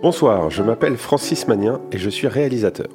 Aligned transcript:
Bonsoir, 0.00 0.48
je 0.48 0.62
m'appelle 0.62 0.96
Francis 0.96 1.46
Magnien 1.46 1.80
et 1.92 1.98
je 1.98 2.08
suis 2.08 2.26
réalisateur. 2.26 2.88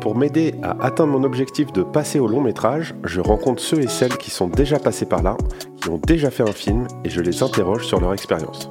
Pour 0.00 0.16
m'aider 0.16 0.54
à 0.62 0.82
atteindre 0.84 1.12
mon 1.12 1.22
objectif 1.22 1.72
de 1.72 1.82
passer 1.82 2.18
au 2.18 2.26
long 2.26 2.40
métrage, 2.40 2.94
je 3.04 3.20
rencontre 3.20 3.62
ceux 3.62 3.80
et 3.80 3.86
celles 3.86 4.16
qui 4.16 4.30
sont 4.30 4.48
déjà 4.48 4.78
passés 4.78 5.04
par 5.04 5.22
là, 5.22 5.36
qui 5.76 5.90
ont 5.90 6.00
déjà 6.04 6.30
fait 6.30 6.42
un 6.42 6.52
film 6.52 6.88
et 7.04 7.10
je 7.10 7.20
les 7.20 7.42
interroge 7.42 7.86
sur 7.86 8.00
leur 8.00 8.14
expérience. 8.14 8.70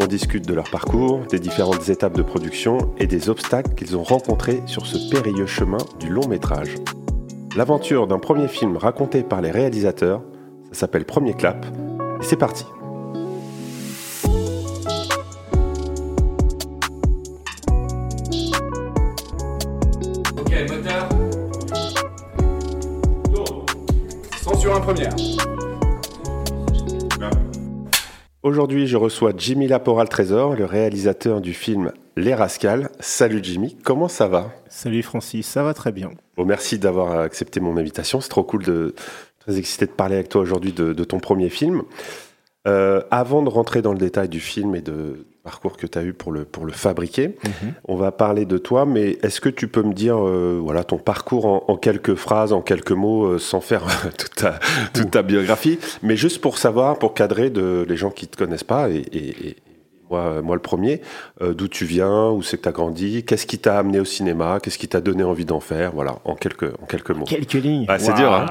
On 0.00 0.06
discute 0.06 0.46
de 0.46 0.52
leur 0.52 0.70
parcours, 0.70 1.20
des 1.30 1.40
différentes 1.40 1.88
étapes 1.88 2.16
de 2.16 2.22
production 2.22 2.78
et 2.98 3.06
des 3.06 3.30
obstacles 3.30 3.74
qu'ils 3.74 3.96
ont 3.96 4.04
rencontrés 4.04 4.62
sur 4.66 4.86
ce 4.86 5.10
périlleux 5.10 5.46
chemin 5.46 5.78
du 5.98 6.10
long 6.10 6.28
métrage. 6.28 6.74
L'aventure 7.56 8.06
d'un 8.06 8.18
premier 8.18 8.48
film 8.48 8.76
raconté 8.76 9.22
par 9.22 9.40
les 9.40 9.50
réalisateurs, 9.50 10.22
ça 10.72 10.80
s'appelle 10.80 11.06
Premier 11.06 11.32
Clap, 11.32 11.64
et 12.20 12.24
c'est 12.24 12.36
parti. 12.36 12.66
Un 24.66 24.80
première. 24.80 25.14
Aujourd'hui, 28.42 28.86
je 28.86 28.96
reçois 28.96 29.32
Jimmy 29.36 29.68
Laporal 29.68 30.08
Trésor, 30.08 30.56
le 30.56 30.64
réalisateur 30.64 31.42
du 31.42 31.52
film 31.52 31.92
Les 32.16 32.34
Rascals. 32.34 32.88
Salut 32.98 33.40
Jimmy, 33.42 33.76
comment 33.84 34.08
ça 34.08 34.26
va? 34.26 34.52
Salut 34.68 35.02
Francis, 35.02 35.46
ça 35.46 35.62
va 35.62 35.74
très 35.74 35.92
bien. 35.92 36.10
Bon, 36.36 36.46
merci 36.46 36.78
d'avoir 36.78 37.18
accepté 37.18 37.60
mon 37.60 37.76
invitation. 37.76 38.22
C'est 38.22 38.30
trop 38.30 38.42
cool 38.42 38.64
de 38.64 38.94
très 39.38 39.58
excité 39.58 39.84
de 39.84 39.90
parler 39.92 40.14
avec 40.14 40.30
toi 40.30 40.40
aujourd'hui 40.40 40.72
de, 40.72 40.94
de 40.94 41.04
ton 41.04 41.20
premier 41.20 41.50
film. 41.50 41.82
Euh, 42.66 43.02
avant 43.10 43.42
de 43.42 43.50
rentrer 43.50 43.82
dans 43.82 43.92
le 43.92 43.98
détail 43.98 44.30
du 44.30 44.40
film 44.40 44.74
et 44.74 44.80
de 44.80 45.26
parcours 45.44 45.76
que 45.76 45.86
tu 45.86 45.98
as 45.98 46.02
eu 46.02 46.14
pour 46.14 46.32
le, 46.32 46.44
pour 46.46 46.64
le 46.64 46.72
fabriquer, 46.72 47.36
on 47.86 47.96
va 47.96 48.10
parler 48.12 48.46
de 48.46 48.56
toi, 48.56 48.86
mais 48.86 49.18
est-ce 49.22 49.42
que 49.42 49.50
tu 49.50 49.68
peux 49.68 49.82
me 49.82 49.92
dire 49.92 50.16
euh, 50.18 50.58
voilà, 50.62 50.84
ton 50.84 50.96
parcours 50.96 51.44
en, 51.44 51.64
en 51.68 51.76
quelques 51.76 52.14
phrases, 52.14 52.54
en 52.54 52.62
quelques 52.62 52.92
mots, 52.92 53.26
euh, 53.26 53.38
sans 53.38 53.60
faire 53.60 53.84
toute, 54.18 54.34
ta, 54.36 54.58
toute 54.94 55.10
ta 55.10 55.22
biographie, 55.22 55.78
mais 56.02 56.16
juste 56.16 56.40
pour 56.40 56.56
savoir, 56.56 56.98
pour 56.98 57.12
cadrer 57.12 57.50
de, 57.50 57.84
les 57.86 57.96
gens 57.98 58.10
qui 58.10 58.24
ne 58.24 58.30
te 58.30 58.36
connaissent 58.38 58.64
pas, 58.64 58.88
et, 58.88 58.96
et- 59.12 59.48
et 59.48 59.56
moi, 60.10 60.42
moi 60.42 60.54
le 60.56 60.62
premier, 60.62 61.00
euh, 61.42 61.54
d'où 61.54 61.68
tu 61.68 61.84
viens, 61.84 62.28
où 62.30 62.42
c'est 62.42 62.56
que 62.58 62.62
tu 62.62 62.68
as 62.68 62.72
grandi, 62.72 63.24
qu'est-ce 63.24 63.46
qui 63.46 63.58
t'a 63.58 63.78
amené 63.78 64.00
au 64.00 64.04
cinéma, 64.04 64.58
qu'est-ce 64.62 64.78
qui 64.78 64.88
t'a 64.88 65.00
donné 65.00 65.22
envie 65.24 65.44
d'en 65.44 65.60
faire, 65.60 65.92
voilà, 65.92 66.16
en 66.24 66.34
quelques, 66.34 66.72
en 66.82 66.86
quelques 66.86 67.10
mots. 67.10 67.24
Quelques 67.24 67.52
lignes. 67.54 67.86
Ah, 67.88 67.98
c'est 67.98 68.08
Waouh. 68.10 68.18
dur, 68.18 68.32
hein. 68.32 68.46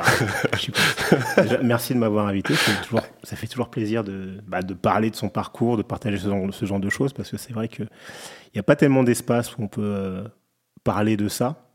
Déjà, 1.41 1.57
Merci 1.61 1.93
de 1.93 1.99
m'avoir 1.99 2.27
invité. 2.27 2.53
toujours- 2.83 3.01
ça 3.23 3.35
fait 3.35 3.47
toujours 3.47 3.69
plaisir 3.69 4.03
de, 4.03 4.37
bah, 4.47 4.61
de 4.61 4.73
parler 4.73 5.09
de 5.09 5.15
son 5.15 5.29
parcours, 5.29 5.77
de 5.77 5.83
partager 5.83 6.17
ce 6.17 6.27
genre, 6.29 6.45
ce 6.51 6.65
genre 6.65 6.79
de 6.79 6.89
choses, 6.89 7.13
parce 7.13 7.29
que 7.31 7.37
c'est 7.37 7.53
vrai 7.53 7.67
qu'il 7.67 7.87
n'y 8.53 8.59
a 8.59 8.63
pas 8.63 8.75
tellement 8.75 9.03
d'espace 9.03 9.57
où 9.57 9.63
on 9.63 9.67
peut 9.67 9.81
euh, 9.83 10.23
parler 10.83 11.17
de 11.17 11.27
ça. 11.27 11.69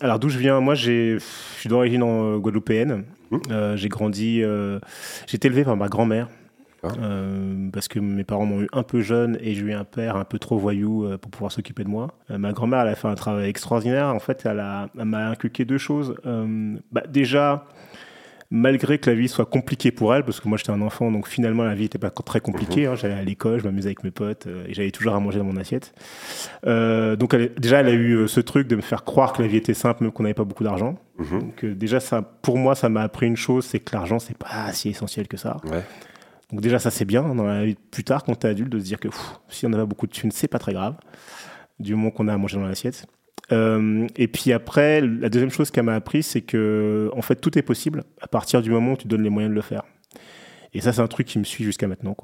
Alors 0.00 0.18
d'où 0.18 0.28
je 0.28 0.38
viens? 0.38 0.60
Moi, 0.60 0.74
je 0.74 1.18
suis 1.56 1.68
d'origine 1.68 2.02
en, 2.02 2.34
euh, 2.34 2.38
guadeloupéenne. 2.38 3.04
Mmh. 3.30 3.38
Euh, 3.50 3.76
j'ai 3.76 3.88
grandi, 3.88 4.42
euh, 4.42 4.78
j'ai 5.26 5.36
été 5.36 5.46
élevé 5.48 5.64
par 5.64 5.76
ma 5.76 5.88
grand-mère. 5.88 6.28
Euh, 7.00 7.68
parce 7.72 7.88
que 7.88 7.98
mes 7.98 8.24
parents 8.24 8.46
m'ont 8.46 8.60
eu 8.62 8.68
un 8.72 8.82
peu 8.82 9.00
jeune 9.00 9.36
et 9.40 9.54
j'ai 9.54 9.62
eu 9.62 9.72
un 9.72 9.84
père 9.84 10.16
un 10.16 10.24
peu 10.24 10.38
trop 10.38 10.58
voyou 10.58 11.04
euh, 11.04 11.18
pour 11.18 11.30
pouvoir 11.30 11.52
s'occuper 11.52 11.84
de 11.84 11.88
moi. 11.88 12.08
Euh, 12.30 12.38
ma 12.38 12.52
grand-mère, 12.52 12.80
elle 12.80 12.88
a 12.88 12.94
fait 12.94 13.08
un 13.08 13.14
travail 13.14 13.48
extraordinaire. 13.48 14.06
En 14.08 14.18
fait, 14.20 14.42
elle, 14.46 14.60
a- 14.60 14.88
elle 14.98 15.04
m'a 15.06 15.28
inculqué 15.28 15.64
deux 15.64 15.78
choses. 15.78 16.14
Bah, 16.92 17.02
déjà, 17.08 17.64
malgré 18.50 18.98
que 18.98 19.10
la 19.10 19.16
vie 19.16 19.26
soit 19.28 19.46
compliquée 19.46 19.90
pour 19.90 20.14
elle, 20.14 20.22
parce 20.22 20.38
que 20.38 20.48
moi 20.48 20.56
j'étais 20.58 20.70
un 20.70 20.80
enfant, 20.82 21.10
donc 21.10 21.26
finalement 21.26 21.64
la 21.64 21.74
vie 21.74 21.84
n'était 21.84 21.98
pas 21.98 22.10
très 22.10 22.40
compliquée. 22.40 22.86
hein. 22.86 22.94
J'allais 22.94 23.14
à 23.14 23.22
l'école, 23.22 23.58
je 23.58 23.64
m'amusais 23.64 23.88
avec 23.88 24.04
mes 24.04 24.10
potes 24.12 24.46
euh, 24.46 24.64
et 24.68 24.74
j'avais 24.74 24.90
toujours 24.92 25.14
à 25.14 25.18
manger 25.20 25.38
dans 25.38 25.44
mon 25.46 25.56
assiette. 25.56 25.92
Euh, 26.66 27.16
donc 27.16 27.34
elle- 27.34 27.52
déjà, 27.58 27.80
elle 27.80 27.88
a 27.88 27.92
eu 27.92 28.12
euh, 28.14 28.26
ce 28.28 28.40
truc 28.40 28.68
de 28.68 28.76
me 28.76 28.80
faire 28.82 29.02
croire 29.04 29.32
que 29.32 29.42
la 29.42 29.48
vie 29.48 29.56
était 29.56 29.74
simple, 29.74 30.04
même 30.04 30.12
qu'on 30.12 30.22
n'avait 30.22 30.34
pas 30.34 30.44
beaucoup 30.44 30.62
d'argent. 30.62 30.96
Mhm. 31.18 31.40
Donc 31.40 31.64
déjà, 31.64 31.98
ça, 32.00 32.22
pour 32.22 32.56
moi, 32.58 32.74
ça 32.74 32.88
m'a 32.88 33.02
appris 33.02 33.26
une 33.26 33.36
chose, 33.36 33.64
c'est 33.64 33.80
que 33.80 33.94
l'argent, 33.96 34.18
c'est 34.18 34.36
pas 34.38 34.72
si 34.72 34.90
essentiel 34.90 35.26
que 35.26 35.36
ça. 35.36 35.56
Ouais. 35.64 35.82
Donc 36.54 36.60
déjà, 36.60 36.78
ça 36.78 36.92
c'est 36.92 37.04
bien 37.04 37.24
plus 37.90 38.04
tard 38.04 38.22
quand 38.22 38.36
t'es 38.36 38.46
adulte 38.46 38.70
de 38.70 38.78
se 38.78 38.84
dire 38.84 39.00
que 39.00 39.08
si 39.48 39.66
on 39.66 39.70
n'a 39.70 39.78
pas 39.78 39.86
beaucoup 39.86 40.06
de 40.06 40.12
thunes, 40.12 40.30
c'est 40.30 40.46
pas 40.46 40.60
très 40.60 40.72
grave, 40.72 40.94
du 41.80 41.96
moment 41.96 42.12
qu'on 42.12 42.28
a 42.28 42.32
à 42.32 42.36
manger 42.36 42.58
dans 42.58 42.62
l'assiette. 42.68 43.06
Euh, 43.50 44.06
et 44.14 44.28
puis 44.28 44.52
après, 44.52 45.00
la 45.00 45.28
deuxième 45.30 45.50
chose 45.50 45.72
qu'elle 45.72 45.82
m'a 45.82 45.96
appris, 45.96 46.22
c'est 46.22 46.42
que 46.42 47.10
en 47.12 47.22
fait 47.22 47.40
tout 47.40 47.58
est 47.58 47.62
possible 47.62 48.04
à 48.20 48.28
partir 48.28 48.62
du 48.62 48.70
moment 48.70 48.92
où 48.92 48.96
tu 48.96 49.08
donnes 49.08 49.24
les 49.24 49.30
moyens 49.30 49.50
de 49.50 49.56
le 49.56 49.62
faire. 49.62 49.82
Et 50.74 50.80
ça, 50.80 50.92
c'est 50.92 51.00
un 51.00 51.08
truc 51.08 51.26
qui 51.26 51.40
me 51.40 51.44
suit 51.44 51.64
jusqu'à 51.64 51.88
maintenant. 51.88 52.16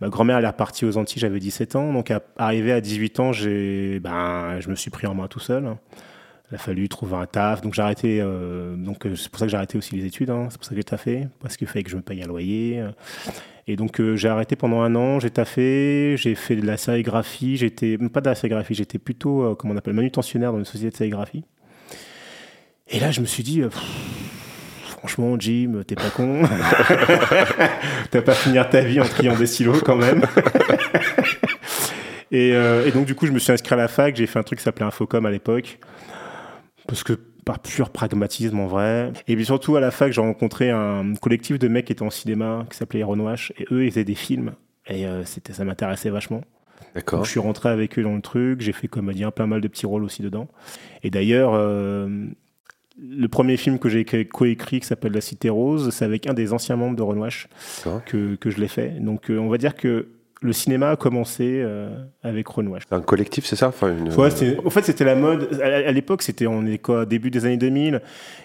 Ma 0.00 0.08
grand-mère, 0.08 0.38
elle 0.38 0.44
est 0.44 0.48
repartie 0.48 0.86
aux 0.86 0.96
Antilles, 0.96 1.20
j'avais 1.20 1.38
17 1.38 1.76
ans. 1.76 1.92
Donc, 1.92 2.10
arrivé 2.38 2.72
à 2.72 2.80
18 2.80 3.20
ans, 3.20 3.32
j'ai, 3.32 4.00
ben, 4.00 4.60
je 4.60 4.70
me 4.70 4.76
suis 4.76 4.90
pris 4.90 5.06
en 5.06 5.14
main 5.14 5.28
tout 5.28 5.40
seul. 5.40 5.76
Il 6.52 6.56
a 6.56 6.58
fallu 6.58 6.86
trouver 6.86 7.16
un 7.16 7.24
taf. 7.24 7.62
Donc, 7.62 7.72
j'ai 7.72 7.80
arrêté. 7.80 8.18
euh, 8.20 8.76
donc, 8.76 9.06
euh, 9.06 9.16
c'est 9.16 9.30
pour 9.30 9.38
ça 9.38 9.46
que 9.46 9.50
j'ai 9.50 9.56
arrêté 9.56 9.78
aussi 9.78 9.96
les 9.96 10.04
études. 10.04 10.28
hein. 10.28 10.48
C'est 10.50 10.58
pour 10.58 10.66
ça 10.66 10.70
que 10.72 10.76
j'ai 10.76 10.84
taffé. 10.84 11.26
Parce 11.40 11.56
qu'il 11.56 11.66
fallait 11.66 11.82
que 11.82 11.88
je 11.90 11.96
me 11.96 12.02
paye 12.02 12.22
un 12.22 12.26
loyer. 12.26 12.78
euh. 12.80 12.90
Et 13.66 13.76
donc, 13.76 14.02
j'ai 14.16 14.28
arrêté 14.28 14.54
pendant 14.54 14.82
un 14.82 14.94
an. 14.94 15.18
J'ai 15.18 15.30
taffé. 15.30 16.14
J'ai 16.18 16.34
fait 16.34 16.56
de 16.56 16.66
la 16.66 16.76
sérigraphie. 16.76 17.56
J'étais, 17.56 17.96
pas 17.96 18.20
de 18.20 18.28
la 18.28 18.34
sérigraphie, 18.34 18.74
j'étais 18.74 18.98
plutôt, 18.98 19.42
euh, 19.44 19.54
comment 19.54 19.72
on 19.72 19.76
appelle, 19.78 19.94
manutentionnaire 19.94 20.52
dans 20.52 20.58
une 20.58 20.66
société 20.66 20.90
de 20.90 20.96
sérigraphie. 20.96 21.42
Et 22.88 23.00
là, 23.00 23.10
je 23.10 23.22
me 23.22 23.26
suis 23.26 23.42
dit. 23.42 23.62
Franchement, 24.88 25.36
Jim, 25.40 25.82
t'es 25.86 25.94
pas 25.94 26.10
con. 26.14 26.42
T'as 28.10 28.20
pas 28.22 28.34
finir 28.34 28.68
ta 28.68 28.82
vie 28.82 29.00
en 29.00 29.04
triant 29.04 29.36
des 29.36 29.46
stylos 29.46 29.80
quand 29.80 29.96
même. 29.96 30.20
et, 32.30 32.50
et 32.50 32.90
donc, 32.92 33.06
du 33.06 33.14
coup, 33.14 33.26
je 33.26 33.32
me 33.32 33.38
suis 33.38 33.52
inscrit 33.52 33.72
à 33.72 33.78
la 33.78 33.88
fac. 33.88 34.14
J'ai 34.14 34.26
fait 34.26 34.38
un 34.38 34.42
truc 34.42 34.58
qui 34.58 34.64
s'appelait 34.64 34.84
Infocom 34.84 35.24
à 35.24 35.30
l'époque. 35.30 35.78
Parce 36.86 37.04
que 37.04 37.14
par 37.44 37.58
pur 37.58 37.90
pragmatisme 37.90 38.60
en 38.60 38.66
vrai. 38.66 39.12
Et 39.26 39.34
puis 39.34 39.44
surtout, 39.44 39.76
à 39.76 39.80
la 39.80 39.90
fac, 39.90 40.12
j'ai 40.12 40.20
rencontré 40.20 40.70
un 40.70 41.14
collectif 41.14 41.58
de 41.58 41.68
mecs 41.68 41.86
qui 41.86 41.92
étaient 41.92 42.02
en 42.02 42.10
cinéma, 42.10 42.66
qui 42.70 42.76
s'appelait 42.76 43.02
Renoache. 43.02 43.52
Et 43.58 43.66
eux, 43.72 43.84
ils 43.84 43.90
faisaient 43.90 44.04
des 44.04 44.14
films. 44.14 44.52
Et 44.86 45.06
euh, 45.06 45.24
c'était, 45.24 45.52
ça 45.52 45.64
m'intéressait 45.64 46.10
vachement. 46.10 46.42
D'accord. 46.94 47.20
Donc, 47.20 47.26
je 47.26 47.30
suis 47.30 47.40
rentré 47.40 47.68
avec 47.68 47.98
eux 47.98 48.02
dans 48.02 48.14
le 48.14 48.20
truc, 48.20 48.60
j'ai 48.60 48.72
fait 48.72 48.86
comédien, 48.88 49.30
plein 49.30 49.46
mal 49.46 49.60
de 49.60 49.68
petits 49.68 49.86
rôles 49.86 50.04
aussi 50.04 50.22
dedans. 50.22 50.48
Et 51.02 51.10
d'ailleurs, 51.10 51.52
euh, 51.54 52.26
le 53.00 53.28
premier 53.28 53.56
film 53.56 53.78
que 53.78 53.88
j'ai 53.88 54.00
écrit- 54.00 54.28
coécrit, 54.28 54.80
qui 54.80 54.86
s'appelle 54.86 55.12
La 55.12 55.20
Cité 55.20 55.48
Rose, 55.48 55.90
c'est 55.90 56.04
avec 56.04 56.28
un 56.28 56.34
des 56.34 56.52
anciens 56.52 56.76
membres 56.76 56.96
de 56.96 57.02
D'accord. 57.02 58.04
que, 58.04 58.34
que 58.36 58.50
je 58.50 58.60
l'ai 58.60 58.68
fait. 58.68 58.90
Donc 59.00 59.30
euh, 59.30 59.38
on 59.38 59.48
va 59.48 59.58
dire 59.58 59.74
que 59.74 60.08
le 60.42 60.52
cinéma 60.52 60.90
a 60.90 60.96
commencé 60.96 61.60
euh, 61.62 61.88
avec. 62.22 62.46
C'est 62.88 62.94
un 62.94 63.00
collectif, 63.00 63.46
c'est 63.46 63.56
ça? 63.56 63.68
Enfin, 63.68 63.88
une... 63.96 64.12
Ouais, 64.14 64.30
c'était- 64.30 64.58
en 64.64 64.70
fait, 64.70 64.82
c'était 64.84 65.04
la 65.04 65.14
mode. 65.14 65.60
À, 65.62 65.90
l'époque, 65.92 66.22
c'était 66.22 66.46
on 66.46 66.66
est 66.66 66.78
quoi, 66.78 67.06
début 67.06 67.30
des 67.30 67.44
années 67.46 67.56
2000. 67.56 68.00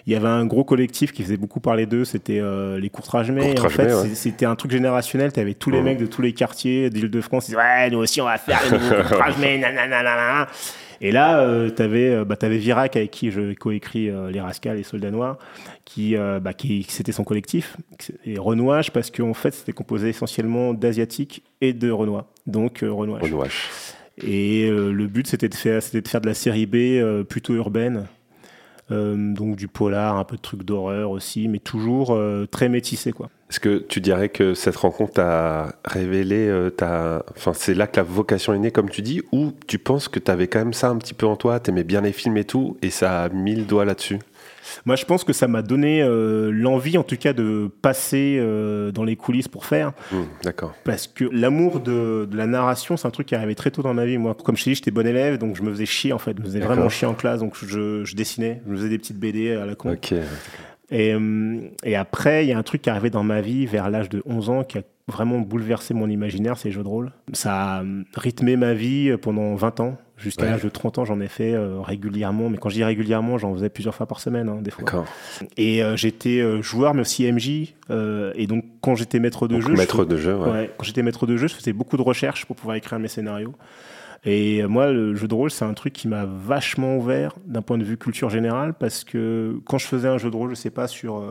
Il 0.06 0.12
y 0.12 0.16
avait 0.16 0.28
un 0.28 0.46
gros 0.46 0.64
collectif 0.64 1.12
qui 1.12 1.22
faisait 1.22 1.36
beaucoup 1.36 1.60
parler 1.60 1.86
d'eux. 1.86 2.04
C'était 2.04 2.38
euh, 2.40 2.78
les 2.78 2.88
Courtrage-May. 2.88 3.58
En 3.60 3.68
fait, 3.68 3.92
ouais. 3.92 4.14
c'était 4.14 4.46
un 4.46 4.54
truc 4.54 4.70
générationnel. 4.70 5.32
Tu 5.32 5.40
avais 5.40 5.54
tous 5.54 5.70
les 5.70 5.78
Mhm. 5.78 5.84
mecs 5.84 5.98
de 5.98 6.06
tous 6.06 6.22
les 6.22 6.32
quartiers 6.32 6.88
d'Île-de-France. 6.90 7.48
Ils 7.48 7.50
disaient 7.52 7.60
ouais, 7.62 7.90
nous 7.90 7.98
aussi, 7.98 8.20
on 8.20 8.24
va 8.26 8.38
faire 8.38 8.60
le 8.70 8.78
nouveau 8.78 8.94
Courtrage-May. 9.08 9.58
nanana, 9.58 10.02
nanana. 10.02 10.46
Et 11.00 11.12
là, 11.12 11.40
euh, 11.40 11.70
tu 11.74 11.82
avais, 11.82 12.24
bah, 12.24 12.36
t'avais 12.36 12.58
Virac 12.58 12.96
avec 12.96 13.10
qui 13.10 13.30
je 13.30 13.54
coécris 13.54 14.10
euh, 14.10 14.30
Les 14.30 14.40
Rascals 14.40 14.78
et 14.78 14.82
Soldats 14.82 15.10
Noirs, 15.10 15.38
qui, 15.84 16.16
euh, 16.16 16.40
bah, 16.40 16.54
qui 16.54 16.84
c'était 16.88 17.12
son 17.12 17.24
collectif. 17.24 17.76
Et 18.24 18.38
Renouage, 18.38 18.90
parce 18.92 19.10
qu'en 19.10 19.34
fait, 19.34 19.54
c'était 19.54 19.72
composé 19.72 20.08
essentiellement 20.08 20.74
d'Asiatiques 20.74 21.42
et 21.60 21.72
de 21.72 21.90
Renois. 21.90 22.30
Donc, 22.46 22.82
euh, 22.82 22.92
Renouage. 22.92 23.22
Renouache. 23.22 23.68
Et 24.22 24.68
euh, 24.68 24.92
le 24.92 25.06
but, 25.06 25.26
c'était 25.26 25.48
de, 25.48 25.54
faire, 25.54 25.80
de 25.92 26.08
faire 26.08 26.20
de 26.20 26.26
la 26.26 26.34
série 26.34 26.66
B 26.66 26.74
euh, 26.76 27.22
plutôt 27.22 27.54
urbaine. 27.54 28.06
Euh, 28.90 29.34
donc 29.34 29.56
du 29.56 29.68
polar, 29.68 30.16
un 30.16 30.24
peu 30.24 30.36
de 30.36 30.42
trucs 30.42 30.62
d'horreur 30.62 31.10
aussi, 31.10 31.48
mais 31.48 31.58
toujours 31.58 32.14
euh, 32.14 32.46
très 32.46 32.68
métissé. 32.68 33.12
Quoi. 33.12 33.28
Est-ce 33.50 33.60
que 33.60 33.78
tu 33.78 34.00
dirais 34.00 34.28
que 34.28 34.54
cette 34.54 34.76
rencontre 34.76 35.20
a 35.20 35.74
révélé 35.84 36.48
euh, 36.48 36.70
ta... 36.70 37.24
Enfin, 37.36 37.52
c'est 37.54 37.74
là 37.74 37.86
que 37.86 37.96
la 37.96 38.02
vocation 38.02 38.54
est 38.54 38.58
née, 38.58 38.70
comme 38.70 38.88
tu 38.88 39.02
dis, 39.02 39.22
ou 39.32 39.52
tu 39.66 39.78
penses 39.78 40.08
que 40.08 40.18
tu 40.18 40.30
avais 40.30 40.48
quand 40.48 40.58
même 40.58 40.72
ça 40.72 40.88
un 40.88 40.96
petit 40.96 41.14
peu 41.14 41.26
en 41.26 41.36
toi, 41.36 41.60
t'aimais 41.60 41.84
bien 41.84 42.00
les 42.00 42.12
films 42.12 42.36
et 42.38 42.44
tout, 42.44 42.76
et 42.82 42.90
ça 42.90 43.24
a 43.24 43.28
mis 43.28 43.54
le 43.54 43.64
doigt 43.64 43.84
là-dessus? 43.84 44.18
Moi, 44.84 44.96
je 44.96 45.04
pense 45.04 45.24
que 45.24 45.32
ça 45.32 45.48
m'a 45.48 45.62
donné 45.62 46.02
euh, 46.02 46.50
l'envie, 46.52 46.98
en 46.98 47.02
tout 47.02 47.16
cas, 47.16 47.32
de 47.32 47.70
passer 47.82 48.38
euh, 48.40 48.90
dans 48.92 49.04
les 49.04 49.16
coulisses 49.16 49.48
pour 49.48 49.64
faire. 49.64 49.92
Hmm, 50.12 50.22
D'accord. 50.42 50.74
Parce 50.84 51.06
que 51.06 51.24
l'amour 51.32 51.80
de, 51.80 52.26
de 52.30 52.36
la 52.36 52.46
narration, 52.46 52.96
c'est 52.96 53.06
un 53.06 53.10
truc 53.10 53.26
qui 53.26 53.34
est 53.34 53.38
arrivé 53.38 53.54
très 53.54 53.70
tôt 53.70 53.82
dans 53.82 53.94
ma 53.94 54.06
vie. 54.06 54.18
Moi, 54.18 54.34
comme 54.44 54.56
je 54.56 54.64
t'ai 54.64 54.70
dit, 54.70 54.76
j'étais 54.76 54.90
bon 54.90 55.06
élève, 55.06 55.38
donc 55.38 55.56
je 55.56 55.62
me 55.62 55.70
faisais 55.70 55.86
chier, 55.86 56.12
en 56.12 56.18
fait. 56.18 56.34
Je 56.36 56.40
me 56.42 56.46
faisais 56.46 56.60
vraiment 56.60 56.88
chier 56.88 57.06
en 57.06 57.14
classe, 57.14 57.40
donc 57.40 57.56
je, 57.62 58.04
je 58.04 58.14
dessinais. 58.16 58.62
Je 58.68 58.74
faisais 58.74 58.88
des 58.88 58.98
petites 58.98 59.18
BD 59.18 59.52
à 59.52 59.66
la 59.66 59.74
con. 59.74 59.92
Ok. 59.92 60.14
Et, 60.90 61.12
euh, 61.12 61.58
et 61.84 61.96
après, 61.96 62.44
il 62.46 62.48
y 62.48 62.52
a 62.52 62.58
un 62.58 62.62
truc 62.62 62.82
qui 62.82 62.88
est 62.88 62.92
arrivé 62.92 63.10
dans 63.10 63.22
ma 63.22 63.40
vie 63.40 63.66
vers 63.66 63.90
l'âge 63.90 64.08
de 64.08 64.22
11 64.24 64.50
ans 64.50 64.64
qui 64.64 64.78
a 64.78 64.82
vraiment 65.06 65.38
bouleversé 65.40 65.94
mon 65.94 66.08
imaginaire, 66.08 66.56
c'est 66.56 66.68
les 66.68 66.72
jeux 66.74 66.82
de 66.82 66.88
rôle. 66.88 67.12
Ça 67.32 67.78
a 67.78 67.82
rythmé 68.14 68.56
ma 68.56 68.74
vie 68.74 69.14
pendant 69.20 69.54
20 69.54 69.80
ans. 69.80 69.98
Jusqu'à 70.18 70.42
Ouais. 70.44 70.50
l'âge 70.50 70.62
de 70.64 70.68
30 70.68 70.98
ans, 70.98 71.04
j'en 71.04 71.20
ai 71.20 71.28
fait 71.28 71.54
euh, 71.54 71.80
régulièrement. 71.80 72.50
Mais 72.50 72.58
quand 72.58 72.68
je 72.68 72.74
dis 72.74 72.84
régulièrement, 72.84 73.38
j'en 73.38 73.54
faisais 73.54 73.68
plusieurs 73.70 73.94
fois 73.94 74.06
par 74.06 74.20
semaine, 74.20 74.48
hein, 74.48 74.58
des 74.60 74.70
fois. 74.70 74.84
D'accord. 74.84 75.06
Et 75.56 75.82
euh, 75.82 75.96
j'étais 75.96 76.40
euh, 76.40 76.60
joueur, 76.60 76.92
mais 76.94 77.02
aussi 77.02 77.30
MJ. 77.30 77.74
et 78.34 78.46
donc, 78.48 78.64
quand 78.80 78.94
j'étais 78.96 79.20
maître 79.20 79.46
de 79.48 79.54
Donc, 79.54 79.62
jeu, 79.62 79.74
je 79.74 79.78
maître 79.78 80.04
de 80.04 80.16
jeu, 80.16 80.36
ouais. 80.36 80.50
Ouais, 80.50 80.70
quand 80.76 80.84
j'étais 80.84 81.02
maître 81.02 81.26
de 81.26 81.36
jeu, 81.36 81.46
je 81.48 81.54
faisais 81.54 81.72
beaucoup 81.72 81.96
de 81.96 82.02
recherches 82.02 82.44
pour 82.46 82.56
pouvoir 82.56 82.76
écrire 82.76 82.98
mes 82.98 83.08
scénarios. 83.08 83.54
Et 84.24 84.64
moi, 84.64 84.90
le 84.90 85.14
jeu 85.14 85.28
de 85.28 85.34
rôle, 85.34 85.50
c'est 85.52 85.64
un 85.64 85.74
truc 85.74 85.92
qui 85.92 86.08
m'a 86.08 86.24
vachement 86.26 86.96
ouvert 86.96 87.36
d'un 87.46 87.62
point 87.62 87.78
de 87.78 87.84
vue 87.84 87.96
culture 87.96 88.28
générale, 88.30 88.74
parce 88.74 89.04
que 89.04 89.60
quand 89.64 89.78
je 89.78 89.86
faisais 89.86 90.08
un 90.08 90.18
jeu 90.18 90.28
de 90.30 90.36
rôle, 90.36 90.50
je 90.50 90.54
sais 90.56 90.70
pas, 90.70 90.88
sur 90.88 91.22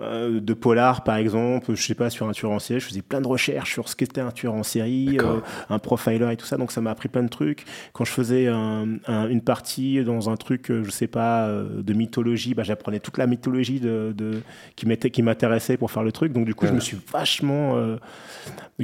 euh, 0.00 0.40
de 0.40 0.54
polar, 0.54 1.02
par 1.02 1.16
exemple, 1.16 1.74
je 1.74 1.82
sais 1.82 1.94
pas, 1.94 2.08
sur 2.10 2.28
un 2.28 2.32
tueur 2.32 2.52
en 2.52 2.58
série, 2.60 2.78
je 2.80 2.86
faisais 2.86 3.02
plein 3.02 3.20
de 3.20 3.26
recherches 3.26 3.72
sur 3.72 3.88
ce 3.88 3.96
qu'était 3.96 4.20
un 4.20 4.30
tueur 4.30 4.54
en 4.54 4.62
série, 4.62 5.18
euh, 5.20 5.40
un 5.70 5.78
profiler 5.80 6.32
et 6.32 6.36
tout 6.36 6.46
ça, 6.46 6.56
donc 6.56 6.70
ça 6.70 6.80
m'a 6.80 6.90
appris 6.92 7.08
plein 7.08 7.22
de 7.24 7.28
trucs. 7.28 7.64
Quand 7.92 8.04
je 8.04 8.12
faisais 8.12 8.46
un- 8.46 8.86
un- 9.08 9.28
une 9.28 9.40
partie 9.40 10.04
dans 10.04 10.30
un 10.30 10.36
truc, 10.36 10.70
euh, 10.70 10.84
je 10.84 10.90
sais 10.90 11.08
pas, 11.08 11.46
euh, 11.48 11.82
de 11.82 11.92
mythologie, 11.94 12.54
bah, 12.54 12.62
j'apprenais 12.62 13.00
toute 13.00 13.18
la 13.18 13.26
mythologie 13.26 13.80
de, 13.80 14.12
de- 14.16 14.40
qui 14.76 14.86
m'était- 14.86 15.10
qui 15.10 15.22
m'intéressait 15.22 15.76
pour 15.76 15.90
faire 15.90 16.02
le 16.04 16.12
truc, 16.12 16.32
donc 16.32 16.44
du 16.46 16.54
coup, 16.54 16.66
je 16.66 16.72
me 16.72 16.80
suis 16.80 16.98
vachement 17.12 17.76
euh, 17.76 17.96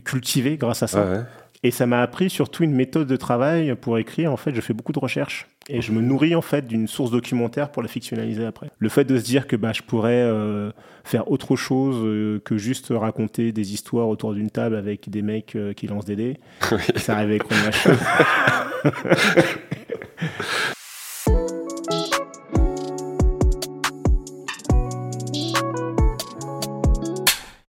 cultivé 0.04 0.56
grâce 0.56 0.82
à 0.82 0.86
ça. 0.86 1.04
Ouais, 1.04 1.16
ouais. 1.18 1.22
Et 1.64 1.70
ça 1.70 1.86
m'a 1.86 2.02
appris 2.02 2.28
surtout 2.28 2.62
une 2.62 2.74
méthode 2.74 3.08
de 3.08 3.16
travail 3.16 3.74
pour 3.74 3.96
écrire. 3.96 4.30
En 4.30 4.36
fait, 4.36 4.54
je 4.54 4.60
fais 4.60 4.74
beaucoup 4.74 4.92
de 4.92 4.98
recherches 4.98 5.48
et 5.70 5.80
je 5.80 5.92
me 5.92 6.02
nourris 6.02 6.34
en 6.34 6.42
fait 6.42 6.66
d'une 6.66 6.86
source 6.86 7.10
documentaire 7.10 7.70
pour 7.70 7.80
la 7.80 7.88
fictionnaliser 7.88 8.44
après. 8.44 8.70
Le 8.78 8.90
fait 8.90 9.04
de 9.06 9.16
se 9.16 9.24
dire 9.24 9.46
que 9.46 9.56
bah, 9.56 9.72
je 9.72 9.80
pourrais 9.80 10.12
euh, 10.12 10.72
faire 11.04 11.30
autre 11.30 11.56
chose 11.56 11.96
euh, 12.04 12.38
que 12.44 12.58
juste 12.58 12.88
raconter 12.90 13.50
des 13.50 13.72
histoires 13.72 14.10
autour 14.10 14.34
d'une 14.34 14.50
table 14.50 14.76
avec 14.76 15.08
des 15.08 15.22
mecs 15.22 15.56
euh, 15.56 15.72
qui 15.72 15.86
lancent 15.86 16.04
des 16.04 16.16
dés, 16.16 16.38
ça 16.96 17.16
arrive 17.16 17.30
avec 17.30 17.50
mon 17.50 17.56
machin. 17.64 17.96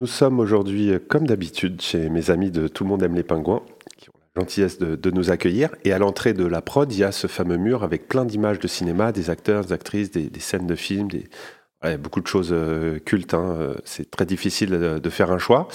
Nous 0.01 0.07
sommes 0.07 0.41
aujourd'hui, 0.41 0.91
comme 1.07 1.25
d'habitude, 1.25 1.81
chez 1.81 2.09
mes 2.09 2.29
amis 2.29 2.51
de 2.51 2.67
Tout 2.67 2.83
le 2.83 2.89
monde 2.89 3.01
aime 3.01 3.15
les 3.15 3.23
pingouins, 3.23 3.63
gentillesse 4.37 4.77
de, 4.79 4.95
de 4.95 5.11
nous 5.11 5.31
accueillir. 5.31 5.69
Et 5.83 5.93
à 5.93 5.97
l'entrée 5.99 6.33
de 6.33 6.45
la 6.45 6.61
prod, 6.61 6.91
il 6.91 6.99
y 6.99 7.03
a 7.03 7.11
ce 7.11 7.27
fameux 7.27 7.57
mur 7.57 7.83
avec 7.83 8.07
plein 8.07 8.25
d'images 8.25 8.59
de 8.59 8.67
cinéma, 8.67 9.11
des 9.11 9.29
acteurs, 9.29 9.63
des 9.65 9.73
actrices, 9.73 10.11
des, 10.11 10.29
des 10.29 10.39
scènes 10.39 10.67
de 10.67 10.75
films, 10.75 11.07
des, 11.07 11.23
ouais, 11.83 11.97
beaucoup 11.97 12.21
de 12.21 12.27
choses 12.27 12.49
euh, 12.51 12.99
cultes. 12.99 13.33
hein. 13.33 13.55
Euh, 13.59 13.73
C'est 13.85 14.09
très 14.11 14.25
difficile 14.25 14.71
de, 14.71 14.99
de 14.99 15.09
faire 15.09 15.31
un 15.31 15.37
choix. 15.37 15.67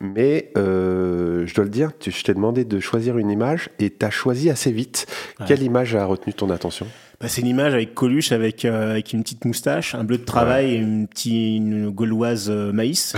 Mais 0.00 0.52
euh, 0.58 1.46
je 1.46 1.54
dois 1.54 1.64
le 1.64 1.70
dire, 1.70 1.90
tu- 1.98 2.10
je 2.10 2.22
t'ai 2.22 2.34
demandé 2.34 2.64
de 2.64 2.80
choisir 2.80 3.16
une 3.18 3.30
image 3.30 3.70
et 3.78 3.90
tu 3.90 4.04
as 4.04 4.10
choisi 4.10 4.50
assez 4.50 4.72
vite. 4.72 5.06
Ouais. 5.40 5.46
Quelle 5.46 5.62
image 5.62 5.94
a 5.96 6.04
retenu 6.04 6.34
ton 6.34 6.50
attention? 6.50 6.86
Bah, 7.22 7.28
c'est 7.28 7.40
une 7.40 7.46
image 7.46 7.72
avec 7.72 7.94
Coluche 7.94 8.32
avec, 8.32 8.64
euh, 8.64 8.90
avec 8.90 9.12
une 9.12 9.22
petite 9.22 9.44
moustache, 9.44 9.94
un 9.94 10.02
bleu 10.02 10.18
de 10.18 10.24
travail 10.24 10.72
et 10.72 10.76
une 10.76 11.06
petite 11.06 11.56
une 11.56 11.88
gauloise 11.88 12.50
euh, 12.50 12.72
maïs. 12.72 13.14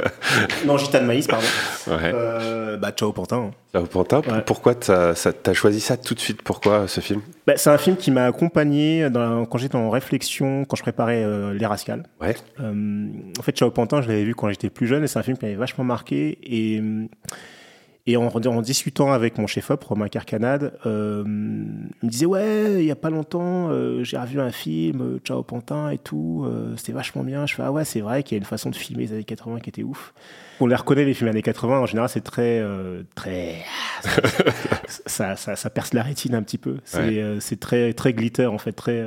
non, 0.66 0.78
gitane 0.78 1.06
maïs, 1.06 1.26
pardon. 1.26 1.46
ouais. 1.88 2.12
Euh, 2.14 2.76
bah, 2.76 2.92
ciao 2.92 3.12
Pantin. 3.12 3.36
hein. 3.36 3.50
Ciao, 3.74 3.84
Pantin. 3.86 4.20
Ouais. 4.20 4.42
Pourquoi 4.46 4.76
tu 4.76 4.92
as, 4.92 5.14
choisi 5.54 5.80
ça 5.80 5.96
tout 5.96 6.14
de 6.14 6.20
suite? 6.20 6.42
Pourquoi 6.42 6.86
ce 6.86 7.00
film? 7.00 7.20
Bah, 7.46 7.54
c'est 7.56 7.70
un 7.70 7.78
film 7.78 7.96
qui 7.96 8.12
m'a 8.12 8.26
accompagné 8.26 9.10
dans- 9.10 9.44
quand 9.46 9.58
j'étais 9.58 9.74
en 9.76 9.90
réflexion, 9.90 10.64
quand 10.64 10.76
je 10.76 10.82
préparais 10.82 11.24
euh, 11.24 11.52
Les 11.52 11.66
Rascals. 11.66 12.04
Ouais. 12.20 12.36
En 12.60 13.42
fait, 13.42 13.56
Ciao 13.56 13.70
Pantin, 13.72 14.02
je 14.02 14.08
l'avais 14.08 14.24
vu 14.24 14.36
quand 14.36 14.48
j'étais 14.50 14.70
plus 14.70 14.86
jeune 14.86 15.02
et 15.02 15.08
c'est 15.08 15.18
un 15.18 15.22
film 15.24 15.36
qui 15.36 15.44
m'avait 15.46 15.56
vachement 15.56 15.84
marqué. 15.84 16.38
Et, 16.44 16.78
euh, 16.80 17.06
et 18.06 18.16
en, 18.16 18.26
en 18.26 18.62
discutant 18.62 19.12
avec 19.12 19.38
mon 19.38 19.46
chef-op, 19.46 19.84
Romain 19.84 20.08
Carcanade, 20.08 20.72
euh, 20.86 21.22
il 21.24 22.06
me 22.06 22.08
disait 22.10 22.26
Ouais, 22.26 22.74
il 22.80 22.84
y 22.84 22.90
a 22.90 22.96
pas 22.96 23.10
longtemps, 23.10 23.68
euh, 23.70 24.02
j'ai 24.02 24.18
revu 24.18 24.40
un 24.40 24.50
film, 24.50 25.00
euh, 25.00 25.18
Ciao 25.24 25.42
Pantin 25.44 25.90
et 25.90 25.98
tout, 25.98 26.44
euh, 26.44 26.74
c'était 26.76 26.92
vachement 26.92 27.22
bien. 27.22 27.46
Je 27.46 27.54
fais 27.54 27.62
Ah 27.64 27.70
ouais, 27.70 27.84
c'est 27.84 28.00
vrai 28.00 28.22
qu'il 28.24 28.34
y 28.36 28.38
a 28.38 28.40
une 28.40 28.44
façon 28.44 28.70
de 28.70 28.74
filmer 28.76 29.04
les 29.04 29.12
années 29.12 29.24
80 29.24 29.60
qui 29.60 29.70
était 29.70 29.84
ouf. 29.84 30.14
On 30.60 30.66
les 30.66 30.74
reconnaît, 30.74 31.04
les 31.04 31.14
films 31.14 31.30
années 31.30 31.42
80, 31.42 31.78
en 31.80 31.86
général, 31.86 32.08
c'est 32.08 32.22
très. 32.24 32.60
très 33.14 33.56
ça, 35.06 35.36
ça, 35.36 35.56
ça 35.56 35.70
perce 35.70 35.92
la 35.94 36.02
rétine 36.02 36.34
un 36.34 36.42
petit 36.42 36.58
peu. 36.58 36.76
C'est 36.84 36.98
Ouais. 37.00 37.56
très, 37.60 37.92
très 37.92 38.12
glitter, 38.12 38.46
en 38.46 38.58
fait, 38.58 38.72
très. 38.72 39.04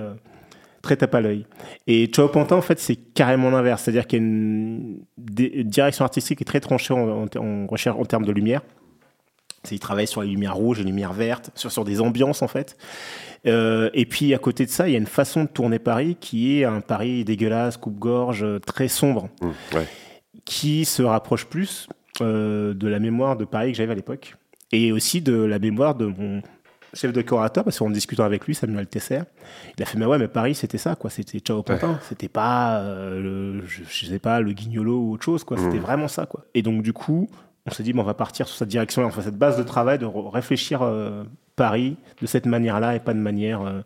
très 0.82 0.96
tape 0.98 1.16
à 1.16 1.22
l'œil. 1.22 1.46
Et 1.88 2.10
Chao 2.14 2.28
Pantin, 2.28 2.56
en 2.58 2.62
fait, 2.62 2.80
c'est 2.80 2.96
carrément 2.96 3.50
l'inverse. 3.52 3.84
C'est-à-dire 3.84 4.08
qu'il 4.08 4.20
y 4.20 4.24
a 4.24 4.26
une 4.26 5.00
direction 5.70 6.04
artistique 6.06 6.38
qui 6.40 6.44
est 6.44 6.46
très 6.46 6.60
tranchée 6.60 6.94
en, 6.94 7.26
en, 7.26 7.68
en 7.68 8.06
termes 8.06 8.26
de 8.26 8.32
lumière. 8.32 8.62
Il 9.72 9.80
travaille 9.80 10.08
sur 10.08 10.22
les 10.22 10.28
lumières 10.30 10.56
rouges, 10.56 10.80
les 10.80 10.84
lumières 10.86 11.14
vertes, 11.14 11.52
sur, 11.56 11.72
sur 11.72 11.84
des 11.86 12.02
ambiances, 12.02 12.42
en 12.42 12.48
fait. 12.48 12.78
Euh, 13.48 13.90
et 13.94 14.06
puis, 14.06 14.34
à 14.34 14.38
côté 14.38 14.66
de 14.66 14.72
ça, 14.72 14.88
il 14.88 14.92
y 14.92 14.96
a 14.96 14.98
une 15.00 15.06
façon 15.06 15.44
de 15.44 15.50
tourner 15.50 15.80
Paris 15.80 16.18
qui 16.20 16.60
est 16.60 16.64
un 16.66 16.82
Paris 16.82 17.24
dégueulasse, 17.26 17.78
coupe-gorge, 17.78 18.44
euh, 18.44 18.60
très 18.60 18.88
sombre, 18.88 19.30
Mmh, 19.42 19.48
ouais. 19.76 19.88
qui 20.46 20.86
se 20.86 21.04
rapproche 21.04 21.46
plus 21.46 21.88
euh, 22.22 22.74
de 22.74 22.88
la 22.88 23.00
mémoire 23.00 23.36
de 23.38 23.46
Paris 23.46 23.72
que 23.72 23.78
j'avais 23.78 23.92
à 23.92 23.96
l'époque. 23.96 24.36
Et 24.72 24.92
aussi 24.92 25.22
de 25.22 25.34
la 25.36 25.60
mémoire 25.60 25.96
de 25.96 26.06
mon 26.06 26.42
chef 26.94 27.12
de 27.12 27.22
décorateur, 27.22 27.64
parce 27.66 27.78
qu'en 27.78 27.90
discutant 27.90 28.24
avec 28.24 28.46
lui, 28.48 28.56
Samuel 28.56 28.88
Tesser, 28.88 29.20
il 29.78 29.84
a 29.84 29.86
fait 29.86 29.98
mais 29.98 30.06
ouais 30.06 30.18
mais 30.18 30.30
Paris 30.30 30.56
c'était 30.56 30.78
ça 30.78 30.96
quoi, 30.96 31.10
c'était 31.10 31.40
Ciao 31.40 31.62
Pantin, 31.62 32.00
c'était 32.08 32.30
pas 32.30 32.80
euh, 32.80 33.22
le, 33.60 33.66
je, 33.68 33.82
je 33.88 34.06
sais 34.06 34.18
pas 34.20 34.40
le 34.40 34.54
Guignolo 34.54 34.98
ou 34.98 35.14
autre 35.14 35.24
chose 35.26 35.44
quoi, 35.44 35.58
c'était 35.58 35.76
Mhm. 35.76 35.82
vraiment 35.82 36.08
ça 36.08 36.26
quoi. 36.26 36.46
Et 36.54 36.62
donc 36.62 36.82
du 36.84 36.94
coup, 36.94 37.30
on 37.66 37.72
s'est 37.72 37.84
dit 37.84 37.94
bon, 37.94 38.02
on 38.02 38.06
va 38.06 38.14
partir 38.14 38.48
sur 38.48 38.58
cette 38.58 38.70
direction, 38.70 39.04
enfin 39.06 39.22
cette 39.22 39.38
base 39.38 39.58
de 39.58 39.64
travail 39.64 39.98
de 40.00 40.06
réfléchir 40.06 40.82
euh, 40.82 41.24
Paris 41.56 41.98
de 42.22 42.28
cette 42.28 42.46
manière-là 42.46 42.96
et 42.96 43.00
pas 43.00 43.14
de 43.14 43.20
manière 43.20 43.62
euh, 43.62 43.82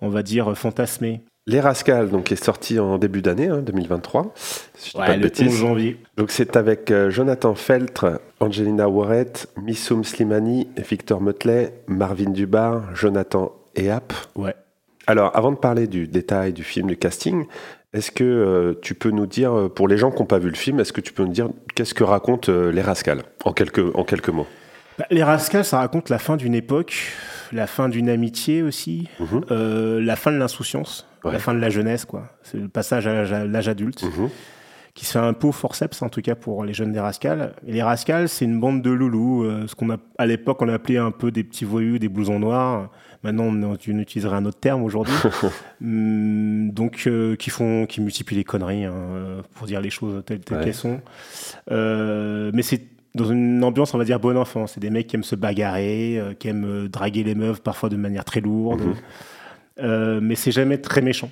on 0.00 0.08
va 0.08 0.22
dire 0.22 0.56
fantasmée. 0.56 1.20
Les 1.48 1.60
Rascals, 1.60 2.10
donc, 2.10 2.30
est 2.30 2.44
sorti 2.44 2.78
en 2.78 2.98
début 2.98 3.22
d'année, 3.22 3.48
hein, 3.48 3.62
2023. 3.62 4.34
Si 4.34 4.90
je 4.90 4.90
dis 4.90 4.98
pas 4.98 5.06
de 5.06 5.12
le 5.12 5.16
11 5.16 5.22
bêtises. 5.22 5.56
janvier. 5.56 5.98
Donc 6.18 6.30
c'est 6.30 6.56
avec 6.56 6.90
euh, 6.90 7.08
Jonathan 7.08 7.54
Feltre, 7.54 8.20
Angelina 8.40 8.86
Warrett, 8.86 9.48
Missoum 9.56 10.04
Slimani, 10.04 10.68
Victor 10.76 11.22
Motley, 11.22 11.72
Marvin 11.86 12.30
Dubar, 12.30 12.94
Jonathan 12.94 13.52
Eap. 13.76 14.12
Ouais. 14.36 14.54
Alors 15.06 15.34
avant 15.34 15.50
de 15.50 15.56
parler 15.56 15.86
du 15.86 16.06
détail 16.06 16.52
du 16.52 16.62
film, 16.62 16.86
du 16.86 16.98
casting, 16.98 17.46
est-ce 17.94 18.10
que 18.10 18.24
euh, 18.24 18.74
tu 18.82 18.94
peux 18.94 19.10
nous 19.10 19.26
dire, 19.26 19.52
euh, 19.56 19.68
pour 19.68 19.88
les 19.88 19.96
gens 19.96 20.10
qui 20.10 20.18
n'ont 20.20 20.26
pas 20.26 20.38
vu 20.38 20.50
le 20.50 20.56
film, 20.56 20.78
est-ce 20.80 20.92
que 20.92 21.00
tu 21.00 21.12
peux 21.12 21.24
nous 21.24 21.32
dire 21.32 21.48
qu'est-ce 21.74 21.94
que 21.94 22.04
racontent 22.04 22.50
euh, 22.52 22.70
les 22.70 22.82
Rascals 22.82 23.22
en 23.44 23.52
quelques, 23.52 23.94
en 23.96 24.04
quelques 24.04 24.28
mots? 24.28 24.46
Bah, 24.98 25.06
les 25.10 25.22
Rascals, 25.22 25.64
ça 25.64 25.78
raconte 25.78 26.10
la 26.10 26.18
fin 26.18 26.36
d'une 26.36 26.54
époque, 26.54 26.94
la 27.52 27.66
fin 27.66 27.88
d'une 27.88 28.08
amitié 28.10 28.62
aussi, 28.62 29.08
Mhm. 29.20 29.40
euh, 29.50 30.00
la 30.02 30.16
fin 30.16 30.32
de 30.32 30.36
l'insouciance, 30.36 31.06
Ouais. 31.24 31.32
la 31.32 31.38
fin 31.38 31.54
de 31.54 31.60
la 31.60 31.70
jeunesse, 31.70 32.04
quoi. 32.04 32.24
C'est 32.42 32.58
le 32.58 32.68
passage 32.68 33.06
à 33.06 33.24
l'âge- 33.46 33.68
adulte, 33.68 34.02
Mhm. 34.02 34.28
qui 34.94 35.04
se 35.06 35.12
fait 35.12 35.18
un 35.20 35.32
peu 35.32 35.50
forceps, 35.52 36.02
en 36.02 36.08
tout 36.08 36.20
cas 36.20 36.34
pour 36.34 36.64
les 36.64 36.74
jeunes 36.74 36.92
des 36.92 37.00
Rascals. 37.00 37.54
Et 37.66 37.72
les 37.72 37.82
Rascals, 37.82 38.28
c'est 38.28 38.44
une 38.44 38.58
bande 38.60 38.82
de 38.82 38.90
loulous, 38.90 39.46
ce 39.66 39.74
qu'on 39.76 39.90
a, 39.90 39.96
à 40.18 40.26
l'époque, 40.26 40.60
on 40.60 40.68
appelait 40.68 40.98
un 40.98 41.12
peu 41.12 41.30
des 41.30 41.44
petits 41.44 41.64
voyous, 41.64 41.98
des 41.98 42.08
blousons 42.08 42.38
noirs. 42.40 42.90
Maintenant, 43.24 43.44
on, 43.44 43.62
on 43.62 43.74
utiliserait 43.98 44.36
un 44.36 44.44
autre 44.44 44.60
terme 44.60 44.82
aujourd'hui. 44.84 45.14
Hum, 45.82 46.70
donc, 46.72 47.02
euh, 47.06 47.34
qui 47.36 47.50
font, 47.50 47.86
qui 47.86 48.00
multiplient 48.00 48.36
les 48.36 48.44
conneries, 48.44 48.84
hein, 48.84 49.42
pour 49.54 49.66
dire 49.66 49.80
les 49.80 49.90
choses 49.90 50.22
telles, 50.24 50.40
telles 50.40 50.58
Ouais. 50.58 50.64
qu'elles 50.64 50.74
sont. 50.74 51.00
Euh, 51.70 52.50
mais 52.54 52.62
c'est 52.62 52.82
dans 53.14 53.24
une 53.24 53.64
ambiance, 53.64 53.94
on 53.94 53.98
va 53.98 54.04
dire, 54.04 54.20
bon 54.20 54.36
enfant. 54.36 54.66
C'est 54.66 54.80
des 54.80 54.90
mecs 54.90 55.06
qui 55.08 55.16
aiment 55.16 55.24
se 55.24 55.34
bagarrer, 55.34 56.18
euh, 56.18 56.34
qui 56.34 56.48
aiment 56.48 56.86
draguer 56.88 57.24
les 57.24 57.34
meufs, 57.34 57.60
parfois 57.60 57.88
de 57.88 57.96
manière 57.96 58.24
très 58.24 58.40
lourde. 58.40 58.82
Mhm. 59.80 60.20
Mais 60.20 60.34
c'est 60.34 60.50
jamais 60.52 60.78
très 60.78 61.00
méchant. 61.02 61.30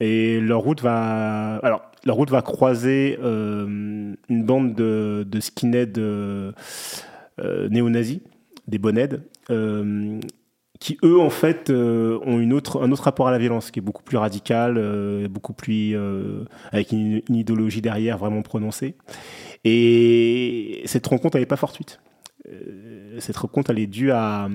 Et 0.00 0.40
leur 0.40 0.60
route 0.60 0.82
va, 0.82 1.56
alors, 1.62 1.82
leur 2.04 2.16
route 2.16 2.30
va 2.30 2.42
croiser 2.42 3.16
une 3.20 4.16
bande 4.28 4.74
de, 4.74 5.24
de 5.28 5.40
skinheads 5.40 6.00
néo-nazis, 7.70 8.20
des 8.68 8.78
bonheads, 8.78 9.18
euh, 9.50 10.18
qui 10.84 10.98
eux, 11.02 11.18
en 11.18 11.30
fait, 11.30 11.70
euh, 11.70 12.18
ont 12.26 12.38
une 12.38 12.52
autre, 12.52 12.82
un 12.82 12.92
autre 12.92 13.04
rapport 13.04 13.26
à 13.26 13.30
la 13.30 13.38
violence, 13.38 13.70
qui 13.70 13.78
est 13.78 13.82
beaucoup 13.82 14.02
plus 14.02 14.18
radical, 14.18 14.74
euh, 14.76 15.28
beaucoup 15.28 15.54
plus 15.54 15.96
euh, 15.96 16.44
avec 16.72 16.92
une, 16.92 17.22
une 17.26 17.36
idéologie 17.36 17.80
derrière 17.80 18.18
vraiment 18.18 18.42
prononcée. 18.42 18.94
Et 19.64 20.82
cette 20.84 21.06
rencontre, 21.06 21.36
elle 21.36 21.42
n'est 21.42 21.46
pas 21.46 21.56
fortuite. 21.56 22.00
Cette 23.18 23.38
rencontre, 23.38 23.70
elle 23.70 23.78
est 23.78 23.86
due 23.86 24.10
à, 24.10 24.50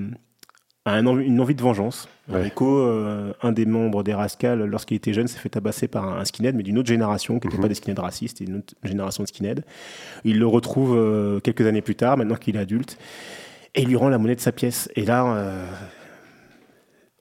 à 0.84 0.92
un 0.94 1.04
une 1.18 1.40
envie 1.40 1.56
de 1.56 1.62
vengeance. 1.62 2.08
Ouais. 2.28 2.42
Rico, 2.42 2.80
un 3.42 3.50
des 3.50 3.66
membres 3.66 4.04
des 4.04 4.14
Rascals, 4.14 4.62
lorsqu'il 4.66 4.98
était 4.98 5.12
jeune, 5.12 5.26
s'est 5.26 5.40
fait 5.40 5.48
tabasser 5.48 5.88
par 5.88 6.04
un, 6.08 6.20
un 6.20 6.24
skinhead, 6.24 6.54
mais 6.54 6.62
d'une 6.62 6.78
autre 6.78 6.86
génération, 6.88 7.40
qui 7.40 7.48
n'était 7.48 7.56
Mhm. 7.56 7.62
pas 7.62 7.68
des 7.68 7.74
skinheads 7.74 8.02
racistes, 8.02 8.38
c'était 8.38 8.48
une 8.48 8.58
autre 8.58 8.74
génération 8.84 9.24
de 9.24 9.28
skinheads. 9.28 9.62
Il 10.22 10.38
le 10.38 10.46
retrouve 10.46 11.40
quelques 11.42 11.66
années 11.66 11.82
plus 11.82 11.96
tard, 11.96 12.16
maintenant 12.16 12.36
qu'il 12.36 12.54
est 12.54 12.60
adulte, 12.60 12.98
et 13.74 13.82
il 13.82 13.88
lui 13.88 13.96
rend 13.96 14.08
la 14.08 14.18
monnaie 14.18 14.36
de 14.36 14.40
sa 14.40 14.52
pièce. 14.52 14.88
Et 14.94 15.04
là, 15.04 15.66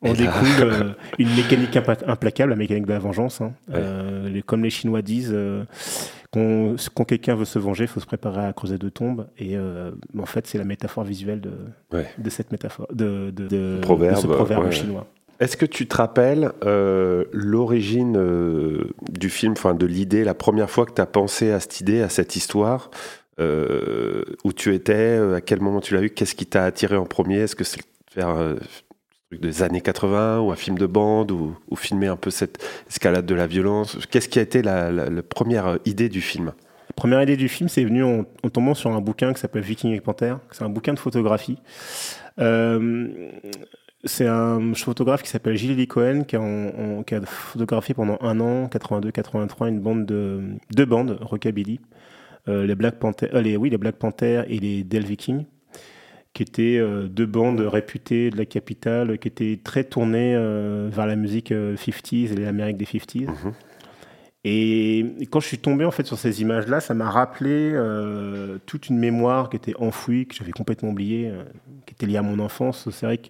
on 0.01 0.13
Et 0.13 0.17
là- 0.17 0.31
découle 0.41 0.63
euh, 0.69 0.91
une 1.19 1.35
mécanique 1.35 1.75
implacable, 1.75 2.51
la 2.51 2.55
mécanique 2.55 2.85
de 2.85 2.93
la 2.93 2.99
vengeance. 2.99 3.41
hein. 3.41 3.53
Euh, 3.73 4.29
les- 4.29 4.41
comme 4.41 4.63
les 4.63 4.69
Chinois 4.69 5.01
disent, 5.01 5.31
euh, 5.33 5.63
quand 6.31 7.05
quelqu'un 7.05 7.35
veut 7.35 7.45
se 7.45 7.59
venger, 7.59 7.85
il 7.85 7.87
faut 7.87 7.99
se 7.99 8.05
préparer 8.05 8.45
à 8.45 8.53
creuser 8.53 8.77
deux 8.77 8.91
tombes. 8.91 9.27
Et 9.37 9.57
euh, 9.57 9.91
en 10.17 10.25
fait, 10.25 10.47
c'est 10.47 10.57
la 10.57 10.63
métaphore 10.63 11.03
visuelle 11.03 11.41
de, 11.41 11.51
Ouais. 11.91 12.07
de 12.17 12.29
cette 12.29 12.51
métaphore, 12.51 12.87
de, 12.93 13.31
de, 13.31 13.47
de- 13.47 13.79
Proverbe, 13.81 14.15
de 14.15 14.21
ce 14.21 14.27
proverbe 14.27 14.65
ouais. 14.65 14.71
chinois. 14.71 15.07
Est-ce 15.39 15.55
que 15.55 15.65
tu 15.65 15.87
te 15.87 15.95
rappelles 15.95 16.51
euh, 16.65 17.23
l'origine 17.31 18.17
euh, 18.17 18.89
du 19.09 19.29
film, 19.29 19.53
enfin 19.53 19.73
de 19.73 19.85
l'idée, 19.85 20.23
la 20.25 20.33
première 20.33 20.69
fois 20.69 20.85
que 20.85 20.91
tu 20.93 21.01
as 21.01 21.05
pensé 21.05 21.51
à 21.51 21.59
cette 21.61 21.79
idée, 21.79 22.01
à 22.01 22.09
cette 22.09 22.35
histoire 22.35 22.91
euh, 23.39 24.23
Où 24.43 24.51
tu 24.51 24.75
étais 24.75 25.17
À 25.35 25.39
quel 25.39 25.61
moment 25.61 25.79
tu 25.79 25.93
l'as 25.95 26.01
eu 26.01 26.09
Qu'est-ce 26.09 26.35
qui 26.35 26.45
t'a 26.45 26.65
attiré 26.65 26.97
en 26.97 27.05
premier? 27.05 27.37
Est-ce 27.39 27.55
que 27.55 27.63
c'est 27.63 27.79
faire 28.11 28.29
euh, 28.29 28.55
des 29.31 29.61
années 29.61 29.81
80 29.81 30.39
ou 30.39 30.51
un 30.51 30.55
film 30.55 30.77
de 30.77 30.85
bande 30.85 31.31
ou, 31.31 31.55
filmer 31.75 32.07
un 32.07 32.17
peu 32.17 32.31
cette 32.31 32.63
escalade 32.89 33.25
de 33.25 33.35
la 33.35 33.47
violence 33.47 33.97
Qu'est-ce 34.09 34.27
qui 34.27 34.39
a 34.39 34.41
été 34.41 34.61
la, 34.61 34.91
première 35.21 35.79
idée 35.85 36.09
du 36.09 36.21
film? 36.21 36.53
La 36.89 36.93
première 36.95 37.21
idée 37.21 37.37
du 37.37 37.47
film, 37.47 37.69
c'est 37.69 37.83
venu 37.83 38.03
en, 38.03 38.25
tombant 38.51 38.73
sur 38.73 38.91
un 38.91 39.01
bouquin 39.01 39.33
qui 39.33 39.39
s'appelle 39.39 39.61
Viking 39.61 39.93
et 39.93 40.01
Panthère. 40.01 40.39
C'est 40.51 40.63
un 40.63 40.69
bouquin 40.69 40.93
de 40.93 40.99
photographie. 40.99 41.57
Euh, 42.39 43.29
c'est 44.03 44.27
un 44.27 44.73
photographe 44.73 45.23
qui 45.23 45.29
s'appelle 45.29 45.57
Gilles 45.57 45.75
Lee 45.75 45.87
Cohen 45.87 46.23
qui 46.23 46.35
a, 46.35 47.21
photographié 47.25 47.93
pendant 47.93 48.17
un 48.21 48.39
an, 48.39 48.67
82-83, 48.67 49.69
une 49.69 49.79
bande 49.79 50.05
de 50.05 50.41
deux 50.71 50.85
bandes 50.85 51.17
rockabilly, 51.21 51.79
euh, 52.47 52.65
les 52.65 52.75
Black 52.75 52.97
Panther, 52.97 53.29
euh, 53.33 53.55
oui, 53.57 53.69
les 53.69 53.77
Black 53.77 53.95
Panther 53.95 54.43
et 54.47 54.57
les 54.59 54.83
Del 54.83 55.05
Viking, 55.05 55.45
qui 56.39 56.43
étaient 56.43 56.77
euh, 56.77 57.09
deux 57.09 57.25
bandes 57.25 57.59
réputées 57.59 58.29
de 58.29 58.37
la 58.37 58.45
capitale, 58.45 59.19
qui 59.19 59.27
étaient 59.27 59.59
très 59.61 59.83
tournées 59.83 60.33
euh, 60.37 60.87
vers 60.89 61.05
la 61.05 61.17
musique 61.17 61.51
euh, 61.51 61.75
50s 61.75 62.31
et 62.31 62.35
l'Amérique 62.35 62.77
des 62.77 62.85
50s. 62.85 63.27
Mhm. 63.27 63.53
Et 64.45 65.05
quand 65.29 65.41
je 65.41 65.47
suis 65.47 65.57
tombé 65.57 65.83
en 65.83 65.91
fait 65.91 66.07
sur 66.07 66.17
ces 66.17 66.41
images-là, 66.41 66.79
ça 66.79 66.93
m'a 66.93 67.09
rappelé 67.09 67.71
euh, 67.73 68.57
toute 68.65 68.87
une 68.87 68.97
mémoire 68.97 69.49
qui 69.49 69.57
était 69.57 69.75
enfouie, 69.77 70.27
que 70.27 70.35
j'avais 70.35 70.53
complètement 70.53 70.91
oubliée, 70.91 71.29
euh, 71.29 71.43
qui 71.85 71.93
était 71.93 72.05
liée 72.05 72.15
à 72.15 72.21
mon 72.21 72.39
enfance. 72.39 72.87
C'est 72.89 73.05
vrai 73.05 73.17
que 73.17 73.27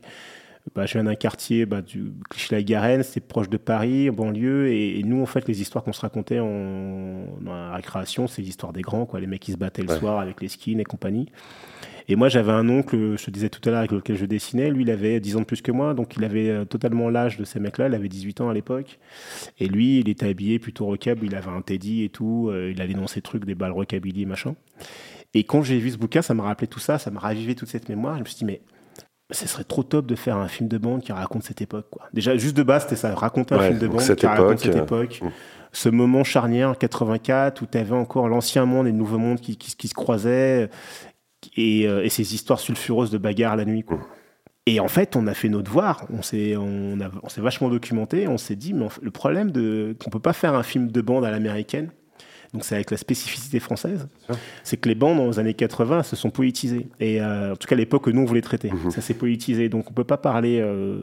bah, 0.75 0.85
je 0.85 0.93
viens 0.93 1.03
d'un 1.03 1.15
quartier 1.15 1.65
bah, 1.65 1.81
du 1.81 2.11
Clichy-la-Garenne, 2.29 3.03
c'était 3.03 3.19
proche 3.21 3.49
de 3.49 3.57
Paris, 3.57 4.09
en 4.09 4.13
banlieue, 4.13 4.67
et, 4.71 4.99
et 4.99 5.03
nous 5.03 5.21
en 5.21 5.25
fait 5.25 5.47
les 5.47 5.61
histoires 5.61 5.83
qu'on 5.83 5.93
se 5.93 6.01
racontait 6.01 6.39
en, 6.39 7.25
dans 7.41 7.53
la 7.53 7.75
récréation, 7.75 8.27
c'est 8.27 8.41
l'histoire 8.41 8.73
des 8.73 8.81
grands, 8.81 9.05
quoi, 9.05 9.19
les 9.19 9.27
mecs 9.27 9.41
qui 9.41 9.51
se 9.51 9.57
battaient 9.57 9.81
le 9.83 9.89
Ouais. 9.89 9.97
soir 9.99 10.19
avec 10.19 10.41
les 10.41 10.47
skins 10.47 10.79
et 10.79 10.83
compagnie. 10.83 11.27
Et 12.11 12.15
moi, 12.15 12.27
j'avais 12.27 12.51
un 12.51 12.67
oncle, 12.69 13.15
je 13.19 13.23
te 13.23 13.29
disais 13.29 13.49
tout 13.49 13.61
à 13.65 13.69
l'heure, 13.71 13.79
avec 13.79 13.91
lequel 13.91 14.15
je 14.17 14.25
dessinais. 14.25 14.71
Lui, 14.71 14.81
il 14.81 14.89
avait 14.89 15.19
10 15.19 15.35
ans 15.35 15.41
de 15.41 15.45
plus 15.45 15.61
que 15.61 15.71
moi, 15.71 15.93
donc 15.93 16.15
il 16.17 16.23
avait 16.23 16.49
euh, 16.49 16.65
totalement 16.65 17.07
l'âge 17.09 17.37
de 17.37 17.43
ces 17.43 17.59
mecs-là. 17.59 17.87
Il 17.87 17.93
avait 17.93 18.09
18 18.09 18.41
ans 18.41 18.49
à 18.49 18.53
l'époque. 18.55 18.97
Et 19.59 19.67
lui, 19.67 19.99
il 19.99 20.09
était 20.09 20.27
habillé 20.27 20.57
plutôt 20.57 20.85
rockabilly. 20.87 21.27
Il 21.27 21.35
avait 21.35 21.51
un 21.51 21.61
teddy 21.61 22.03
et 22.03 22.09
tout. 22.09 22.49
euh, 22.49 22.71
il 22.71 22.81
allait 22.81 22.95
dans 22.95 23.05
ses 23.05 23.21
trucs, 23.21 23.45
des 23.45 23.53
balles 23.53 23.73
rockabilly, 23.73 24.25
machin. 24.25 24.55
Et 25.35 25.43
quand 25.43 25.61
j'ai 25.61 25.77
vu 25.77 25.91
ce 25.91 25.97
bouquin, 25.97 26.23
ça 26.23 26.33
m'a 26.33 26.41
rappelé 26.43 26.65
tout 26.67 26.79
ça. 26.79 26.97
Ça 26.97 27.11
m'a 27.11 27.19
ravivé 27.19 27.53
toute 27.53 27.69
cette 27.69 27.89
mémoire. 27.89 28.15
Je 28.15 28.21
me 28.21 28.25
suis 28.25 28.37
dit, 28.37 28.45
mais 28.45 28.61
ce 29.31 29.47
serait 29.47 29.63
trop 29.63 29.83
top 29.83 30.07
de 30.07 30.15
faire 30.15 30.37
un 30.37 30.47
film 30.47 30.67
de 30.69 30.77
bande 30.77 31.01
qui 31.01 31.11
raconte 31.11 31.43
cette 31.43 31.61
époque. 31.61 31.87
Quoi. 31.91 32.07
Déjà, 32.13 32.35
juste 32.37 32.57
de 32.57 32.63
base, 32.63 32.83
c'était 32.83 32.95
ça. 32.95 33.13
Raconter 33.13 33.55
un 33.55 33.59
Ouais, 33.59 33.67
film 33.67 33.79
de 33.79 33.87
bande 33.87 34.15
qui 34.15 34.25
raconte 34.25 34.59
cette 34.59 34.75
euh, 34.75 34.83
époque. 34.83 35.19
mm. 35.21 35.29
Ce 35.71 35.87
moment 35.89 36.23
charnière 36.23 36.69
en 36.69 36.73
84 36.73 37.61
où 37.61 37.67
tu 37.67 37.77
avais 37.77 37.93
encore 37.95 38.27
l'ancien 38.27 38.65
monde 38.65 38.87
et 38.87 38.91
le 38.91 38.97
nouveau 38.97 39.19
monde 39.19 39.39
qui, 39.39 39.55
qui- 39.55 39.75
qui 39.75 39.87
se 39.87 39.93
croisaient 39.93 40.69
et, 41.55 41.87
euh, 41.87 42.03
et 42.03 42.09
ces 42.09 42.33
histoires 42.33 42.59
sulfureuses 42.59 43.11
de 43.11 43.17
bagarre 43.19 43.55
la 43.55 43.65
nuit. 43.65 43.83
Quoi. 43.83 43.97
Mm. 43.97 44.03
Et 44.65 44.79
en 44.79 44.87
fait, 44.87 45.15
on 45.15 45.25
a 45.27 45.33
fait 45.33 45.49
nos 45.49 45.61
devoirs, 45.61 46.05
on 46.11 46.21
s'est, 46.21 46.55
on 46.55 46.99
a- 47.01 47.09
on 47.23 47.29
s'est 47.29 47.41
vachement 47.41 47.69
documenté, 47.69 48.27
on 48.27 48.37
s'est 48.37 48.55
dit, 48.55 48.73
mais 48.73 48.87
le 49.01 49.09
problème 49.11 49.51
de, 49.51 49.95
qu'on 50.03 50.09
peut 50.09 50.19
pas 50.19 50.33
faire 50.33 50.53
un 50.53 50.63
film 50.63 50.91
de 50.91 51.01
bande 51.01 51.23
à 51.25 51.31
l'américaine, 51.31 51.91
donc 52.53 52.63
c'est 52.65 52.75
avec 52.75 52.89
la 52.91 52.97
spécificité 52.97 53.59
française, 53.59 54.07
c'est 54.63 54.77
que 54.77 54.89
les 54.89 54.95
bandes 54.95 55.17
dans 55.17 55.27
les 55.27 55.39
années 55.39 55.53
80 55.53 56.03
se 56.03 56.15
sont 56.15 56.29
politisées. 56.31 56.87
Et 56.99 57.21
euh, 57.21 57.53
en 57.53 57.55
tout 57.55 57.67
cas, 57.67 57.75
à 57.75 57.77
l'époque 57.77 58.05
que 58.05 58.09
nous, 58.09 58.21
on 58.21 58.25
voulait 58.25 58.41
traiter, 58.41 58.71
Mhm. 58.71 58.91
ça 58.91 59.01
s'est 59.01 59.13
politisé. 59.13 59.69
Donc 59.69 59.89
on 59.89 59.93
peut 59.93 60.03
pas 60.03 60.17
parler... 60.17 60.59
euh, 60.59 61.01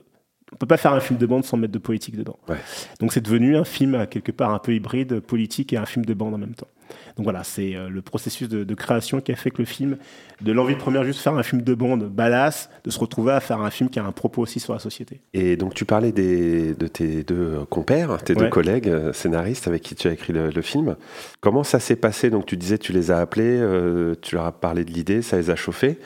on 0.52 0.56
peut 0.56 0.66
pas 0.66 0.76
faire 0.76 0.92
un 0.92 1.00
film 1.00 1.18
de 1.18 1.26
bande 1.26 1.44
sans 1.44 1.56
mettre 1.56 1.72
de 1.72 1.78
politique 1.78 2.16
dedans. 2.16 2.38
Ouais. 2.48 2.56
Donc 3.00 3.12
c'est 3.12 3.20
devenu 3.20 3.56
un 3.56 3.64
film 3.64 3.96
à 3.96 4.06
quelque 4.06 4.30
part 4.30 4.50
un 4.54 4.60
peu 4.60 4.72
hybride, 4.74 5.18
politique 5.20 5.72
et 5.72 5.76
un 5.76 5.86
film 5.86 6.04
de 6.04 6.14
bande 6.14 6.34
en 6.34 6.38
même 6.38 6.54
temps. 6.54 6.68
Donc 7.16 7.24
voilà, 7.24 7.44
c'est 7.44 7.74
euh, 7.74 7.88
le 7.88 8.02
processus 8.02 8.48
de, 8.48 8.62
de 8.62 8.74
création 8.74 9.20
qui 9.22 9.32
a 9.32 9.36
fait 9.36 9.50
que 9.50 9.58
le 9.58 9.64
film, 9.64 9.96
de 10.42 10.52
l'envie 10.52 10.76
première 10.76 11.02
juste 11.02 11.18
de 11.20 11.22
faire 11.22 11.34
un 11.34 11.42
film 11.42 11.62
de 11.62 11.74
bande 11.74 12.04
badass, 12.04 12.68
de 12.84 12.90
se 12.90 12.98
retrouver 12.98 13.32
à 13.32 13.40
faire 13.40 13.60
un 13.62 13.70
film 13.70 13.88
qui 13.88 13.98
a 13.98 14.04
un 14.04 14.12
propos 14.12 14.42
aussi 14.42 14.60
sur 14.60 14.74
la 14.74 14.78
société. 14.78 15.22
Et 15.32 15.56
donc 15.56 15.72
tu 15.72 15.86
parlais 15.86 16.12
des, 16.12 16.74
de 16.74 16.86
tes 16.86 17.24
deux 17.24 17.64
compères, 17.70 18.22
tes 18.22 18.34
deux 18.34 18.50
collègues 18.50 18.88
euh, 18.88 19.12
scénaristes 19.14 19.66
avec 19.66 19.82
qui 19.82 19.94
tu 19.94 20.08
as 20.08 20.12
écrit 20.12 20.34
le, 20.34 20.50
le 20.50 20.62
film. 20.62 20.96
Comment 21.40 21.64
ça 21.64 21.80
s'est 21.80 21.96
passé? 21.96 22.28
Donc 22.28 22.44
tu 22.44 22.56
disais 22.58 22.76
tu 22.76 22.92
les 22.92 23.10
as 23.10 23.18
appelés, 23.18 23.58
euh, 23.60 24.14
tu 24.20 24.34
leur 24.34 24.44
as 24.44 24.52
parlé 24.52 24.84
de 24.84 24.90
l'idée, 24.90 25.22
ça 25.22 25.38
les 25.38 25.48
a 25.48 25.56
chauffés. 25.56 25.98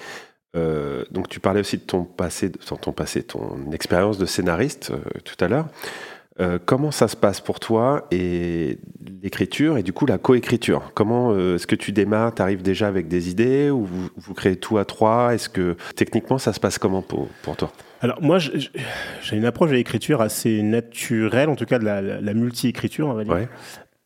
Euh, 0.56 1.04
donc 1.10 1.28
tu 1.28 1.38
parlais 1.38 1.60
aussi 1.60 1.76
de 1.76 1.82
ton 1.82 2.04
passé, 2.04 2.48
de 2.48 2.58
ton, 2.58 2.76
ton 2.76 2.92
passé, 2.92 3.22
ton 3.22 3.70
expérience 3.72 4.18
de 4.18 4.26
scénariste 4.26 4.90
euh, 4.90 5.20
tout 5.24 5.44
à 5.44 5.48
l'heure. 5.48 5.66
Euh, 6.40 6.58
comment 6.64 6.90
ça 6.90 7.06
se 7.06 7.16
passe 7.16 7.40
pour 7.40 7.60
toi 7.60 8.06
et 8.10 8.78
l'écriture 9.22 9.76
et 9.76 9.82
du 9.82 9.92
coup 9.92 10.06
la 10.06 10.16
coécriture? 10.18 10.90
Comment 10.94 11.32
euh, 11.32 11.56
est-ce 11.56 11.66
que 11.66 11.76
tu 11.76 11.92
démarres 11.92 12.34
Tu 12.34 12.40
arrives 12.42 12.62
déjà 12.62 12.88
avec 12.88 13.08
des 13.08 13.28
idées 13.30 13.68
ou 13.70 13.84
vous, 13.84 14.08
vous 14.16 14.34
créez 14.34 14.56
tout 14.56 14.78
à 14.78 14.84
trois? 14.86 15.34
Est-ce 15.34 15.48
que 15.50 15.76
techniquement 15.96 16.38
ça 16.38 16.52
se 16.52 16.60
passe 16.60 16.78
comment 16.78 17.02
pour, 17.02 17.28
pour 17.42 17.56
toi? 17.56 17.70
Alors 18.00 18.22
moi, 18.22 18.38
j'ai 18.38 19.36
une 19.36 19.44
approche 19.44 19.70
de 19.70 19.74
l'écriture 19.76 20.22
assez 20.22 20.62
naturelle, 20.62 21.50
en 21.50 21.56
tout 21.56 21.66
cas 21.66 21.78
de 21.78 21.84
la, 21.84 22.00
la- 22.00 22.20
la 22.22 22.34
multi-écriture, 22.34 23.08
on 23.08 23.12
va 23.12 23.24
dire. 23.24 23.34
Ouais. 23.34 23.48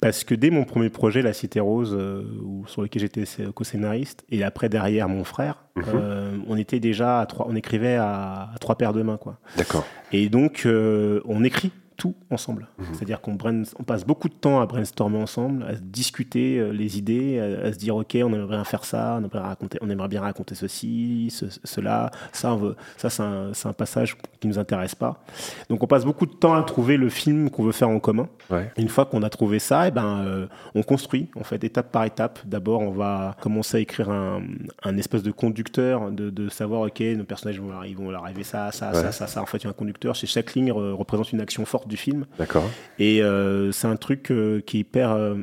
Parce 0.01 0.25
que 0.25 0.35
dès 0.35 0.51
mon 0.51 0.65
premier 0.65 0.91
projet, 0.91 1.23
La 1.23 1.33
Cité 1.33 1.61
Rose, 1.61 1.97
euh, 1.99 2.25
sur 2.67 2.83
lequel 2.83 3.01
j'étais 3.03 3.25
scé- 3.25 3.51
co-scénariste, 3.55 4.25
et 4.31 4.43
après 4.43 4.69
derrière 4.69 5.09
mon 5.09 5.23
frère, 5.25 5.63
Mhm. 5.77 5.85
euh, 5.95 6.37
on 6.49 6.57
était 6.57 6.81
déjà 6.81 7.21
à 7.21 7.27
trois, 7.27 7.47
on 7.49 7.55
écrivait 7.57 7.95
à, 7.95 8.51
à 8.55 8.59
trois 8.61 8.75
paires 8.77 8.93
de 8.93 9.03
mains, 9.03 9.17
quoi. 9.17 9.39
D'accord. 9.57 9.87
Et 10.13 10.29
donc, 10.29 10.63
euh, 10.67 11.21
on 11.27 11.43
écrit 11.45 11.71
tout 11.97 12.15
ensemble. 12.31 12.69
Mhm. 12.79 12.87
C'est-à-dire 12.93 13.21
qu'on 13.21 13.37
on 13.79 13.83
passe 13.85 14.05
beaucoup 14.05 14.29
de 14.29 14.35
temps 14.35 14.61
à 14.61 14.67
brainstormer 14.67 15.19
ensemble, 15.19 15.63
à 15.65 15.75
discuter 15.75 16.59
euh, 16.59 16.71
les 16.73 16.99
idées, 16.99 17.39
à, 17.39 17.67
à 17.69 17.73
se 17.73 17.79
dire 17.79 17.95
ok, 17.97 18.17
on 18.23 18.33
aimerait 18.33 18.49
bien 18.57 18.65
faire 18.65 18.85
ça, 18.85 19.17
on 19.21 19.25
aimerait, 19.25 19.39
raconter, 19.39 19.79
on 19.81 19.91
aimerait 19.91 20.09
bien 20.09 20.21
raconter 20.21 20.55
ceci, 20.55 21.29
ce- 21.31 21.45
cela, 21.63 22.11
ça, 22.33 22.53
on 22.53 22.57
veut, 22.57 22.77
ça 22.97 23.11
c'est 23.11 23.23
un, 23.23 23.73
passage 23.73 24.17
qui 24.41 24.49
nous 24.49 24.59
intéresse 24.59 24.95
pas. 24.95 25.23
Donc, 25.69 25.83
on 25.83 25.87
passe 25.87 26.05
beaucoup 26.05 26.27
de 26.27 26.33
temps 26.35 26.55
à 26.55 26.63
trouver 26.63 26.97
le 26.97 27.09
film 27.09 27.51
qu'on 27.51 27.65
veut 27.65 27.73
faire 27.73 27.89
en 27.89 27.99
commun. 27.99 28.29
Ouais. 28.51 28.71
Une 28.77 28.89
fois 28.89 29.05
qu'on 29.05 29.23
a 29.23 29.31
trouvé 29.31 29.59
ça, 29.59 29.89
eh 29.89 29.91
ben, 29.91 30.23
euh, 30.25 30.47
on 30.75 30.83
construit, 30.83 31.29
on 31.37 31.45
fait 31.45 31.63
étape 31.65 31.91
par 31.91 32.05
étape. 32.05 32.39
D'abord, 32.45 32.81
on 32.81 32.91
va 32.93 33.37
commencer 33.41 33.79
à 33.79 33.81
écrire 33.81 34.11
un, 34.11 34.43
un 34.85 34.97
espèce 34.97 35.23
de 35.23 35.31
conducteur, 35.33 36.11
de, 36.11 36.31
de 36.31 36.49
savoir, 36.49 36.83
ok, 36.83 37.01
nos 37.01 37.25
personnages 37.25 37.61
vont, 37.61 37.83
ils 37.85 37.97
vont 37.97 38.11
leur 38.11 38.23
arriver 38.25 38.45
ça, 38.45 38.71
ça, 38.73 38.91
Ouais. 38.93 39.01
ça, 39.03 39.13
ça, 39.13 39.27
ça. 39.27 39.43
En 39.43 39.47
fait, 39.47 39.59
il 39.59 39.65
y 39.65 39.67
a 39.67 39.71
un 39.71 39.75
conducteur. 39.75 40.15
Chez 40.15 40.27
chaque 40.27 40.55
ligne 40.55 40.71
euh, 40.71 40.95
représente 40.95 41.33
une 41.33 41.41
action 41.41 41.65
forte 41.65 41.84
du 41.87 41.97
film. 41.97 42.27
D'accord. 42.39 42.65
Et 42.99 43.23
euh, 43.23 43.73
c'est 43.73 43.87
un 43.87 43.97
truc 43.97 44.31
euh, 44.31 44.61
qui 44.61 44.79
est 44.79 44.81
hyper... 44.81 45.13
euh, 45.13 45.37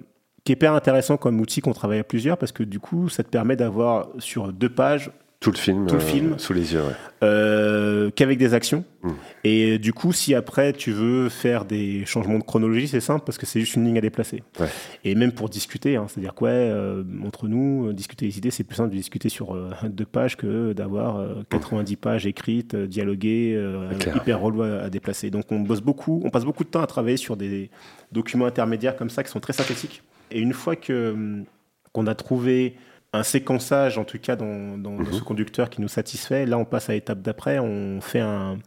qui 0.43 0.53
est 0.53 0.55
hyper 0.55 0.73
intéressant 0.73 1.17
comme 1.17 1.39
outil 1.39 1.61
qu'on 1.61 1.73
travaille 1.73 1.99
à 1.99 2.03
plusieurs 2.03 2.37
parce 2.37 2.51
que 2.51 2.63
du 2.63 2.79
coup 2.79 3.09
ça 3.09 3.23
te 3.23 3.29
permet 3.29 3.55
d'avoir 3.55 4.09
sur 4.17 4.51
deux 4.51 4.69
pages 4.69 5.11
Tout 5.41 5.49
le 5.51 5.57
film, 5.57 5.87
Tout 5.87 5.95
le 5.95 6.01
euh, 6.01 6.05
film. 6.05 6.37
sous 6.37 6.53
les 6.53 6.71
yeux. 6.73 6.81
ouais. 6.81 6.93
euh, 7.23 8.11
qu'avec 8.11 8.37
des 8.37 8.53
actions. 8.53 8.83
Mm. 9.01 9.09
Et 9.43 9.79
du 9.79 9.91
coup, 9.91 10.13
si 10.13 10.35
après 10.35 10.71
tu 10.71 10.91
veux 10.91 11.29
faire 11.29 11.65
des 11.65 12.05
changements 12.05 12.37
de 12.37 12.43
chronologie, 12.43 12.87
c'est 12.87 12.99
simple 12.99 13.23
parce 13.25 13.39
que 13.39 13.47
c'est 13.47 13.59
juste 13.59 13.73
une 13.75 13.83
ligne 13.85 13.97
à 13.97 14.01
déplacer. 14.01 14.43
Ouais. 14.59 14.67
Et 15.03 15.15
même 15.15 15.31
pour 15.31 15.49
discuter, 15.49 15.95
hein, 15.95 16.05
c'est-à-dire 16.07 16.35
quoi, 16.35 16.49
euh, 16.49 17.03
entre 17.25 17.47
nous, 17.47 17.87
euh, 17.87 17.93
discuter 17.93 18.27
des 18.27 18.37
idées, 18.37 18.51
c'est 18.51 18.63
plus 18.63 18.75
simple 18.75 18.91
de 18.91 18.95
discuter 18.97 19.29
sur 19.29 19.55
euh, 19.55 19.71
deux 19.89 20.05
pages 20.05 20.37
que 20.37 20.73
d'avoir 20.73 21.17
euh, 21.17 21.41
90 21.49 21.95
pages 21.95 22.27
écrites, 22.27 22.75
euh, 22.75 22.85
dialoguées, 22.85 23.55
euh, 23.57 23.89
hyper 24.15 24.39
relou 24.41 24.61
à, 24.61 24.83
à 24.83 24.89
déplacer. 24.91 25.31
Donc 25.31 25.51
on 25.51 25.61
bosse 25.61 25.81
beaucoup, 25.81 26.21
on 26.23 26.29
passe 26.29 26.45
beaucoup 26.45 26.63
de 26.63 26.69
temps 26.69 26.83
à 26.83 26.87
travailler 26.87 27.17
sur 27.17 27.35
des 27.35 27.71
documents 28.11 28.45
intermédiaires 28.45 28.95
comme 28.95 29.09
ça 29.09 29.23
qui 29.23 29.31
sont 29.31 29.39
très 29.39 29.53
synthétiques. 29.53 30.03
Et 30.29 30.39
une 30.39 30.53
fois 30.53 30.75
que 30.75 31.13
hum, 31.13 31.45
qu'on 31.93 32.05
a 32.05 32.13
trouvé 32.13 32.75
un 33.13 33.23
séquençage, 33.23 33.97
en 33.97 34.05
tout 34.05 34.19
cas 34.19 34.35
dans, 34.37 34.77
dans- 34.77 34.95
dans 34.95 35.03
Mhm. 35.03 35.13
ce 35.13 35.21
conducteur 35.21 35.69
qui 35.69 35.81
nous 35.81 35.89
satisfait. 35.89 36.45
Là, 36.45 36.57
on 36.57 36.63
passe 36.65 36.89
à 36.89 36.93
l'étape 36.93 37.21
d'après. 37.21 37.59
On 37.59 37.99
fait 37.99 38.21
un, 38.21 38.57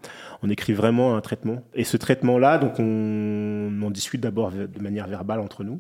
on 0.43 0.51
écrit 0.51 0.75
vraiment 0.75 1.17
un 1.17 1.21
traitement. 1.23 1.63
Et 1.75 1.85
ce 1.85 1.97
traitement-là, 1.97 2.59
donc 2.59 2.79
on, 2.79 2.83
on 3.73 3.83
en 3.83 3.91
discute 3.91 4.21
d'abord 4.21 4.51
de 4.53 4.81
manière 4.83 5.07
verbale 5.09 5.41
entre 5.41 5.65
nous 5.65 5.79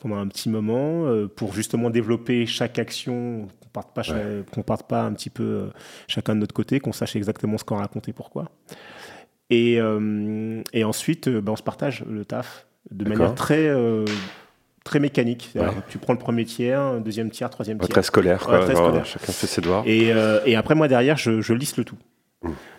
pendant 0.00 0.16
un 0.16 0.28
petit 0.28 0.48
moment 0.48 1.04
euh, 1.06 1.26
pour 1.28 1.52
justement 1.52 1.90
développer 1.90 2.46
chaque 2.46 2.78
action. 2.78 3.48
Qu'on 3.60 3.68
parte 3.68 3.94
pas, 3.94 4.02
qu'on 4.50 4.62
parte 4.62 4.88
pas 4.88 5.02
un 5.02 5.12
petit 5.12 5.28
peu 5.30 5.42
euh, 5.44 5.66
chacun 6.08 6.34
de 6.34 6.40
notre 6.40 6.54
côté, 6.54 6.80
qu'on 6.80 6.92
sache 6.92 7.16
exactement 7.16 7.58
ce 7.58 7.64
qu'on 7.64 7.76
raconte 7.76 8.08
et 8.08 8.12
pourquoi. 8.14 8.46
Et, 9.50 9.78
euh, 9.80 10.62
et 10.72 10.84
ensuite, 10.84 11.28
ben, 11.28 11.52
on 11.52 11.56
se 11.56 11.62
partage 11.62 12.04
le 12.08 12.24
taf 12.24 12.66
de 12.90 13.04
manière 13.08 13.34
très 13.34 13.68
très 14.84 14.98
mécanique. 15.00 15.50
Ouais. 15.54 15.66
Tu 15.88 15.98
prends 15.98 16.12
le 16.14 16.18
premier 16.18 16.44
tiers, 16.44 17.00
deuxième 17.00 17.30
tiers, 17.30 17.50
troisième 17.50 17.78
tiers. 17.78 17.88
Très 17.88 18.02
scolaire, 18.02 18.40
quoi. 18.40 18.58
Ouais, 18.58 18.64
très 18.64 18.74
Genre, 18.74 18.86
scolaire. 18.86 19.06
Chacun 19.06 19.32
fait 19.32 19.46
ses 19.46 19.60
devoirs. 19.60 19.82
Et, 19.86 20.12
euh, 20.12 20.40
et 20.46 20.56
après, 20.56 20.74
moi, 20.74 20.88
derrière, 20.88 21.16
je, 21.16 21.40
je 21.40 21.52
lisse 21.54 21.76
le 21.76 21.84
tout. 21.84 21.96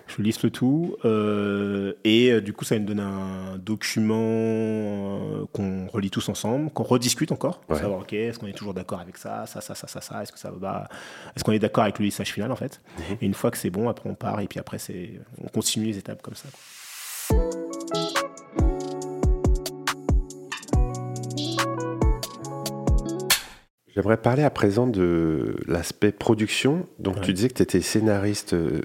Je 0.08 0.22
lisse 0.22 0.42
le 0.44 0.50
tout. 0.50 0.98
euh, 1.06 1.94
et 2.04 2.32
euh, 2.32 2.42
du 2.42 2.52
coup, 2.52 2.66
ça 2.66 2.78
me 2.78 2.86
donne 2.86 3.00
un 3.00 3.58
document 3.58 5.46
qu'on 5.54 5.88
relit 5.88 6.10
tous 6.10 6.28
ensemble, 6.30 6.70
qu'on 6.72 6.84
rediscute 6.84 7.32
encore. 7.32 7.60
Pour 7.60 7.76
Ouais. 7.76 7.82
savoir, 7.82 8.02
OK, 8.02 8.12
est-ce 8.14 8.40
qu'on 8.40 8.48
est 8.48 8.54
toujours 8.58 8.74
d'accord 8.74 9.00
avec 9.00 9.18
ça, 9.18 9.46
ça, 9.46 9.62
ça, 9.62 9.76
ça, 9.76 9.88
ça, 9.88 10.02
ça 10.02 10.22
Est-ce 10.24 10.32
que 10.32 10.40
ça 10.40 10.52
va 10.52 10.90
Est-ce 11.36 11.44
qu'on 11.44 11.52
est 11.54 11.60
d'accord 11.60 11.84
avec 11.84 12.00
le 12.00 12.06
lissage 12.06 12.34
final, 12.34 12.52
en 12.52 12.56
fait? 12.56 12.82
Mhm. 12.98 13.18
Et 13.22 13.26
une 13.26 13.34
fois 13.36 13.52
que 13.52 13.58
c'est 13.58 13.70
bon, 13.70 13.88
après, 13.88 14.10
on 14.10 14.16
part. 14.16 14.40
Et 14.42 14.48
puis 14.48 14.60
après, 14.60 14.78
on 15.44 15.48
continue 15.48 15.86
les 15.86 15.98
étapes 15.98 16.22
comme 16.22 16.36
ça. 16.36 16.50
J'aimerais 23.96 24.18
parler 24.18 24.44
à 24.44 24.50
présent 24.50 24.88
de 24.88 25.56
l'aspect 25.68 26.12
production. 26.12 26.88
Donc, 27.00 27.16
Ouais. 27.18 27.22
tu 27.22 27.34
disais 27.34 27.50
que 27.50 27.56
tu 27.56 27.64
étais 27.64 27.82
scénariste 27.82 28.54
euh, 28.54 28.82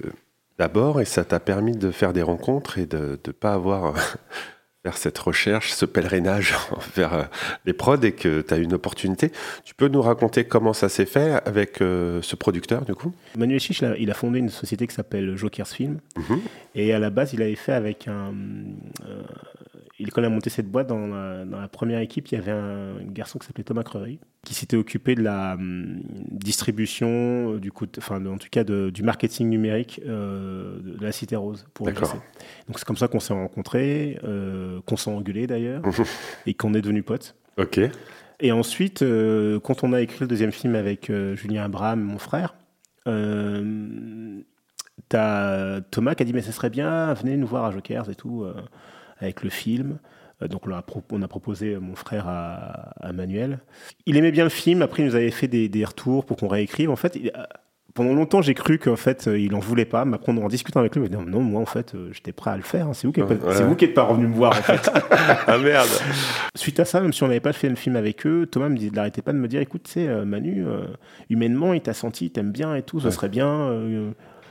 d'abord 0.57 0.99
et 1.01 1.05
ça 1.05 1.23
t'a 1.23 1.39
permis 1.39 1.75
de 1.77 1.91
faire 1.91 2.13
des 2.13 2.21
rencontres 2.23 2.77
et 2.77 2.85
de 2.85 3.19
ne 3.25 3.31
pas 3.31 3.53
avoir 3.53 3.93
faire 4.83 4.97
cette 4.97 5.17
recherche, 5.17 5.71
ce 5.73 5.85
pèlerinage 5.85 6.55
vers 6.95 7.13
euh, 7.13 7.23
les 7.65 7.73
prods 7.73 8.01
et 8.03 8.11
que 8.11 8.41
tu 8.41 8.53
as 8.53 8.57
eu 8.57 8.63
une 8.63 8.73
opportunité. 8.73 9.31
Tu 9.63 9.73
peux 9.75 9.87
nous 9.87 10.01
raconter 10.01 10.45
comment 10.45 10.73
ça 10.73 10.89
s'est 10.89 11.05
fait 11.05 11.39
avec 11.45 11.81
euh, 11.81 12.21
ce 12.21 12.35
producteur 12.35 12.83
du 12.85 12.93
coup? 12.95 13.13
Manuel 13.37 13.59
Chiche, 13.59 13.83
il 13.99 14.11
a 14.11 14.13
fondé 14.13 14.39
une 14.39 14.49
société 14.49 14.87
qui 14.87 14.95
s'appelle 14.95 15.35
Jokers 15.37 15.67
Film. 15.67 15.99
Mhm. 16.17 16.39
Et 16.75 16.93
à 16.93 16.99
la 16.99 17.09
base, 17.09 17.33
il 17.33 17.41
avait 17.41 17.55
fait 17.55 17.73
avec 17.73 18.07
un, 18.07 18.33
euh, 19.07 19.23
il, 19.99 20.11
quand 20.11 20.21
il 20.21 20.25
a 20.25 20.29
monté 20.29 20.49
cette 20.49 20.69
boîte, 20.69 20.87
dans 20.87 21.07
la, 21.07 21.67
première 21.67 21.99
équipe, 21.99 22.27
il 22.27 22.35
y 22.35 22.37
avait 22.37 22.51
un, 22.51 22.95
garçon 23.03 23.39
qui 23.39 23.47
s'appelait 23.47 23.63
Thomas 23.63 23.83
Crery, 23.83 24.19
qui 24.43 24.53
s'était 24.53 24.77
occupé 24.77 25.15
de 25.15 25.23
la 25.23 25.53
hum, 25.53 26.01
distribution, 26.31 27.53
euh, 27.53 27.59
du 27.59 27.71
coup, 27.71 27.85
enfin, 27.97 28.23
en 28.25 28.37
tout 28.37 28.49
cas, 28.51 28.63
du 28.63 29.03
marketing 29.03 29.49
numérique 29.49 30.01
euh, 30.05 30.79
de 30.81 31.03
la 31.03 31.11
Cité 31.11 31.35
Rose 31.35 31.65
pour 31.73 31.87
Donc 31.87 31.97
c'est 32.75 32.85
comme 32.85 32.97
ça 32.97 33.07
qu'on 33.07 33.19
s'est 33.19 33.33
rencontrés, 33.33 34.19
euh, 34.23 34.79
qu'on 34.85 34.97
s'est 34.97 35.09
engueulés 35.09 35.47
d'ailleurs, 35.47 35.81
et 36.45 36.53
qu'on 36.53 36.73
est 36.73 36.81
devenus 36.81 37.05
potes. 37.05 37.35
Ok. 37.57 37.79
Et 38.39 38.51
ensuite, 38.51 39.03
quand 39.63 39.83
on 39.83 39.93
a 39.93 40.01
écrit 40.01 40.19
le 40.21 40.27
deuxième 40.27 40.51
film 40.51 40.75
avec 40.75 41.11
Julien 41.33 41.63
Abraham, 41.63 42.01
mon 42.01 42.19
frère, 42.19 42.53
t'as 45.09 45.81
Thomas 45.81 46.13
qui 46.13 46.21
a 46.21 46.25
dit 46.25 46.33
mais 46.33 46.43
ça 46.43 46.51
serait 46.51 46.69
bien, 46.69 47.15
venez 47.15 47.35
nous 47.35 47.47
voir 47.47 47.65
à 47.65 47.71
Jokers 47.71 48.11
et 48.11 48.15
tout 48.15 48.45
avec 49.19 49.43
le 49.43 49.49
film. 49.49 49.99
Euh, 50.41 50.47
donc 50.47 50.67
on 50.67 50.71
a, 50.71 50.83
on 51.11 51.21
a, 51.21 51.27
proposé 51.27 51.77
mon 51.77 51.95
frère 51.95 52.27
à, 52.27 53.11
Manuel. 53.13 53.59
Il 54.05 54.17
aimait 54.17 54.31
bien 54.31 54.43
le 54.43 54.49
film, 54.49 54.81
après 54.81 55.03
il 55.03 55.07
nous 55.07 55.15
avait 55.15 55.31
fait 55.31 55.47
des, 55.47 55.85
retours 55.85 56.25
pour 56.25 56.37
qu'on 56.37 56.47
réécrive. 56.47 56.89
En 56.89 56.95
fait, 56.95 57.17
pendant 57.93 58.13
longtemps 58.13 58.43
j'ai 58.43 58.53
cru 58.53 58.77
qu'en 58.77 58.95
fait 58.95 59.27
euh, 59.27 59.39
il 59.39 59.55
en 59.55 59.59
voulait 59.59 59.85
pas, 59.85 60.05
mais 60.05 60.15
après 60.15 60.31
en 60.31 60.47
discutant 60.47 60.79
avec 60.81 60.95
lui, 60.95 61.03
il 61.03 61.09
m'a 61.09 61.23
dit 61.23 61.31
non, 61.31 61.41
moi 61.41 61.61
en 61.61 61.65
fait 61.65 61.95
euh, 61.95 62.09
j'étais 62.11 62.31
prêt 62.31 62.51
à 62.51 62.57
le 62.57 62.61
faire, 62.61 62.87
hein. 62.87 62.93
c'est 62.93 63.07
vous 63.07 63.13
qui 63.13 63.21
n'êtes 63.21 63.93
pas, 63.93 64.03
revenu 64.03 64.27
me 64.27 64.35
voir 64.35 64.51
en 64.51 64.61
fait. 64.61 64.91
ah 65.47 65.57
merde 65.57 65.89
Suite 66.53 66.79
à 66.79 66.85
ça, 66.85 67.01
même 67.01 67.13
si 67.13 67.23
on 67.23 67.27
n'avait 67.27 67.39
pas 67.39 67.53
fait 67.53 67.69
le 67.69 67.75
film 67.75 67.95
avec 67.95 68.27
eux, 68.27 68.45
Thomas 68.45 68.69
me 68.69 68.77
dit, 68.77 68.91
n'arrêtait 68.91 69.23
pas 69.23 69.33
de 69.33 69.39
me 69.39 69.47
dire 69.47 69.61
écoute, 69.61 69.83
tu 69.85 69.93
sais, 69.93 70.25
Manu, 70.25 70.63
humainement 71.29 71.73
il 71.73 71.81
t'a 71.81 71.93
senti, 71.93 72.25
il 72.25 72.29
t'aime 72.29 72.51
bien 72.51 72.75
et 72.75 72.83
tout, 72.83 72.99
ça 72.99 73.09
serait 73.09 73.29
bien 73.29 73.71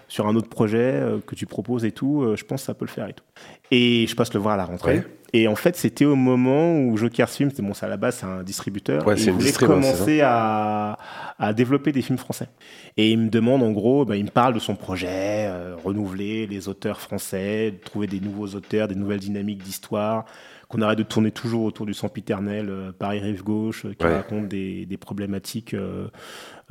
sur 0.09 0.27
un 0.27 0.37
autre 0.37 0.49
projet 0.49 0.93
euh, 0.95 1.19
que 1.25 1.35
tu 1.35 1.47
proposes 1.47 1.85
et 1.85 1.93
tout, 1.93 2.23
euh, 2.23 2.37
je 2.37 2.45
pense 2.45 2.63
que 2.63 2.67
ça 2.67 2.75
peut 2.75 2.85
le 2.85 2.91
faire 2.91 3.09
et 3.09 3.13
tout. 3.13 3.25
Et 3.71 4.07
je 4.07 4.15
passe 4.15 4.33
le 4.33 4.41
voir 4.41 4.55
à 4.55 4.57
la 4.57 4.65
rentrée. 4.65 5.03
Et 5.33 5.49
en 5.49 5.57
fait, 5.57 5.77
c'était 5.77 6.05
au 6.05 6.15
moment 6.15 6.79
où 6.79 6.97
Joker 6.97 7.29
Film, 7.29 7.51
bon, 7.59 7.73
à 7.81 7.89
la 7.89 7.97
base, 7.97 8.19
c'est 8.19 8.27
un 8.27 8.43
distributeur. 8.43 9.07
Ouais, 9.07 9.17
il 9.17 9.33
voulait 9.33 9.53
commencer 9.53 10.21
à, 10.23 10.97
à, 11.39 11.53
développer 11.53 11.93
des 11.93 12.01
films 12.01 12.19
français. 12.19 12.49
Et 12.97 13.11
il 13.11 13.19
me 13.19 13.29
demande, 13.29 13.63
en 13.63 13.73
gros, 13.73 14.05
bah, 14.05 14.17
il 14.17 14.25
me 14.25 14.31
parle 14.31 14.55
de 14.55 14.61
son 14.61 14.77
projet, 14.77 15.47
euh, 15.49 15.75
renouveler 15.83 16.47
les 16.47 16.69
auteurs 16.69 17.01
français, 17.01 17.75
trouver 17.85 18.07
des 18.07 18.21
nouveaux 18.21 18.47
auteurs, 18.55 18.89
des 18.89 18.95
nouvelles 18.95 19.21
dynamiques 19.21 19.63
d'histoire, 19.63 20.25
qu'on 20.69 20.83
arrête 20.83 20.99
de 20.99 21.05
tourner 21.05 21.31
toujours 21.31 21.65
autour 21.65 21.87
du 21.87 21.95
sempiternel 21.95 22.93
Paris-Rive 22.99 23.45
Gauche, 23.45 23.87
qui 23.99 24.07
raconte 24.07 24.49
des, 24.49 24.87
des 24.87 24.97
problématiques 24.97 25.75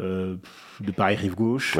euh, 0.02 0.36
de 0.82 0.92
Paris 0.92 1.16
rive 1.16 1.36
gauche 1.36 1.78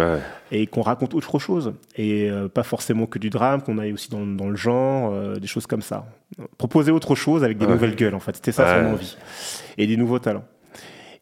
et 0.50 0.68
qu'on 0.68 0.82
raconte 0.82 1.14
autre 1.14 1.38
chose 1.38 1.74
et 1.98 2.30
euh, 2.30 2.48
pas 2.48 2.64
forcément 2.64 3.08
que 3.08 3.20
du 3.20 3.30
drame 3.30 3.62
qu'on 3.62 3.78
aille 3.78 3.92
aussi 3.92 4.10
dans, 4.10 4.48
le 4.48 4.56
genre 4.56 5.12
euh, 5.12 5.36
des 5.36 5.48
choses 5.48 5.68
comme 5.68 5.82
ça. 5.82 6.06
Proposer 6.58 6.94
autre 6.94 7.14
chose 7.16 7.44
avec 7.44 7.58
des 7.58 7.68
nouvelles 7.68 7.98
gueules 7.98 8.16
en 8.16 8.22
fait. 8.22 8.38
C'était 8.38 8.54
ça 8.54 8.80
son 8.80 8.94
envie. 8.94 9.18
Et 9.78 9.86
des 9.86 9.98
nouveaux 9.98 10.20
talents. 10.20 10.46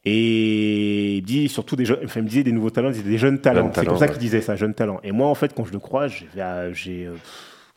Et 0.05 1.15
il 1.15 1.23
dit 1.23 1.49
surtout 1.49 1.75
des 1.75 1.85
jeunes, 1.85 2.01
enfin, 2.05 2.19
il 2.19 2.23
me 2.23 2.29
disait 2.29 2.43
des 2.43 2.51
nouveaux 2.51 2.69
talents, 2.69 2.91
des 2.91 3.17
jeunes 3.17 3.39
talents. 3.39 3.71
C'est 3.73 3.85
comme 3.85 3.97
ça 3.97 4.07
qu'il 4.07 4.19
disait 4.19 4.41
ça, 4.41 4.55
jeunes 4.55 4.75
talents. 4.75 4.99
Et 5.03 5.11
moi, 5.11 5.29
en 5.29 5.35
fait, 5.35 5.55
quand 5.55 5.65
je 5.65 5.73
le 5.73 5.79
crois, 5.79 6.09
j'ai 6.09 7.09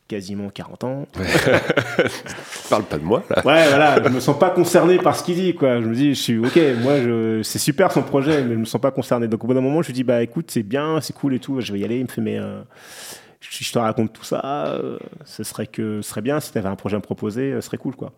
quasiment 0.08 0.48
40 0.50 0.84
ans. 0.84 1.06
Parle 2.70 2.84
pas 2.84 2.98
de 2.98 3.04
moi, 3.04 3.24
là. 3.28 3.42
Ouais, 3.44 3.68
voilà, 3.68 4.02
je 4.02 4.08
me 4.08 4.20
sens 4.20 4.38
pas 4.38 4.50
concerné 4.50 4.98
par 4.98 5.16
ce 5.16 5.24
qu'il 5.24 5.34
dit, 5.34 5.54
quoi. 5.54 5.80
Je 5.80 5.86
me 5.86 5.94
dis, 5.94 6.14
je 6.14 6.20
suis, 6.20 6.38
ok, 6.38 6.58
moi, 6.82 7.00
je, 7.00 7.42
c'est 7.42 7.58
super 7.58 7.92
son 7.92 8.02
projet, 8.02 8.42
mais 8.42 8.54
je 8.54 8.60
me 8.60 8.64
sens 8.64 8.80
pas 8.80 8.90
concerné. 8.90 9.28
Donc, 9.28 9.42
au 9.44 9.46
bout 9.46 9.54
d'un 9.54 9.60
moment, 9.60 9.82
je 9.82 9.88
lui 9.88 9.94
dis, 9.94 10.04
bah, 10.04 10.22
écoute, 10.22 10.50
c'est 10.50 10.62
bien, 10.62 11.00
c'est 11.00 11.12
cool 11.12 11.34
et 11.34 11.38
tout, 11.38 11.60
je 11.60 11.72
vais 11.72 11.80
y 11.80 11.84
aller. 11.84 11.98
Il 11.98 12.04
me 12.04 12.08
fait, 12.08 12.20
mais, 12.20 12.38
euh, 12.38 12.60
je, 13.40 13.72
te 13.72 13.78
raconte 13.78 14.12
tout 14.12 14.24
ça, 14.24 14.66
euh, 14.68 14.98
ce 15.24 15.44
serait 15.44 15.66
que, 15.66 16.00
ce 16.02 16.08
serait 16.08 16.22
bien 16.22 16.40
si 16.40 16.52
tu 16.52 16.58
avais 16.58 16.68
un 16.68 16.76
projet 16.76 16.96
à 16.96 16.98
me 16.98 17.04
proposer, 17.04 17.52
euh, 17.52 17.60
ce 17.60 17.66
serait 17.66 17.78
cool, 17.78 17.96
quoi. 17.96 18.12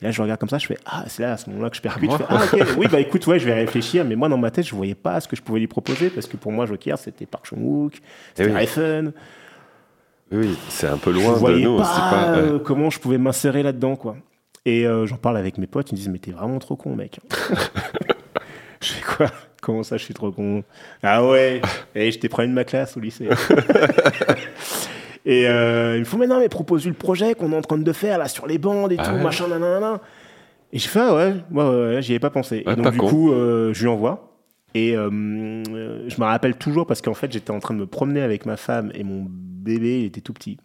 Et 0.00 0.06
là, 0.06 0.10
je 0.10 0.20
regarde 0.20 0.40
comme 0.40 0.48
ça, 0.48 0.58
je 0.58 0.66
fais, 0.66 0.78
ah, 0.86 1.04
c'est 1.06 1.22
là, 1.22 1.32
à 1.32 1.36
ce 1.36 1.48
moment-là 1.50 1.70
que 1.70 1.76
je 1.76 1.82
percute. 1.82 2.10
Je 2.10 2.16
fais, 2.16 2.24
ah, 2.28 2.40
ok, 2.52 2.66
oui, 2.78 2.86
bah, 2.90 3.00
écoute, 3.00 3.26
ouais, 3.26 3.38
je 3.38 3.44
vais 3.44 3.54
réfléchir, 3.54 4.04
mais 4.04 4.16
moi, 4.16 4.28
dans 4.28 4.38
ma 4.38 4.50
tête, 4.50 4.66
je 4.66 4.74
voyais 4.74 4.94
pas 4.94 5.20
ce 5.20 5.28
que 5.28 5.36
je 5.36 5.42
pouvais 5.42 5.60
lui 5.60 5.68
proposer, 5.68 6.10
parce 6.10 6.26
que 6.26 6.36
pour 6.36 6.50
moi, 6.50 6.66
Joker, 6.66 6.98
c'était 6.98 7.26
Park 7.26 7.46
c'était 7.46 8.50
eh 8.50 8.56
iPhone. 8.56 9.12
Oui, 10.34 10.56
c'est 10.68 10.88
un 10.88 10.96
peu 10.96 11.12
loin 11.12 11.40
de 11.40 11.58
nous. 11.58 11.76
Pas, 11.76 12.34
euh, 12.36 12.58
comment 12.58 12.90
je 12.90 12.98
pouvais 12.98 13.18
m'insérer 13.18 13.62
là-dedans, 13.62 13.94
quoi. 13.94 14.16
Et 14.66 14.86
euh, 14.86 15.06
j'en 15.06 15.16
parle 15.16 15.36
avec 15.36 15.58
mes 15.58 15.66
potes, 15.66 15.90
ils 15.90 15.94
me 15.94 15.98
disent 15.98 16.08
Mais 16.08 16.18
t'es 16.18 16.32
vraiment 16.32 16.58
trop 16.58 16.76
con, 16.76 16.96
mec. 16.96 17.20
je 18.80 18.92
fais 18.92 19.02
quoi? 19.02 19.26
Comment 19.62 19.82
ça, 19.82 19.96
je 19.96 20.04
suis 20.04 20.14
trop 20.14 20.32
con? 20.32 20.64
Ah 21.02 21.24
ouais 21.24 21.62
Et 21.94 22.10
j'étais 22.10 22.28
premier 22.28 22.48
de 22.48 22.54
ma 22.54 22.64
classe 22.64 22.96
au 22.96 23.00
lycée. 23.00 23.28
et 25.24 25.46
euh, 25.46 25.94
il 25.96 26.00
me 26.00 26.04
font 26.04 26.18
Mais 26.18 26.26
non, 26.26 26.40
mais 26.40 26.48
propose-lui 26.48 26.90
le 26.90 26.96
projet 26.96 27.34
qu'on 27.34 27.52
est 27.52 27.56
en 27.56 27.62
train 27.62 27.78
de 27.78 27.92
faire 27.92 28.18
là 28.18 28.26
sur 28.26 28.46
les 28.46 28.58
bandes 28.58 28.92
et 28.92 28.96
ah 28.98 29.08
tout, 29.08 29.16
machin, 29.22 29.46
nanana. 29.46 30.00
Et 30.72 30.78
je 30.78 30.88
fais 30.88 31.00
Ah 31.00 31.14
ouais, 31.14 31.34
ouais, 31.52 31.64
ouais, 31.64 32.02
j'y 32.02 32.12
avais 32.12 32.18
pas 32.18 32.30
pensé. 32.30 32.64
et 32.66 32.76
donc, 32.76 32.90
du 32.90 32.98
coup, 32.98 33.30
je 33.32 33.80
lui 33.80 33.88
envoie. 33.88 34.30
Et 34.74 34.94
je 34.94 36.20
me 36.20 36.24
rappelle 36.24 36.56
toujours 36.56 36.86
parce 36.86 37.00
qu'en 37.00 37.14
fait, 37.14 37.30
j'étais 37.30 37.52
en 37.52 37.60
train 37.60 37.74
de 37.74 37.80
me 37.80 37.86
promener 37.86 38.22
avec 38.22 38.44
ma 38.44 38.56
femme 38.56 38.90
et 38.94 39.04
mon 39.04 39.26
bébé, 39.64 40.00
il 40.00 40.04
était 40.06 40.20
tout 40.20 40.32
petit. 40.32 40.58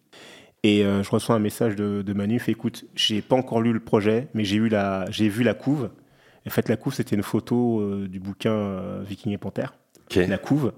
Et 0.63 0.83
euh, 0.83 1.03
je 1.03 1.09
reçois 1.09 1.35
un 1.35 1.39
message 1.39 1.75
de, 1.75 2.01
de 2.01 2.13
Manu, 2.13 2.39
fait 2.39 2.51
écoute, 2.51 2.85
j'ai 2.95 3.21
pas 3.21 3.35
encore 3.35 3.61
lu 3.61 3.71
le 3.71 3.79
projet, 3.79 4.27
mais 4.33 4.43
j'ai 4.43 4.59
vu 4.59 4.69
la, 4.69 5.05
j'ai 5.09 5.29
vu 5.29 5.43
la 5.43 5.53
couve. 5.53 5.89
En 6.45 6.49
fait, 6.49 6.67
la 6.67 6.77
couve, 6.77 6.93
c'était 6.93 7.15
une 7.15 7.23
photo 7.23 7.79
euh, 7.79 8.07
du 8.07 8.19
bouquin 8.19 8.51
euh, 8.51 9.03
Viking 9.07 9.31
et 9.31 9.37
Panthère. 9.37 9.73
La 10.15 10.37
couve. 10.37 10.73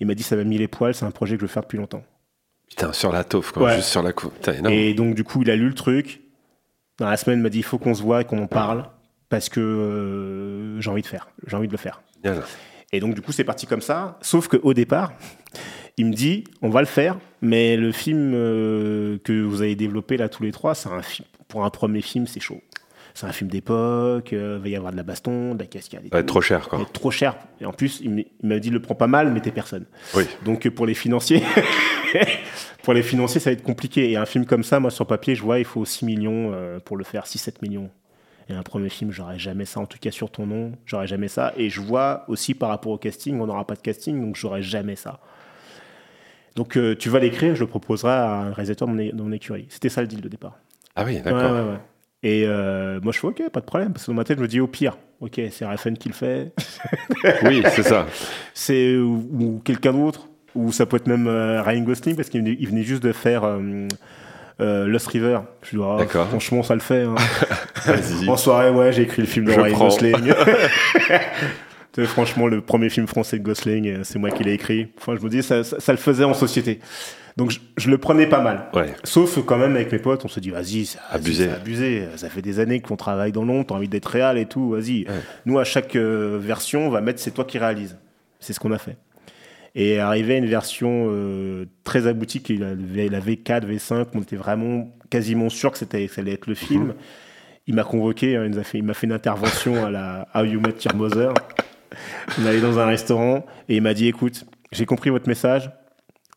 Il 0.00 0.06
m'a 0.06 0.14
dit, 0.14 0.24
ça 0.24 0.34
m'a 0.34 0.44
mis 0.44 0.58
les 0.58 0.68
poils, 0.68 0.94
c'est 0.94 1.04
un 1.04 1.12
projet 1.12 1.36
que 1.36 1.40
je 1.40 1.46
veux 1.46 1.52
faire 1.52 1.62
depuis 1.62 1.78
longtemps. 1.78 2.02
Putain, 2.68 2.92
sur 2.92 3.12
la 3.12 3.22
taufe, 3.22 3.52
quoi, 3.52 3.76
juste 3.76 3.88
sur 3.88 4.02
la 4.02 4.12
couve. 4.12 4.32
et 4.68 4.94
donc, 4.94 5.14
du 5.14 5.22
coup, 5.24 5.42
il 5.42 5.50
a 5.50 5.56
lu 5.56 5.68
le 5.68 5.74
truc. 5.74 6.22
Dans 6.98 7.08
la 7.08 7.16
semaine, 7.16 7.38
il 7.38 7.42
m'a 7.42 7.50
dit, 7.50 7.58
il 7.58 7.64
faut 7.64 7.78
qu'on 7.78 7.94
se 7.94 8.02
voit 8.02 8.22
et 8.22 8.24
qu'on 8.24 8.42
en 8.42 8.46
parle, 8.46 8.88
parce 9.28 9.48
que 9.48 10.76
j'ai 10.80 10.90
envie 10.90 11.02
de 11.02 11.06
faire, 11.06 11.28
j'ai 11.46 11.56
envie 11.56 11.68
de 11.68 11.72
le 11.72 11.78
faire. 11.78 12.02
Et 12.92 13.00
donc, 13.00 13.14
du 13.14 13.22
coup, 13.22 13.32
c'est 13.32 13.44
parti 13.44 13.66
comme 13.66 13.80
ça. 13.80 14.18
Sauf 14.20 14.48
qu'au 14.48 14.74
départ, 14.74 15.12
il 15.96 16.06
me 16.06 16.12
dit, 16.12 16.44
on 16.60 16.68
va 16.68 16.80
le 16.80 16.86
faire, 16.86 17.18
mais 17.40 17.76
le 17.76 17.90
film 17.92 18.32
euh, 18.34 19.18
que 19.24 19.42
vous 19.42 19.62
avez 19.62 19.74
développé 19.74 20.16
là 20.16 20.28
tous 20.28 20.42
les 20.42 20.52
trois, 20.52 20.74
c'est 20.74 20.88
un 20.88 21.02
film. 21.02 21.26
Pour 21.48 21.64
un 21.64 21.70
premier 21.70 22.02
film, 22.02 22.26
c'est 22.26 22.40
chaud. 22.40 22.60
C'est 23.14 23.26
un 23.26 23.32
film 23.32 23.50
d'époque, 23.50 24.32
euh, 24.32 24.56
il 24.58 24.62
va 24.62 24.68
y 24.68 24.76
avoir 24.76 24.92
de 24.92 24.96
la 24.96 25.02
baston, 25.02 25.54
de 25.54 25.60
la 25.60 25.66
cascade. 25.66 26.02
va 26.10 26.20
être 26.20 26.26
trop 26.26 26.40
cher, 26.40 26.68
quoi. 26.68 26.86
trop 26.92 27.10
cher. 27.10 27.36
Et 27.60 27.66
en 27.66 27.72
plus, 27.72 28.00
il 28.00 28.26
m'a 28.42 28.58
dit, 28.58 28.70
le 28.70 28.80
prends 28.80 28.94
pas 28.94 29.06
mal, 29.06 29.30
mais 29.32 29.40
t'es 29.40 29.50
personne. 29.50 29.84
Oui. 30.14 30.24
Donc 30.44 30.66
pour 30.70 30.86
les 30.86 30.94
financiers, 30.94 31.42
pour 32.82 32.94
les 32.94 33.02
financiers, 33.02 33.40
ça 33.40 33.50
va 33.50 33.54
être 33.54 33.62
compliqué. 33.62 34.10
Et 34.10 34.16
un 34.16 34.24
film 34.24 34.46
comme 34.46 34.64
ça, 34.64 34.80
moi 34.80 34.90
sur 34.90 35.06
papier, 35.06 35.34
je 35.34 35.42
vois, 35.42 35.58
il 35.58 35.66
faut 35.66 35.84
6 35.84 36.06
millions 36.06 36.52
euh, 36.54 36.78
pour 36.80 36.96
le 36.96 37.04
faire, 37.04 37.24
6-7 37.26 37.56
millions. 37.60 37.90
Un 38.52 38.62
premier 38.62 38.88
film, 38.88 39.10
j'aurais 39.10 39.38
jamais 39.38 39.64
ça, 39.64 39.80
en 39.80 39.86
tout 39.86 39.98
cas 39.98 40.10
sur 40.10 40.30
ton 40.30 40.46
nom, 40.46 40.72
j'aurais 40.86 41.06
jamais 41.06 41.28
ça. 41.28 41.52
Et 41.56 41.70
je 41.70 41.80
vois 41.80 42.24
aussi 42.28 42.54
par 42.54 42.68
rapport 42.68 42.92
au 42.92 42.98
casting, 42.98 43.40
on 43.40 43.46
n'aura 43.46 43.66
pas 43.66 43.74
de 43.74 43.80
casting, 43.80 44.20
donc 44.20 44.36
j'aurais 44.36 44.62
jamais 44.62 44.96
ça. 44.96 45.20
Donc 46.54 46.76
euh, 46.76 46.94
tu 46.94 47.08
vas 47.08 47.18
l'écrire, 47.18 47.54
je 47.54 47.60
le 47.60 47.66
proposerai 47.66 48.12
à 48.12 48.30
un 48.30 48.52
réalisateur 48.52 48.88
de 48.88 49.12
mon, 49.14 49.32
écurie. 49.32 49.66
C'était 49.68 49.88
ça 49.88 50.02
le 50.02 50.06
deal 50.06 50.20
de 50.20 50.28
départ. 50.28 50.58
Ah 50.94 51.04
oui, 51.04 51.20
d'accord. 51.20 51.78
Et 52.22 52.44
euh, 52.46 53.00
moi 53.02 53.12
je 53.12 53.18
fais 53.18 53.26
ok, 53.26 53.50
pas 53.50 53.60
de 53.60 53.64
problème, 53.64 53.92
parce 53.92 54.06
que 54.06 54.10
dans 54.10 54.16
ma 54.16 54.24
tête 54.24 54.38
je 54.38 54.42
me 54.42 54.48
dis 54.48 54.60
au 54.60 54.68
pire, 54.68 54.96
ok, 55.20 55.40
c'est 55.50 55.64
Raffen 55.64 55.96
qui 55.96 56.08
le 56.08 56.14
fait. 56.14 56.52
oui, 57.44 57.62
c'est 57.70 57.82
ça. 57.82 58.06
c'est 58.54 58.96
ou, 58.96 59.60
quelqu'un 59.64 59.92
d'autre, 59.92 60.28
ou 60.54 60.70
ça 60.70 60.86
peut 60.86 60.98
être 60.98 61.08
même 61.08 61.26
euh, 61.26 61.62
Ryan 61.62 61.82
Gosling, 61.82 62.14
parce 62.14 62.28
qu'il 62.28 62.42
venait, 62.42 62.82
juste 62.82 63.02
de 63.02 63.12
faire 63.12 63.42
Lost 64.86 65.08
River. 65.08 65.40
Je 65.62 65.78
franchement, 65.78 66.62
ça 66.62 66.74
le 66.74 66.80
fait. 66.80 67.04
Hein. 67.04 67.14
en 68.28 68.36
soirée, 68.36 68.70
ouais, 68.70 68.92
j'ai 68.92 69.02
écrit 69.02 69.22
le 69.22 69.28
film 69.28 69.46
de 69.46 69.52
Ryan 69.52 69.78
Gosling. 69.78 70.32
franchement, 72.06 72.46
le 72.46 72.60
premier 72.60 72.88
film 72.88 73.06
français 73.06 73.38
de 73.38 73.42
Gosling, 73.42 73.88
euh, 73.88 74.00
c'est 74.04 74.18
moi 74.18 74.30
qui 74.30 74.44
l'ai 74.44 74.54
écrit. 74.54 74.88
Enfin, 74.98 75.14
je 75.18 75.24
me 75.24 75.28
dis, 75.28 75.42
ça, 75.42 75.62
ça, 75.64 75.92
le 75.92 75.98
faisait 75.98 76.24
en 76.24 76.34
société. 76.34 76.80
Donc, 77.36 77.52
je, 77.76 77.90
le 77.90 77.98
prenais 77.98 78.26
pas 78.26 78.40
mal. 78.40 78.70
Sauf 79.04 79.38
quand 79.44 79.56
même, 79.56 79.74
avec 79.74 79.90
mes 79.90 79.98
potes, 79.98 80.24
on 80.24 80.28
se 80.28 80.40
dit, 80.40 80.50
vas-y, 80.50 80.86
c'est 80.86 80.98
abusé. 81.10 81.48
abusé. 81.48 82.06
Ça 82.16 82.28
fait 82.28 82.42
des 82.42 82.60
années 82.60 82.80
qu'on 82.80 82.96
travaille 82.96 83.32
dans 83.32 83.44
l'ombre, 83.44 83.66
t'as 83.68 83.74
envie 83.74 83.88
d'être 83.88 84.06
réel 84.06 84.38
et 84.38 84.46
tout, 84.46 84.70
vas-y. 84.70 85.06
Nous, 85.46 85.58
à 85.58 85.64
chaque 85.64 85.96
euh, 85.96 86.38
version, 86.40 86.86
on 86.86 86.90
va 86.90 87.00
mettre, 87.00 87.20
c'est 87.20 87.30
toi 87.30 87.44
qui 87.44 87.58
réalises. 87.58 87.96
C'est 88.38 88.52
ce 88.52 88.60
qu'on 88.60 88.72
a 88.72 88.78
fait. 88.78 88.96
Et 89.74 89.98
arrivé 89.98 90.34
à 90.34 90.38
une 90.38 90.46
version 90.46 91.06
euh, 91.08 91.66
très 91.84 92.06
aboutie, 92.06 92.42
qui 92.42 92.58
la, 92.58 92.74
la 92.74 93.20
V4, 93.20 93.64
V5, 93.66 94.06
on 94.14 94.20
était 94.20 94.36
vraiment 94.36 94.94
quasiment 95.10 95.48
sûr 95.48 95.72
que, 95.72 95.78
c'était, 95.78 96.06
ça 96.08 96.20
allait 96.20 96.32
être 96.32 96.46
le 96.46 96.54
film. 96.54 96.88
Mhm. 96.88 96.94
Il 97.68 97.74
m'a 97.74 97.84
convoqué, 97.84 98.36
hein, 98.36 98.44
il, 98.44 98.54
m'a 98.54 98.64
fait, 98.64 98.82
fait 98.94 99.06
une 99.06 99.12
intervention 99.12 99.84
à 99.84 99.90
la 99.90 100.28
How 100.34 100.44
You 100.44 100.60
Met 100.60 100.74
Your 100.84 100.94
on 102.38 102.46
allait 102.46 102.60
dans 102.60 102.78
un 102.78 102.86
restaurant 102.86 103.44
et 103.68 103.76
il 103.76 103.82
m'a 103.82 103.94
dit 103.94 104.08
écoute, 104.08 104.44
j'ai 104.72 104.86
compris 104.86 105.10
votre 105.10 105.28
message. 105.28 105.70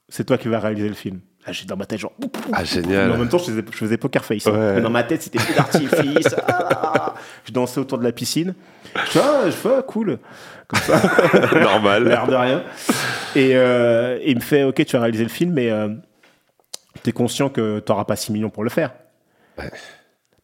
c'est 0.10 0.26
toi 0.26 0.38
qui 0.38 0.48
vas 0.48 0.60
réaliser 0.60 0.88
le 0.90 0.96
film. 0.96 1.22
J'ai 1.52 1.66
dans 1.66 1.78
ma 1.78 1.86
tête, 1.86 2.00
genre. 2.00 2.14
Ah, 2.54 2.60
Mais 2.62 2.66
génial. 2.66 3.12
en 3.12 3.18
même 3.18 3.30
temps, 3.30 3.38
je 3.38 3.46
faisais, 3.46 3.64
je 3.72 3.78
faisais 3.78 3.98
poker 3.98 4.26
face. 4.26 4.48
hein. 4.48 4.52
Ouais. 4.52 4.74
Mais 4.76 4.82
dans 4.82 4.90
ma 4.90 5.04
tête, 5.04 5.22
c'était 5.22 5.38
plus 5.40 5.54
d'artifice. 5.54 6.36
Ah 6.48 7.14
je 7.46 7.52
dansais 7.54 7.80
autour 7.80 7.98
de 8.00 8.04
la 8.04 8.12
piscine. 8.12 8.54
Je 8.96 9.00
fais, 9.12 9.20
ah, 9.24 9.42
je 9.46 9.52
fais, 9.52 9.70
ah, 9.78 9.82
cool. 9.84 10.18
Comme 10.68 10.80
ça, 10.82 11.00
Normal. 11.62 12.04
l'air 12.08 12.28
de 12.28 12.36
rien. 12.36 12.64
Et 13.36 13.56
euh, 13.56 14.20
il 14.26 14.36
me 14.36 14.42
fait, 14.42 14.64
ok, 14.64 14.84
tu 14.86 14.96
vas 14.98 15.04
réaliser 15.04 15.24
le 15.24 15.30
film, 15.30 15.54
mais 15.54 15.70
euh, 15.70 15.90
t'es 17.04 17.12
conscient 17.12 17.50
que 17.50 17.80
t'auras 17.80 18.06
pas 18.06 18.16
6 18.16 18.32
millions 18.32 18.50
pour 18.50 18.64
le 18.64 18.70
faire. 18.70 18.92
Ouais. 19.58 19.72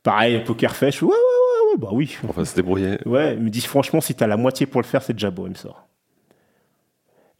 Pareil, 0.03 0.43
poker 0.43 0.75
face. 0.75 1.01
Ouais, 1.01 1.07
ouais, 1.09 1.13
ouais, 1.13 1.71
ouais, 1.73 1.77
bah 1.79 1.89
oui. 1.91 2.15
On 2.27 2.31
va 2.31 2.45
se 2.45 2.55
débrouiller. 2.55 2.97
Ouais, 3.05 3.33
il 3.33 3.41
me 3.41 3.49
dit, 3.49 3.61
franchement, 3.61 3.99
si 4.01 4.13
t'as 4.15 4.27
la 4.27 4.37
moitié 4.37 4.65
pour 4.67 4.81
le 4.81 4.87
faire, 4.87 5.01
c'est 5.01 5.13
déjà 5.13 5.31
beau, 5.31 5.47
il 5.47 5.51
me 5.51 5.55
sort. 5.55 5.87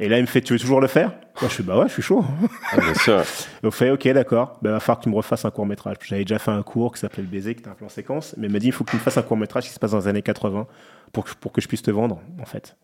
Et 0.02 0.10
là, 0.10 0.18
il 0.18 0.22
me 0.22 0.28
fait, 0.28 0.42
tu 0.42 0.54
veux 0.54 0.60
toujours 0.60 0.82
le 0.82 0.88
faire? 0.88 1.10
Moi, 1.10 1.48
je 1.48 1.54
suis, 1.54 1.64
bah 1.64 1.78
ouais, 1.78 1.88
je 1.88 1.94
suis 1.94 2.02
chaud. 2.02 2.26
Ah, 2.72 2.78
bien 2.78 2.94
sûr. 2.96 3.22
On 3.64 3.70
fait, 3.70 3.92
ok, 3.92 4.08
d'accord, 4.10 4.58
ben, 4.64 4.72
va 4.72 4.80
falloir 4.80 4.98
que 4.98 5.04
tu 5.04 5.10
me 5.10 5.16
refasses 5.16 5.46
un 5.46 5.52
court 5.52 5.68
métrage. 5.68 5.98
J'avais 6.04 6.24
déjà 6.24 6.40
fait 6.40 6.50
un 6.50 6.64
cours 6.64 6.92
qui 6.92 7.00
s'appelait 7.00 7.22
Le 7.22 7.30
baiser, 7.30 7.54
qui 7.54 7.62
était 7.62 7.70
un 7.70 7.76
plan 7.76 7.88
séquence, 7.88 8.34
mais 8.36 8.48
il 8.48 8.54
m'a 8.54 8.58
dit, 8.58 8.66
il 8.66 8.72
faut 8.72 8.84
que 8.84 8.90
tu 8.90 8.96
me 8.98 9.02
fasses 9.02 9.18
un 9.18 9.22
court 9.22 9.38
métrage 9.38 9.66
qui 9.66 9.70
se 9.70 9.78
passe 9.78 9.92
dans 9.92 10.00
les 10.00 10.08
années 10.08 10.24
80 10.24 10.66
pour 11.14 11.26
que, 11.26 11.32
pour 11.40 11.52
que 11.52 11.62
je 11.62 11.68
puisse 11.68 11.84
te 11.84 11.92
vendre, 11.92 12.20
en 12.42 12.46
fait. 12.46 12.76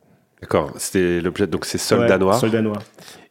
D'accord. 0.42 0.72
C'était 0.78 1.20
l'objet. 1.20 1.48
Donc, 1.48 1.66
c'est 1.66 1.80
Soldat 1.80 2.14
Ouais, 2.14 2.20
Noir. 2.20 2.40
Soldat 2.40 2.62
noir. 2.62 2.84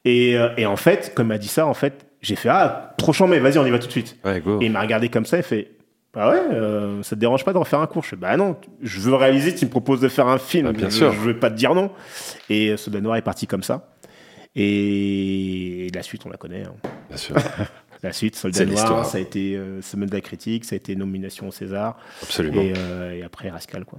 Et, 0.05 0.37
euh, 0.37 0.49
et 0.57 0.66
en 0.66 0.77
fait, 0.77 1.12
comme 1.14 1.27
il 1.27 1.29
m'a 1.29 1.38
dit 1.38 1.46
ça, 1.46 1.64
en 1.64 1.75
fait, 1.75 2.07
j'ai 2.20 2.35
fait, 2.35 2.49
ah, 2.49 2.92
trop 2.99 3.12
chambé, 3.12 3.38
vas-y, 3.38 3.59
on 3.59 3.66
y 3.66 3.70
va 3.70 3.79
tout 3.79 3.87
de 3.87 3.92
suite. 3.92 4.16
Ouais, 4.25 4.40
go. 4.40 4.61
Et 4.61 4.66
il 4.66 4.72
m'a 4.72 4.81
regardé 4.81 5.11
comme 5.11 5.27
ça, 5.27 5.37
il 5.37 5.44
fait, 5.44 5.75
bah 6.16 6.31
ouais, 6.31 6.40
euh, 6.55 7.02
ça 7.05 7.14
te 7.14 7.20
dérange 7.20 7.44
pas 7.44 7.52
de 7.52 7.59
refaire 7.59 7.79
un 7.81 7.87
cours 7.87 8.02
Je 8.02 8.09
fais, 8.09 8.16
bah 8.16 8.37
non, 8.37 8.57
je 8.83 8.98
veux 9.00 9.14
réaliser, 9.14 9.55
tu 9.55 9.66
me 9.66 9.70
proposes 9.70 10.00
de 10.00 10.09
faire 10.09 10.26
un 10.26 10.38
film, 10.38 10.66
Ah, 10.68 10.72
bien 10.72 10.88
je, 10.88 10.94
sûr. 10.96 11.12
je 11.12 11.20
vais 11.20 11.35
pas 11.35 11.50
te 11.50 11.55
dire 11.57 11.74
non. 11.74 11.90
Et 12.50 12.70
euh, 12.70 12.76
Soldat 12.76 13.00
noir 13.00 13.16
est 13.16 13.22
parti 13.22 13.46
comme 13.46 13.62
ça. 13.62 13.88
Et 14.55 15.88
la 15.94 16.02
suite, 16.02 16.22
on 16.26 16.31
la 16.31 16.37
connaît. 16.38 16.64
hein. 16.64 16.74
Bien 17.09 17.16
sûr. 17.18 17.37
La 18.02 18.12
suite, 18.12 18.37
Soldat 18.37 18.59
C'est 18.59 18.66
Noir, 18.66 18.76
l'histoire. 18.76 19.07
ça 19.07 19.16
a 19.16 19.20
été 19.22 19.57
euh, 19.57 19.81
Semaine 19.81 20.09
de 20.11 20.14
la 20.14 20.20
critique, 20.20 20.66
ça 20.66 20.74
a 20.74 20.76
été 20.76 20.94
nomination 20.94 21.48
au 21.48 21.50
César, 21.50 21.96
Absolument. 22.22 22.61
et, 22.61 22.74
euh, 22.76 23.12
et 23.14 23.22
après 23.22 23.48
Rascal. 23.48 23.87
Quoi. 23.87 23.98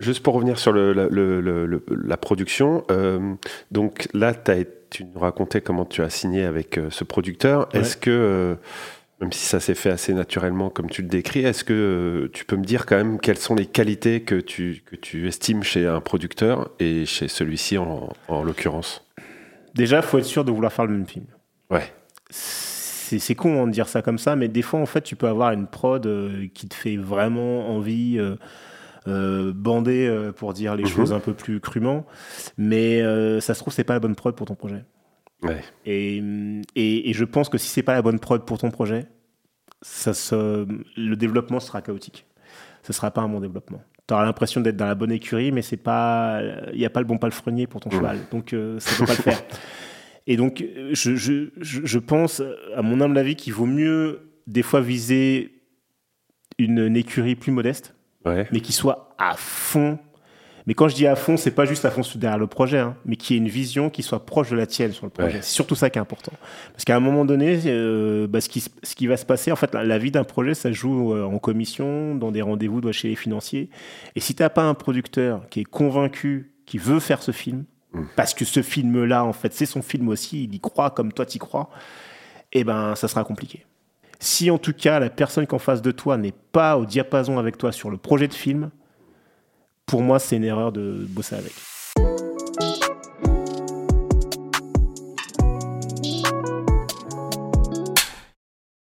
Juste 0.00 0.22
pour 0.22 0.32
revenir 0.34 0.58
sur 0.58 0.72
le, 0.72 0.94
la, 0.94 1.06
le- 1.06 1.40
le- 1.42 1.66
le- 1.66 1.84
la 2.02 2.16
production, 2.16 2.82
euh, 2.90 3.34
donc 3.70 4.08
là, 4.14 4.32
t'as 4.32 4.64
tu 4.88 5.04
nous 5.04 5.20
racontais 5.20 5.60
comment 5.60 5.84
tu 5.84 6.02
as 6.02 6.08
signé 6.10 6.44
avec 6.44 6.78
euh, 6.78 6.88
ce 6.90 7.04
producteur. 7.04 7.68
Ouais. 7.74 7.80
Est-ce 7.80 7.96
que, 7.98 8.10
euh, 8.10 8.54
même 9.20 9.32
si 9.32 9.44
ça 9.46 9.60
s'est 9.60 9.74
fait 9.74 9.90
assez 9.90 10.14
naturellement 10.14 10.70
comme 10.70 10.88
tu 10.88 11.02
le 11.02 11.08
décris, 11.08 11.40
est-ce 11.40 11.62
que 11.64 11.72
euh, 11.74 12.30
tu 12.32 12.44
peux 12.44 12.56
me 12.56 12.64
dire 12.64 12.86
quand 12.86 12.96
même 12.96 13.20
quelles 13.20 13.38
sont 13.38 13.54
les 13.54 13.66
qualités 13.66 14.22
que 14.22 14.36
tu, 14.36 14.82
que 14.86 14.96
tu 14.96 15.28
estimes 15.28 15.62
chez 15.62 15.86
un 15.86 16.00
producteur 16.00 16.70
et 16.78 17.04
chez 17.06 17.28
celui-ci 17.28 17.76
en, 17.78 18.08
en 18.28 18.42
l'occurrence? 18.42 19.04
Déjà, 19.74 19.98
il 19.98 20.02
faut 20.02 20.18
être 20.18 20.24
sûr 20.24 20.44
de 20.44 20.50
vouloir 20.50 20.72
faire 20.72 20.86
le 20.86 20.92
même 20.92 21.06
film. 21.06 21.26
Ouais, 21.70 21.92
C'est 22.30 23.18
c'est 23.18 23.34
con 23.34 23.62
hein, 23.62 23.66
de 23.66 23.72
dire 23.72 23.88
ça 23.88 24.02
comme 24.02 24.18
ça, 24.18 24.36
mais 24.36 24.48
des 24.48 24.62
fois, 24.62 24.80
en 24.80 24.86
fait, 24.86 25.02
tu 25.02 25.16
peux 25.16 25.28
avoir 25.28 25.52
une 25.52 25.66
prod 25.66 26.04
euh, 26.06 26.46
qui 26.54 26.68
te 26.68 26.74
fait 26.74 26.96
vraiment 26.96 27.68
envie, 27.70 28.18
euh, 28.18 28.36
euh, 29.08 29.52
bander, 29.54 30.30
pour 30.36 30.52
dire 30.54 30.76
les 30.76 30.84
Mhm. 30.84 30.88
choses 30.88 31.12
un 31.12 31.20
peu 31.20 31.34
plus 31.34 31.60
crûment, 31.60 32.06
mais 32.56 33.00
ça 33.40 33.54
se 33.54 33.60
trouve, 33.60 33.72
c'est 33.72 33.84
pas 33.84 33.94
la 33.94 34.00
bonne 34.00 34.14
prod 34.16 34.34
pour 34.34 34.46
ton 34.46 34.54
projet. 34.54 34.84
Ouais, 35.42 35.60
Et, 35.86 36.22
et, 36.74 37.10
et 37.10 37.12
je 37.12 37.24
pense 37.24 37.48
que 37.48 37.58
si 37.58 37.68
c'est 37.68 37.82
pas 37.82 37.94
la 37.94 38.02
bonne 38.02 38.18
prod 38.18 38.44
pour 38.44 38.58
ton 38.58 38.70
projet, 38.70 39.06
ça 39.82 40.12
se, 40.12 40.66
le 40.96 41.16
développement 41.16 41.60
sera 41.60 41.82
chaotique. 41.82 42.26
Ce 42.82 42.92
sera 42.92 43.10
pas 43.10 43.20
un 43.20 43.28
bon 43.28 43.40
développement. 43.40 43.82
Tu 44.06 44.14
auras 44.14 44.24
l'impression 44.24 44.60
d'être 44.60 44.76
dans 44.76 44.86
la 44.86 44.94
bonne 44.94 45.12
écurie, 45.12 45.52
mais 45.52 45.62
c'est 45.62 45.76
pas, 45.76 46.40
il 46.72 46.78
n'y 46.78 46.86
a 46.86 46.90
pas 46.90 47.00
le 47.00 47.06
bon 47.06 47.18
palefrenier 47.18 47.66
pour 47.66 47.80
ton 47.80 47.90
cheval, 47.90 48.18
donc 48.30 48.52
euh, 48.52 48.80
ça 48.80 48.96
peut 48.98 49.06
pas 49.06 49.16
le 49.16 49.22
faire. 49.22 49.42
Et 50.26 50.36
donc, 50.36 50.64
je, 50.92 51.16
je, 51.16 51.50
je, 51.60 51.80
je 51.84 51.98
pense, 51.98 52.42
à 52.74 52.82
mon 52.82 53.00
humble 53.00 53.18
avis, 53.18 53.36
qu'il 53.36 53.52
vaut 53.52 53.66
mieux 53.66 54.30
des 54.46 54.62
fois 54.62 54.80
viser 54.80 55.62
une, 56.58 56.78
une 56.78 56.96
écurie 56.96 57.34
plus 57.34 57.52
modeste, 57.52 57.94
ouais. 58.24 58.46
mais 58.52 58.60
qui 58.60 58.72
soit 58.72 59.14
à 59.18 59.34
fond. 59.36 59.98
Mais 60.66 60.74
quand 60.74 60.88
je 60.88 60.94
dis 60.94 61.06
à 61.06 61.16
fond, 61.16 61.36
c'est 61.36 61.50
pas 61.50 61.64
juste 61.64 61.84
à 61.84 61.90
fond 61.90 62.02
derrière 62.16 62.38
le 62.38 62.46
projet, 62.46 62.78
hein, 62.78 62.96
mais 63.04 63.16
qui 63.16 63.34
ait 63.34 63.38
une 63.38 63.48
vision 63.48 63.88
qui 63.90 64.02
soit 64.02 64.26
proche 64.26 64.50
de 64.50 64.56
la 64.56 64.66
tienne 64.66 64.92
sur 64.92 65.06
le 65.06 65.10
projet. 65.10 65.28
Ouais. 65.36 65.42
C'est 65.42 65.54
surtout 65.54 65.74
ça 65.74 65.90
qui 65.90 65.98
est 65.98 66.02
important. 66.02 66.32
Parce 66.72 66.84
qu'à 66.84 66.96
un 66.96 67.00
moment 67.00 67.24
donné, 67.24 67.60
euh, 67.66 68.26
bah, 68.26 68.40
ce, 68.40 68.48
qui, 68.48 68.60
se- 68.60 68.70
ce 68.82 68.94
qui 68.94 69.06
va 69.06 69.16
se 69.16 69.24
passer, 69.24 69.50
en 69.52 69.56
fait, 69.56 69.72
la, 69.74 69.84
la 69.84 69.98
vie 69.98 70.10
d'un 70.10 70.24
projet, 70.24 70.54
ça 70.54 70.70
joue 70.72 71.14
euh, 71.14 71.24
en 71.24 71.38
commission, 71.38 72.14
dans 72.14 72.30
des 72.30 72.42
rendez-vous 72.42 72.80
chez 72.92 73.08
les 73.08 73.16
financiers. 73.16 73.70
Et 74.16 74.20
si 74.20 74.34
t'as 74.34 74.48
pas 74.50 74.62
un 74.64 74.74
producteur 74.74 75.48
qui 75.50 75.60
est 75.60 75.64
convaincu, 75.64 76.52
qui 76.66 76.78
veut 76.78 77.00
faire 77.00 77.22
ce 77.22 77.32
film, 77.32 77.64
Mm. 77.92 78.02
parce 78.14 78.34
que 78.34 78.44
ce 78.44 78.62
film-là, 78.62 79.24
en 79.24 79.32
fait, 79.32 79.52
c'est 79.52 79.66
son 79.66 79.82
film 79.82 80.08
aussi, 80.10 80.44
il 80.44 80.54
y 80.54 80.60
croit 80.60 80.90
comme 80.90 81.12
toi 81.12 81.26
t'y 81.26 81.40
crois, 81.40 81.70
eh 82.52 82.62
ben, 82.62 82.94
ça 82.94 83.08
sera 83.08 83.24
compliqué. 83.24 83.66
Si 84.20 84.48
en 84.48 84.58
tout 84.58 84.72
cas 84.72 85.00
la 85.00 85.10
personne 85.10 85.44
qu'en 85.48 85.58
face 85.58 85.82
de 85.82 85.90
toi 85.90 86.16
n'est 86.16 86.34
pas 86.52 86.76
au 86.78 86.84
diapason 86.86 87.36
avec 87.40 87.58
toi 87.58 87.72
sur 87.72 87.90
le 87.90 87.96
projet 87.96 88.28
de 88.28 88.32
film, 88.34 88.70
pour 89.90 90.02
moi 90.02 90.20
c'est 90.20 90.36
une 90.36 90.44
erreur 90.44 90.70
de 90.70 91.04
bosser 91.08 91.34
avec. 91.34 91.52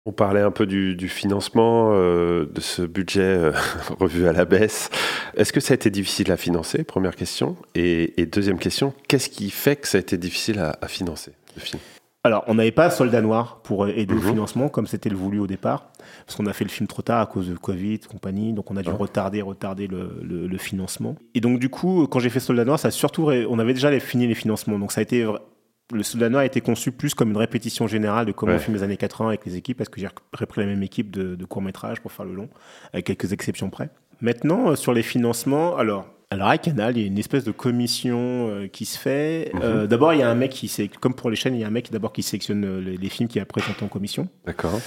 On 0.06 0.12
parlait 0.12 0.40
un 0.40 0.50
peu 0.50 0.64
du, 0.66 0.96
du 0.96 1.08
financement, 1.08 1.90
euh, 1.92 2.46
de 2.50 2.60
ce 2.60 2.82
budget 2.82 3.20
euh, 3.22 3.52
revu 4.00 4.26
à 4.26 4.32
la 4.32 4.44
baisse. 4.46 4.90
Est-ce 5.36 5.52
que 5.52 5.60
ça 5.60 5.72
a 5.72 5.76
été 5.76 5.90
difficile 5.90 6.32
à 6.32 6.36
financer? 6.38 6.82
Première 6.82 7.14
question. 7.14 7.56
Et, 7.74 8.20
et 8.20 8.24
deuxième 8.26 8.58
question, 8.58 8.94
qu'est-ce 9.06 9.28
qui 9.28 9.50
fait 9.50 9.76
que 9.76 9.86
ça 9.86 9.98
a 9.98 10.00
été 10.00 10.16
difficile 10.16 10.58
à, 10.60 10.78
à 10.80 10.88
financer 10.88 11.32
le 11.56 11.60
film 11.60 11.80
Alors 12.24 12.42
on 12.46 12.54
n'avait 12.54 12.70
pas 12.72 12.88
Soldat 12.90 13.20
Noir 13.20 13.60
pour 13.62 13.86
aider 13.88 14.14
au 14.14 14.16
Mhm. 14.18 14.30
financement 14.30 14.68
comme 14.68 14.86
c'était 14.86 15.10
le 15.10 15.16
voulu 15.16 15.40
au 15.40 15.46
départ, 15.46 15.90
parce 16.26 16.36
qu'on 16.36 16.46
a 16.46 16.52
fait 16.52 16.64
le 16.64 16.70
film 16.70 16.86
trop 16.86 17.02
tard 17.02 17.20
à 17.20 17.26
cause 17.26 17.48
de 17.48 17.54
Covid, 17.56 18.00
compagnie, 18.00 18.52
donc 18.52 18.70
on 18.70 18.76
a 18.76 18.82
dû 18.82 18.90
retarder, 18.90 19.42
retarder 19.42 19.86
le, 19.86 20.20
le- 20.22 20.46
le 20.46 20.58
financement. 20.58 21.16
Et 21.34 21.40
donc 21.40 21.58
du 21.58 21.68
coup, 21.68 22.06
quand 22.10 22.18
j'ai 22.18 22.30
fait 22.30 22.40
Soldat 22.40 22.64
Noir, 22.64 22.78
ça 22.78 22.88
a 22.88 22.90
surtout, 22.90 23.24
on 23.30 23.58
avait 23.58 23.74
déjà 23.74 23.98
fini 24.00 24.26
les 24.26 24.34
financements, 24.34 24.78
donc 24.78 24.92
ça 24.92 25.00
a 25.00 25.02
été 25.02 25.26
le 25.94 26.02
Soldat 26.02 26.28
Noir 26.28 26.42
a 26.42 26.44
été 26.46 26.60
conçu 26.60 26.92
plus 26.92 27.14
comme 27.14 27.30
une 27.30 27.36
répétition 27.38 27.86
générale 27.86 28.26
de 28.26 28.32
comment 28.32 28.52
Ouais. 28.52 28.58
on 28.58 28.60
filme 28.60 28.76
les 28.76 28.82
années 28.82 28.98
80 28.98 29.28
avec 29.30 29.46
les 29.46 29.56
équipes, 29.56 29.78
parce 29.78 29.88
que 29.88 29.98
j'ai 30.00 30.08
repris 30.34 30.60
la 30.60 30.66
même 30.66 30.82
équipe 30.82 31.10
de, 31.10 31.34
de 31.34 31.44
court-métrage 31.46 32.00
pour 32.00 32.12
faire 32.12 32.26
le 32.26 32.34
long, 32.34 32.48
avec 32.92 33.06
quelques 33.06 33.32
exceptions 33.32 33.70
près. 33.70 33.88
Maintenant, 34.20 34.70
euh, 34.70 34.76
sur 34.76 34.92
les 34.92 35.02
financements, 35.02 35.78
alors, 35.78 36.06
alors 36.30 36.48
à 36.48 36.58
Canal, 36.58 36.98
il 36.98 37.00
y 37.00 37.04
a 37.04 37.06
une 37.06 37.18
espèce 37.18 37.44
de 37.44 37.52
commission 37.52 38.48
euh, 38.50 38.66
qui 38.68 38.84
se 38.84 38.98
fait. 38.98 39.50
Mhm. 39.54 39.60
Euh, 39.62 39.86
d'abord, 39.86 40.12
il 40.12 40.18
y 40.18 40.22
a 40.22 40.28
un 40.28 40.34
mec 40.34 40.50
qui, 40.50 40.70
comme 41.00 41.14
pour 41.14 41.30
les 41.30 41.36
chaînes, 41.36 41.54
il 41.54 41.60
y 41.60 41.64
a 41.64 41.68
un 41.68 41.70
mec 41.70 41.90
d'abord 41.90 42.12
qui 42.12 42.22
sélectionne 42.22 42.80
les, 42.80 42.98
les 42.98 43.08
films 43.08 43.28
qui 43.30 43.40
a 43.40 43.46
présenté 43.46 43.82
en 43.82 43.88
commission. 43.88 44.28
D'accord 44.44 44.78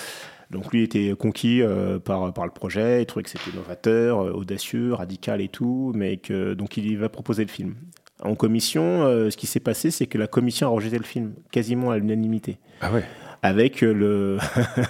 Donc 0.51 0.71
lui 0.73 0.83
était 0.83 1.13
conquis 1.17 1.61
euh, 1.61 1.97
par, 1.99 2.33
par 2.33 2.45
le 2.45 2.51
projet, 2.51 3.01
il 3.01 3.05
trouvait 3.05 3.23
que 3.23 3.29
c'était 3.29 3.55
novateur, 3.55 4.19
euh, 4.19 4.31
audacieux, 4.31 4.93
radical 4.93 5.39
et 5.41 5.47
tout, 5.47 5.93
mais 5.95 6.17
que 6.17 6.53
donc 6.53 6.75
il 6.77 6.97
va 6.97 7.09
proposer 7.09 7.43
le 7.45 7.49
film. 7.49 7.75
En 8.21 8.35
commission, 8.35 9.03
euh, 9.03 9.29
ce 9.29 9.37
qui 9.37 9.47
s'est 9.47 9.59
passé, 9.61 9.89
c'est 9.91 10.07
que 10.07 10.17
la 10.17 10.27
commission 10.27 10.67
a 10.67 10.69
rejeté 10.69 10.97
le 10.97 11.03
film 11.05 11.33
quasiment 11.51 11.91
à 11.91 11.97
l'unanimité, 11.97 12.59
Ah 12.81 12.91
ouais. 12.91 13.03
Avec 13.43 13.81
le 13.81 14.37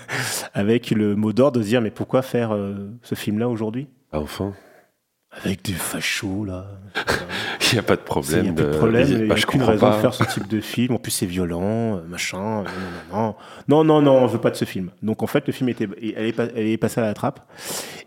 avec 0.54 0.91
le 0.91 1.15
mot 1.15 1.32
d'ordre 1.32 1.60
de 1.60 1.63
se 1.63 1.69
dire 1.69 1.82
mais 1.82 1.91
pourquoi 1.91 2.21
faire 2.21 2.58
ce 3.02 3.15
film-là 3.15 3.47
aujourd'hui? 3.47 3.88
Ah, 4.12 4.19
Enfin, 4.19 4.54
avec 5.32 5.63
des 5.63 5.74
fachos 5.74 6.46
là. 6.46 6.65
il 7.72 7.76
n'y 7.76 7.80
a 7.80 7.84
pas 7.84 7.96
de 7.96 8.02
Il 8.02 8.06
problème. 8.06 8.44
n'y 8.44 8.50
a 8.50 8.54
pas 8.54 8.63
de 8.63 8.78
problème, 8.78 9.08
il 9.10 9.17
n'y 9.22 9.28
bah, 9.28 9.36
a 9.36 9.38
aucune 9.38 9.60
comprends 9.60 9.72
raison 9.72 9.89
pas. 9.89 9.96
de 9.96 10.02
faire 10.02 10.13
ce 10.13 10.24
type 10.26 10.48
de 10.50 10.60
film. 10.62 10.96
En 10.96 10.98
plus, 10.98 11.12
c'est 11.12 11.26
violent, 11.26 12.02
machin. 12.10 12.65
Non, 13.13 13.36
non, 13.70 13.84
non, 13.84 13.84
non, 13.86 14.02
non, 14.02 14.24
on 14.24 14.28
veut 14.28 14.41
pas 14.41 14.52
de 14.52 14.58
ce 14.58 14.65
film. 14.65 14.91
Donc, 15.02 15.24
en 15.24 15.28
fait, 15.28 15.48
le 15.48 15.54
film 15.54 15.70
était, 15.70 15.88
elle 16.17 16.26
est, 16.26 16.39
elle 16.39 16.67
est 16.67 16.78
passée 16.78 17.00
à 17.00 17.04
la 17.06 17.13
trappe. 17.13 17.39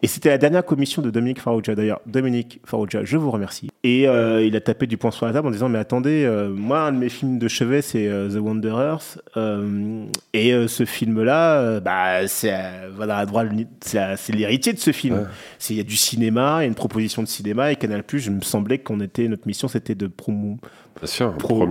Et 0.03 0.07
c'était 0.07 0.29
la 0.29 0.37
dernière 0.37 0.67
commission 0.67 1.01
de 1.01 1.09
Dominique 1.09 1.41
Farrugia. 1.41 1.75
D'ailleurs, 1.75 2.01
Dominique 2.05 2.61
Farrugia, 2.67 3.05
je 3.05 3.17
vous 3.17 3.31
remercie. 3.31 3.71
Et 3.85 4.07
euh, 4.07 4.45
il 4.45 4.55
a 4.55 4.61
tapé 4.61 4.87
du 4.87 4.99
poing 4.99 5.11
sur 5.11 5.25
la 5.25 5.33
table 5.33 5.49
en 5.49 5.51
disant 5.51 5.71
Mais 5.71 5.79
attendez, 5.79 6.25
euh, 6.27 6.51
moi, 6.51 6.81
un 6.81 6.93
de 6.93 6.99
mes 6.99 7.09
films 7.09 7.39
de 7.39 7.49
chevet, 7.49 7.81
c'est 7.81 8.07
euh, 8.07 8.29
The 8.29 8.41
Wanderers. 8.41 9.19
Euh, 9.39 10.05
et 10.35 10.53
ce 10.69 10.85
film-là, 10.85 11.59
euh, 11.59 11.81
bah, 11.81 12.27
c'est 12.27 12.55
voilà, 12.95 13.25
c'est 13.81 14.33
l'héritier 14.35 14.75
de 14.75 14.79
ce 14.79 14.93
film. 14.93 15.15
Ouais. 15.17 15.25
Il 15.71 15.77
y 15.77 15.81
a 15.81 15.85
du 15.85 15.97
cinéma, 15.97 16.59
il 16.59 16.63
y 16.63 16.65
a 16.65 16.69
une 16.69 16.75
proposition 16.75 17.14
de 17.23 17.29
cinéma. 17.29 17.71
Et 17.73 17.77
Canal, 17.77 18.03
je 18.13 18.31
me 18.31 18.41
semblait 18.41 18.79
qu'on 18.79 19.01
était, 19.01 19.29
notre 19.29 19.47
mission, 19.47 19.69
c'était 19.69 19.95
de 19.95 20.07
promou- 20.09 20.59
sûr, 21.05 21.35
pro- 21.37 21.67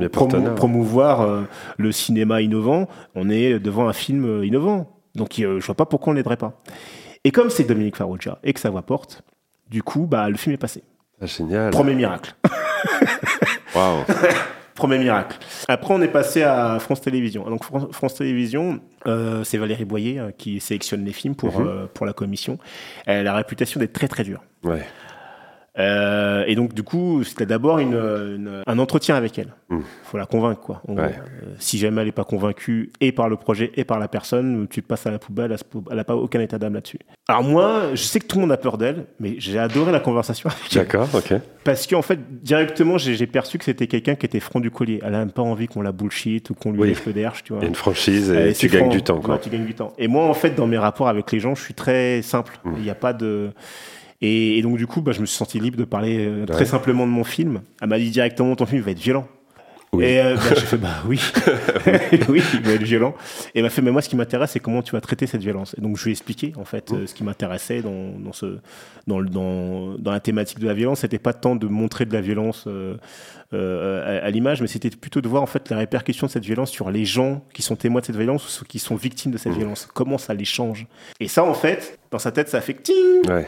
promouvoir 0.56 1.22
euh, 1.22 1.42
le 1.78 1.92
cinéma 1.92 2.42
innovant. 2.42 2.88
On 3.16 3.30
est 3.30 3.60
devant 3.60 3.88
un 3.88 3.94
film 3.94 4.26
euh, 4.26 4.46
innovant. 4.46 4.90
Donc 5.16 5.40
euh, 5.40 5.60
je 5.60 5.66
vois 5.66 5.76
pas 5.76 5.86
pourquoi 5.86 6.12
on 6.12 6.16
l'aiderait 6.16 6.38
pas. 6.38 6.62
Et 7.24 7.32
comme 7.32 7.50
c'est 7.50 7.64
Dominique 7.64 7.96
Farrugia 7.96 8.40
et 8.44 8.52
que 8.54 8.60
sa 8.60 8.70
voix 8.70 8.82
porte, 8.82 9.22
du 9.70 9.82
coup, 9.84 10.06
bah, 10.08 10.30
le 10.30 10.36
film 10.38 10.54
est 10.54 10.58
passé. 10.58 10.84
Ah, 11.22 11.26
génial. 11.26 11.72
Premier 11.72 11.94
miracle. 11.96 12.36
Waouh. 13.76 14.04
Premier 14.76 14.98
miracle. 14.98 15.38
Après, 15.68 15.94
on 15.94 16.02
est 16.02 16.08
passé 16.08 16.42
à 16.42 16.80
France 16.80 17.00
Télévisions. 17.00 17.48
Donc, 17.48 17.64
Fran- 17.64 17.90
France 17.92 18.16
Télévisions, 18.16 18.80
euh, 19.06 19.44
c'est 19.44 19.60
Valérie 19.60 19.86
Boyer 19.86 20.22
qui 20.38 20.60
sélectionne 20.60 21.06
les 21.06 21.14
films 21.14 21.36
pour, 21.36 21.60
Mhm. 21.62 21.68
euh, 21.68 21.86
pour 21.94 22.08
la 22.08 22.14
commission. 22.14 22.58
Elle 23.06 23.20
a 23.20 23.24
la 23.24 23.36
réputation 23.36 23.80
d'être 23.80 23.94
très, 23.94 24.08
très 24.08 24.24
dure. 24.24 24.42
Ouais. 24.64 24.84
Euh, 25.80 26.44
et 26.46 26.54
donc, 26.56 26.74
du 26.74 26.84
coup, 26.84 27.24
c'était 27.24 27.48
d'abord 27.48 27.80
une, 27.80 27.96
une- 27.96 28.62
un 28.68 28.80
entretien 28.80 29.16
avec 29.16 29.40
elle. 29.40 29.54
Il 29.72 29.78
Mm. 29.78 29.84
faut 30.04 30.18
la 30.18 30.26
convaincre, 30.28 30.62
quoi. 30.62 30.82
Ouais. 30.88 31.02
Euh, 31.04 31.48
si 31.58 31.80
jamais 31.80 32.02
elle 32.02 32.08
n'est 32.08 32.12
pas 32.12 32.24
convaincue, 32.26 32.92
et 33.02 33.12
par 33.12 33.28
le 33.28 33.38
projet, 33.38 33.72
et 33.76 33.84
par 33.84 33.98
la 33.98 34.08
personne, 34.08 34.68
tu 34.70 34.84
te 34.84 34.88
passes 34.88 35.08
à 35.08 35.12
la 35.12 35.18
poubelle, 35.18 35.56
elle 35.90 35.98
n'a 35.98 36.04
pas 36.04 36.16
aucun 36.16 36.40
état 36.42 36.60
d'âme 36.60 36.76
là-dessus. 36.76 37.00
Alors, 37.28 37.42
moi, 37.44 37.82
je 37.96 38.04
sais 38.04 38.20
que 38.20 38.28
tout 38.28 38.36
le 38.38 38.42
monde 38.42 38.52
a 38.52 38.58
peur 38.58 38.78
d'elle, 38.78 39.06
mais 39.20 39.36
j'ai 39.40 39.58
adoré 39.58 39.92
la 39.92 40.00
conversation 40.00 40.50
avec 40.50 40.76
elle. 40.76 40.84
D'accord, 40.84 41.10
ok. 41.14 41.34
Parce 41.64 41.88
qu'en 41.88 42.02
fait, 42.04 42.20
directement, 42.44 42.98
j'ai 43.00 43.26
perçu 43.26 43.58
que 43.58 43.64
c'était 43.66 43.88
quelqu'un 43.88 44.14
qui 44.16 44.26
était 44.28 44.40
franc 44.42 44.60
du 44.60 44.70
collier. 44.70 45.00
Elle 45.04 45.16
a 45.16 45.20
même 45.20 45.32
pas 45.32 45.42
envie 45.42 45.68
qu'on 45.68 45.82
la 45.82 45.92
bullshit 45.92 46.50
ou 46.52 46.54
qu'on 46.54 46.72
lui 46.72 46.82
Oui. 46.82 46.88
lève 46.90 47.02
le 47.08 47.14
derche, 47.14 47.44
tu 47.46 47.54
vois. 47.54 47.62
Il 47.62 47.64
y 47.64 47.66
a 47.66 47.70
une 47.70 47.76
franchise 47.76 48.30
et 48.30 48.54
tu 48.54 48.68
gagnes 48.68 48.82
franc. 48.86 48.90
du 48.92 49.02
temps, 49.02 49.20
quoi. 49.22 49.36
Ouais, 49.36 49.42
tu 49.42 49.50
gagnes 49.50 49.66
du 49.66 49.74
temps. 49.74 49.94
Et 49.98 50.08
moi, 50.08 50.26
en 50.26 50.34
fait, 50.36 50.52
dans 50.52 50.68
mes 50.68 50.78
rapports 50.78 51.08
avec 51.08 51.32
les 51.32 51.40
gens, 51.40 51.56
je 51.56 51.64
suis 51.64 51.74
très 51.74 52.22
simple. 52.22 52.60
Mmh. 52.64 52.74
Il 52.78 52.84
n'y 52.84 52.90
a 52.92 52.96
pas 52.96 53.14
de. 53.14 53.50
Et, 54.24 54.58
et 54.58 54.62
donc, 54.62 54.78
du 54.78 54.88
coup, 54.88 55.02
bah, 55.02 55.12
je 55.12 55.20
me 55.22 55.26
suis 55.26 55.36
senti 55.38 55.60
libre 55.60 55.78
de 55.78 55.84
parler 55.84 56.26
euh, 56.26 56.46
très 56.46 56.66
simplement 56.66 57.06
de 57.06 57.12
mon 57.12 57.24
film. 57.26 57.62
Elle 57.82 57.90
m'a 57.90 58.00
dit 58.00 58.10
directement 58.10 58.56
ton 58.56 58.66
film 58.66 58.82
va 58.82 58.92
être 58.92 59.00
violent. 59.00 59.28
Oui. 59.92 60.06
Et 60.06 60.20
euh, 60.22 60.36
bah, 60.36 60.42
j'ai 60.56 60.62
fait 60.62 60.78
bah 60.88 61.04
oui, 61.06 61.20
oui, 62.30 62.42
il 62.56 62.62
va 62.62 62.72
être 62.72 62.82
violent. 62.84 63.14
Et 63.54 63.60
elle 63.60 63.64
m'a 63.64 63.70
fait 63.70 63.84
mais 63.84 63.92
moi 63.92 64.02
ce 64.02 64.10
qui 64.10 64.16
m'intéresse 64.16 64.50
c'est 64.52 64.60
comment 64.60 64.82
tu 64.82 64.92
vas 64.94 65.02
traiter 65.02 65.28
cette 65.28 65.42
violence. 65.42 65.76
Et 65.78 65.82
donc 65.82 65.98
je 65.98 66.04
lui 66.06 66.10
ai 66.10 66.14
expliqué 66.14 66.52
en 66.58 66.66
fait 66.66 66.92
euh, 66.92 67.06
ce 67.06 67.14
qui 67.14 67.24
m'intéressait 67.24 67.84
dans, 67.84 68.18
dans 68.18 68.34
ce 68.34 68.58
dans, 69.06 69.20
le- 69.20 69.30
dans 69.30 69.94
dans 70.00 70.12
la 70.12 70.20
thématique 70.20 70.58
de 70.58 70.66
la 70.66 70.74
violence, 70.74 71.02
c'était 71.02 71.20
pas 71.20 71.34
tant 71.34 71.56
de 71.56 71.68
montrer 71.68 72.06
de 72.06 72.14
la 72.14 72.22
violence 72.22 72.66
euh, 72.68 72.96
à, 73.52 74.26
à 74.26 74.30
l'image, 74.32 74.62
mais 74.62 74.68
c'était 74.68 74.90
plutôt 74.90 75.22
de 75.22 75.28
voir 75.28 75.44
en 75.44 75.48
fait 75.48 75.70
la 75.70 75.78
répercussion 75.78 76.26
de 76.26 76.32
cette 76.32 76.46
violence 76.46 76.72
sur 76.72 76.90
les 76.90 77.06
gens 77.06 77.46
qui 77.54 77.62
sont 77.62 77.76
témoins 77.76 78.02
de 78.02 78.06
cette 78.08 78.16
violence 78.18 78.46
ou 78.46 78.50
ceux 78.50 78.66
qui 78.66 78.80
sont 78.80 78.96
victimes 78.96 79.32
de 79.32 79.38
cette 79.38 79.54
violence. 79.54 79.88
Comment 79.94 80.18
ça 80.18 80.34
les 80.34 80.46
change. 80.46 80.88
Et 81.20 81.28
ça 81.28 81.44
en 81.44 81.54
fait 81.54 82.00
dans 82.10 82.18
sa 82.20 82.32
tête 82.32 82.50
ça 82.50 82.62
fait 82.62 82.74
ting 82.82 82.96
Ouais. 83.30 83.48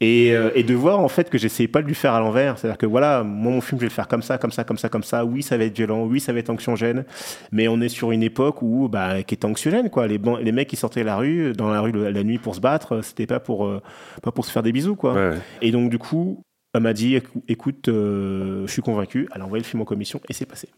Et, 0.00 0.34
euh, 0.34 0.50
et 0.54 0.62
de 0.62 0.74
voir 0.74 1.00
en 1.00 1.08
fait 1.08 1.30
que 1.30 1.38
j'essayais 1.38 1.68
pas 1.68 1.80
de 1.82 1.86
lui 1.86 1.94
faire 1.94 2.12
à 2.12 2.20
l'envers. 2.20 2.58
C'est-à-dire 2.58 2.76
que 2.78 2.86
voilà, 2.86 3.22
moi 3.22 3.52
mon 3.52 3.60
film 3.60 3.78
je 3.80 3.86
vais 3.86 3.88
le 3.88 3.94
faire 3.94 4.08
comme 4.08 4.22
ça, 4.22 4.36
comme 4.38 4.52
ça, 4.52 4.64
comme 4.64 4.76
ça, 4.78 4.88
comme 4.88 5.02
ça. 5.02 5.24
Oui, 5.24 5.42
ça 5.42 5.56
va 5.56 5.64
être 5.64 5.76
violent, 5.76 6.04
oui, 6.04 6.20
ça 6.20 6.32
va 6.32 6.38
être 6.38 6.50
anxiogène, 6.50 7.04
mais 7.52 7.66
on 7.68 7.80
est 7.80 7.88
sur 7.88 8.12
une 8.12 8.22
époque 8.22 8.60
où 8.62 8.88
bah, 8.88 9.22
qui 9.22 9.34
était 9.34 9.46
anxiogène 9.46 9.88
quoi. 9.90 10.06
Les, 10.06 10.18
mecs 10.52 10.68
qui 10.68 10.76
sortaient 10.76 11.04
la 11.04 11.16
rue, 11.16 11.52
dans 11.52 11.70
la 11.70 11.80
rue 11.80 11.92
le- 11.92 12.10
la 12.10 12.22
nuit 12.24 12.38
pour 12.38 12.54
se 12.54 12.60
battre, 12.60 13.00
c'était 13.02 13.26
pas 13.26 13.40
pour 13.40 13.66
euh, 13.66 13.80
pas 14.22 14.32
pour 14.32 14.44
se 14.44 14.50
faire 14.50 14.62
des 14.62 14.72
bisous 14.72 14.96
quoi. 14.96 15.14
Ouais. 15.14 15.34
Et 15.62 15.70
donc 15.70 15.88
du 15.90 15.98
coup, 15.98 16.42
elle 16.74 16.82
m'a 16.82 16.92
dit 16.92 17.16
écou- 17.16 17.42
écoute, 17.48 17.88
euh, 17.88 18.66
je 18.66 18.72
suis 18.72 18.82
convaincu. 18.82 19.28
Elle 19.34 19.40
a 19.40 19.44
envoyé 19.46 19.62
le 19.62 19.68
film 19.68 19.80
en 19.80 19.86
commission 19.86 20.20
et 20.28 20.32
c'est 20.34 20.44
passé. 20.46 20.68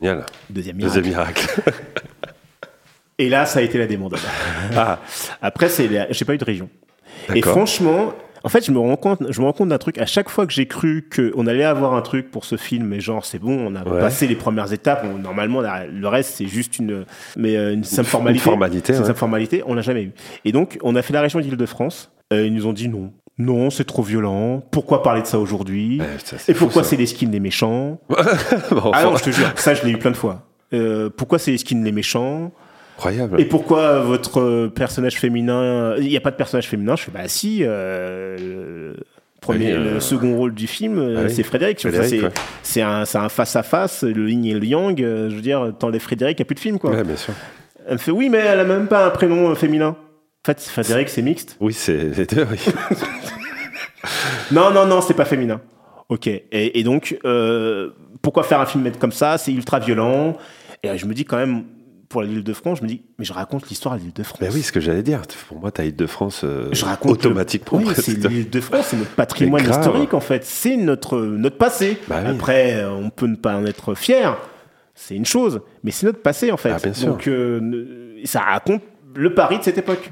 Génial. 0.00 0.26
Deuxième 0.50 0.76
miracle. 0.76 0.94
Deuxième 0.94 1.12
miracle. 1.12 1.62
Et 3.18 3.28
là, 3.28 3.46
ça 3.46 3.60
a 3.60 3.62
été 3.62 3.78
la 3.78 3.86
débandade. 3.86 4.20
ah, 4.76 4.98
Après, 5.40 5.68
c'est 5.68 5.86
la- 5.88 6.10
j'ai 6.10 6.24
pas 6.24 6.34
eu 6.34 6.38
de 6.38 6.44
région. 6.44 6.68
Et 7.32 7.42
franchement, 7.42 8.12
en 8.44 8.48
fait, 8.50 8.64
je 8.64 8.70
me 8.70 8.78
rends 8.78 8.96
compte, 8.96 9.20
je 9.30 9.40
me 9.40 9.46
rends 9.46 9.52
compte 9.52 9.70
d'un 9.70 9.78
truc. 9.78 9.98
À 9.98 10.06
chaque 10.06 10.28
fois 10.28 10.46
que 10.46 10.52
j'ai 10.52 10.66
cru 10.66 11.08
qu'on 11.14 11.46
allait 11.46 11.64
avoir 11.64 11.94
un 11.94 12.02
truc 12.02 12.30
pour 12.30 12.44
ce 12.44 12.56
film, 12.56 12.86
mais 12.86 13.00
genre 13.00 13.24
c'est 13.24 13.38
bon, 13.38 13.58
on 13.58 13.74
a 13.74 13.82
Ouais. 13.88 14.00
passé 14.00 14.26
les 14.26 14.36
premières 14.36 14.72
étapes. 14.72 15.04
on- 15.04 15.18
normalement, 15.18 15.60
le 15.62 16.08
reste 16.08 16.34
c'est 16.36 16.46
juste 16.46 16.78
une, 16.78 17.04
mais 17.36 17.56
euh, 17.56 17.72
une 17.74 17.84
simple 17.84 18.08
formalité. 18.08 18.38
Une 18.38 18.44
formalité, 18.44 18.92
une 18.92 18.98
ouais. 19.00 19.04
simple 19.06 19.18
formalité. 19.18 19.62
On 19.66 19.74
l'a 19.74 19.82
jamais 19.82 20.02
eu. 20.04 20.12
Et 20.44 20.52
donc, 20.52 20.78
on 20.82 20.94
a 20.94 21.02
fait 21.02 21.12
la 21.14 21.20
région 21.22 21.40
d'Île-de-France. 21.40 22.12
Euh, 22.32 22.46
ils 22.46 22.54
nous 22.54 22.66
ont 22.66 22.72
dit 22.72 22.88
non, 22.88 23.12
non, 23.38 23.70
c'est 23.70 23.84
trop 23.84 24.02
violent. 24.02 24.62
Pourquoi 24.70 25.02
parler 25.02 25.22
de 25.22 25.26
ça 25.26 25.38
aujourd'hui 25.38 26.00
c'est 26.24 26.50
Et 26.50 26.54
pourquoi 26.54 26.84
c'est 26.84 26.96
les 26.96 27.06
skins 27.06 27.30
des 27.30 27.40
méchants 27.40 27.98
Bon, 28.70 28.90
Ah 28.92 29.04
non, 29.04 29.16
je 29.16 29.24
te 29.24 29.30
jure, 29.30 29.52
ça 29.56 29.74
je 29.74 29.84
l'ai 29.84 29.92
eu 29.92 29.98
plein 29.98 30.10
de 30.10 30.16
fois. 30.16 30.42
Euh, 30.72 31.08
pourquoi 31.14 31.38
c'est 31.38 31.50
les 31.50 31.58
skins 31.58 31.82
des 31.82 31.92
méchants 31.92 32.52
incroyable. 32.96 33.40
et 33.40 33.44
pourquoi 33.44 34.00
votre 34.00 34.40
euh, 34.40 34.68
personnage 34.68 35.16
féminin. 35.18 35.94
Il 35.98 36.08
n'y 36.08 36.16
a 36.16 36.20
pas 36.20 36.30
de 36.30 36.36
personnage 36.36 36.68
féminin 36.68 36.96
Je 36.96 37.02
fais 37.04 37.10
bah 37.10 37.26
si. 37.28 37.60
euh, 37.62 38.36
le 38.38 38.96
premier, 39.40 39.66
Oui, 39.66 39.72
euh, 39.72 39.94
le 39.94 40.00
second 40.00 40.36
rôle 40.36 40.54
du 40.54 40.66
film, 40.66 40.98
ah 41.16 41.22
oui, 41.24 41.30
c'est 41.34 41.42
Frédéric. 41.42 41.86
C'est 42.62 42.80
un, 42.82 43.04
face 43.28 43.56
à 43.56 43.62
face, 43.62 44.02
le 44.04 44.30
yin 44.30 44.44
et 44.46 44.54
le 44.54 44.64
yang. 44.64 44.98
je 44.98 45.34
veux 45.34 45.40
dire, 45.42 45.72
t'enlèves 45.78 46.00
Frédéric, 46.00 46.38
il 46.38 46.42
n'y 46.42 46.46
a 46.46 46.46
plus 46.46 46.54
de 46.54 46.60
film 46.60 46.78
quoi. 46.78 46.90
Ouais, 46.90 47.04
bien 47.04 47.16
sûr. 47.16 47.34
Elle 47.86 47.94
me 47.94 47.98
fait 47.98 48.10
oui, 48.10 48.28
mais 48.30 48.38
elle 48.38 48.60
a 48.60 48.64
même 48.64 48.86
pas 48.86 49.06
un 49.06 49.10
prénom 49.10 49.54
féminin. 49.54 49.88
En 49.98 50.46
fait, 50.46 50.60
Frédéric, 50.60 51.08
c'est 51.08 51.22
mixte. 51.22 51.56
Oui, 51.60 51.72
c'est 51.72 51.96
les 52.16 52.26
deux, 52.26 52.46
oui. 52.50 52.58
Non, 54.52 54.70
non, 54.70 54.86
non, 54.86 55.00
c'est 55.00 55.14
pas 55.14 55.24
féminin. 55.24 55.60
Ok. 56.08 56.26
Et, 56.26 56.44
et 56.52 56.82
donc, 56.82 57.18
euh, 57.24 57.90
pourquoi 58.22 58.42
faire 58.42 58.60
un 58.60 58.66
film 58.66 58.90
comme 58.98 59.12
ça? 59.12 59.38
C'est 59.38 59.52
ultra 59.52 59.78
violent. 59.78 60.36
Et 60.82 60.96
je 60.98 61.06
me 61.06 61.14
dis 61.14 61.24
quand 61.24 61.38
même, 61.38 61.64
pour 62.08 62.22
l'île 62.22 62.44
de 62.44 62.52
France, 62.52 62.78
je 62.78 62.82
me 62.84 62.88
dis, 62.88 63.02
mais 63.18 63.24
je 63.24 63.32
raconte 63.32 63.68
l'histoire 63.68 63.96
de 63.96 64.00
l'île 64.00 64.12
de 64.12 64.22
France. 64.22 64.40
Ben 64.40 64.50
oui, 64.52 64.62
ce 64.62 64.72
que 64.72 64.80
j'allais 64.80 65.02
dire. 65.02 65.22
Pour 65.48 65.58
moi, 65.60 65.70
t'as 65.70 65.84
Île-de-France 65.84 66.42
euh, 66.44 66.68
Je 66.72 66.84
raconte 66.84 67.12
automatiquement. 67.12 67.78
le- 67.78 67.86
Oui, 67.86 67.92
c'est 67.96 68.16
l'île 68.28 68.50
de 68.50 68.60
France, 68.60 68.86
c'est 68.90 68.96
notre 68.96 69.10
patrimoine 69.14 69.68
historique 69.68 70.14
en 70.14 70.20
fait. 70.20 70.44
C'est 70.44 70.76
notre 70.76 71.18
notre 71.20 71.56
passé. 71.58 71.98
Bah. 72.08 72.22
Après, 72.26 72.74
euh, 72.76 72.90
on 72.90 73.10
peut 73.10 73.26
ne 73.26 73.36
pas 73.36 73.56
en 73.56 73.64
être 73.66 73.94
fier. 73.94 74.36
C'est 74.94 75.16
une 75.16 75.26
chose, 75.26 75.60
mais 75.82 75.90
c'est 75.90 76.06
notre 76.06 76.22
passé 76.22 76.52
en 76.52 76.56
fait. 76.56 76.70
Ah, 76.70 76.78
bien 76.82 76.92
sûr. 76.94 77.08
Donc, 77.08 77.26
euh, 77.26 78.20
ça 78.24 78.40
raconte 78.40 78.82
le 79.16 79.34
Paris 79.34 79.58
de 79.58 79.64
cette 79.64 79.78
époque. 79.78 80.10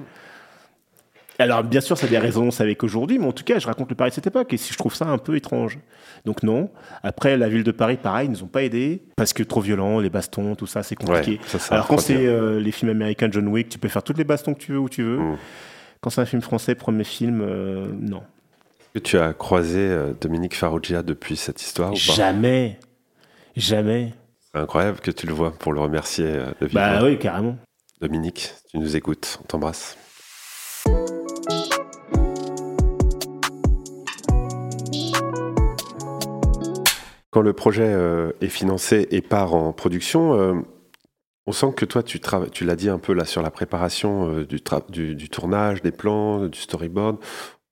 Alors, 1.38 1.64
bien 1.64 1.80
sûr, 1.80 1.96
ça 1.96 2.06
a 2.06 2.08
des 2.08 2.18
résonances 2.18 2.60
avec 2.60 2.84
aujourd'hui, 2.84 3.18
mais 3.18 3.26
en 3.26 3.32
tout 3.32 3.44
cas, 3.44 3.58
je 3.58 3.66
raconte 3.66 3.88
le 3.88 3.94
Paris 3.94 4.10
de 4.10 4.14
cette 4.14 4.26
époque 4.26 4.52
et 4.52 4.56
si 4.56 4.72
je 4.72 4.78
trouve 4.78 4.94
ça 4.94 5.06
un 5.06 5.18
peu 5.18 5.36
étrange. 5.36 5.78
Donc, 6.24 6.42
non. 6.42 6.70
Après, 7.02 7.36
la 7.36 7.48
ville 7.48 7.64
de 7.64 7.72
Paris, 7.72 7.96
pareil, 7.96 8.28
ils 8.28 8.30
nous 8.30 8.44
ont 8.44 8.48
pas 8.48 8.62
aidés 8.62 9.02
parce 9.16 9.32
que 9.32 9.42
trop 9.42 9.60
violent, 9.60 9.98
les 9.98 10.10
bastons, 10.10 10.54
tout 10.54 10.66
ça, 10.66 10.82
c'est 10.82 10.94
compliqué. 10.94 11.32
Ouais, 11.32 11.58
ça, 11.58 11.74
Alors, 11.74 11.86
quand 11.86 11.98
c'est 11.98 12.26
euh, 12.26 12.60
les 12.60 12.70
films 12.70 12.90
américains 12.90 13.28
de 13.28 13.32
John 13.32 13.48
Wick, 13.48 13.68
tu 13.68 13.78
peux 13.78 13.88
faire 13.88 14.02
toutes 14.02 14.18
les 14.18 14.24
bastons 14.24 14.54
que 14.54 14.60
tu 14.60 14.72
veux 14.72 14.78
où 14.78 14.88
tu 14.88 15.02
veux. 15.02 15.18
Mm. 15.18 15.36
Quand 16.02 16.10
c'est 16.10 16.20
un 16.20 16.26
film 16.26 16.42
français, 16.42 16.74
premier 16.74 17.04
film, 17.04 17.40
euh, 17.40 17.86
non. 17.98 18.22
Est-ce 18.80 18.88
que 18.94 18.98
tu 18.98 19.18
as 19.18 19.32
croisé 19.32 19.78
euh, 19.80 20.12
Dominique 20.20 20.56
Farrugia 20.56 21.02
depuis 21.02 21.36
cette 21.36 21.62
histoire 21.62 21.90
ou 21.90 21.94
pas? 21.94 22.12
Jamais. 22.12 22.78
Jamais. 23.56 24.12
Incroyable 24.52 24.98
que 25.00 25.10
tu 25.10 25.26
le 25.26 25.32
vois 25.32 25.52
pour 25.52 25.72
le 25.72 25.80
remercier 25.80 26.26
euh, 26.26 26.50
de 26.60 26.66
Bah 26.66 27.02
oui, 27.04 27.18
carrément. 27.18 27.56
Dominique, 28.00 28.52
tu 28.70 28.78
nous 28.78 28.96
écoutes, 28.96 29.38
on 29.42 29.46
t'embrasse. 29.46 29.96
Quand 37.32 37.40
le 37.40 37.54
projet 37.54 37.88
euh, 37.88 38.30
est 38.42 38.48
financé 38.48 39.08
et 39.10 39.22
part 39.22 39.54
en 39.54 39.72
production, 39.72 40.34
euh, 40.38 40.52
on 41.46 41.52
sent 41.52 41.72
que 41.74 41.86
toi, 41.86 42.02
tu, 42.02 42.20
l'as 42.64 42.76
dit 42.76 42.90
un 42.90 42.98
peu 42.98 43.14
là 43.14 43.24
sur 43.24 43.40
la 43.40 43.50
préparation 43.50 44.28
euh, 44.28 44.44
du, 44.44 44.58
tra- 44.58 44.88
du, 44.90 45.16
du 45.16 45.30
tournage, 45.30 45.80
des 45.80 45.92
plans, 45.92 46.46
du 46.46 46.60
storyboard. 46.60 47.16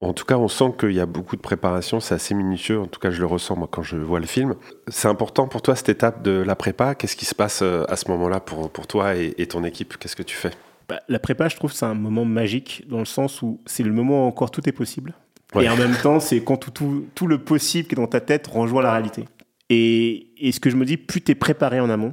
En 0.00 0.14
tout 0.14 0.24
cas, 0.24 0.38
on 0.38 0.48
sent 0.48 0.72
qu'il 0.78 0.92
y 0.92 1.00
a 1.00 1.04
beaucoup 1.04 1.36
de 1.36 1.42
préparation, 1.42 2.00
c'est 2.00 2.14
assez 2.14 2.34
minutieux. 2.34 2.80
En 2.80 2.86
tout 2.86 2.98
cas, 2.98 3.10
je 3.10 3.20
le 3.20 3.26
ressens 3.26 3.54
moi 3.54 3.68
quand 3.70 3.82
je 3.82 3.96
vois 3.96 4.18
le 4.18 4.26
film. 4.26 4.54
C'est 4.88 5.08
important 5.08 5.46
pour 5.46 5.60
toi 5.60 5.76
cette 5.76 5.90
étape 5.90 6.22
de 6.22 6.30
la 6.30 6.56
prépa? 6.56 6.94
Qu'est-ce 6.94 7.16
qui 7.16 7.26
se 7.26 7.34
passe 7.34 7.60
à 7.60 7.96
ce 7.96 8.10
moment-là 8.10 8.40
pour, 8.40 8.70
pour 8.70 8.86
toi 8.86 9.14
et, 9.14 9.34
et 9.36 9.46
ton 9.46 9.62
équipe? 9.62 9.98
Qu'est-ce 9.98 10.16
que 10.16 10.22
tu 10.22 10.36
fais? 10.36 10.52
Bah, 10.88 11.00
la 11.08 11.18
prépa, 11.18 11.48
je 11.48 11.56
trouve, 11.56 11.70
c'est 11.70 11.84
un 11.84 11.92
moment 11.92 12.24
magique 12.24 12.84
dans 12.88 12.98
le 12.98 13.04
sens 13.04 13.42
où 13.42 13.60
c'est 13.66 13.82
le 13.82 13.92
moment 13.92 14.24
où 14.24 14.28
encore 14.28 14.50
tout 14.50 14.66
est 14.66 14.72
possible. 14.72 15.12
Ouais. 15.54 15.66
Et 15.66 15.68
en 15.68 15.76
même 15.76 15.96
temps, 16.02 16.18
c'est 16.18 16.42
quand 16.42 16.56
tout, 16.56 16.70
tout, 16.70 17.04
tout 17.14 17.26
le 17.26 17.38
possible 17.38 17.86
qui 17.86 17.94
est 17.94 17.96
dans 17.96 18.06
ta 18.06 18.22
tête 18.22 18.46
rejoint 18.46 18.82
la 18.82 18.92
réalité. 18.92 19.26
Et, 19.70 20.50
ce 20.52 20.58
que 20.60 20.68
je 20.68 20.76
me 20.76 20.84
dis, 20.84 20.96
plus 20.96 21.22
tu 21.22 21.32
es 21.32 21.34
préparé 21.34 21.80
en 21.80 21.88
amont, 21.88 22.12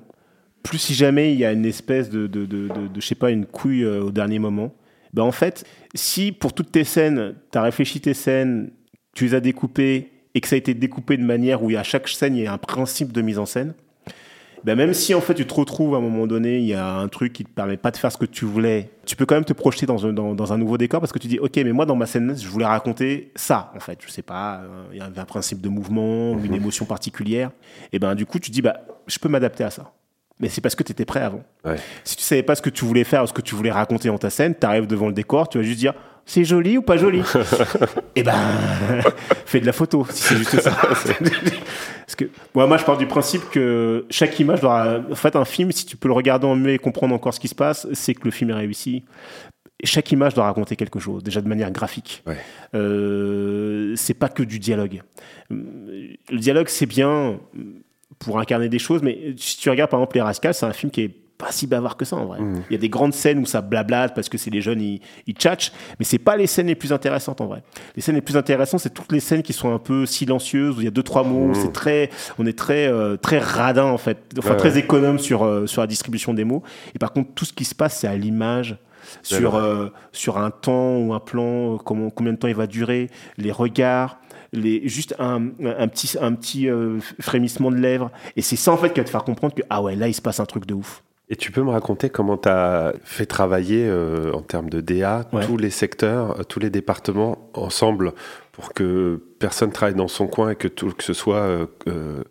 plus 0.63 0.77
si 0.77 0.93
jamais 0.93 1.33
il 1.33 1.39
y 1.39 1.45
a 1.45 1.51
une 1.51 1.65
espèce 1.65 2.09
de, 2.09 2.27
de, 2.27 2.45
de, 2.45 2.69
je 2.95 3.01
sais 3.01 3.15
pas, 3.15 3.31
une 3.31 3.45
couille 3.45 3.83
euh, 3.83 4.03
au 4.03 4.11
dernier 4.11 4.37
moment, 4.37 4.75
ben 5.13 5.23
en 5.23 5.31
fait, 5.31 5.65
si 5.95 6.31
pour 6.31 6.53
toutes 6.53 6.71
tes 6.71 6.83
scènes, 6.83 7.35
tu 7.51 7.57
as 7.57 7.61
réfléchi 7.63 7.99
tes 7.99 8.13
scènes, 8.13 8.71
tu 9.13 9.25
les 9.25 9.33
as 9.33 9.39
découpées 9.39 10.11
et 10.35 10.41
que 10.41 10.47
ça 10.47 10.55
a 10.55 10.57
été 10.57 10.75
découpé 10.75 11.17
de 11.17 11.23
manière 11.23 11.63
où 11.63 11.71
à 11.75 11.83
chaque 11.83 12.07
scène, 12.07 12.35
il 12.35 12.43
y 12.43 12.47
a 12.47 12.53
un 12.53 12.59
principe 12.59 13.11
de 13.11 13.21
mise 13.21 13.39
en 13.39 13.47
scène, 13.47 13.73
ben 14.63 14.75
même 14.75 14.93
si 14.93 15.13
en 15.13 15.21
fait 15.21 15.33
tu 15.33 15.45
te 15.45 15.53
retrouves 15.53 15.95
à 15.95 15.97
un 15.97 16.01
moment 16.01 16.27
donné, 16.27 16.57
il 16.59 16.65
y 16.65 16.73
a 16.73 16.95
un 16.95 17.07
truc 17.07 17.33
qui 17.33 17.43
te 17.43 17.49
permet 17.49 17.77
pas 17.77 17.91
de 17.91 17.97
faire 17.97 18.11
ce 18.11 18.17
que 18.17 18.25
tu 18.25 18.45
voulais, 18.45 18.89
tu 19.05 19.15
peux 19.15 19.25
quand 19.25 19.35
même 19.35 19.45
te 19.45 19.53
projeter 19.53 19.85
dans 19.85 20.05
un, 20.05 20.13
dans, 20.13 20.35
dans 20.35 20.53
un 20.53 20.57
nouveau 20.57 20.77
décor 20.77 20.99
parce 20.99 21.11
que 21.11 21.19
tu 21.19 21.27
dis 21.27 21.39
ok 21.39 21.55
mais 21.57 21.71
moi 21.71 21.85
dans 21.85 21.95
ma 21.95 22.05
scène 22.05 22.35
je 22.37 22.47
voulais 22.47 22.65
raconter 22.65 23.31
ça 23.35 23.71
en 23.75 23.79
fait, 23.79 23.99
je 24.05 24.11
sais 24.11 24.21
pas, 24.21 24.61
euh, 24.63 24.83
il 24.91 24.97
y 24.97 25.01
avait 25.01 25.19
un 25.19 25.25
principe 25.25 25.61
de 25.61 25.69
mouvement 25.69 26.31
ou 26.31 26.43
une 26.43 26.53
émotion 26.53 26.85
particulière, 26.85 27.51
et 27.93 27.99
ben 27.99 28.15
du 28.15 28.25
coup 28.25 28.39
tu 28.39 28.51
dis 28.51 28.61
bah 28.61 28.81
je 29.07 29.19
peux 29.19 29.29
m'adapter 29.29 29.63
à 29.63 29.69
ça. 29.69 29.91
Mais 30.39 30.49
c'est 30.49 30.61
parce 30.61 30.75
que 30.75 30.83
tu 30.83 30.91
étais 30.91 31.05
prêt 31.05 31.21
avant. 31.21 31.41
Ouais. 31.65 31.77
Si 32.03 32.15
tu 32.15 32.21
savais 32.21 32.43
pas 32.43 32.53
ce 32.53 32.61
que 32.61 32.69
tu 32.69 32.85
voulais 32.85 33.03
faire 33.03 33.23
ou 33.23 33.27
ce 33.27 33.33
que 33.33 33.41
tu 33.41 33.55
voulais 33.55 33.71
raconter 33.71 34.07
dans 34.07 34.19
ta 34.19 34.29
scène, 34.29 34.53
tu 34.53 34.67
arrives 34.67 34.85
devant 34.85 35.07
le 35.07 35.13
décor, 35.13 35.49
tu 35.49 35.57
vas 35.57 35.63
juste 35.63 35.79
dire 35.79 35.95
c'est 36.27 36.43
joli 36.43 36.77
ou 36.77 36.81
pas 36.81 36.97
joli 36.97 37.21
Eh 38.15 38.21
ben, 38.21 38.33
fais 39.45 39.61
de 39.61 39.65
la 39.65 39.71
photo, 39.71 40.05
si 40.09 40.23
c'est 40.23 40.35
juste 40.35 40.59
ça. 40.59 40.71
Parce 42.05 42.15
que 42.17 42.25
moi, 42.53 42.67
moi, 42.67 42.77
je 42.77 42.83
pars 42.83 42.97
du 42.97 43.07
principe 43.07 43.49
que 43.49 44.05
chaque 44.09 44.37
image 44.37 44.59
doit. 44.59 45.01
En 45.09 45.15
fait, 45.15 45.37
un 45.37 45.45
film, 45.45 45.71
si 45.71 45.85
tu 45.85 45.95
peux 45.95 46.09
le 46.09 46.13
regarder 46.13 46.45
en 46.45 46.55
muet 46.55 46.75
et 46.75 46.79
comprendre 46.79 47.15
encore 47.15 47.33
ce 47.33 47.39
qui 47.39 47.47
se 47.47 47.55
passe, 47.55 47.87
c'est 47.93 48.13
que 48.13 48.25
le 48.25 48.31
film 48.31 48.49
est 48.49 48.55
réussi. 48.55 49.05
Chaque 49.85 50.11
image 50.11 50.33
doit 50.33 50.43
raconter 50.43 50.75
quelque 50.75 50.99
chose, 50.99 51.23
déjà 51.23 51.39
de 51.39 51.47
manière 51.47 51.71
graphique. 51.71 52.23
Ouais. 52.27 52.37
Euh, 52.75 53.93
c'est 53.95 54.13
pas 54.15 54.27
que 54.27 54.43
du 54.43 54.59
dialogue. 54.59 55.03
Le 55.49 56.37
dialogue, 56.37 56.67
c'est 56.67 56.87
bien 56.87 57.39
pour 58.19 58.37
incarner 58.39 58.67
des 58.67 58.79
choses, 58.79 59.01
mais 59.01 59.33
si 59.37 59.57
tu 59.57 59.69
regardes 59.69 59.91
par 59.91 60.01
exemple 60.01 60.17
Les 60.17 60.23
Rascals, 60.23 60.55
c'est 60.55 60.65
un 60.65 60.73
film 60.73 60.91
qui 60.91 61.03
est 61.03 61.15
pas 61.37 61.51
si 61.51 61.67
bavard 61.67 61.97
que 61.97 62.05
ça 62.05 62.15
en 62.15 62.25
vrai. 62.25 62.39
Mhm. 62.39 62.63
Il 62.69 62.73
y 62.73 62.75
a 62.75 62.79
des 62.79 62.89
grandes 62.89 63.13
scènes 63.13 63.37
où 63.39 63.45
ça 63.45 63.61
blablate 63.61 64.15
parce 64.15 64.27
que 64.29 64.37
c'est 64.37 64.49
les 64.49 64.61
jeunes, 64.61 64.81
ils, 64.81 65.01
ils 65.27 65.35
tchatchent, 65.35 65.71
mais 65.99 66.05
c'est 66.05 66.17
pas 66.17 66.35
les 66.35 66.47
scènes 66.47 66.67
les 66.67 66.75
plus 66.75 66.91
intéressantes 66.93 67.41
en 67.41 67.45
vrai. 67.45 67.61
Les 67.95 68.01
scènes 68.01 68.15
les 68.15 68.21
plus 68.21 68.37
intéressantes, 68.37 68.79
c'est 68.79 68.93
toutes 68.93 69.11
les 69.11 69.19
scènes 69.19 69.43
qui 69.43 69.53
sont 69.53 69.73
un 69.73 69.79
peu 69.79 70.05
silencieuses, 70.05 70.77
où 70.77 70.81
il 70.81 70.85
y 70.85 70.87
a 70.87 70.91
deux, 70.91 71.03
trois 71.03 71.23
mots, 71.23 71.47
Mhm. 71.49 71.53
c'est 71.55 71.71
très, 71.73 72.09
on 72.39 72.45
est 72.45 72.57
très, 72.57 72.87
euh, 72.87 73.17
très 73.17 73.39
radin 73.39 73.85
en 73.85 73.97
fait, 73.97 74.17
enfin 74.37 74.51
Ouais, 74.51 74.57
très 74.57 74.73
ouais. 74.73 74.79
économe 74.79 75.19
sur, 75.19 75.43
euh, 75.45 75.67
sur 75.67 75.81
la 75.81 75.87
distribution 75.87 76.33
des 76.33 76.43
mots. 76.43 76.63
Et 76.95 76.99
par 76.99 77.13
contre, 77.13 77.31
tout 77.35 77.45
ce 77.45 77.53
qui 77.53 77.65
se 77.65 77.75
passe, 77.75 77.97
c'est 77.99 78.07
à 78.07 78.15
l'image. 78.15 78.77
Sur, 79.23 79.55
euh, 79.55 79.87
sur 80.11 80.37
un 80.37 80.49
temps 80.51 80.97
ou 80.97 81.13
un 81.13 81.21
plan, 81.21 81.77
comment, 81.77 82.09
combien 82.09 82.33
de 82.33 82.37
temps 82.37 82.49
il 82.49 82.55
va 82.55 82.67
durer, 82.67 83.09
les 83.37 83.53
regards, 83.53 84.19
les, 84.51 84.85
juste 84.89 85.15
un, 85.17 85.43
un 85.63 85.87
petit, 85.87 86.17
un 86.19 86.33
petit 86.33 86.67
euh, 86.69 86.99
frémissement 87.21 87.71
de 87.71 87.77
lèvres. 87.77 88.11
Et 88.35 88.41
c'est 88.41 88.57
ça 88.57 88.73
en 88.73 88.77
fait 88.77 88.89
qui 88.91 88.99
va 88.99 89.05
te 89.05 89.09
faire 89.09 89.23
comprendre 89.23 89.53
que 89.55 89.61
ah 89.69 89.81
ouais, 89.81 89.95
là 89.95 90.09
il 90.09 90.13
se 90.13 90.21
passe 90.21 90.41
un 90.41 90.45
truc 90.45 90.65
de 90.65 90.73
ouf. 90.73 91.03
Et 91.29 91.35
tu 91.35 91.51
peux 91.51 91.61
me 91.61 91.71
raconter 91.71 92.09
comment 92.09 92.37
tu 92.37 92.47
as 92.47 92.93
fait 93.03 93.25
travailler 93.25 93.85
euh, 93.85 94.31
en 94.33 94.41
termes 94.41 94.69
de 94.69 94.79
DA 94.79 95.27
Ouais. 95.33 95.45
tous 95.45 95.57
les 95.57 95.69
secteurs, 95.71 96.39
euh, 96.39 96.43
tous 96.43 96.59
les 96.59 96.69
départements 96.69 97.49
ensemble 97.53 98.13
pour 98.53 98.73
que 98.73 99.21
personne 99.39 99.71
travaille 99.71 99.95
dans 99.95 100.07
son 100.07 100.27
coin 100.27 100.51
et 100.51 100.55
que, 100.55 100.69
tout, 100.69 100.89
que 100.91 101.03
ce 101.03 101.11
soit 101.13 101.39
euh, 101.41 101.65
euh, 101.89 102.23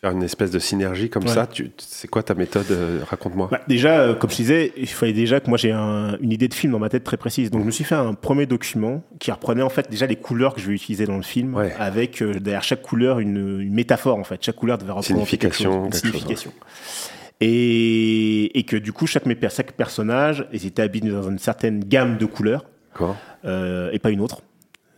faire 0.00 0.12
une 0.12 0.22
espèce 0.22 0.50
de 0.50 0.58
synergie 0.58 1.10
comme 1.10 1.24
Ouais. 1.24 1.28
ça. 1.34 1.46
C'est 1.76 2.08
quoi 2.08 2.22
ta 2.22 2.32
méthode 2.34 2.64
Raconte-moi. 3.06 3.48
Bah, 3.50 3.60
déjà, 3.68 4.14
comme 4.14 4.30
je 4.30 4.36
disais, 4.36 4.72
il 4.78 4.88
fallait 4.88 5.12
déjà 5.12 5.40
que 5.40 5.48
moi 5.50 5.58
j'ai 5.58 5.72
un- 5.72 6.16
une 6.20 6.32
idée 6.32 6.48
de 6.48 6.54
film 6.54 6.72
dans 6.72 6.78
ma 6.78 6.88
tête 6.88 7.04
très 7.04 7.18
précise. 7.18 7.50
Donc 7.50 7.60
je 7.60 7.66
me 7.66 7.70
suis 7.70 7.84
fait 7.84 7.94
un 7.96 8.14
premier 8.14 8.46
document 8.46 9.02
qui 9.20 9.30
reprenait 9.30 9.62
en 9.62 9.68
fait 9.68 9.90
déjà 9.90 10.06
les 10.06 10.16
couleurs 10.16 10.54
que 10.54 10.60
je 10.62 10.68
vais 10.68 10.74
utiliser 10.74 11.04
dans 11.04 11.16
le 11.16 11.22
film, 11.22 11.54
Ouais. 11.54 11.74
avec 11.78 12.22
derrière 12.22 12.62
chaque 12.64 12.80
couleur 12.82 13.18
une, 13.18 13.60
une 13.60 13.74
métaphore 13.74 14.16
en 14.18 14.24
fait. 14.24 14.42
Chaque 14.42 14.56
couleur 14.56 14.78
devait 14.78 14.92
représenter 14.92 15.36
quelque 15.36 15.52
chose, 15.54 15.64
Signification, 15.66 15.84
une 15.84 15.90
quelque 15.90 16.02
chose, 16.02 16.10
signification. 16.12 16.52
Et, 17.46 18.58
et 18.58 18.62
que 18.62 18.76
du 18.76 18.92
coup 18.92 19.06
chaque, 19.06 19.24
chaque 19.50 19.72
personnage 19.72 20.46
ils 20.52 20.64
étaient 20.66 20.80
habillés 20.80 21.10
dans 21.10 21.28
une 21.28 21.38
certaine 21.38 21.80
gamme 21.80 22.16
de 22.16 22.24
couleurs 22.24 22.64
euh, 23.44 23.90
et 23.92 23.98
pas 23.98 24.10
une 24.10 24.20
autre. 24.20 24.40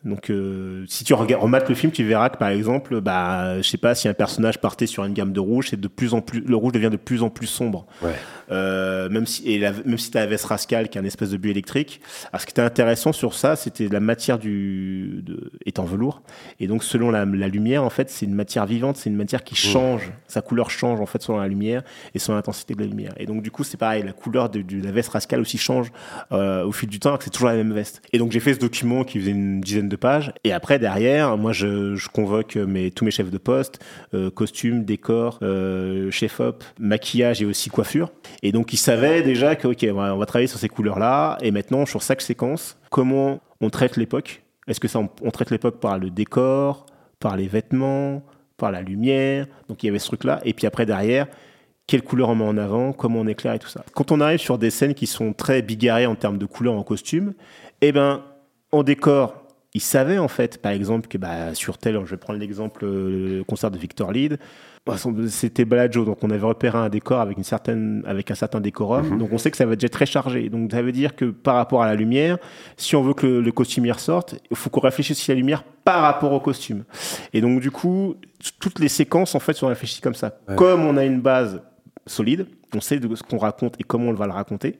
Donc, 0.04 0.30
euh, 0.30 0.85
si 0.87 1.02
tu 1.02 1.14
regardes, 1.14 1.42
remates 1.42 1.68
le 1.68 1.74
film, 1.74 1.90
tu 1.90 2.04
verras 2.04 2.28
que 2.28 2.38
par 2.38 2.50
exemple, 2.50 3.00
bah, 3.00 3.61
je 3.61 3.68
sais 3.68 3.76
pas, 3.76 3.96
si 3.96 4.06
un 4.06 4.14
personnage 4.14 4.61
partait 4.61 4.87
sur 4.87 5.04
une 5.04 5.12
gamme 5.12 5.32
de 5.32 5.40
rouge, 5.40 5.70
c'est 5.70 5.80
de 5.80 5.88
plus 5.88 6.14
en 6.14 6.20
plus, 6.20 6.40
le 6.40 6.54
rouge 6.54 6.72
devient 6.72 6.90
de 6.90 6.96
plus 6.96 7.24
en 7.24 7.28
plus 7.28 7.48
sombre. 7.48 7.87
Ouais. 8.02 8.14
Euh, 8.50 9.09
même 9.09 9.26
si, 9.26 9.50
et 9.50 9.59
la- 9.59 9.72
même 9.72 9.98
si 9.98 10.11
tu 10.11 10.18
as 10.18 10.20
la 10.20 10.26
veste 10.26 10.44
rascal, 10.44 10.88
qui 10.88 10.98
est 10.98 11.00
un 11.00 11.04
espèce 11.04 11.30
de 11.30 11.37
but 11.37 11.50
électrique. 11.50 12.00
Alors, 12.32 12.40
ce 12.40 12.46
qui 12.46 12.52
était 12.52 12.62
intéressant 12.62 13.12
sur 13.12 13.35
ça, 13.35 13.56
c'était 13.56 13.88
la 13.88 14.00
matière 14.00 14.38
du, 14.38 15.20
de, 15.22 15.50
est 15.64 15.78
en 15.78 15.85
velours. 15.85 16.22
Et 16.61 16.66
donc, 16.66 16.85
selon 16.85 17.11
la, 17.11 17.24
la 17.24 17.48
lumière, 17.48 17.82
en 17.82 17.90
fait, 17.90 18.11
c'est 18.11 18.26
une 18.26 18.35
matière 18.35 18.66
vivante, 18.66 18.96
c'est 18.96 19.11
une 19.11 19.16
matière 19.16 19.42
qui 19.44 19.54
change. 19.56 20.12
Sa 20.28 20.42
couleur 20.42 20.70
change, 20.70 21.00
en 21.00 21.06
fait, 21.06 21.22
selon 21.22 21.38
la 21.38 21.48
lumière 21.48 21.82
et 22.14 22.18
selon 22.18 22.37
l'intensité 22.37 22.74
de 22.74 22.80
la 22.80 22.87
lumière. 22.87 23.12
Et 23.16 23.26
donc, 23.26 23.42
du 23.42 23.50
coup, 23.50 23.64
c'est 23.64 23.76
pareil, 23.76 24.02
la 24.04 24.12
couleur 24.12 24.48
de, 24.48 24.62
de 24.62 24.82
la 24.85 24.92
veste 24.92 25.09
rascal 25.11 25.40
aussi 25.40 25.59
change 25.59 25.90
euh, 26.32 26.64
au 26.64 26.72
fil 26.72 26.88
du 26.88 27.00
temps, 27.00 27.16
c'est 27.20 27.30
toujours 27.30 27.48
la 27.48 27.54
même 27.56 27.72
veste. 27.72 28.02
Et 28.12 28.18
donc, 28.18 28.32
j'ai 28.32 28.40
fait 28.40 28.54
ce 28.54 28.59
document 28.61 29.04
qui 29.04 29.18
faisait 29.20 29.30
une 29.32 29.61
dizaine 29.61 29.88
de 29.88 29.96
pages. 29.96 30.32
Et 30.44 30.52
après, 30.52 30.78
derrière, 30.78 31.37
moi, 31.37 31.52
je, 31.52 31.94
je 31.96 32.09
convoque 32.09 32.56
mes, 32.56 32.90
tous 32.90 33.04
mes 33.04 33.11
chefs 33.11 33.30
de 33.30 33.38
poste, 33.38 33.80
euh, 34.14 34.30
costume, 34.30 34.85
décor, 34.85 35.38
euh, 35.42 36.11
chef-op, 36.11 36.62
maquillage 36.78 37.42
et 37.42 37.44
aussi 37.44 37.70
coiffure. 37.70 38.11
Et 38.42 38.53
donc, 38.53 38.72
ils 38.72 38.79
savaient 38.79 39.22
déjà 39.22 39.57
que, 39.57 39.68
OK, 39.68 39.87
on 39.90 40.16
va, 40.16 40.27
travailler 40.27 40.46
sur 40.46 40.59
ces 40.59 40.68
couleurs-là. 40.68 41.38
Et 41.40 41.51
maintenant, 41.51 41.87
sur 41.87 42.03
chaque 42.03 42.20
séquence, 42.20 42.79
comment 42.90 43.40
on 43.61 43.70
traite 43.70 43.96
l'époque? 43.96 44.42
Est-ce 44.68 44.81
que 44.81 44.88
ça, 44.88 45.01
on, 45.01 45.31
traite 45.31 45.51
l'époque 45.51 45.81
par 45.81 45.99
le 45.99 46.11
décor, 46.11 46.87
par 47.20 47.37
les 47.37 47.49
vêtements, 47.49 48.22
par 48.57 48.70
la 48.70 48.83
lumière? 48.83 49.46
Donc, 49.68 49.83
il 49.83 49.87
y 49.87 49.88
avait 49.88 49.99
ce 49.99 50.07
truc-là. 50.07 50.40
Et 50.44 50.53
puis 50.53 50.66
après, 50.66 50.87
derrière, 50.87 51.27
quelle 51.87 52.03
couleur 52.03 52.31
on 52.31 52.35
met 52.35 52.44
en 52.44 52.59
avant, 52.59 52.92
comment 52.92 53.20
on 53.20 53.27
éclaire 53.27 53.55
et 53.55 53.59
tout 53.59 53.68
ça. 53.68 53.85
Quand 53.94 54.11
on 54.11 54.20
arrive 54.20 54.40
sur 54.40 54.59
des 54.59 54.70
scènes 54.70 54.94
qui 54.94 55.07
sont 55.07 55.33
très 55.33 55.62
bigarrées 55.62 56.07
en 56.07 56.16
termes 56.16 56.38
de 56.38 56.46
couleurs 56.46 56.75
en 56.75 56.83
costume, 56.83 57.33
eh 57.81 57.92
ben, 57.92 58.22
en 58.72 58.83
décor, 58.83 59.46
ils 59.75 59.81
savaient 59.81 60.18
en 60.18 60.29
fait, 60.29 60.61
par 60.61 60.72
exemple, 60.72 61.07
que 61.07 61.18
bah, 61.18 61.55
sur 61.55 61.79
tel, 61.79 62.01
je 62.05 62.11
vais 62.11 62.16
prendre 62.16 62.38
l'exemple, 62.38 62.85
euh, 62.85 63.38
le 63.38 63.44
concert 63.44 63.70
de 63.70 63.79
Victor 63.79 64.11
bah, 64.11 64.37
c'était 65.29 65.64
Balajo, 65.64 66.05
donc 66.05 66.18
on 66.22 66.31
avait 66.31 66.46
repéré 66.46 66.79
un 66.79 66.88
décor 66.88 67.20
avec, 67.20 67.37
une 67.37 67.44
certaine, 67.44 68.05
avec 68.07 68.31
un 68.31 68.35
certain 68.35 68.61
décorum, 68.61 69.18
donc 69.18 69.33
on 69.33 69.38
sait 69.38 69.51
que 69.51 69.57
ça 69.57 69.66
va 69.66 69.75
déjà 69.75 69.87
être 69.87 69.92
très 69.92 70.07
chargé. 70.07 70.49
Donc 70.49 70.70
ça 70.70 70.83
veut 70.83 70.92
dire 70.92 71.16
que 71.16 71.25
par 71.27 71.57
rapport 71.57 71.83
à 71.83 71.87
la 71.87 71.94
lumière, 71.94 72.38
si 72.77 72.94
on 72.94 73.03
veut 73.03 73.14
que 73.14 73.27
le, 73.27 73.40
le 73.40 73.53
costumier 73.53 73.92
ressorte, 73.92 74.37
il 74.51 74.57
faut 74.57 74.70
qu'on 74.70 74.81
réfléchisse 74.81 75.18
aussi 75.18 75.33
à 75.33 75.35
la 75.35 75.40
lumière 75.40 75.64
par 75.85 76.03
rapport 76.03 76.33
au 76.33 76.40
costume. 76.40 76.85
Et 77.33 77.40
donc 77.40 77.61
du 77.61 77.70
coup, 77.70 78.14
toutes 78.61 78.79
les 78.79 78.88
séquences 78.88 79.35
en 79.35 79.40
fait 79.40 79.55
sont 79.55 79.66
réfléchies 79.66 80.01
comme 80.01 80.14
ça. 80.14 80.38
Ouais. 80.49 80.55
Comme 80.55 80.85
on 80.85 80.96
a 80.96 81.05
une 81.05 81.20
base 81.20 81.62
solide, 82.07 82.46
on 82.75 82.81
sait 82.81 82.99
de 82.99 83.14
ce 83.14 83.22
qu'on 83.22 83.38
raconte 83.38 83.75
et 83.81 83.85
comment 83.85 84.11
on 84.11 84.14
va 84.14 84.27
le 84.27 84.33
raconter. 84.33 84.79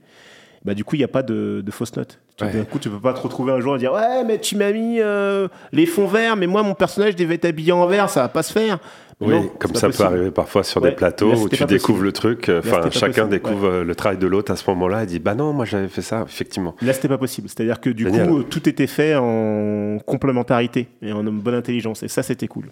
Bah, 0.67 0.75
du 0.75 0.83
coup, 0.83 0.97
il 0.97 0.99
n'y 0.99 1.05
a 1.05 1.09
pas 1.09 1.23
de, 1.23 1.63
de 1.65 1.71
fausses 1.71 1.95
notes. 1.95 2.19
Ouais. 2.41 2.53
D'un 2.53 2.65
coup, 2.65 2.81
tu 2.81 2.91
peux 2.91 2.99
pas 2.99 3.13
te 3.13 3.21
retrouver 3.21 3.53
un 3.53 3.61
jour 3.61 3.77
et 3.77 3.79
dire 3.79 3.93
Ouais, 3.93 4.25
mais 4.25 4.41
tu 4.41 4.57
m'as 4.57 4.73
mis 4.73 5.01
euh, 5.01 5.47
les 5.73 5.87
fonds 5.87 6.09
verts, 6.09 6.35
mais 6.35 6.49
moi, 6.49 6.65
mon 6.65 6.75
personnage 6.75 7.15
devait 7.15 7.37
être 7.37 7.45
habillé 7.45 7.71
en 7.71 7.87
vert, 7.87 8.11
ça 8.11 8.23
va 8.23 8.29
pas 8.29 8.43
se 8.43 8.53
faire. 8.53 8.79
Oui, 9.19 9.33
Non, 9.35 9.51
comme 9.59 9.75
ça 9.75 9.89
peut 9.89 10.03
arriver 10.05 10.31
parfois 10.31 10.63
sur 10.63 10.83
Ouais, 10.83 10.91
des 10.91 10.97
plateaux 10.97 11.31
là, 11.33 11.39
où 11.39 11.49
tu 11.49 11.65
découvres 11.65 12.01
possible. 12.01 12.05
le 12.05 12.13
truc. 12.13 12.51
Enfin, 12.59 12.83
chacun 12.91 13.27
possible, 13.27 13.29
découvre 13.31 13.67
euh, 13.67 13.85
le 13.85 13.95
travail 13.95 14.19
de 14.19 14.27
l'autre 14.27 14.53
à 14.53 14.57
ce 14.57 14.69
moment-là 14.69 15.05
et 15.05 15.07
dit 15.07 15.19
Bah 15.21 15.35
non, 15.35 15.55
moi 15.55 15.65
j'avais 15.65 15.89
fait 15.89 16.03
ça, 16.03 16.25
effectivement. 16.29 16.77
Là, 16.83 16.93
c'était 16.93 17.09
pas 17.09 17.17
possible. 17.17 17.49
C'est-à-dire 17.49 17.81
que 17.81 17.89
du 17.89 18.05
Génial. 18.05 18.29
coup, 18.29 18.41
euh, 18.41 18.43
tout 18.43 18.69
était 18.69 18.87
fait 18.87 19.15
en 19.17 19.99
complémentarité 20.05 20.89
et 21.01 21.13
en 21.13 21.23
bonne 21.25 21.55
intelligence. 21.55 22.03
Et 22.03 22.09
ça, 22.09 22.23
c'était 22.23 22.47
cool. 22.47 22.67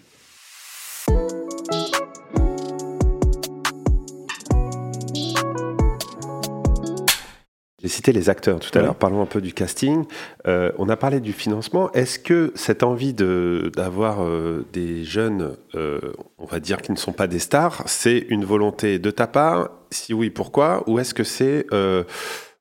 J'ai 7.85 7.91
cité 7.91 8.13
les 8.13 8.31
acteurs 8.31 8.61
tout 8.61 8.71
à 8.73 8.79
Ouais. 8.79 8.87
l'heure. 8.87 8.95
Parlons 8.95 9.21
un 9.21 9.27
peu 9.27 9.43
du 9.43 9.53
casting. 9.53 10.07
Euh, 10.49 10.73
on 10.79 10.89
a 10.89 10.97
parlé 10.97 11.21
du 11.21 11.35
financement. 11.35 11.93
Est-ce 11.93 12.19
que 12.19 12.51
cette 12.55 12.83
envie 12.83 13.13
de 13.13 13.71
d'avoir 13.77 14.25
euh, 14.25 14.65
des 14.73 15.05
jeunes, 15.05 15.55
euh, 15.75 16.01
on 16.39 16.47
va 16.47 16.61
dire 16.61 16.81
qui 16.81 16.93
ne 16.93 16.97
sont 16.97 17.13
pas 17.13 17.27
des 17.27 17.39
stars, 17.39 17.83
c'est 17.85 18.25
une 18.31 18.47
volonté 18.47 18.99
de 18.99 19.11
ta 19.11 19.27
part? 19.27 19.69
Si 19.91 20.15
oui, 20.15 20.31
pourquoi? 20.31 20.83
Ou 20.89 20.99
est-ce 20.99 21.13
que 21.13 21.25
c'est 21.25 21.67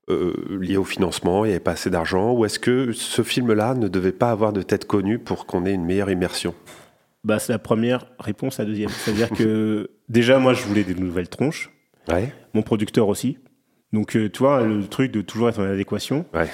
lié 0.10 0.76
au 0.76 0.84
financement 0.84 1.46
Il 1.46 1.48
n'y 1.48 1.54
avait 1.54 1.64
pas 1.64 1.72
assez 1.72 1.90
d'argent? 1.90 2.34
Ou 2.34 2.44
est-ce 2.44 2.60
que 2.60 2.92
ce 2.92 3.22
film-là 3.22 3.76
ne 3.76 3.88
devait 3.88 4.12
pas 4.12 4.30
avoir 4.30 4.52
de 4.52 4.62
tête 4.62 4.84
connue 4.86 5.20
pour 5.20 5.46
qu'on 5.46 5.66
ait 5.66 5.74
une 5.74 5.86
meilleure 5.86 6.10
immersion? 6.12 6.54
Bah, 7.24 7.40
c'est 7.40 7.54
la 7.54 7.60
première 7.60 8.08
réponse 8.20 8.58
la 8.58 8.66
deuxième. 8.66 8.90
C'est-à-dire 8.90 9.30
que 9.30 9.90
déjà, 10.10 10.38
moi, 10.40 10.54
je 10.54 10.64
voulais 10.64 10.84
des 10.84 10.96
nouvelles 10.96 11.30
tronches. 11.30 11.72
Ouais. 12.10 12.34
Mon 12.54 12.62
producteur 12.62 13.08
aussi. 13.08 13.38
Donc, 13.94 14.16
euh, 14.18 14.30
tu 14.30 14.40
vois, 14.40 14.64
le 14.64 14.84
truc 14.88 15.12
de 15.12 15.22
toujours 15.22 15.50
être 15.50 15.60
en 15.62 15.66
adéquation. 15.66 16.26
Ouais. 16.34 16.50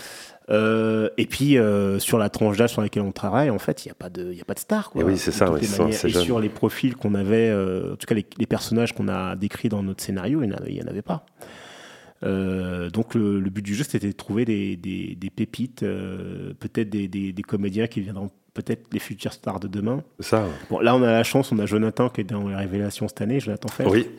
Euh, 0.50 1.10
et 1.18 1.26
puis, 1.28 1.58
euh, 1.58 2.00
sur 2.00 2.18
la 2.18 2.30
tranche 2.30 2.58
d'âge 2.58 2.72
sur 2.72 2.82
laquelle 2.82 3.04
on 3.04 3.12
travaille, 3.12 3.50
en 3.50 3.60
fait, 3.60 3.86
il 3.86 3.88
n'y 3.88 3.92
a, 3.92 3.96
pas 3.96 4.10
de- 4.10 4.32
il 4.34 4.42
a 4.42 4.46
pas 4.46 4.56
de 4.56 4.60
star. 4.60 4.90
Quoi, 4.90 5.02
Et 5.02 5.06
oui, 5.06 5.18
c'est 5.18 5.32
ça, 5.32 5.50
ouais, 5.52 5.60
manières. 5.84 6.06
Et 6.06 6.10
sur 6.26 6.40
les 6.40 6.50
profils 6.50 6.96
qu'on 6.96 7.14
avait, 7.16 7.50
euh, 7.50 7.94
en 7.94 7.96
tout 7.96 8.08
cas, 8.08 8.16
les, 8.16 8.26
les 8.38 8.46
personnages 8.48 8.94
qu'on 8.94 9.08
a 9.08 9.36
décrits 9.36 9.70
dans 9.70 9.84
notre 9.84 10.04
scénario, 10.04 10.42
il 10.44 10.50
n'y 10.50 10.54
en, 10.54 10.58
avait- 10.58 10.82
en 10.84 10.88
pas. 11.04 11.24
Donc, 12.90 13.14
le, 13.16 13.40
le 13.40 13.50
but 13.50 13.62
du 13.62 13.76
jeu, 13.76 13.84
c'était 13.84 14.08
de 14.08 14.12
trouver 14.12 14.44
des, 14.44 14.76
des- 14.76 15.16
des 15.16 15.30
pépites, 15.30 15.82
peut-être 16.60 16.90
des, 16.90 17.08
comédiens 17.44 17.88
qui 17.88 18.02
viendront 18.02 18.32
peut-être 18.54 18.88
les 18.92 19.00
futures 19.00 19.32
stars 19.34 19.60
de 19.60 19.68
demain. 19.68 20.04
Ça 20.20 20.46
Bon, 20.70 20.80
là, 20.80 20.96
on 20.96 21.02
a 21.04 21.12
la 21.12 21.24
chance, 21.24 21.52
on 21.52 21.60
a 21.60 21.66
Jonathan 21.68 22.10
qui 22.10 22.22
est 22.22 22.24
dans 22.26 22.50
les 22.50 22.56
révélations 22.56 23.08
cette 23.08 23.22
année, 23.22 23.40
Jonathan 23.40 23.70
Feld. 23.70 23.90
Oui. 23.90 24.10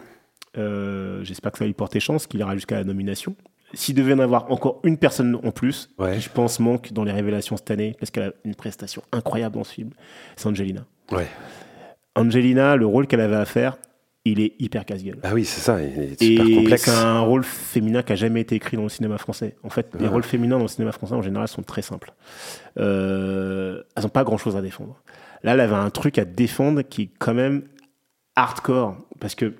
Euh, 0.58 1.22
J'espère 1.24 1.52
que 1.52 1.58
ça 1.58 1.64
va 1.64 1.68
lui 1.68 1.74
porter 1.74 2.00
chance, 2.00 2.26
qu'il 2.26 2.40
ira 2.40 2.54
jusqu'à 2.54 2.76
la 2.76 2.84
nomination. 2.84 3.36
S'il 3.72 3.94
devait 3.94 4.14
en 4.14 4.18
avoir 4.18 4.50
encore 4.50 4.80
une 4.82 4.96
personne 4.98 5.36
en 5.44 5.52
plus, 5.52 5.90
Ouais. 5.98 6.14
qui 6.16 6.20
je 6.22 6.28
pense 6.30 6.58
manque 6.58 6.92
dans 6.92 7.04
les 7.04 7.12
révélations 7.12 7.56
cette 7.56 7.70
année, 7.70 7.94
parce 8.00 8.10
qu'elle 8.10 8.24
a 8.24 8.32
une 8.44 8.56
prestation 8.56 9.02
incroyable 9.12 9.54
dans 9.54 9.64
ce 9.64 9.72
film, 9.74 9.90
c'est 10.36 10.48
Angelina. 10.48 10.84
Ouais. 11.12 11.26
Angelina, 12.16 12.74
le 12.76 12.86
rôle 12.86 13.06
qu'elle 13.06 13.20
avait 13.20 13.36
à 13.36 13.44
faire, 13.44 13.76
il 14.24 14.40
est 14.40 14.54
hyper 14.58 14.84
casse-gueule. 14.84 15.18
Ah 15.22 15.32
oui, 15.32 15.44
c'est 15.44 15.60
ça. 15.60 15.80
Il 15.80 15.98
est 15.98 16.20
super 16.22 16.46
Et 16.46 16.54
complexe. 16.56 16.82
c'est 16.82 16.90
un 16.90 17.20
rôle 17.20 17.44
féminin 17.44 18.02
qui 18.02 18.12
a 18.12 18.16
jamais 18.16 18.40
été 18.40 18.56
écrit 18.56 18.76
dans 18.76 18.82
le 18.82 18.88
cinéma 18.88 19.16
français. 19.18 19.54
En 19.62 19.70
fait, 19.70 19.94
les 19.94 20.02
Ouais. 20.06 20.08
rôles 20.08 20.24
féminins 20.24 20.56
dans 20.56 20.64
le 20.64 20.68
cinéma 20.68 20.90
français 20.92 21.14
en 21.14 21.22
général 21.22 21.46
sont 21.48 21.62
très 21.62 21.80
simples. 21.82 22.12
Euh, 22.78 23.82
elles 23.96 24.02
n'ont 24.02 24.08
pas 24.08 24.24
grand-chose 24.24 24.56
à 24.56 24.62
défendre. 24.62 25.00
Là, 25.42 25.54
elle 25.54 25.60
avait 25.60 25.74
un 25.76 25.90
truc 25.90 26.18
à 26.18 26.24
défendre 26.24 26.82
qui 26.82 27.02
est 27.02 27.10
quand 27.18 27.34
même 27.34 27.62
hardcore, 28.36 28.96
parce 29.20 29.34
que 29.34 29.54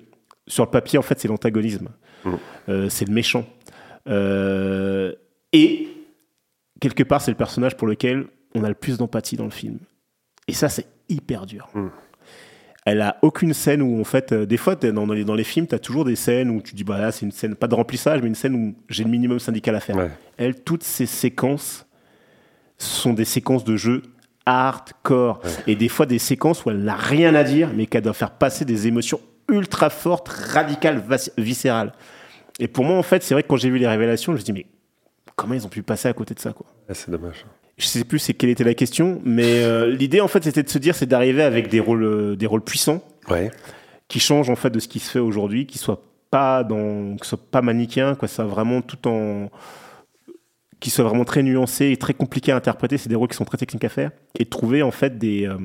sur 0.51 0.65
le 0.65 0.69
papier, 0.69 0.99
en 0.99 1.01
fait, 1.01 1.19
c'est 1.19 1.27
l'antagonisme, 1.27 1.89
Mm. 2.23 2.29
Euh, 2.69 2.89
c'est 2.89 3.05
le 3.05 3.13
méchant, 3.13 3.45
Euh, 4.07 5.13
et 5.53 5.87
quelque 6.79 7.03
part, 7.03 7.21
c'est 7.21 7.31
le 7.31 7.37
personnage 7.37 7.77
pour 7.77 7.87
lequel 7.87 8.25
on 8.53 8.63
a 8.63 8.69
le 8.69 8.75
plus 8.75 8.97
d'empathie 8.97 9.37
dans 9.37 9.45
le 9.45 9.51
film. 9.51 9.77
Et 10.47 10.53
ça, 10.53 10.69
c'est 10.69 10.85
hyper 11.09 11.45
dur. 11.45 11.69
Mm. 11.73 11.87
Elle 12.85 13.01
a 13.01 13.17
aucune 13.21 13.53
scène 13.53 13.81
où, 13.81 13.99
en 13.99 14.03
fait, 14.03 14.31
euh, 14.33 14.45
des 14.45 14.57
fois, 14.57 14.75
dans, 14.75 15.07
dans 15.07 15.13
les, 15.13 15.23
dans 15.23 15.35
les 15.35 15.43
films, 15.43 15.67
tu 15.67 15.75
as 15.75 15.79
toujours 15.79 16.03
des 16.03 16.15
scènes 16.15 16.49
où 16.49 16.61
tu 16.61 16.75
dis, 16.75 16.83
bah 16.83 16.99
là, 16.99 17.11
c'est 17.11 17.25
une 17.25 17.31
scène, 17.31 17.55
pas 17.55 17.67
de 17.67 17.75
remplissage, 17.75 18.21
mais 18.21 18.27
une 18.27 18.35
scène 18.35 18.55
où 18.55 18.75
j'ai 18.89 19.03
le 19.03 19.09
minimum 19.09 19.39
syndical 19.39 19.75
à 19.75 19.79
faire. 19.79 19.95
Ouais. 19.95 20.11
Elle, 20.37 20.61
toutes 20.63 20.83
ces 20.83 21.05
séquences 21.05 21.85
sont 22.77 23.13
des 23.13 23.25
séquences 23.25 23.63
de 23.63 23.77
jeu 23.77 24.01
hardcore. 24.45 25.41
Et 25.67 25.75
des 25.75 25.89
fois, 25.89 26.05
des 26.05 26.19
séquences 26.19 26.65
où 26.65 26.71
elle 26.71 26.83
n'a 26.83 26.95
rien 26.95 27.35
à 27.35 27.43
dire, 27.43 27.71
mais 27.75 27.85
qu'elle 27.85 28.03
doit 28.03 28.13
faire 28.13 28.31
passer 28.31 28.65
des 28.65 28.87
émotions 28.87 29.21
ultra 29.51 29.89
fortes, 29.89 30.29
radicales, 30.29 30.99
vas- 31.07 31.29
viscérales. 31.37 31.93
Et 32.59 32.67
pour 32.67 32.83
moi, 32.85 32.97
en 32.97 33.03
fait, 33.03 33.21
c'est 33.23 33.33
vrai 33.33 33.43
que 33.43 33.47
quand 33.47 33.57
j'ai 33.57 33.69
vu 33.69 33.77
les 33.77 33.87
révélations, 33.87 34.33
je 34.33 34.37
me 34.37 34.43
dis, 34.43 34.53
mais 34.53 34.65
comment 35.35 35.53
ils 35.53 35.65
ont 35.65 35.69
pu 35.69 35.83
passer 35.83 36.07
à 36.07 36.13
côté 36.13 36.33
de 36.33 36.39
ça, 36.39 36.53
quoi? 36.53 36.65
Ah, 36.89 36.93
c'est 36.93 37.11
dommage. 37.11 37.45
Je 37.77 37.85
sais 37.87 38.03
plus 38.03 38.19
c'est 38.19 38.33
quelle 38.33 38.49
était 38.49 38.63
la 38.63 38.73
question, 38.75 39.21
mais 39.25 39.63
euh, 39.63 39.89
l'idée, 39.89 40.21
en 40.21 40.27
fait, 40.27 40.43
c'était 40.43 40.61
de 40.63 40.69
se 40.69 40.77
dire, 40.77 40.93
c'est 40.95 41.05
d'arriver 41.07 41.41
avec 41.43 41.67
des 41.69 41.79
rôles, 41.79 42.03
euh, 42.03 42.35
des 42.35 42.45
rôles 42.45 42.61
puissants 42.63 43.01
Ouais. 43.29 43.49
qui 44.07 44.19
changent, 44.19 44.49
en 44.49 44.55
fait, 44.55 44.69
de 44.69 44.79
ce 44.79 44.87
qui 44.87 44.99
se 44.99 45.09
fait 45.09 45.19
aujourd'hui, 45.19 45.65
qui 45.65 45.77
soient 45.77 46.01
pas 46.29 46.63
dans, 46.63 47.15
qui 47.17 47.27
soient 47.27 47.39
pas 47.49 47.61
manichéens, 47.61 48.15
quoi, 48.15 48.27
ça 48.27 48.43
vraiment 48.43 48.81
tout 48.81 49.07
en, 49.07 49.49
qui 50.79 50.89
soient 50.89 51.05
vraiment 51.05 51.25
très 51.25 51.43
nuancés 51.43 51.89
et 51.91 51.97
très 51.97 52.13
compliqués 52.13 52.51
à 52.51 52.55
interpréter. 52.55 52.97
C'est 52.97 53.09
des 53.09 53.15
rôles 53.15 53.27
qui 53.29 53.35
sont 53.37 53.45
très 53.45 53.57
techniques 53.57 53.83
à 53.83 53.89
faire 53.89 54.11
et 54.37 54.45
trouver, 54.45 54.83
en 54.83 54.91
fait, 54.91 55.17
des, 55.17 55.47
euh, 55.47 55.57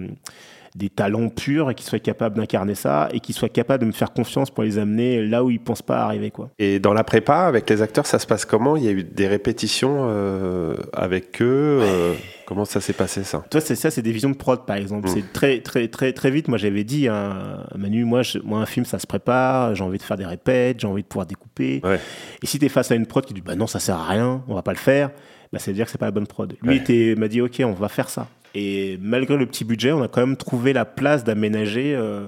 des 0.77 0.89
talents 0.91 1.29
purs 1.29 1.71
et 1.71 1.75
qui 1.75 1.85
soient 1.85 1.99
capables 1.99 2.37
d'incarner 2.37 2.75
ça 2.75 3.09
et 3.13 3.21
qui 3.21 3.33
soient 3.33 3.49
capables 3.49 3.83
de 3.83 3.87
me 3.87 3.93
faire 3.93 4.13
confiance 4.13 4.51
pour 4.51 4.63
les 4.65 4.79
amener 4.79 5.25
là 5.27 5.43
où 5.45 5.51
ils 5.51 5.59
pensent 5.61 5.83
pas 5.83 6.03
arriver, 6.05 6.31
quoi. 6.31 6.51
Et 6.59 6.79
dans 6.79 6.93
la 6.93 7.05
prépa, 7.05 7.39
avec 7.41 7.69
les 7.71 7.83
acteurs, 7.83 8.07
ça 8.07 8.19
se 8.19 8.27
passe 8.27 8.45
comment? 8.45 8.77
Il 8.77 8.85
y 8.85 8.89
a 8.89 8.93
eu 8.93 9.05
des 9.05 9.27
répétitions 9.27 10.07
euh, 10.09 10.75
avec 10.93 11.41
eux 11.43 11.81
euh, 11.83 12.15
Comment 12.47 12.65
ça 12.65 12.81
s'est 12.81 12.93
passé 12.93 13.25
ça? 13.25 13.45
Toi, 13.51 13.61
c'est 13.61 13.75
ça, 13.75 13.91
c'est 13.91 14.03
des 14.03 14.13
visions 14.13 14.31
de 14.31 14.37
prod, 14.37 14.65
par 14.67 14.77
exemple. 14.77 15.09
Mm. 15.09 15.13
C'est 15.13 15.33
très, 15.33 15.59
très, 15.61 15.89
très, 15.89 16.13
très 16.13 16.31
vite. 16.31 16.47
Moi, 16.47 16.59
j'avais 16.59 16.85
dit 16.85 17.09
à 17.09 17.67
Manu, 17.77 18.05
moi, 18.05 18.23
je- 18.23 18.39
moi, 18.39 18.61
un 18.61 18.67
film, 18.67 18.85
ça 18.87 19.01
se 19.01 19.07
prépare. 19.09 19.75
J'ai 19.75 19.83
envie 19.83 19.99
de 19.99 20.03
faire 20.05 20.17
des 20.17 20.27
répètes, 20.27 20.79
j'ai 20.81 20.87
envie 20.87 21.03
de 21.03 21.09
pouvoir 21.09 21.27
découper. 21.27 21.81
Ouais. 21.83 21.99
Et 22.43 22.47
si 22.47 22.61
tu 22.61 22.67
es 22.67 22.69
face 22.69 22.93
à 22.93 22.95
une 22.95 23.07
prod 23.07 23.25
qui 23.25 23.35
dit, 23.35 23.41
bah 23.41 23.57
non, 23.57 23.67
ça 23.67 23.81
sert 23.81 23.97
à 23.97 24.07
rien, 24.07 24.43
on 24.47 24.55
va 24.55 24.63
pas 24.63 24.71
le 24.73 24.79
faire, 24.79 25.11
bah, 25.53 25.59
ça 25.59 25.73
veut 25.73 25.75
dire 25.75 25.87
que 25.87 25.91
c'est 25.91 25.99
pas 25.99 26.07
la 26.07 26.13
bonne 26.13 26.29
prod. 26.29 26.55
Lui, 26.63 26.81
Ouais. 26.89 27.15
m'a 27.17 27.27
dit, 27.27 27.41
ok, 27.41 27.63
on 27.65 27.73
va 27.73 27.89
faire 27.89 28.09
ça. 28.09 28.29
Et 28.59 28.99
malgré 29.03 29.37
le 29.37 29.45
petit 29.45 29.65
budget, 29.67 29.93
on 29.93 30.03
a 30.03 30.09
quand 30.09 30.27
même 30.27 30.39
trouvé 30.39 30.73
la 30.73 30.87
place 30.87 31.25
d'aménager 31.25 31.95
euh, 31.95 32.27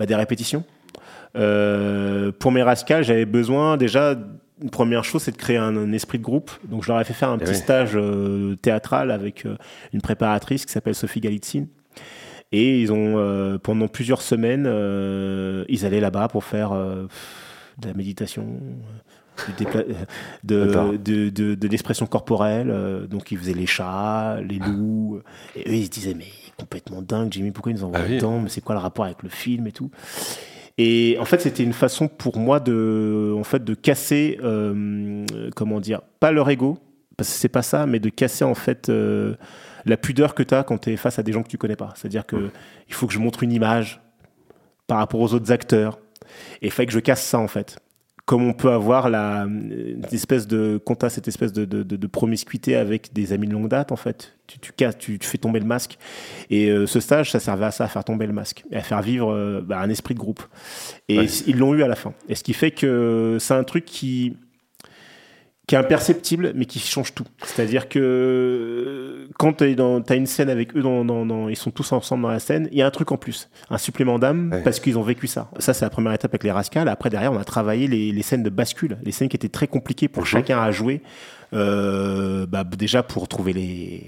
bah, 0.00 0.04
des 0.04 0.16
répétitions. 0.16 0.64
Euh, 1.36 2.32
pour 2.36 2.50
mes 2.50 2.64
rascals, 2.64 3.04
j'avais 3.04 3.24
besoin 3.24 3.76
déjà. 3.76 4.16
Une 4.60 4.70
première 4.70 5.04
chose, 5.04 5.22
c'est 5.22 5.30
de 5.30 5.36
créer 5.36 5.58
un, 5.58 5.76
un 5.76 5.92
esprit 5.92 6.18
de 6.18 6.24
groupe. 6.24 6.50
Donc, 6.64 6.82
je 6.82 6.88
leur 6.90 7.00
ai 7.00 7.04
fait 7.04 7.12
faire 7.14 7.28
un 7.30 7.36
Eh 7.36 7.44
petit 7.44 7.52
oui. 7.52 7.56
stage 7.56 7.92
euh, 7.94 8.56
théâtral 8.56 9.12
avec 9.12 9.46
une 9.92 10.00
préparatrice 10.02 10.66
qui 10.66 10.72
s'appelle 10.72 10.96
Sophie 10.96 11.20
Galitzine. 11.20 11.68
Et 12.50 12.80
ils 12.80 12.90
ont, 12.92 13.58
pendant 13.62 13.86
plusieurs 13.86 14.22
semaines, 14.22 14.66
ils 15.68 15.86
allaient 15.86 16.00
là-bas 16.00 16.26
pour 16.26 16.42
faire 16.42 16.72
de 16.72 17.86
la 17.86 17.94
méditation, 17.94 18.58
euh, 19.48 19.82
euh, 20.50 20.92
de, 20.92 20.96
de, 20.98 21.30
de, 21.30 21.54
de 21.54 21.68
l'expression 21.68 22.06
corporelle. 22.06 22.70
euh, 22.70 23.06
donc, 23.06 23.30
ils 23.32 23.38
faisaient 23.38 23.54
les 23.54 23.66
chats, 23.66 24.40
les 24.40 24.58
loups. 24.58 25.20
Et 25.56 25.68
eux, 25.68 25.74
ils 25.74 25.84
se 25.86 25.90
disaient, 25.90 26.14
mais 26.14 26.26
complètement 26.56 27.02
dingue, 27.02 27.32
Jimmy, 27.32 27.50
pourquoi 27.50 27.72
ils 27.72 27.76
nous 27.76 27.84
envoient 27.84 28.00
Ah 28.02 28.06
oui. 28.08 28.20
Mais 28.42 28.48
c'est 28.48 28.60
quoi 28.62 28.74
le 28.74 28.80
rapport 28.80 29.04
avec 29.04 29.22
le 29.22 29.28
film 29.28 29.66
et 29.66 29.72
tout 29.72 29.90
et 30.78 31.18
en 31.20 31.26
fait, 31.26 31.42
c'était 31.42 31.62
une 31.62 31.74
façon 31.74 32.08
pour 32.08 32.38
moi 32.38 32.58
de, 32.58 33.34
en 33.36 33.44
fait, 33.44 33.62
de 33.62 33.74
casser, 33.74 34.38
euh, 34.42 35.26
comment 35.54 35.78
dire, 35.78 36.00
pas 36.20 36.30
leur 36.32 36.48
ego, 36.48 36.78
parce 37.18 37.28
que 37.28 37.36
c'est 37.36 37.50
pas 37.50 37.60
ça, 37.60 37.84
mais 37.84 37.98
de 37.98 38.08
casser 38.08 38.44
en 38.44 38.54
fait 38.54 38.88
euh, 38.88 39.34
la 39.84 39.98
pudeur 39.98 40.34
que 40.34 40.42
tu 40.42 40.54
as 40.54 40.62
quand 40.62 40.78
tu 40.78 40.90
es 40.90 40.96
face 40.96 41.18
à 41.18 41.22
des 41.22 41.32
gens 41.32 41.42
que 41.42 41.48
tu 41.48 41.58
connais 41.58 41.76
pas. 41.76 41.92
C'est-à-dire 41.96 42.24
que 42.24 42.48
il 42.88 42.94
faut 42.94 43.06
que 43.06 43.12
je 43.12 43.18
montre 43.18 43.42
une 43.42 43.52
image 43.52 44.00
par 44.86 44.96
rapport 44.96 45.20
aux 45.20 45.34
autres 45.34 45.52
acteurs, 45.52 45.98
et 46.62 46.66
il 46.68 46.70
fallait 46.70 46.86
que 46.86 46.94
je 46.94 47.00
casse 47.00 47.22
ça 47.26 47.38
en 47.38 47.48
fait. 47.48 47.78
Comme 48.26 48.44
on 48.46 48.52
peut 48.52 48.70
avoir 48.70 49.10
la 49.10 49.44
une 49.48 50.04
espèce 50.12 50.46
de, 50.46 50.80
cette 51.08 51.26
espèce 51.26 51.52
de, 51.52 51.64
de, 51.64 51.82
de- 51.82 51.96
de 51.96 52.06
promiscuité 52.06 52.76
avec 52.76 53.12
des 53.12 53.32
amis 53.32 53.48
de 53.48 53.52
longue 53.52 53.68
date, 53.68 53.90
en 53.92 53.96
fait, 53.96 54.34
tu, 54.46 54.58
tu, 54.60 54.72
tu, 54.98 55.18
tu 55.18 55.26
fais 55.28 55.38
tomber 55.38 55.58
le 55.58 55.66
masque. 55.66 55.98
Et 56.48 56.70
euh, 56.70 56.86
ce 56.86 57.00
stage, 57.00 57.30
ça 57.32 57.40
servait 57.40 57.64
à 57.66 57.70
ça, 57.70 57.84
à 57.84 57.88
faire 57.88 58.04
tomber 58.04 58.26
le 58.26 58.32
masque, 58.32 58.64
et 58.70 58.76
à 58.76 58.82
faire 58.82 59.02
vivre 59.02 59.32
euh, 59.32 59.60
bah, 59.62 59.80
un 59.80 59.90
esprit 59.90 60.14
de 60.14 60.20
groupe. 60.20 60.42
Et 61.08 61.18
Ouais. 61.18 61.26
ils 61.46 61.56
l'ont 61.58 61.74
eu 61.74 61.82
à 61.82 61.88
la 61.88 61.96
fin. 61.96 62.12
Et 62.28 62.34
ce 62.36 62.44
qui 62.44 62.52
fait 62.52 62.70
que 62.70 63.36
c'est 63.40 63.54
un 63.54 63.64
truc 63.64 63.84
qui, 63.84 64.36
qui 65.70 65.76
est 65.76 65.78
imperceptible, 65.78 66.50
mais 66.56 66.64
qui 66.64 66.80
change 66.80 67.14
tout. 67.14 67.22
C'est-à-dire 67.44 67.88
que 67.88 68.00
euh, 68.00 69.28
quand 69.38 69.52
tu 69.58 69.64
as 69.64 70.14
une 70.16 70.26
scène 70.26 70.50
avec 70.50 70.74
eux, 70.76 70.82
dans, 70.82 71.04
dans- 71.04 71.24
dans- 71.24 71.48
ils 71.48 71.54
sont 71.54 71.70
tous 71.70 71.92
ensemble 71.92 72.24
dans 72.24 72.28
la 72.28 72.40
scène, 72.40 72.68
il 72.72 72.78
y 72.78 72.82
a 72.82 72.86
un 72.86 72.90
truc 72.90 73.12
en 73.12 73.16
plus, 73.16 73.48
un 73.70 73.78
supplément 73.78 74.18
d'âme, 74.18 74.50
Ouais. 74.52 74.62
parce 74.64 74.80
qu'ils 74.80 74.98
ont 74.98 75.02
vécu 75.02 75.28
ça. 75.28 75.48
Ça, 75.60 75.72
c'est 75.72 75.84
la 75.84 75.90
première 75.90 76.12
étape 76.12 76.32
avec 76.32 76.42
les 76.42 76.50
rascals. 76.50 76.88
Après, 76.88 77.08
derrière, 77.08 77.32
on 77.32 77.38
a 77.38 77.44
travaillé 77.44 77.86
les, 77.86 78.10
les 78.10 78.22
scènes 78.22 78.42
de 78.42 78.50
bascule, 78.50 78.98
les 79.04 79.12
scènes 79.12 79.28
qui 79.28 79.36
étaient 79.36 79.48
très 79.48 79.68
compliquées 79.68 80.08
pour 80.08 80.26
chacun 80.26 80.60
à 80.60 80.72
jouer. 80.72 81.02
Euh, 81.52 82.46
bah, 82.46 82.64
déjà 82.64 83.04
pour 83.04 83.28
trouver 83.28 83.52
les 83.52 84.02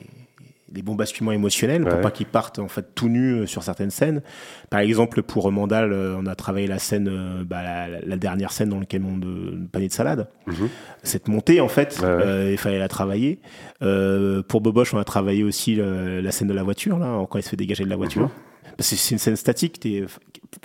les 0.74 0.82
bons 0.82 0.94
basculements 0.94 1.32
émotionnels 1.32 1.82
pour 1.84 1.94
Ouais. 1.94 2.00
pas 2.00 2.10
qu'ils 2.10 2.26
partent 2.26 2.58
en 2.58 2.68
fait 2.68 2.94
tout 2.94 3.08
nus 3.08 3.32
euh, 3.42 3.46
sur 3.46 3.62
certaines 3.62 3.90
scènes. 3.90 4.22
Par 4.70 4.80
exemple, 4.80 5.22
pour 5.22 5.50
Mandal, 5.52 5.92
euh, 5.92 6.16
on 6.18 6.26
a 6.26 6.34
travaillé 6.34 6.66
la 6.66 6.78
scène, 6.78 7.08
euh, 7.10 7.44
bah, 7.44 7.62
la, 8.04 8.16
dernière 8.16 8.52
scène 8.52 8.68
dans 8.70 8.78
le 8.78 8.86
camion 8.86 9.16
de 9.18 9.26
le 9.60 9.66
panier 9.70 9.88
de 9.88 9.92
salade. 9.92 10.28
Mhm. 10.46 10.68
Cette 11.02 11.28
montée, 11.28 11.60
en 11.60 11.68
fait, 11.68 11.98
Ouais, 12.00 12.06
euh, 12.08 12.48
il 12.52 12.58
fallait 12.58 12.78
la 12.78 12.88
travailler. 12.88 13.40
Euh, 13.82 14.42
pour 14.42 14.60
Boboche, 14.60 14.94
on 14.94 14.98
a 14.98 15.04
travaillé 15.04 15.42
aussi 15.44 15.76
la 15.76 16.30
scène 16.32 16.48
de 16.48 16.54
la 16.54 16.62
voiture, 16.62 16.98
là, 16.98 17.24
quand 17.28 17.38
il 17.38 17.42
se 17.42 17.48
fait 17.50 17.56
dégager 17.56 17.84
de 17.84 17.90
la 17.90 17.96
voiture. 17.96 18.30
Parce 18.76 18.88
que 18.90 18.96
c'est 18.96 19.14
une 19.14 19.18
scène 19.18 19.36
statique, 19.36 19.80
t'es 19.80 20.04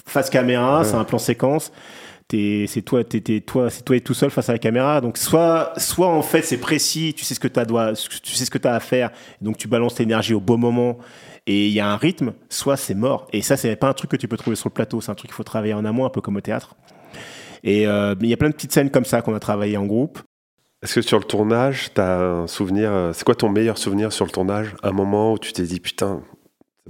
face 0.05 0.29
caméra, 0.29 0.79
Ouais. 0.79 0.85
c'est 0.85 0.95
un 0.95 1.03
plan 1.03 1.17
séquence. 1.17 1.71
C'est 2.29 2.81
toi, 2.83 3.05
t'es- 3.05 3.21
t'es- 3.21 3.39
toi, 3.39 3.69
c'est 3.69 3.83
toi 3.83 3.95
et 3.95 4.01
tout 4.01 4.13
seul 4.13 4.29
face 4.29 4.49
à 4.49 4.53
la 4.53 4.59
caméra. 4.59 4.99
Donc 4.99 5.17
soit, 5.17 5.71
soit 5.77 6.07
en 6.09 6.21
fait 6.21 6.41
c'est 6.41 6.57
précis, 6.57 7.13
tu 7.15 7.23
sais 7.23 7.33
ce 7.33 7.39
que 7.39 7.47
tu 7.47 7.53
t'as 7.53 8.73
à 8.75 8.79
faire, 8.81 9.11
donc 9.41 9.57
tu 9.57 9.67
balances 9.69 9.97
l'énergie 9.97 10.33
au 10.33 10.41
bon 10.41 10.57
moment 10.57 10.97
et 11.45 11.67
il 11.67 11.71
y 11.73 11.79
a 11.79 11.87
un 11.89 11.95
rythme. 11.95 12.33
Soit 12.49 12.75
c'est 12.75 12.95
mort. 12.95 13.27
Et 13.31 13.41
ça 13.41 13.55
c'est 13.55 13.75
pas 13.77 13.87
un 13.87 13.93
truc 13.93 14.11
que 14.11 14.17
tu 14.17 14.27
peux 14.27 14.35
trouver 14.35 14.57
sur 14.57 14.67
le 14.67 14.73
plateau, 14.73 14.99
c'est 14.99 15.09
un 15.11 15.15
truc 15.15 15.29
qu'il 15.29 15.35
faut 15.35 15.43
travailler 15.43 15.73
en 15.73 15.85
amont, 15.85 16.05
un 16.05 16.09
peu 16.09 16.19
comme 16.19 16.35
au 16.35 16.41
théâtre. 16.41 16.75
Et 17.63 17.87
euh, 17.87 18.13
il 18.21 18.27
y 18.27 18.33
a 18.33 18.37
plein 18.37 18.49
de 18.49 18.53
petites 18.55 18.73
scènes 18.73 18.89
comme 18.91 19.05
ça 19.05 19.21
qu'on 19.21 19.33
a 19.33 19.39
travaillé 19.39 19.77
en 19.77 19.85
groupe. 19.85 20.19
Est-ce 20.83 20.95
que 20.95 21.01
sur 21.01 21.17
le 21.17 21.23
tournage, 21.25 21.91
tu 21.95 22.01
as 22.01 22.19
un 22.19 22.47
souvenir 22.47 22.91
euh, 22.91 23.13
C'est 23.13 23.23
quoi 23.23 23.35
ton 23.35 23.49
meilleur 23.49 23.77
souvenir 23.77 24.11
sur 24.11 24.25
le 24.25 24.31
tournage? 24.31 24.75
Un 24.83 24.91
moment 24.91 25.33
où 25.33 25.39
tu 25.39 25.53
t'es 25.53 25.63
dit 25.63 25.79
putain, 25.79 26.21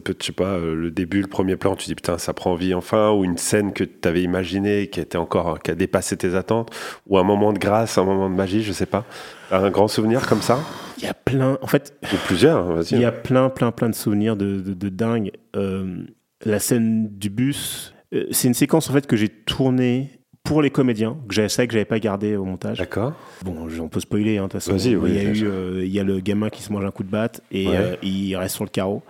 je 0.05 0.25
sais 0.25 0.31
pas, 0.31 0.53
euh, 0.55 0.75
le 0.75 0.91
début, 0.91 1.21
le 1.21 1.27
premier 1.27 1.55
plan, 1.55 1.75
tu 1.75 1.83
te 1.83 1.89
dis 1.89 1.95
putain, 1.95 2.17
ça 2.17 2.33
prend 2.33 2.55
vie 2.55 2.73
enfin, 2.73 3.11
ou 3.11 3.23
une 3.23 3.37
scène 3.37 3.73
que 3.73 3.83
tu 3.83 4.07
avais 4.07 4.23
imaginée 4.23 4.87
qui 4.87 4.99
était 4.99 5.17
encore, 5.17 5.59
qui 5.59 5.71
a 5.71 5.75
dépassé 5.75 6.17
tes 6.17 6.35
attentes, 6.35 6.69
ou 7.07 7.17
un 7.17 7.23
moment 7.23 7.53
de 7.53 7.59
grâce, 7.59 7.97
un 7.97 8.03
moment 8.03 8.29
de 8.29 8.35
magie, 8.35 8.63
je 8.63 8.71
sais 8.71 8.85
pas. 8.85 9.05
Un 9.51 9.69
grand 9.69 9.87
souvenir 9.87 10.27
comme 10.27 10.41
ça? 10.41 10.59
Il 10.97 11.03
y 11.03 11.07
a 11.07 11.13
plein, 11.13 11.57
en 11.61 11.67
fait, 11.67 11.93
Ou 12.03 12.17
plusieurs, 12.25 12.63
vas-y. 12.73 12.95
Il 12.95 13.01
y 13.01 13.05
a 13.05 13.11
plein, 13.11 13.49
plein, 13.49 13.71
plein 13.71 13.89
de 13.89 13.95
souvenirs 13.95 14.35
de, 14.35 14.59
de, 14.59 14.73
de 14.73 14.89
dingue. 14.89 15.31
Euh, 15.55 16.03
la 16.45 16.59
scène 16.59 17.09
du 17.11 17.29
bus, 17.29 17.93
euh, 18.13 18.25
c'est 18.31 18.47
une 18.47 18.53
séquence 18.53 18.89
en 18.89 18.93
fait 18.93 19.07
que 19.07 19.15
j'ai 19.15 19.29
tournée 19.29 20.11
pour 20.47 20.61
les 20.61 20.69
comédiens, 20.69 21.17
que 21.27 21.35
j'avais 21.35 21.49
ça 21.49 21.67
que 21.67 21.73
j'avais 21.73 21.85
pas 21.85 21.99
gardé 21.99 22.35
au 22.37 22.45
montage. 22.45 22.77
D'accord. 22.77 23.13
Bon, 23.43 23.67
on 23.81 23.87
peut 23.89 23.99
spoiler, 23.99 24.37
hein, 24.37 24.43
de 24.43 24.47
toute 24.47 24.53
façon. 24.61 24.71
Vas-y, 24.71 24.95
oui, 24.95 25.09
il 25.11 25.15
y 25.15 25.19
a 25.19 25.23
eu, 25.23 25.43
euh, 25.45 25.81
il 25.85 25.91
y 25.91 25.99
a 25.99 26.03
le 26.03 26.19
gamin 26.19 26.49
qui 26.49 26.63
se 26.63 26.71
mange 26.71 26.85
un 26.85 26.91
coup 26.91 27.03
de 27.03 27.09
batte 27.11 27.41
et 27.51 27.67
Ouais. 27.67 27.75
euh, 27.75 27.95
il 28.01 28.35
reste 28.35 28.55
sur 28.55 28.63
le 28.63 28.69
carreau. 28.69 29.03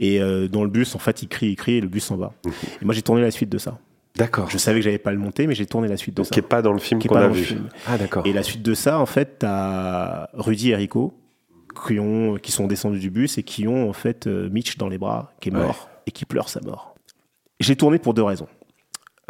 Et 0.00 0.20
euh, 0.20 0.48
dans 0.48 0.62
le 0.64 0.70
bus, 0.70 0.94
en 0.94 0.98
fait, 0.98 1.22
il 1.22 1.28
crie, 1.28 1.48
il 1.48 1.56
crie 1.56 1.74
et 1.76 1.80
le 1.80 1.88
bus 1.88 2.04
s'en 2.04 2.16
va. 2.16 2.32
Mhm. 2.44 2.52
Et 2.82 2.84
moi, 2.84 2.94
j'ai 2.94 3.02
tourné 3.02 3.22
la 3.22 3.30
suite 3.30 3.48
de 3.48 3.58
ça. 3.58 3.78
D'accord. 4.16 4.50
Je 4.50 4.58
savais 4.58 4.80
que 4.80 4.84
j'avais 4.84 4.98
pas 4.98 5.12
le 5.12 5.18
monter, 5.18 5.46
mais 5.46 5.54
j'ai 5.54 5.64
tourné 5.64 5.88
la 5.88 5.96
suite 5.96 6.14
de 6.14 6.18
Donc, 6.18 6.26
ça. 6.26 6.34
qui 6.34 6.40
n'est 6.40 6.46
pas 6.46 6.60
dans 6.60 6.72
le 6.74 6.78
film 6.78 7.00
est 7.02 7.08
qu'on 7.08 7.16
a 7.16 7.28
vu. 7.28 7.42
film. 7.42 7.68
Ah, 7.86 7.96
d'accord. 7.96 8.26
Et 8.26 8.32
la 8.34 8.42
suite 8.42 8.62
de 8.62 8.74
ça, 8.74 8.98
en 8.98 9.06
fait, 9.06 9.36
t'as 9.38 10.28
Rudy 10.34 10.70
et 10.72 10.76
Rico 10.76 11.14
qui, 11.88 11.98
ont, 11.98 12.36
qui 12.36 12.52
sont 12.52 12.66
descendus 12.66 12.98
du 12.98 13.10
bus 13.10 13.38
et 13.38 13.42
qui 13.42 13.66
ont 13.66 13.88
en 13.88 13.94
fait 13.94 14.26
Mitch 14.26 14.76
dans 14.76 14.88
les 14.90 14.98
bras, 14.98 15.32
qui 15.40 15.48
est 15.48 15.52
mort 15.52 15.88
et 16.06 16.10
qui 16.10 16.26
pleure 16.26 16.50
sa 16.50 16.60
mort. 16.60 16.94
J'ai 17.60 17.76
tourné 17.76 17.98
pour 17.98 18.12
deux 18.12 18.22
raisons. 18.22 18.48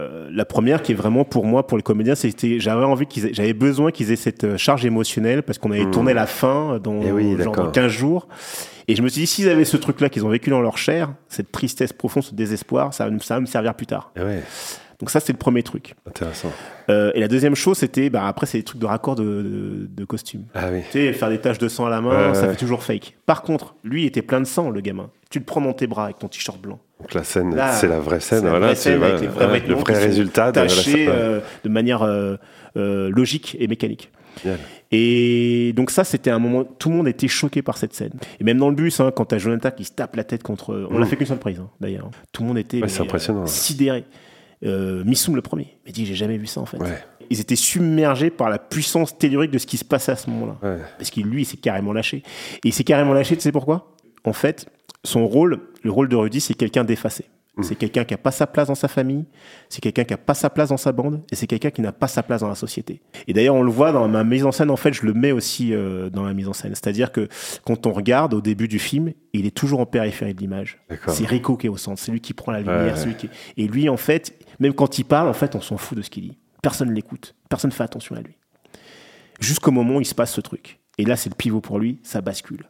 Euh, 0.00 0.28
la 0.32 0.44
première, 0.46 0.80
qui 0.82 0.92
est 0.92 0.94
vraiment 0.94 1.22
pour 1.24 1.44
moi, 1.44 1.66
pour 1.66 1.76
les 1.76 1.82
comédiens, 1.82 2.14
c'était 2.14 2.58
j'avais 2.58 2.84
envie 2.84 3.06
qu'ils 3.06 3.26
aient- 3.26 3.34
j'avais 3.34 3.52
besoin 3.52 3.90
qu'ils 3.90 4.10
aient 4.10 4.16
cette 4.16 4.44
euh, 4.44 4.56
charge 4.56 4.86
émotionnelle 4.86 5.42
parce 5.42 5.58
qu'on 5.58 5.70
avait 5.70 5.84
Mhm. 5.84 5.90
tourné 5.90 6.14
la 6.14 6.26
fin 6.26 6.78
dans, 6.82 7.00
Eh 7.02 7.12
oui, 7.12 7.28
genre 7.30 7.36
d'accord. 7.36 7.64
dans 7.66 7.70
15 7.72 7.92
jours. 7.92 8.26
Et 8.88 8.96
je 8.96 9.02
me 9.02 9.08
suis 9.08 9.20
dit, 9.20 9.26
s'ils 9.26 9.48
avaient 9.50 9.66
ce 9.66 9.76
truc-là 9.76 10.08
qu'ils 10.08 10.24
ont 10.24 10.30
vécu 10.30 10.48
dans 10.50 10.62
leur 10.62 10.78
chair, 10.78 11.12
cette 11.28 11.52
tristesse 11.52 11.92
profonde, 11.92 12.22
ce 12.22 12.34
désespoir, 12.34 12.94
ça 12.94 13.04
va, 13.04 13.10
me- 13.10 13.18
ça 13.18 13.34
va 13.34 13.40
me 13.40 13.46
servir 13.46 13.74
plus 13.74 13.86
tard. 13.86 14.10
Eh 14.16 14.20
ouais, 14.22 14.42
Donc 15.00 15.10
ça, 15.10 15.20
c'est 15.20 15.32
le 15.32 15.38
premier 15.38 15.62
truc. 15.62 15.94
intéressant. 16.06 16.52
Euh, 16.88 17.10
et 17.14 17.20
la 17.20 17.28
deuxième 17.28 17.54
chose, 17.54 17.78
c'était, 17.78 18.10
bah, 18.10 18.26
après, 18.26 18.46
c'est 18.46 18.58
des 18.58 18.64
trucs 18.64 18.80
de 18.80 18.86
raccord 18.86 19.14
de, 19.16 19.22
de, 19.24 19.88
de 19.90 20.04
costume. 20.04 20.44
Ah 20.54 20.66
oui. 20.72 20.80
Tu 20.90 20.98
sais, 20.98 21.12
faire 21.12 21.28
des 21.30 21.38
taches 21.38 21.58
de 21.58 21.68
sang 21.68 21.86
à 21.86 21.90
la 21.90 22.00
main, 22.00 22.34
ça 22.34 22.42
ouais. 22.42 22.48
fait 22.50 22.56
toujours 22.56 22.82
fake. 22.82 23.16
Par 23.26 23.42
contre, 23.42 23.74
lui, 23.84 24.02
il 24.02 24.06
était 24.06 24.22
plein 24.22 24.40
de 24.40 24.46
sang, 24.46 24.70
le 24.70 24.80
gamin. 24.80 25.10
Tu 25.30 25.38
le 25.38 25.44
prends 25.44 25.60
dans 25.60 25.72
tes 25.72 25.86
bras 25.86 26.04
avec 26.04 26.18
ton 26.18 26.28
t-shirt 26.28 26.60
blanc. 26.60 26.78
Donc 27.00 27.14
la 27.14 27.24
scène, 27.24 27.50
c'est 27.72 27.88
la 27.88 27.98
vraie 28.00 28.20
scène. 28.20 28.38
c'est 28.40 28.44
la 28.44 28.50
voilà, 28.50 28.66
vraie 28.66 28.74
scène 28.76 28.98
voilà, 28.98 29.14
avec 29.14 29.22
les 29.22 29.28
vrais 29.28 29.46
ouais, 29.46 29.62
le 29.66 29.74
vrai 29.74 29.98
résultat 29.98 30.52
de 30.52 30.60
la 30.60 30.66
Taché 30.66 30.82
scène. 30.92 31.08
Ouais. 31.08 31.14
euh, 31.16 31.40
de 31.64 31.68
manière 31.68 32.02
euh, 32.02 32.36
euh, 32.76 33.10
logique 33.10 33.56
et 33.58 33.66
mécanique. 33.66 34.10
Et 34.90 35.72
donc 35.74 35.90
ça, 35.90 36.04
c'était 36.04 36.30
un 36.30 36.38
moment, 36.38 36.64
tout 36.64 36.90
le 36.90 36.96
monde 36.96 37.08
était 37.08 37.28
choqué 37.28 37.62
par 37.62 37.76
cette 37.78 37.94
scène. 37.94 38.12
Et 38.40 38.44
même 38.44 38.58
dans 38.58 38.68
le 38.68 38.74
bus, 38.74 39.00
hein, 39.00 39.10
quand 39.14 39.24
t'as 39.26 39.38
Jonathan 39.38 39.70
qui 39.70 39.84
se 39.84 39.92
tape 39.92 40.16
la 40.16 40.24
tête 40.24 40.42
contre... 40.42 40.86
On 40.90 40.98
l'a 40.98 41.06
Mm. 41.06 41.08
fait 41.08 41.16
qu'une 41.16 41.26
seule 41.26 41.38
prise, 41.38 41.58
hein, 41.58 41.68
d'ailleurs. 41.80 42.10
Tout 42.32 42.42
le 42.42 42.48
monde 42.48 42.58
était 42.58 42.80
Ouais, 42.82 42.88
c'est 42.88 43.00
mais, 43.00 43.06
impressionnant, 43.06 43.42
euh, 43.42 43.46
sidéré. 43.46 44.04
Euh, 44.64 45.02
Missoum 45.04 45.34
le 45.36 45.42
premier 45.42 45.76
m'a 45.84 45.92
dit, 45.92 46.06
j'ai 46.06 46.14
jamais 46.14 46.36
vu 46.38 46.46
ça 46.46 46.60
en 46.60 46.66
fait. 46.66 46.76
Ouais, 46.78 46.98
Ils 47.30 47.40
étaient 47.40 47.56
submergés 47.56 48.30
par 48.30 48.48
la 48.48 48.58
puissance 48.58 49.16
tellurique 49.18 49.50
de 49.50 49.58
ce 49.58 49.66
qui 49.66 49.76
se 49.76 49.84
passait 49.84 50.12
à 50.12 50.16
ce 50.16 50.30
moment-là. 50.30 50.56
ouais. 50.62 50.78
Parce 50.98 51.10
qu'il, 51.10 51.26
lui, 51.26 51.42
il 51.42 51.44
s'est 51.44 51.56
carrément 51.56 51.92
lâché. 51.92 52.18
Et 52.18 52.68
il 52.68 52.72
s'est 52.72 52.84
carrément 52.84 53.12
lâché, 53.12 53.34
tu 53.36 53.42
sais 53.42 53.52
pourquoi? 53.52 53.92
En 54.24 54.32
fait, 54.32 54.66
son 55.04 55.26
rôle, 55.26 55.60
le 55.82 55.90
rôle 55.90 56.08
de 56.08 56.14
Rudy, 56.16 56.40
c'est 56.40 56.54
quelqu'un 56.54 56.84
d'effacé. 56.84 57.24
C'est 57.60 57.74
quelqu'un 57.74 58.04
qui 58.04 58.14
n'a 58.14 58.18
pas 58.18 58.30
sa 58.30 58.46
place 58.46 58.68
dans 58.68 58.74
sa 58.74 58.88
famille, 58.88 59.26
c'est 59.68 59.82
quelqu'un 59.82 60.04
qui 60.04 60.14
n'a 60.14 60.18
pas 60.18 60.32
sa 60.32 60.48
place 60.48 60.70
dans 60.70 60.78
sa 60.78 60.90
bande, 60.90 61.20
et 61.30 61.36
c'est 61.36 61.46
quelqu'un 61.46 61.68
qui 61.70 61.82
n'a 61.82 61.92
pas 61.92 62.08
sa 62.08 62.22
place 62.22 62.40
dans 62.40 62.48
la 62.48 62.54
société. 62.54 63.02
Et 63.28 63.34
d'ailleurs, 63.34 63.54
on 63.56 63.62
le 63.62 63.70
voit 63.70 63.92
dans 63.92 64.08
ma 64.08 64.24
mise 64.24 64.46
en 64.46 64.52
scène, 64.52 64.70
en 64.70 64.76
fait, 64.76 64.94
je 64.94 65.04
le 65.04 65.12
mets 65.12 65.32
aussi 65.32 65.74
euh, 65.74 66.08
dans 66.08 66.22
la 66.24 66.32
mise 66.32 66.48
en 66.48 66.54
scène. 66.54 66.70
C'est-à-dire 66.74 67.12
que 67.12 67.28
quand 67.66 67.86
on 67.86 67.92
regarde 67.92 68.32
au 68.32 68.40
début 68.40 68.68
du 68.68 68.78
film, 68.78 69.12
il 69.34 69.44
est 69.44 69.50
toujours 69.54 69.80
en 69.80 69.86
périphérie 69.86 70.32
de 70.32 70.40
l'image. 70.40 70.78
C'est 71.08 71.26
Rico 71.26 71.58
qui 71.58 71.66
est 71.66 71.70
au 71.70 71.76
centre, 71.76 72.00
c'est 72.00 72.10
lui 72.10 72.22
qui 72.22 72.32
prend 72.32 72.52
la 72.52 72.60
lumière, 72.60 72.96
Ouais, 73.06 73.14
qui... 73.18 73.28
Et 73.58 73.68
lui, 73.68 73.90
en 73.90 73.98
fait, 73.98 74.32
même 74.62 74.74
quand 74.74 74.98
il 74.98 75.04
parle, 75.04 75.28
en 75.28 75.32
fait, 75.32 75.56
on 75.56 75.60
s'en 75.60 75.76
fout 75.76 75.98
de 75.98 76.02
ce 76.02 76.08
qu'il 76.08 76.22
dit. 76.22 76.38
Personne 76.62 76.88
ne 76.88 76.94
l'écoute, 76.94 77.34
personne 77.48 77.70
ne 77.70 77.74
fait 77.74 77.82
attention 77.82 78.14
à 78.14 78.20
lui. 78.20 78.36
Jusqu'au 79.40 79.72
moment 79.72 79.96
où 79.96 80.00
il 80.00 80.06
se 80.06 80.14
passe 80.14 80.32
ce 80.32 80.40
truc. 80.40 80.78
Et 80.98 81.06
là, 81.06 81.16
c'est 81.16 81.30
le 81.30 81.34
pivot 81.34 81.62
pour 81.62 81.78
lui, 81.78 81.98
ça 82.02 82.20
bascule. 82.20 82.64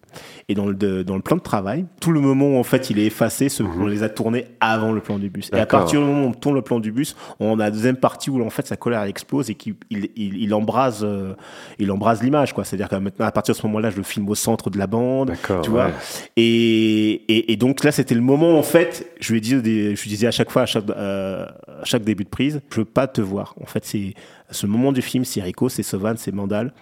Et 0.48 0.54
dans 0.54 0.66
le, 0.66 0.74
de- 0.74 1.02
dans 1.02 1.16
le 1.16 1.22
plan 1.22 1.36
de 1.36 1.42
travail, 1.42 1.86
tout 2.00 2.12
le 2.12 2.20
moment 2.20 2.50
où 2.50 2.56
en 2.56 2.62
fait 2.62 2.88
il 2.88 3.00
est 3.00 3.06
effacé, 3.06 3.48
ce- 3.48 3.64
on 3.64 3.86
les 3.86 4.04
a 4.04 4.08
tournés 4.08 4.46
avant 4.60 4.92
le 4.92 5.00
plan 5.00 5.18
du 5.18 5.28
bus. 5.28 5.50
Et 5.52 5.56
à 5.56 5.62
Mhm. 5.62 5.66
Partir 5.66 6.00
du 6.00 6.06
moment 6.06 6.26
où 6.26 6.28
on 6.28 6.32
tourne 6.32 6.54
le 6.54 6.62
plan 6.62 6.78
du 6.78 6.92
bus, 6.92 7.16
on 7.40 7.58
a 7.58 7.64
la 7.64 7.70
deuxième 7.72 7.96
partie 7.96 8.30
où 8.30 8.40
en 8.44 8.48
fait 8.50 8.64
sa 8.64 8.76
colère 8.76 9.02
explose 9.02 9.50
et 9.50 9.56
qu'il 9.56 9.74
il, 9.90 10.08
il, 10.14 10.36
il 10.40 10.54
embrase, 10.54 11.00
euh, 11.02 11.34
il 11.80 11.90
embrase 11.90 12.22
l'image. 12.22 12.52
quoi. 12.52 12.62
C'est-à-dire 12.64 12.88
que 12.88 12.94
maintenant, 12.94 13.26
à 13.26 13.32
partir 13.32 13.54
de 13.54 13.60
ce 13.60 13.66
moment-là, 13.66 13.90
je 13.90 13.96
le 13.96 14.04
filme 14.04 14.28
au 14.28 14.36
centre 14.36 14.70
de 14.70 14.78
la 14.78 14.86
bande. 14.86 15.32
Tu 15.64 15.70
vois 15.70 15.86
ouais. 15.86 15.92
et, 16.36 17.10
et, 17.28 17.52
et 17.52 17.56
donc 17.56 17.82
là, 17.82 17.90
c'était 17.92 18.14
le 18.14 18.20
moment, 18.20 18.56
en 18.56 18.62
fait, 18.62 19.06
je 19.20 19.32
lui, 19.32 19.40
des- 19.40 19.96
je 19.96 20.02
lui 20.02 20.08
disais 20.10 20.26
à 20.28 20.30
chaque 20.32 20.50
fois, 20.50 20.62
à 20.62 20.66
chaque, 20.66 20.88
euh, 20.90 21.44
à 21.80 21.84
chaque 21.84 22.04
début 22.04 22.22
de 22.24 22.28
prise, 22.28 22.60
je 22.70 22.76
veux 22.76 22.84
pas 22.84 23.06
te 23.08 23.20
voir. 23.20 23.54
En 23.60 23.66
fait, 23.66 23.84
c'est 23.84 24.14
ce 24.50 24.66
moment 24.66 24.92
du 24.92 25.02
film, 25.02 25.24
c'est 25.24 25.40
Rico, 25.42 25.68
c'est 25.68 25.82
Sovan, 25.82 26.16
c'est 26.16 26.32
Mandal. 26.32 26.72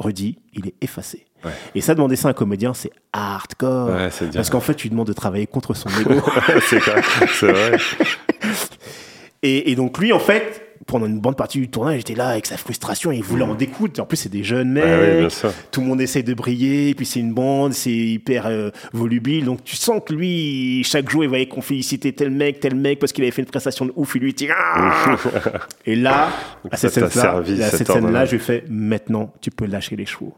Rudy, 0.00 0.38
il 0.54 0.66
est 0.66 0.74
effacé. 0.80 1.26
Ouais. 1.44 1.52
Et 1.74 1.80
ça, 1.80 1.94
demander 1.94 2.16
ça 2.16 2.28
à 2.28 2.30
un 2.32 2.34
comédien, 2.34 2.74
c'est 2.74 2.90
hardcore. 3.12 3.90
Ouais. 3.90 4.08
Parce 4.34 4.50
qu'en 4.50 4.60
fait, 4.60 4.74
tu 4.74 4.84
lui 4.88 4.90
demandes 4.90 5.06
de 5.06 5.12
travailler 5.12 5.46
contre 5.46 5.74
son 5.74 5.88
ego. 6.00 6.20
c'est 6.68 6.78
vrai. 6.78 7.76
et, 9.42 9.70
et 9.70 9.74
donc, 9.74 9.98
lui, 9.98 10.12
en 10.12 10.18
fait, 10.18 10.70
pendant 10.86 11.06
une 11.06 11.20
bonne 11.20 11.34
partie 11.34 11.60
du 11.60 11.68
tournage, 11.68 11.98
j'étais 11.98 12.14
là 12.14 12.28
avec 12.28 12.46
sa 12.46 12.56
frustration, 12.56 13.12
il 13.12 13.22
voulait 13.22 13.44
en 13.44 13.54
découdre. 13.54 14.02
En 14.02 14.06
plus, 14.06 14.16
c'est 14.16 14.28
des 14.28 14.42
jeunes 14.42 14.72
mecs. 14.72 14.84
Ouais, 14.84 14.90
ouais, 14.90 15.18
bien 15.20 15.28
sûr. 15.28 15.52
tout 15.70 15.80
le 15.80 15.86
monde 15.86 16.00
essaye 16.00 16.24
de 16.24 16.34
briller, 16.34 16.90
et 16.90 16.94
puis 16.94 17.06
c'est 17.06 17.20
une 17.20 17.32
bande, 17.32 17.72
c'est 17.72 17.90
hyper 17.90 18.46
euh, 18.46 18.70
volubile, 18.92 19.44
donc 19.44 19.62
tu 19.64 19.76
sens 19.76 20.00
que 20.04 20.12
lui, 20.12 20.82
chaque 20.84 21.08
jour, 21.08 21.22
il 21.22 21.28
voyait 21.28 21.46
qu'on 21.46 21.62
félicitait 21.62 22.12
tel 22.12 22.30
mec, 22.30 22.60
tel 22.60 22.74
mec, 22.74 22.98
parce 22.98 23.12
qu'il 23.12 23.24
avait 23.24 23.30
fait 23.30 23.42
une 23.42 23.48
prestation 23.48 23.86
de 23.86 23.92
ouf, 23.96 24.14
il 24.14 24.22
lui 24.22 24.34
dit 24.34 24.48
Ah 24.50 25.16
Et 25.86 25.96
là, 25.96 26.30
à 26.70 26.76
cette 26.76 26.92
scène-là, 26.92 27.42
je 27.44 28.30
lui 28.30 28.36
ai 28.36 28.38
fait 28.38 28.64
Maintenant, 28.68 29.32
tu 29.40 29.50
peux 29.50 29.66
lâcher 29.66 29.96
les 29.96 30.06
chevaux. 30.06 30.34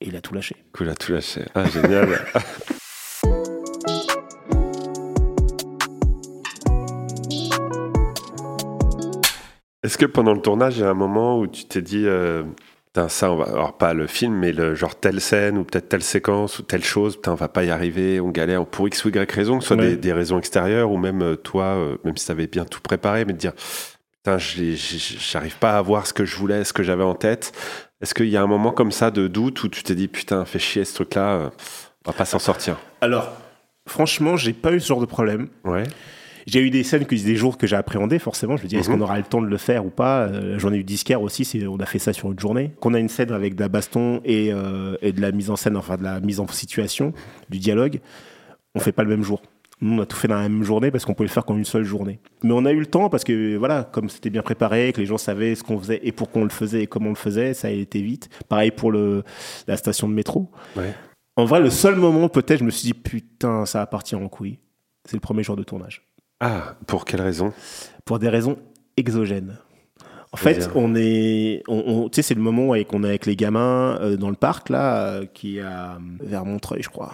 Et 0.00 0.08
il 0.08 0.16
a 0.16 0.20
tout 0.20 0.34
lâché. 0.34 0.56
Cool, 0.72 0.90
à 0.90 0.94
tout 0.94 1.12
lâché. 1.12 1.42
Ah, 1.54 1.64
génial. 1.68 2.08
Est-ce 9.86 9.98
que 9.98 10.06
pendant 10.06 10.32
le 10.34 10.40
tournage, 10.40 10.76
il 10.76 10.80
y 10.80 10.84
a 10.84 10.90
un 10.90 10.94
moment 10.94 11.38
où 11.38 11.46
tu 11.46 11.64
t'es 11.64 11.80
dit, 11.80 12.02
euh, 12.06 12.42
ça, 13.08 13.30
on 13.30 13.36
va, 13.36 13.44
alors 13.44 13.76
pas 13.78 13.94
le 13.94 14.06
film, 14.06 14.34
mais 14.34 14.52
le 14.52 14.74
genre 14.74 14.94
telle 14.98 15.20
scène 15.20 15.58
ou 15.58 15.64
peut-être 15.64 15.88
telle 15.88 16.02
séquence 16.02 16.58
ou 16.58 16.62
telle 16.62 16.82
chose, 16.82 17.16
putain, 17.16 17.32
on 17.32 17.36
va 17.36 17.48
pas 17.48 17.62
y 17.62 17.70
arriver, 17.70 18.20
on 18.20 18.30
galère 18.30 18.66
pour 18.66 18.88
X 18.88 19.04
ou 19.04 19.10
Y 19.10 19.30
raison, 19.30 19.58
que 19.58 19.62
ce 19.64 19.68
soit 19.68 19.76
Ouais. 19.76 19.90
des, 19.90 19.96
des 19.96 20.12
raisons 20.12 20.38
extérieures 20.38 20.90
ou 20.90 20.96
même 20.98 21.22
euh, 21.22 21.36
toi, 21.36 21.64
euh, 21.76 21.96
même 22.04 22.16
si 22.16 22.26
tu 22.26 22.32
avais 22.32 22.46
bien 22.48 22.64
tout 22.64 22.80
préparé, 22.80 23.24
mais 23.24 23.32
de 23.32 23.38
dire, 23.38 23.52
putain, 24.24 24.38
j'arrive 24.38 25.56
pas 25.58 25.78
à 25.78 25.82
voir 25.82 26.06
ce 26.06 26.12
que 26.12 26.24
je 26.24 26.36
voulais, 26.36 26.64
ce 26.64 26.72
que 26.72 26.82
j'avais 26.82 27.04
en 27.04 27.14
tête. 27.14 27.52
Est-ce 28.02 28.12
qu'il 28.14 28.28
y 28.28 28.36
a 28.36 28.42
un 28.42 28.46
moment 28.48 28.72
comme 28.72 28.92
ça 28.92 29.10
de 29.10 29.28
doute 29.28 29.62
où 29.62 29.68
tu 29.68 29.82
t'es 29.84 29.94
dit, 29.94 30.08
putain, 30.08 30.44
fais 30.44 30.58
chier 30.58 30.84
ce 30.84 30.94
truc-là, 30.94 31.28
euh, 31.34 31.48
on 32.06 32.10
va 32.10 32.16
pas 32.16 32.24
s'en 32.24 32.38
sortir? 32.40 32.76
Alors, 33.00 33.30
franchement, 33.86 34.36
j'ai 34.36 34.52
pas 34.52 34.72
eu 34.72 34.80
ce 34.80 34.88
genre 34.88 35.00
de 35.00 35.06
problème. 35.06 35.48
Ouais. 35.64 35.84
J'ai 36.46 36.60
eu 36.60 36.70
des 36.70 36.84
scènes, 36.84 37.04
que, 37.06 37.14
des 37.16 37.34
jours 37.36 37.58
que 37.58 37.66
j'ai 37.66 37.74
appréhendés, 37.76 38.18
forcément. 38.20 38.56
Je 38.56 38.62
me 38.62 38.68
dis, 38.68 38.76
est-ce 38.76 38.88
Mhm. 38.88 38.96
qu'on 38.98 39.02
aura 39.02 39.18
le 39.18 39.24
temps 39.24 39.42
de 39.42 39.48
le 39.48 39.56
faire 39.56 39.84
ou 39.84 39.90
pas? 39.90 40.22
Euh, 40.28 40.58
J'en 40.58 40.72
ai 40.72 40.76
eu 40.76 40.84
disquaire 40.84 41.20
aussi, 41.22 41.60
on 41.68 41.78
a 41.78 41.86
fait 41.86 41.98
ça 41.98 42.12
sur 42.12 42.30
une 42.30 42.38
journée. 42.38 42.70
Qu'on 42.80 42.94
a 42.94 43.00
une 43.00 43.08
scène 43.08 43.32
avec 43.32 43.56
de 43.56 43.60
la 43.60 43.68
baston 43.68 44.20
et, 44.24 44.52
euh, 44.52 44.96
et 45.02 45.12
de 45.12 45.20
la 45.20 45.32
mise 45.32 45.50
en 45.50 45.56
scène, 45.56 45.76
enfin 45.76 45.96
de 45.96 46.04
la 46.04 46.20
mise 46.20 46.38
en 46.38 46.46
situation, 46.46 47.12
du 47.50 47.58
dialogue, 47.58 48.00
on 48.76 48.80
fait 48.80 48.92
pas 48.92 49.02
le 49.02 49.08
même 49.10 49.22
jour. 49.24 49.42
Nous, 49.80 49.98
on 49.98 50.02
a 50.02 50.06
tout 50.06 50.16
fait 50.16 50.28
dans 50.28 50.36
la 50.36 50.48
même 50.48 50.62
journée 50.62 50.90
parce 50.90 51.04
qu'on 51.04 51.12
pouvait 51.12 51.26
le 51.28 51.32
faire 51.32 51.44
qu'en 51.44 51.56
une 51.56 51.64
seule 51.66 51.84
journée. 51.84 52.18
Mais 52.42 52.52
on 52.52 52.64
a 52.64 52.72
eu 52.72 52.78
le 52.80 52.86
temps 52.86 53.10
parce 53.10 53.24
que, 53.24 53.56
voilà, 53.56 53.84
comme 53.84 54.08
c'était 54.08 54.30
bien 54.30 54.40
préparé, 54.42 54.92
que 54.94 55.00
les 55.00 55.06
gens 55.06 55.18
savaient 55.18 55.54
ce 55.54 55.62
qu'on 55.64 55.78
faisait 55.78 56.00
et 56.02 56.12
pourquoi 56.12 56.40
on 56.42 56.44
le 56.44 56.50
faisait 56.50 56.82
et 56.84 56.86
comment 56.86 57.08
on 57.08 57.10
le 57.10 57.16
faisait, 57.16 57.52
ça 57.52 57.68
a 57.68 57.72
été 57.72 58.00
vite. 58.00 58.30
Pareil 58.48 58.70
pour 58.70 58.90
le, 58.92 59.22
la 59.66 59.76
station 59.76 60.08
de 60.08 60.14
métro. 60.14 60.50
Ouais. 60.76 60.94
En 61.36 61.44
vrai, 61.44 61.60
le 61.60 61.68
seul 61.68 61.96
moment, 61.96 62.28
peut-être, 62.30 62.60
je 62.60 62.64
me 62.64 62.70
suis 62.70 62.86
dit, 62.86 62.94
putain, 62.94 63.66
ça 63.66 63.80
va 63.80 63.86
partir 63.86 64.18
en 64.20 64.28
couille. 64.28 64.58
C'est 65.04 65.16
le 65.16 65.20
premier 65.20 65.42
jour 65.42 65.56
de 65.56 65.62
tournage 65.64 66.05
Ah, 66.40 66.74
pour 66.86 67.04
quelle 67.04 67.20
raison? 67.22 67.52
Pour 68.04 68.18
des 68.18 68.28
raisons 68.28 68.56
exogènes. 68.96 69.58
En 70.32 70.36
fait, 70.36 70.68
on 70.74 70.94
est, 70.94 71.62
on, 71.68 71.82
on- 71.86 72.08
tu 72.08 72.16
sais, 72.16 72.22
c'est 72.22 72.34
le 72.34 72.42
moment 72.42 72.66
où 72.66 72.74
on 72.74 73.04
est 73.04 73.08
avec 73.08 73.24
les 73.26 73.36
gamins 73.36 73.96
euh, 74.00 74.16
dans 74.16 74.28
le 74.28 74.36
parc 74.36 74.68
là, 74.68 74.96
euh, 74.98 75.26
qui 75.32 75.58
est 75.58 75.62
à, 75.62 75.98
vers 76.20 76.44
Montreuil, 76.44 76.82
je 76.82 76.88
crois. 76.90 77.12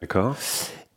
D'accord 0.00 0.36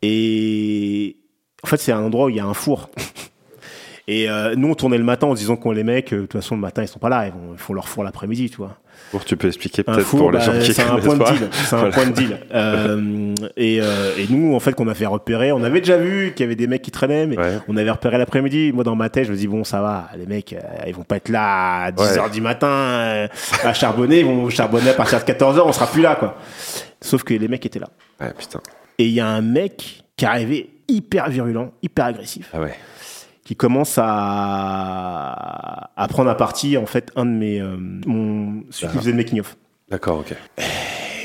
Et 0.02 1.16
en 1.62 1.66
fait, 1.66 1.78
c'est 1.78 1.92
un 1.92 2.02
endroit 2.02 2.26
où 2.26 2.28
il 2.28 2.36
y 2.36 2.40
a 2.40 2.46
un 2.46 2.54
four. 2.54 2.90
Et 4.06 4.28
euh, 4.28 4.54
nous, 4.54 4.68
on 4.68 4.74
tournait 4.74 4.98
le 4.98 5.04
matin 5.04 5.26
en 5.28 5.34
disant 5.34 5.56
qu'on 5.56 5.72
les 5.72 5.82
mecs, 5.82 6.12
euh, 6.12 6.16
de 6.16 6.20
toute 6.22 6.34
façon, 6.34 6.54
le 6.56 6.60
matin, 6.60 6.82
ils 6.82 6.88
sont 6.88 6.98
pas 6.98 7.08
là, 7.08 7.26
ils, 7.26 7.32
vont- 7.32 7.52
ils 7.54 7.58
font 7.58 7.72
leur 7.72 7.88
four 7.88 8.04
l'après-midi, 8.04 8.50
tu 8.50 8.58
vois. 8.58 8.76
Pour 9.10 9.24
tu 9.24 9.36
peux 9.36 9.46
expliquer 9.46 9.84
peut-être 9.84 10.08
pour 10.08 10.32
les 10.32 10.38
bah, 10.38 10.44
gens 10.44 10.58
qui 10.58 10.74
c'est 10.74 10.82
un 10.82 10.96
point 10.98 11.16
de 11.16 11.24
deal. 11.24 11.48
C'est 11.52 11.76
un 11.76 11.90
point 11.90 12.06
de 12.06 12.12
deal. 12.12 12.38
Euh, 12.52 13.34
et, 13.56 13.78
euh, 13.80 14.10
et 14.18 14.26
nous, 14.28 14.54
en 14.54 14.60
fait, 14.60 14.72
qu'on 14.72 14.88
a 14.88 14.94
fait 14.94 15.06
repérer, 15.06 15.52
on 15.52 15.62
avait 15.62 15.80
déjà 15.80 15.96
vu 15.96 16.32
qu'il 16.34 16.42
y 16.44 16.46
avait 16.46 16.56
des 16.56 16.66
mecs 16.66 16.82
qui 16.82 16.90
traînaient, 16.90 17.26
mais 17.26 17.38
Ouais. 17.38 17.58
on 17.68 17.76
avait 17.76 17.90
repéré 17.90 18.18
l'après-midi. 18.18 18.72
Moi, 18.72 18.82
dans 18.82 18.96
ma 18.96 19.08
tête, 19.10 19.26
je 19.26 19.32
me 19.32 19.36
dis, 19.36 19.46
bon, 19.46 19.62
ça 19.62 19.80
va, 19.80 20.08
les 20.16 20.26
mecs, 20.26 20.52
euh, 20.52 20.58
ils 20.86 20.94
vont 20.94 21.04
pas 21.04 21.16
être 21.16 21.28
là 21.28 21.84
à 21.84 21.90
10h 21.92 22.24
Ouais. 22.24 22.30
du 22.30 22.40
matin 22.40 22.66
euh, 22.66 23.28
à 23.62 23.72
charbonner, 23.72 24.20
ils 24.20 24.26
vont 24.26 24.48
charbonner 24.50 24.90
à 24.90 24.94
partir 24.94 25.20
de 25.20 25.24
14h, 25.24 25.62
on 25.64 25.72
sera 25.72 25.86
plus 25.86 26.02
là, 26.02 26.16
quoi. 26.16 26.36
Sauf 27.00 27.22
que 27.22 27.34
les 27.34 27.46
mecs 27.48 27.64
étaient 27.66 27.78
là. 27.78 27.88
Ouais, 28.20 28.32
putain. 28.36 28.60
Et 28.98 29.04
il 29.06 29.12
y 29.12 29.20
a 29.20 29.26
un 29.28 29.42
mec 29.42 30.02
qui 30.16 30.24
est 30.24 30.28
arrivé 30.28 30.70
hyper 30.88 31.28
virulent, 31.30 31.72
hyper 31.82 32.06
agressif, 32.06 32.50
Ah 32.52 32.60
ouais. 32.60 32.74
Qui 33.44 33.56
commence 33.56 33.98
à, 33.98 35.90
à 35.96 36.08
prendre 36.08 36.30
à 36.30 36.34
partie, 36.36 36.76
en 36.76 36.86
fait, 36.86 37.10
un 37.16 37.26
de 37.26 37.30
mes. 37.30 37.60
euh, 37.60 37.76
mon, 38.06 38.64
celui 38.70 38.92
qui 38.92 38.98
faisait 38.98 39.10
le 39.10 39.16
making-of. 39.16 39.56
D'accord, 39.90 40.20
ok. 40.20 40.34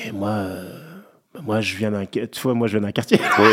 Et 0.08 0.12
moi, 0.12 0.30
euh, 0.30 0.70
moi, 1.46 1.62
je 1.62 1.76
viens 1.78 1.92
d'un, 1.92 2.06
tu 2.06 2.20
vois, 2.42 2.54
moi, 2.54 2.68
je 2.68 2.74
viens 2.78 2.86
d'un 2.86 2.92
quartier. 2.92 3.20
Oui, 3.40 3.46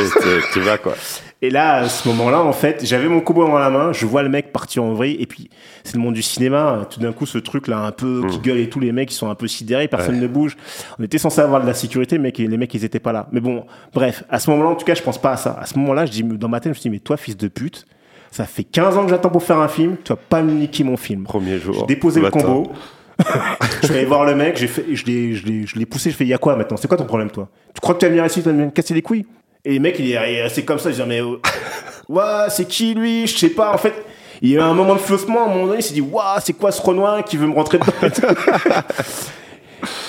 tu- 0.52 0.60
vas 0.60 0.78
quoi. 0.78 0.94
Et 1.42 1.50
là, 1.50 1.74
à 1.76 1.88
ce 1.88 2.08
moment-là, 2.08 2.40
en 2.42 2.52
fait, 2.52 2.84
j'avais 2.84 3.08
mon 3.08 3.20
combo 3.20 3.46
dans 3.46 3.58
la 3.58 3.70
main, 3.70 3.92
je 3.92 4.04
vois 4.06 4.22
le 4.24 4.28
mec 4.28 4.52
partir 4.52 4.82
en 4.82 4.94
vrille, 4.94 5.16
et 5.20 5.26
puis 5.26 5.48
c'est 5.84 5.94
le 5.94 6.00
monde 6.00 6.14
du 6.14 6.22
cinéma. 6.22 6.88
Tout 6.90 6.98
d'un 6.98 7.12
coup, 7.12 7.26
ce 7.26 7.38
truc-là, 7.38 7.78
un 7.78 7.92
peu 7.92 8.22
qui 8.28 8.38
gueule 8.40 8.58
et 8.58 8.68
tout, 8.68 8.80
les 8.80 8.90
mecs, 8.92 9.12
ils 9.12 9.16
sont 9.16 9.30
un 9.30 9.34
peu 9.36 9.46
sidérés, 9.46 9.86
personne 9.86 10.18
ne 10.18 10.26
bouge. 10.26 10.56
On 10.98 11.04
était 11.04 11.18
censé 11.18 11.40
avoir 11.40 11.60
de 11.62 11.66
la 11.66 11.74
sécurité, 11.74 12.18
mais 12.18 12.32
les 12.36 12.56
mecs, 12.56 12.74
ils 12.74 12.84
étaient 12.84 12.98
pas 12.98 13.12
là. 13.12 13.28
Mais 13.30 13.40
bon, 13.40 13.64
bref, 13.94 14.24
à 14.28 14.40
ce 14.40 14.50
moment-là, 14.50 14.70
en 14.70 14.74
tout 14.74 14.84
cas, 14.86 14.94
je 14.94 15.02
pense 15.02 15.20
pas 15.20 15.32
à 15.32 15.36
ça. 15.36 15.56
À 15.60 15.66
ce 15.66 15.78
moment-là, 15.78 16.06
je 16.06 16.10
dis, 16.10 16.22
dans 16.24 16.48
ma 16.48 16.58
tête, 16.58 16.72
je 16.74 16.78
me 16.78 16.82
dit, 16.82 16.90
mais 16.90 16.98
toi, 16.98 17.16
fils 17.16 17.36
de 17.36 17.46
pute, 17.48 17.86
ça 18.36 18.44
fait 18.44 18.64
15 18.64 18.98
ans 18.98 19.04
que 19.04 19.08
j'attends 19.08 19.30
pour 19.30 19.42
faire 19.42 19.60
un 19.60 19.68
film, 19.68 19.96
tu 20.04 20.12
vas 20.12 20.16
pas 20.16 20.42
me 20.42 20.52
niquer 20.52 20.84
mon 20.84 20.98
film. 20.98 21.24
Premier 21.24 21.58
jour. 21.58 21.74
J'ai 21.74 21.86
déposé 21.86 22.20
le 22.20 22.30
combo. 22.30 22.70
je 23.82 23.86
vais 23.86 24.00
aller 24.00 24.04
voir 24.04 24.26
le 24.26 24.34
mec, 24.34 24.58
j'ai 24.58 24.66
fait, 24.66 24.84
je 24.92 25.06
l'ai, 25.06 25.86
poussé, 25.86 26.10
je 26.10 26.16
fais, 26.16 26.26
y 26.26 26.34
a 26.34 26.38
quoi 26.38 26.54
maintenant? 26.54 26.76
C'est 26.76 26.86
quoi 26.86 26.98
ton 26.98 27.06
problème, 27.06 27.30
toi? 27.30 27.48
Tu 27.72 27.80
crois 27.80 27.94
que 27.94 28.00
tu 28.00 28.04
vas 28.04 28.10
venir 28.10 28.26
ici, 28.26 28.42
tu 28.42 28.48
vas 28.50 28.52
me 28.52 28.70
casser 28.70 28.92
les 28.92 29.00
couilles? 29.00 29.24
Et 29.64 29.72
le 29.72 29.80
mec, 29.80 29.96
il 29.98 30.04
est, 30.04 30.10
il 30.10 30.36
est 30.36 30.42
resté 30.42 30.66
comme 30.66 30.78
ça, 30.78 30.90
je 30.90 31.00
dis, 31.00 31.08
mais, 31.08 31.22
euh, 31.22 31.40
ouais, 32.10 32.50
c'est 32.50 32.68
qui 32.68 32.92
lui? 32.92 33.26
Je 33.26 33.38
sais 33.38 33.48
pas, 33.48 33.72
en 33.72 33.78
fait. 33.78 33.94
Il 34.42 34.50
y 34.50 34.54
a 34.54 34.58
eu 34.58 34.62
un 34.62 34.74
moment 34.74 34.92
de 34.92 35.00
flottement, 35.00 35.44
à 35.44 35.46
un 35.46 35.54
moment 35.54 35.66
donné, 35.68 35.78
il 35.78 35.82
s'est 35.82 35.94
dit, 35.94 36.02
waouh, 36.02 36.38
c'est 36.44 36.52
quoi 36.52 36.72
ce 36.72 36.82
Renoir 36.82 37.24
qui 37.24 37.38
veut 37.38 37.46
me 37.46 37.54
rentrer 37.54 37.78
dedans? 37.78 37.92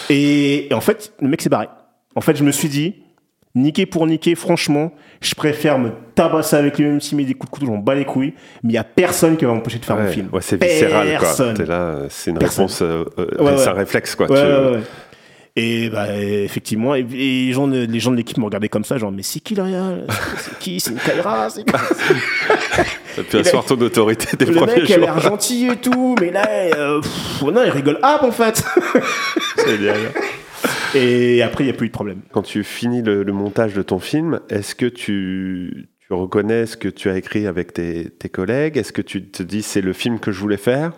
Et, 0.10 0.68
et 0.72 0.74
en 0.74 0.80
fait, 0.80 1.14
le 1.22 1.28
mec 1.28 1.42
s'est 1.42 1.50
barré. 1.50 1.68
En 2.16 2.22
fait, 2.22 2.36
je 2.36 2.44
me 2.44 2.52
suis 2.52 2.70
dit, 2.70 2.96
niquer 3.56 3.86
pour 3.86 4.06
niquer, 4.08 4.36
franchement, 4.36 4.92
je 5.22 5.34
préfère 5.36 5.80
me 5.80 5.90
tabasser 6.16 6.56
avec 6.56 6.78
lui, 6.78 6.86
même 6.86 7.02
s'il 7.02 7.18
met 7.18 7.24
des 7.26 7.34
coups 7.34 7.52
de 7.52 7.56
couteau, 7.60 7.66
j'en 7.72 7.78
bats 7.80 7.96
les 7.96 8.06
couilles, 8.06 8.34
mais 8.64 8.74
il 8.74 8.76
y 8.76 8.78
a 8.78 8.84
personne 8.84 9.36
qui 9.38 9.46
va 9.46 9.54
m'empêcher 9.54 9.80
de 9.80 9.86
faire 9.86 9.96
mon 9.98 10.04
Ouais, 10.06 10.12
film. 10.12 10.30
ouais, 10.32 10.42
c'est 10.42 10.62
viscéral, 10.64 11.18
quoi. 11.20 11.54
T'es 11.54 11.66
là, 11.66 11.74
euh, 11.82 12.08
c'est 12.10 12.32
une 12.32 12.38
Personne. 12.38 12.66
réponse, 12.66 12.82
euh, 12.84 13.04
euh, 13.18 13.44
Ouais, 13.44 13.58
c'est 13.58 13.70
un 13.70 13.74
réflexe, 13.74 14.16
quoi. 14.16 14.28
Tu-. 14.28 14.84
Et 15.60 15.90
bah, 15.90 16.16
effectivement, 16.16 16.94
et, 16.94 17.00
et 17.00 17.04
les, 17.48 17.52
gens 17.52 17.68
de, 17.68 17.80
les 17.90 18.00
gens 18.00 18.12
de 18.12 18.16
l'équipe 18.16 18.38
me 18.38 18.46
regardaient 18.46 18.70
comme 18.70 18.84
ça, 18.84 19.00
genre, 19.00 19.12
mais 19.12 19.24
c'est 19.24 19.40
qui 19.40 19.56
le 19.56 19.64
Real 19.64 20.06
C'est 20.38 20.60
qui 20.60 20.80
C'est 20.80 20.92
une 20.92 20.98
Kaira 21.00 21.50
C'est 21.50 21.64
puis 23.24 23.38
asseoir 23.40 23.66
ton 23.66 23.74
autorité 23.82 24.38
des 24.38 24.46
Le 24.46 24.54
premiers 24.54 24.76
mec 24.82 24.84
a 24.92 24.94
jours. 24.94 24.98
l'air 25.06 25.20
gentil 25.20 25.68
et 25.68 25.78
tout, 25.78 26.16
mais 26.22 26.30
là, 26.30 26.48
euh, 26.48 27.02
pff, 27.02 27.42
non, 27.42 27.64
il 27.66 27.72
rigole 27.72 27.98
hop 28.04 28.22
en 28.22 28.32
fait 28.32 28.64
C'est 29.58 29.78
génial. 29.78 29.96
Et 30.96 31.42
après, 31.42 31.64
il 31.64 31.68
n'y 31.68 31.74
a 31.74 31.76
plus 31.76 31.86
eu 31.88 31.90
de 31.90 31.94
problème. 31.94 32.22
Quand 32.32 32.42
tu 32.42 32.64
finis 32.64 33.02
le, 33.02 33.24
le 33.24 33.34
montage 33.34 33.74
de 33.74 33.82
ton 33.82 34.00
film, 34.00 34.40
est-ce 34.50 34.74
que 34.76 34.86
tu, 34.86 35.90
tu 36.00 36.14
reconnais 36.14 36.66
ce 36.66 36.78
que 36.78 36.88
tu 36.88 37.10
as 37.10 37.18
écrit 37.18 37.46
avec 37.48 37.74
tes, 37.74 38.10
tes 38.10 38.30
collègues? 38.30 38.78
Est-ce 38.78 38.94
que 38.94 39.02
tu 39.02 39.30
te 39.30 39.44
dis 39.44 39.62
c'est 39.62 39.82
le 39.82 39.94
film 39.94 40.20
que 40.20 40.32
je 40.32 40.40
voulais 40.40 40.58
faire? 40.58 40.94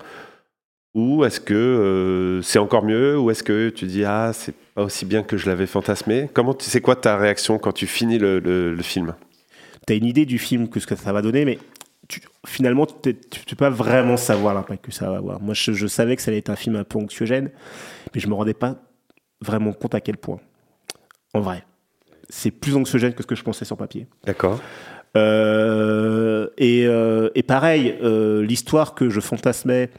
Ou 0.95 1.24
est-ce 1.24 1.39
que 1.39 1.53
euh, 1.53 2.41
c'est 2.41 2.60
encore 2.60 2.84
mieux? 2.84 3.18
Ou 3.20 3.30
est-ce 3.32 3.43
que 3.43 3.70
tu 3.70 3.86
dis 3.86 4.03
ah 4.05 4.32
c'est 4.34 4.55
pas 4.74 4.84
aussi 4.84 5.05
bien 5.05 5.22
que 5.24 5.38
je 5.38 5.47
l'avais 5.47 5.68
fantasmé? 5.68 6.30
Comment 6.34 6.53
tu 6.53 6.66
c'est 6.66 6.82
quoi 6.82 6.95
ta 6.95 7.16
réaction 7.18 7.60
quand 7.60 7.72
tu 7.74 7.86
finis 7.88 8.18
le, 8.18 8.39
le- 8.39 8.74
le 8.74 8.82
film? 8.84 9.14
T'as 9.86 9.95
une 9.95 10.05
idée 10.05 10.26
du 10.26 10.38
film, 10.39 10.68
que 10.68 10.80
ce 10.80 10.88
que 10.88 10.95
ça 10.95 11.14
va 11.14 11.22
donner, 11.22 11.45
mais 11.45 11.60
tu- 12.07 12.22
finalement, 12.45 12.86
tu 12.88 13.10
ne 13.10 13.14
peux 13.14 13.55
pas 13.55 13.70
vraiment 13.70 14.18
savoir 14.18 14.53
l'impact 14.55 14.86
que 14.86 14.91
ça 14.91 15.10
va 15.10 15.18
avoir. 15.18 15.39
Moi, 15.41 15.53
je, 15.53 15.72
je 15.74 15.88
savais 15.88 16.16
que 16.16 16.22
ça 16.22 16.32
allait 16.32 16.39
être 16.39 16.49
un 16.49 16.55
film 16.55 16.76
un 16.76 16.84
peu 16.84 16.97
anxiogène, 16.99 17.49
mais 18.14 18.20
je 18.20 18.28
me 18.28 18.34
rendais 18.34 18.53
pas 18.55 18.82
vraiment 19.41 19.73
compte 19.73 19.95
à 19.95 20.01
quel 20.01 20.17
point. 20.17 20.39
En 21.33 21.41
vrai, 21.41 21.63
c'est 22.29 22.51
plus 22.51 22.75
anxiogène 22.75 23.13
que 23.13 23.23
ce 23.23 23.27
que 23.27 23.35
je 23.35 23.43
pensais 23.43 23.65
sur 23.65 23.77
papier. 23.77 24.07
D'accord. 24.25 24.59
Euh, 25.17 26.47
et, 26.57 26.85
euh, 26.85 27.29
et 27.35 27.43
pareil, 27.43 27.95
euh, 28.03 28.43
l'histoire 28.43 28.93
que 28.93 29.09
je 29.09 29.19
fantasmais 29.19 29.89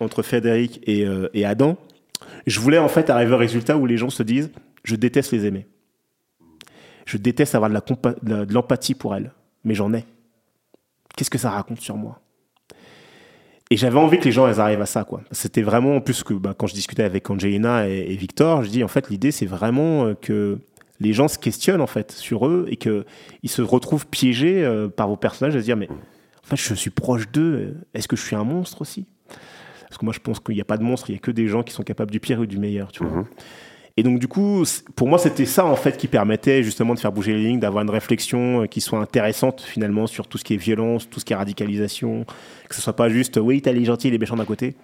entre 0.00 0.22
Frédéric 0.22 0.80
et, 0.88 1.06
et 1.34 1.44
Adam, 1.44 1.76
je 2.46 2.60
voulais 2.60 2.78
en 2.78 2.88
fait 2.88 3.10
arriver 3.10 3.34
au 3.34 3.38
résultat 3.38 3.76
où 3.76 3.86
les 3.86 3.96
gens 3.96 4.10
se 4.10 4.22
disent 4.22 4.50
je 4.82 4.96
déteste 4.96 5.32
les 5.32 5.46
aimer. 5.46 5.66
Je 7.06 7.16
déteste 7.16 7.54
avoir 7.54 7.70
de 7.70 8.52
l'empathie 8.52 8.94
pour 8.94 9.14
elles, 9.14 9.32
mais 9.62 9.74
j'en 9.74 9.92
ai. 9.92 10.04
Qu'est-ce 11.16 11.30
que 11.30 11.38
ça 11.38 11.50
raconte 11.50 11.80
sur 11.80 11.96
moi? 11.96 12.20
Et 13.70 13.76
j'avais 13.76 13.98
envie 13.98 14.18
que 14.18 14.24
les 14.24 14.32
gens 14.32 14.46
elles 14.46 14.60
arrivent 14.60 14.82
à 14.82 14.86
ça, 14.86 15.04
quoi. 15.04 15.22
C'était 15.30 15.62
vraiment, 15.62 15.96
en 15.96 16.00
plus 16.00 16.22
que 16.22 16.34
bah, 16.34 16.54
quand 16.56 16.66
je 16.66 16.74
discutais 16.74 17.02
avec 17.02 17.28
Angelina 17.30 17.88
et, 17.88 18.14
Victor, 18.14 18.62
je 18.62 18.68
dis 18.68 18.84
en 18.84 18.88
fait 18.88 19.08
l'idée 19.08 19.30
c'est 19.30 19.46
vraiment 19.46 20.04
euh, 20.04 20.14
que 20.14 20.58
les 21.00 21.12
gens 21.12 21.28
se 21.28 21.38
questionnent 21.38 21.80
en 21.80 21.86
fait 21.86 22.12
sur 22.12 22.46
eux 22.46 22.66
et 22.68 22.76
que 22.76 23.04
ils 23.42 23.50
se 23.50 23.62
retrouvent 23.62 24.06
piégés 24.06 24.64
euh, 24.64 24.88
par 24.88 25.08
vos 25.08 25.16
personnages 25.16 25.56
à 25.56 25.60
se 25.60 25.64
dire 25.64 25.76
mais 25.76 25.88
en 25.90 26.46
fait 26.46 26.56
je 26.56 26.74
suis 26.74 26.90
proche 26.90 27.30
d'eux, 27.30 27.76
est-ce 27.94 28.06
que 28.06 28.16
je 28.16 28.22
suis 28.22 28.36
un 28.36 28.44
monstre 28.44 28.82
aussi? 28.82 29.06
Parce 29.88 29.98
que 29.98 30.04
moi 30.04 30.14
je 30.14 30.20
pense 30.20 30.40
qu'il 30.40 30.54
n'y 30.54 30.60
a 30.60 30.66
pas 30.66 30.76
de 30.76 30.84
monstre, 30.84 31.10
il 31.10 31.14
y 31.14 31.16
a 31.16 31.20
que 31.20 31.30
des 31.30 31.48
gens 31.48 31.62
qui 31.62 31.72
sont 31.72 31.82
capables 31.82 32.10
du 32.10 32.20
pire 32.20 32.40
ou 32.40 32.46
du 32.46 32.58
meilleur, 32.58 32.92
tu 32.92 33.02
vois. 33.02 33.18
Mhm. 33.18 33.24
Et 33.96 34.02
donc 34.02 34.18
du 34.18 34.26
coup, 34.26 34.64
pour 34.96 35.08
moi 35.08 35.18
c'était 35.18 35.46
ça 35.46 35.64
en 35.64 35.76
fait 35.76 35.96
qui 35.96 36.08
permettait 36.08 36.64
justement 36.64 36.94
de 36.94 36.98
faire 36.98 37.12
bouger 37.12 37.32
les 37.32 37.44
lignes, 37.44 37.60
d'avoir 37.60 37.84
une 37.84 37.90
réflexion 37.90 38.62
euh, 38.62 38.66
qui 38.66 38.80
soit 38.80 38.98
intéressante 38.98 39.60
finalement 39.60 40.08
sur 40.08 40.26
tout 40.26 40.36
ce 40.36 40.42
qui 40.42 40.54
est 40.54 40.56
violence, 40.56 41.08
tout 41.08 41.20
ce 41.20 41.24
qui 41.24 41.32
est 41.32 41.36
radicalisation, 41.36 42.24
que 42.68 42.74
ce 42.74 42.82
soit 42.82 42.96
pas 42.96 43.08
juste 43.08 43.38
oui 43.40 43.62
t'as 43.62 43.72
les 43.72 43.84
gentils 43.84 44.08
et 44.08 44.10
les 44.10 44.18
méchants 44.18 44.36
d'un 44.36 44.44
côté, 44.44 44.74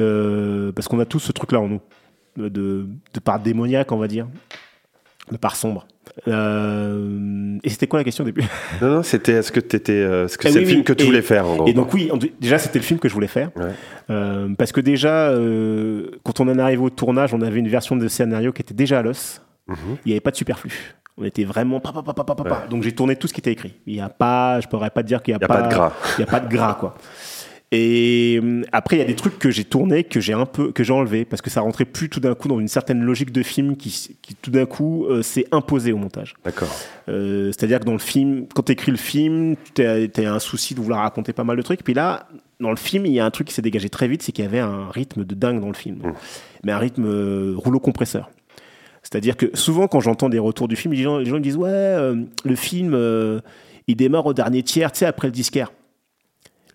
Euh, 0.00 0.72
parce 0.72 0.88
qu'on 0.88 0.98
a 1.00 1.04
tous 1.04 1.20
ce 1.20 1.32
truc 1.32 1.52
là 1.52 1.60
en 1.60 1.68
nous, 1.68 1.80
de 2.36 2.86
part 3.22 3.38
démoniaque 3.40 3.92
on 3.92 3.98
va 3.98 4.08
dire, 4.08 4.26
de 5.30 5.36
part 5.36 5.54
sombre. 5.54 5.86
Euh, 6.28 7.58
et 7.62 7.70
c'était 7.70 7.86
quoi 7.86 7.98
la 8.00 8.04
question 8.04 8.22
au 8.22 8.26
début? 8.26 8.42
Non, 8.80 8.88
non, 8.96 9.02
c'était 9.02 9.32
est-ce 9.32 9.52
que 9.52 9.60
t'étais, 9.60 9.92
euh, 9.92 10.26
est-ce 10.26 10.36
que 10.38 10.48
Ah 10.48 10.50
c'est 10.50 10.58
oui, 10.58 10.64
le 10.64 10.68
film 10.68 10.80
oui, 10.80 10.84
que 10.84 10.92
tu 10.92 11.04
et- 11.04 11.06
voulais 11.06 11.22
faire 11.22 11.46
en 11.46 11.56
gros? 11.56 11.66
Et 11.68 11.72
donc 11.72 11.92
oui, 11.94 12.10
en- 12.12 12.18
déjà 12.40 12.58
c'était 12.58 12.78
le 12.78 12.84
film 12.84 12.98
que 13.00 13.08
je 13.08 13.14
voulais 13.14 13.26
faire. 13.28 13.50
Ouais. 13.56 13.70
Euh, 14.10 14.48
parce 14.56 14.72
que 14.72 14.80
déjà, 14.80 15.28
euh, 15.30 16.10
quand 16.24 16.40
on 16.40 16.48
en 16.48 16.58
est 16.58 16.62
arrivé 16.62 16.82
au 16.82 16.90
tournage, 16.90 17.32
on 17.34 17.40
avait 17.40 17.58
une 17.58 17.68
version 17.68 17.96
de 17.96 18.06
scénario 18.08 18.52
qui 18.52 18.62
était 18.62 18.74
déjà 18.74 18.98
à 18.98 19.02
l'os. 19.02 19.40
Mhm. 19.68 19.76
Il 20.04 20.08
n'y 20.08 20.12
avait 20.12 20.20
pas 20.20 20.30
de 20.32 20.36
superflu. 20.36 20.72
On 21.18 21.24
était 21.24 21.44
vraiment 21.44 21.78
pa, 21.78 21.92
pa, 21.92 22.02
pa. 22.02 22.42
Ouais. 22.42 22.50
Donc 22.70 22.82
j'ai 22.82 22.92
tourné 22.92 23.16
tout 23.16 23.28
ce 23.28 23.34
qui 23.34 23.40
était 23.40 23.52
écrit. 23.52 23.74
Il 23.86 23.94
y 23.94 24.00
a 24.00 24.08
pas, 24.08 24.60
je 24.60 24.66
pourrais 24.66 24.90
pas 24.90 25.02
dire 25.02 25.22
qu'il 25.22 25.32
y 25.32 25.34
a, 25.34 25.38
a 25.42 25.46
pas 25.46 25.62
de 25.62 25.68
gras. 25.68 25.92
Il 26.18 26.22
y 26.22 26.24
a 26.24 26.26
pas 26.26 26.40
de 26.40 26.48
gras 26.48 26.74
quoi. 26.80 26.94
Et 27.72 28.38
hum, 28.40 28.64
après 28.70 28.96
il 28.96 28.98
y 29.00 29.02
a 29.02 29.06
des 29.06 29.16
trucs 29.16 29.38
que 29.38 29.50
j'ai 29.50 29.64
tournés 29.64 30.04
que 30.04 30.20
j'ai 30.20 30.34
un 30.34 30.46
peu 30.46 30.72
que 30.72 30.84
j'ai 30.84 30.92
enlevé 30.92 31.24
parce 31.24 31.42
que 31.42 31.50
ça 31.50 31.62
rentrait 31.62 31.86
plus 31.86 32.08
tout 32.08 32.20
d'un 32.20 32.34
coup 32.34 32.46
dans 32.46 32.60
une 32.60 32.68
certaine 32.68 33.02
logique 33.02 33.32
de 33.32 33.42
film 33.42 33.76
qui, 33.76 34.16
tout 34.42 34.50
d'un 34.50 34.66
coup 34.66 35.06
euh, 35.06 35.22
s'est 35.22 35.46
imposé 35.52 35.92
au 35.92 35.96
montage. 35.96 36.34
D'accord. 36.44 36.68
Euh, 37.08 37.46
C'est-à-dire 37.46 37.80
que 37.80 37.84
dans 37.84 37.92
le 37.92 37.98
film, 37.98 38.46
quand 38.54 38.62
tu 38.62 38.72
écris 38.72 38.92
le 38.92 38.98
film, 38.98 39.56
tu 39.74 39.82
as, 39.84 40.32
un 40.32 40.38
souci 40.38 40.74
de 40.74 40.80
vouloir 40.80 41.00
raconter 41.00 41.32
pas 41.32 41.44
mal 41.44 41.56
de 41.56 41.62
trucs. 41.62 41.82
Puis 41.82 41.94
là, 41.94 42.28
dans 42.60 42.70
le 42.70 42.76
film, 42.76 43.06
il 43.06 43.12
y 43.12 43.20
a 43.20 43.24
un 43.24 43.30
truc 43.30 43.48
qui 43.48 43.54
s'est 43.54 43.62
dégagé 43.62 43.88
très 43.88 44.06
vite, 44.06 44.22
c'est 44.22 44.32
qu'il 44.32 44.44
y 44.44 44.48
avait 44.48 44.60
un 44.60 44.88
rythme 44.88 45.24
de 45.24 45.34
dingue 45.34 45.60
dans 45.60 45.68
le 45.68 45.74
film. 45.74 45.96
Mm. 45.96 46.12
Mais 46.64 46.72
un 46.72 46.78
rythme 46.78 47.06
euh, 47.06 47.54
rouleau 47.56 47.80
compresseur. 47.80 48.30
C'est-à-dire 49.02 49.36
que 49.36 49.46
souvent, 49.54 49.88
quand 49.88 50.00
j'entends 50.00 50.28
des 50.28 50.38
retours 50.38 50.68
du 50.68 50.76
film, 50.76 50.94
les 50.94 51.02
gens, 51.02 51.18
les 51.18 51.24
gens 51.24 51.36
me 51.36 51.40
disent 51.40 51.56
Ouais, 51.56 51.68
euh, 51.70 52.22
le 52.44 52.54
film, 52.54 52.94
euh, 52.94 53.40
il 53.88 53.96
démarre 53.96 54.26
au 54.26 54.34
dernier 54.34 54.62
tiers, 54.62 54.92
tu 54.92 55.00
sais, 55.00 55.06
après 55.06 55.26
le 55.26 55.32
disquaire. 55.32 55.72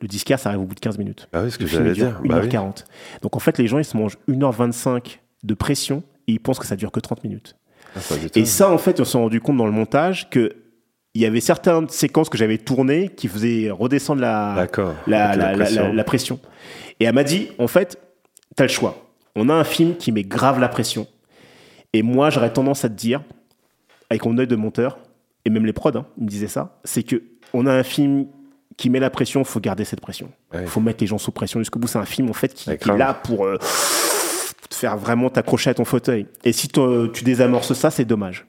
Le 0.02 0.08
disquaire, 0.08 0.40
ça 0.40 0.50
arrive 0.50 0.62
au 0.62 0.66
bout 0.66 0.76
de 0.76 0.80
15 0.80 0.98
minutes. 1.00 1.28
Ah 1.34 1.42
oui, 1.44 1.52
ce 1.52 1.58
que 1.58 1.66
j'allais 1.66 1.94
dire. 1.94 2.20
Bah 2.24 2.40
oui. 2.42 2.48
1h40. 2.50 2.86
Donc 3.22 3.36
en 3.36 3.40
fait, 3.40 3.58
les 3.58 3.68
gens, 3.68 3.80
ils 3.80 3.86
se 3.86 3.98
mangent 3.98 4.18
1h25 4.30 5.20
de 5.44 5.54
pression 5.54 6.04
et 6.28 6.34
ils 6.34 6.40
pensent 6.40 6.60
que 6.60 6.66
ça 6.68 6.76
dure 6.76 6.92
que 6.92 7.00
30 7.00 7.24
minutes. 7.24 7.56
Ah, 7.96 8.02
ça. 8.02 8.16
Et 8.36 8.46
ça, 8.46 8.72
en 8.72 8.78
fait, 8.78 9.00
on 9.00 9.06
s'est 9.06 9.18
rendu 9.18 9.42
compte 9.42 9.58
dans 9.58 9.66
le 9.66 9.72
montage 9.72 10.30
que 10.30 10.56
il 11.16 11.22
y 11.22 11.26
avait 11.26 11.40
certaines 11.42 11.90
séquences 11.90 12.30
que 12.30 12.38
j'avais 12.38 12.60
tournées 12.60 13.10
qui 13.10 13.28
faisaient 13.28 13.72
redescendre 13.72 14.22
la, 14.22 14.68
la, 15.08 15.54
pression. 15.56 15.82
la- 15.88 15.94
la 15.94 16.04
pression. 16.04 16.40
Et 17.00 17.06
elle 17.06 17.16
m'a 17.16 17.24
dit, 17.24 17.48
en 17.58 17.68
fait, 17.68 18.00
t'as 18.56 18.66
le 18.66 18.70
choix. 18.70 19.10
On 19.36 19.50
a 19.50 19.54
un 19.54 19.64
film 19.64 19.96
qui 19.96 20.12
met 20.12 20.22
grave 20.24 20.60
la 20.60 20.68
pression. 20.68 21.08
Et 21.94 22.04
moi, 22.04 22.30
j'aurais 22.30 22.54
tendance 22.54 22.86
à 22.86 22.90
te 22.90 22.94
dire, 22.94 23.22
avec 24.12 24.24
mon 24.26 24.38
œil 24.38 24.46
de 24.46 24.56
monteur, 24.56 25.00
et 25.44 25.50
même 25.50 25.66
les 25.66 25.74
prods, 25.74 25.90
hein, 25.98 26.06
ils 26.20 26.26
me 26.26 26.30
disaient 26.30 26.48
ça, 26.48 26.80
c'est 26.84 27.02
que 27.04 27.24
on 27.54 27.66
a 27.66 27.74
un 27.74 27.84
film 27.84 28.28
qui 28.78 28.90
met 28.92 29.00
la 29.00 29.10
pression, 29.10 29.44
faut 29.44 29.60
garder 29.60 29.84
cette 29.86 30.02
pression. 30.02 30.30
Il 30.54 30.60
Ouais. 30.60 30.66
faut 30.68 30.80
mettre 30.80 31.02
les 31.04 31.08
gens 31.08 31.18
sous 31.18 31.32
pression 31.32 31.60
jusqu'au 31.60 31.80
bout. 31.80 31.88
C'est 31.88 31.98
un 31.98 32.06
film, 32.06 32.30
en 32.30 32.34
fait, 32.34 32.54
qui, 32.54 32.70
est 32.70 32.86
là 32.98 33.14
pour 33.16 33.46
euh, 33.46 33.58
te 34.70 34.76
faire 34.76 34.98
vraiment 34.98 35.30
t'accrocher 35.30 35.72
à 35.72 35.74
ton 35.74 35.84
fauteuil. 35.86 36.28
Et 36.44 36.52
si 36.54 36.68
t'en- 36.68 37.08
tu 37.08 37.24
désamorces 37.24 37.74
ça, 37.74 37.90
c'est 37.90 38.06
dommage. 38.06 38.46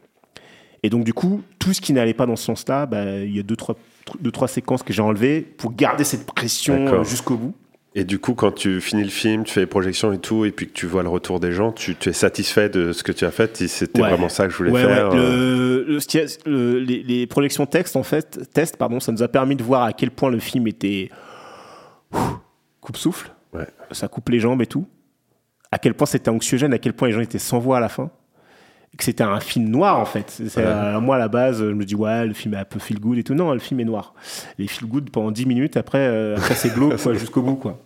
Et 0.83 0.91
donc, 0.91 1.05
du 1.05 1.13
coup, 1.15 1.43
tout 1.59 1.73
ce 1.73 1.81
qui 1.81 1.93
n'allait 1.93 2.15
pas 2.15 2.27
dans 2.27 2.37
ce 2.37 2.45
sens-là, 2.45 2.87
bah, 2.87 3.05
il 3.21 3.35
y 3.35 3.41
a 3.41 3.43
deux 3.43 3.57
trois, 3.57 3.75
deux, 4.21 4.31
trois 4.31 4.49
séquences 4.49 4.83
que 4.83 4.93
j'ai 4.93 5.03
enlevées 5.03 5.41
pour 5.41 5.73
garder 5.75 6.05
cette 6.05 6.25
pression 6.27 6.75
euh, 6.87 7.05
jusqu'au 7.05 7.37
bout. 7.37 7.55
Et 8.01 8.05
du 8.05 8.21
coup, 8.21 8.35
quand 8.35 8.53
tu 8.53 8.81
finis 8.81 9.03
le 9.03 9.09
film, 9.11 9.43
tu 9.43 9.53
fais 9.53 9.61
les 9.61 9.67
projections 9.67 10.13
et 10.13 10.19
tout, 10.19 10.45
et 10.45 10.53
puis 10.53 10.69
que 10.69 10.73
tu 10.73 10.87
vois 10.87 11.03
le 11.03 11.09
retour 11.09 11.41
des 11.41 11.51
gens, 11.51 11.73
tu, 11.73 11.97
tu 11.97 12.11
es 12.11 12.13
satisfait 12.13 12.69
de 12.69 12.93
ce 12.93 13.03
que 13.03 13.11
tu 13.11 13.25
as 13.25 13.31
fait? 13.33 13.61
et 13.61 13.67
C'était 13.67 14.01
Ouais. 14.01 14.09
vraiment 14.11 14.29
ça 14.29 14.47
que 14.47 14.53
je 14.53 14.57
voulais 14.59 14.71
Ouais, 14.71 14.85
faire. 14.85 15.09
ouais. 15.11 15.19
euh, 15.19 15.85
Le- 15.85 15.99
le- 15.99 16.51
le- 16.75 16.79
les, 16.79 17.03
les 17.03 17.27
projections 17.27 17.67
texte, 17.67 17.97
en 17.97 18.05
fait, 18.05 18.49
test, 18.53 18.77
pardon, 18.77 19.01
ça 19.01 19.11
nous 19.11 19.23
a 19.25 19.29
permis 19.29 19.57
de 19.57 19.65
voir 19.65 19.83
à 19.83 19.93
quel 19.93 20.11
point 20.13 20.31
le 20.31 20.39
film 20.39 20.67
était 20.69 21.11
coupe-souffle. 22.81 23.33
Ça 23.91 24.07
coupe 24.07 24.29
les 24.29 24.39
jambes 24.39 24.63
et 24.63 24.67
tout. 24.67 24.87
À 25.73 25.79
quel 25.79 25.95
point 25.95 26.07
c'était 26.07 26.31
anxiogène, 26.31 26.73
à 26.73 26.79
quel 26.79 26.93
point 26.93 27.09
les 27.09 27.15
gens 27.15 27.21
étaient 27.21 27.39
sans 27.39 27.59
voix 27.59 27.79
à 27.79 27.81
la 27.81 27.89
fin. 27.89 28.11
Que 28.97 29.05
c'était 29.05 29.23
un 29.23 29.39
film 29.39 29.69
noir, 29.69 29.99
en 30.01 30.05
fait. 30.05 30.39
Ouais. 30.41 30.49
euh, 30.59 31.01
moi, 31.01 31.17
à 31.17 31.19
la 31.19 31.29
base, 31.29 31.59
je 31.61 31.65
me 31.73 31.85
dis, 31.85 31.95
ouais, 31.95 32.27
le 32.27 32.35
film 32.35 32.55
est 32.55 32.59
un 32.59 32.65
peu 32.65 32.79
feel 32.81 32.99
good 32.99 33.19
et 33.19 33.23
tout. 33.23 33.35
Non, 33.35 33.53
le 33.53 33.59
film 33.61 33.79
est 33.81 33.85
noir. 33.85 34.15
Les 34.59 34.67
feel 34.67 34.89
good 34.89 35.11
pendant 35.11 35.31
10 35.31 35.47
minutes, 35.47 35.77
après, 35.77 35.99
euh, 36.09 36.37
après 36.37 36.55
c'est 36.55 36.73
glauque, 36.75 36.95
jusqu'au 37.19 37.43
bout, 37.43 37.55
quoi. 37.57 37.79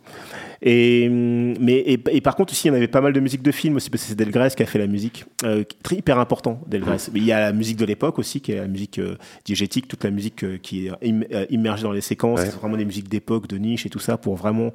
Et, 0.65 1.09
hum, 1.11 1.55
mais, 1.61 1.75
et, 1.79 2.01
et 2.13 2.21
par 2.21 2.37
contre, 2.37 2.53
aussi, 2.53 2.69
il 2.69 2.71
y 2.71 2.73
en 2.73 2.77
avait 2.77 2.87
pas 2.89 3.01
mal 3.01 3.13
de 3.13 3.21
musique 3.21 3.43
de 3.43 3.51
film 3.51 3.75
aussi, 3.77 3.91
parce 3.91 4.05
que 4.05 4.09
c'est 4.11 4.15
Delgrès 4.15 4.51
qui 4.51 4.63
a 4.63 4.67
fait 4.67 4.79
la 4.79 4.87
musique. 4.87 5.25
Euh, 5.45 5.65
très 5.83 5.97
hyper 5.97 6.19
important, 6.21 6.61
Delgrès. 6.69 6.99
Mais 7.13 7.19
il 7.21 7.27
y 7.27 7.33
a 7.33 7.41
la 7.41 7.53
musique 7.53 7.77
de 7.77 7.85
l'époque 7.85 8.19
aussi, 8.21 8.41
qui 8.41 8.53
est 8.53 8.57
la 8.57 8.69
musique 8.69 8.99
euh, 9.01 9.17
diégétique, 9.45 9.89
toute 9.89 10.05
la 10.05 10.11
musique 10.11 10.45
euh, 10.45 10.59
qui 10.63 10.87
est 10.87 10.91
im- 11.05 11.25
immergée 11.51 11.83
dans 11.83 11.93
les 11.93 12.01
séquences. 12.01 12.41
Ouais. 12.41 12.47
C'est 12.47 12.57
vraiment 12.61 12.77
des 12.77 12.85
musiques 12.85 13.09
d'époque, 13.09 13.49
de 13.49 13.59
niche 13.59 13.85
et 13.87 13.91
tout 13.91 13.99
ça, 13.99 14.17
pour 14.17 14.37
vraiment 14.37 14.73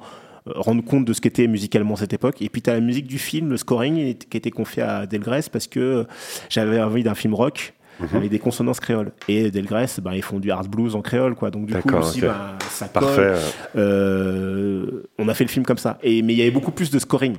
rendre 0.54 0.84
compte 0.84 1.04
de 1.04 1.12
ce 1.12 1.20
qu'était 1.20 1.46
musicalement 1.46 1.96
cette 1.96 2.12
époque. 2.12 2.40
Et 2.42 2.48
puis, 2.48 2.62
tu 2.62 2.70
as 2.70 2.74
la 2.74 2.80
musique 2.80 3.06
du 3.06 3.18
film, 3.18 3.50
le 3.50 3.56
scoring, 3.56 4.14
qui 4.16 4.36
a 4.36 4.38
été 4.38 4.50
confié 4.50 4.82
à 4.82 5.06
Delgrès, 5.06 5.48
parce 5.50 5.66
que 5.66 6.06
j'avais 6.48 6.80
envie 6.80 7.02
d'un 7.02 7.14
film 7.14 7.34
rock. 7.34 7.74
Mhm. 8.00 8.16
avec 8.16 8.30
des 8.30 8.38
consonances 8.38 8.78
créoles. 8.78 9.10
Et 9.26 9.50
Delgrès, 9.50 9.88
ben, 10.00 10.12
ils 10.12 10.22
font 10.22 10.38
du 10.38 10.52
hard 10.52 10.68
blues 10.68 10.94
en 10.94 11.02
créole, 11.02 11.34
quoi. 11.34 11.50
Donc, 11.50 11.66
du 11.66 11.74
coup, 11.74 11.96
aussi, 11.96 12.20
ok. 12.20 12.26
ben, 12.26 12.56
ça 12.70 12.86
colle. 12.86 13.02
Parfait. 13.02 13.34
Euh, 13.74 15.02
on 15.18 15.28
a 15.28 15.34
fait 15.34 15.42
le 15.42 15.50
film 15.50 15.64
comme 15.64 15.78
ça. 15.78 15.98
Et, 16.04 16.22
mais 16.22 16.32
il 16.34 16.38
y 16.38 16.42
avait 16.42 16.52
beaucoup 16.52 16.70
plus 16.70 16.90
de 16.90 16.98
scoring. 17.00 17.36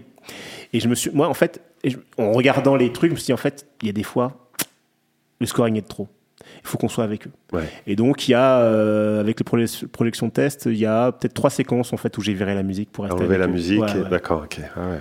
Et 0.73 0.81
je 0.81 0.89
me 0.89 0.95
suis, 0.95 1.11
moi, 1.11 1.29
en 1.29 1.33
fait, 1.33 1.61
en 2.17 2.33
regardant 2.33 2.75
les 2.75 2.91
trucs, 2.91 3.09
je 3.11 3.15
me 3.15 3.19
suis 3.19 3.27
dit, 3.27 3.33
en 3.33 3.37
fait, 3.37 3.67
il 3.81 3.87
y 3.87 3.89
a 3.89 3.93
des 3.93 4.03
fois, 4.03 4.49
le 5.39 5.45
scoring 5.45 5.77
est 5.77 5.81
de 5.81 5.87
trop. 5.87 6.09
Il 6.61 6.67
faut 6.67 6.77
qu'on 6.77 6.89
soit 6.89 7.03
avec 7.03 7.27
eux. 7.27 7.31
Ouais. 7.53 7.63
Et 7.87 7.95
donc, 7.95 8.27
il 8.27 8.31
y 8.31 8.33
a, 8.35 8.59
euh, 8.59 9.19
avec 9.19 9.39
les 9.39 9.43
proje- 9.43 9.87
projections 9.87 10.27
de 10.27 10.31
test, 10.31 10.65
il 10.65 10.77
y 10.77 10.85
a 10.85 11.11
peut-être 11.11 11.33
trois 11.33 11.49
séquences, 11.49 11.93
en 11.93 11.97
fait, 11.97 12.17
où 12.17 12.21
j'ai 12.21 12.33
viré 12.33 12.53
la 12.55 12.63
musique 12.63 12.91
pour 12.91 13.05
rester 13.05 13.19
Enlever 13.21 13.37
la 13.37 13.45
eux. 13.45 13.49
musique. 13.49 13.79
Ouais, 13.81 13.91
et- 13.97 14.01
ouais. 14.01 14.09
D'accord, 14.09 14.41
ok. 14.43 14.59
Ah 14.75 14.79
ouais. 14.91 14.99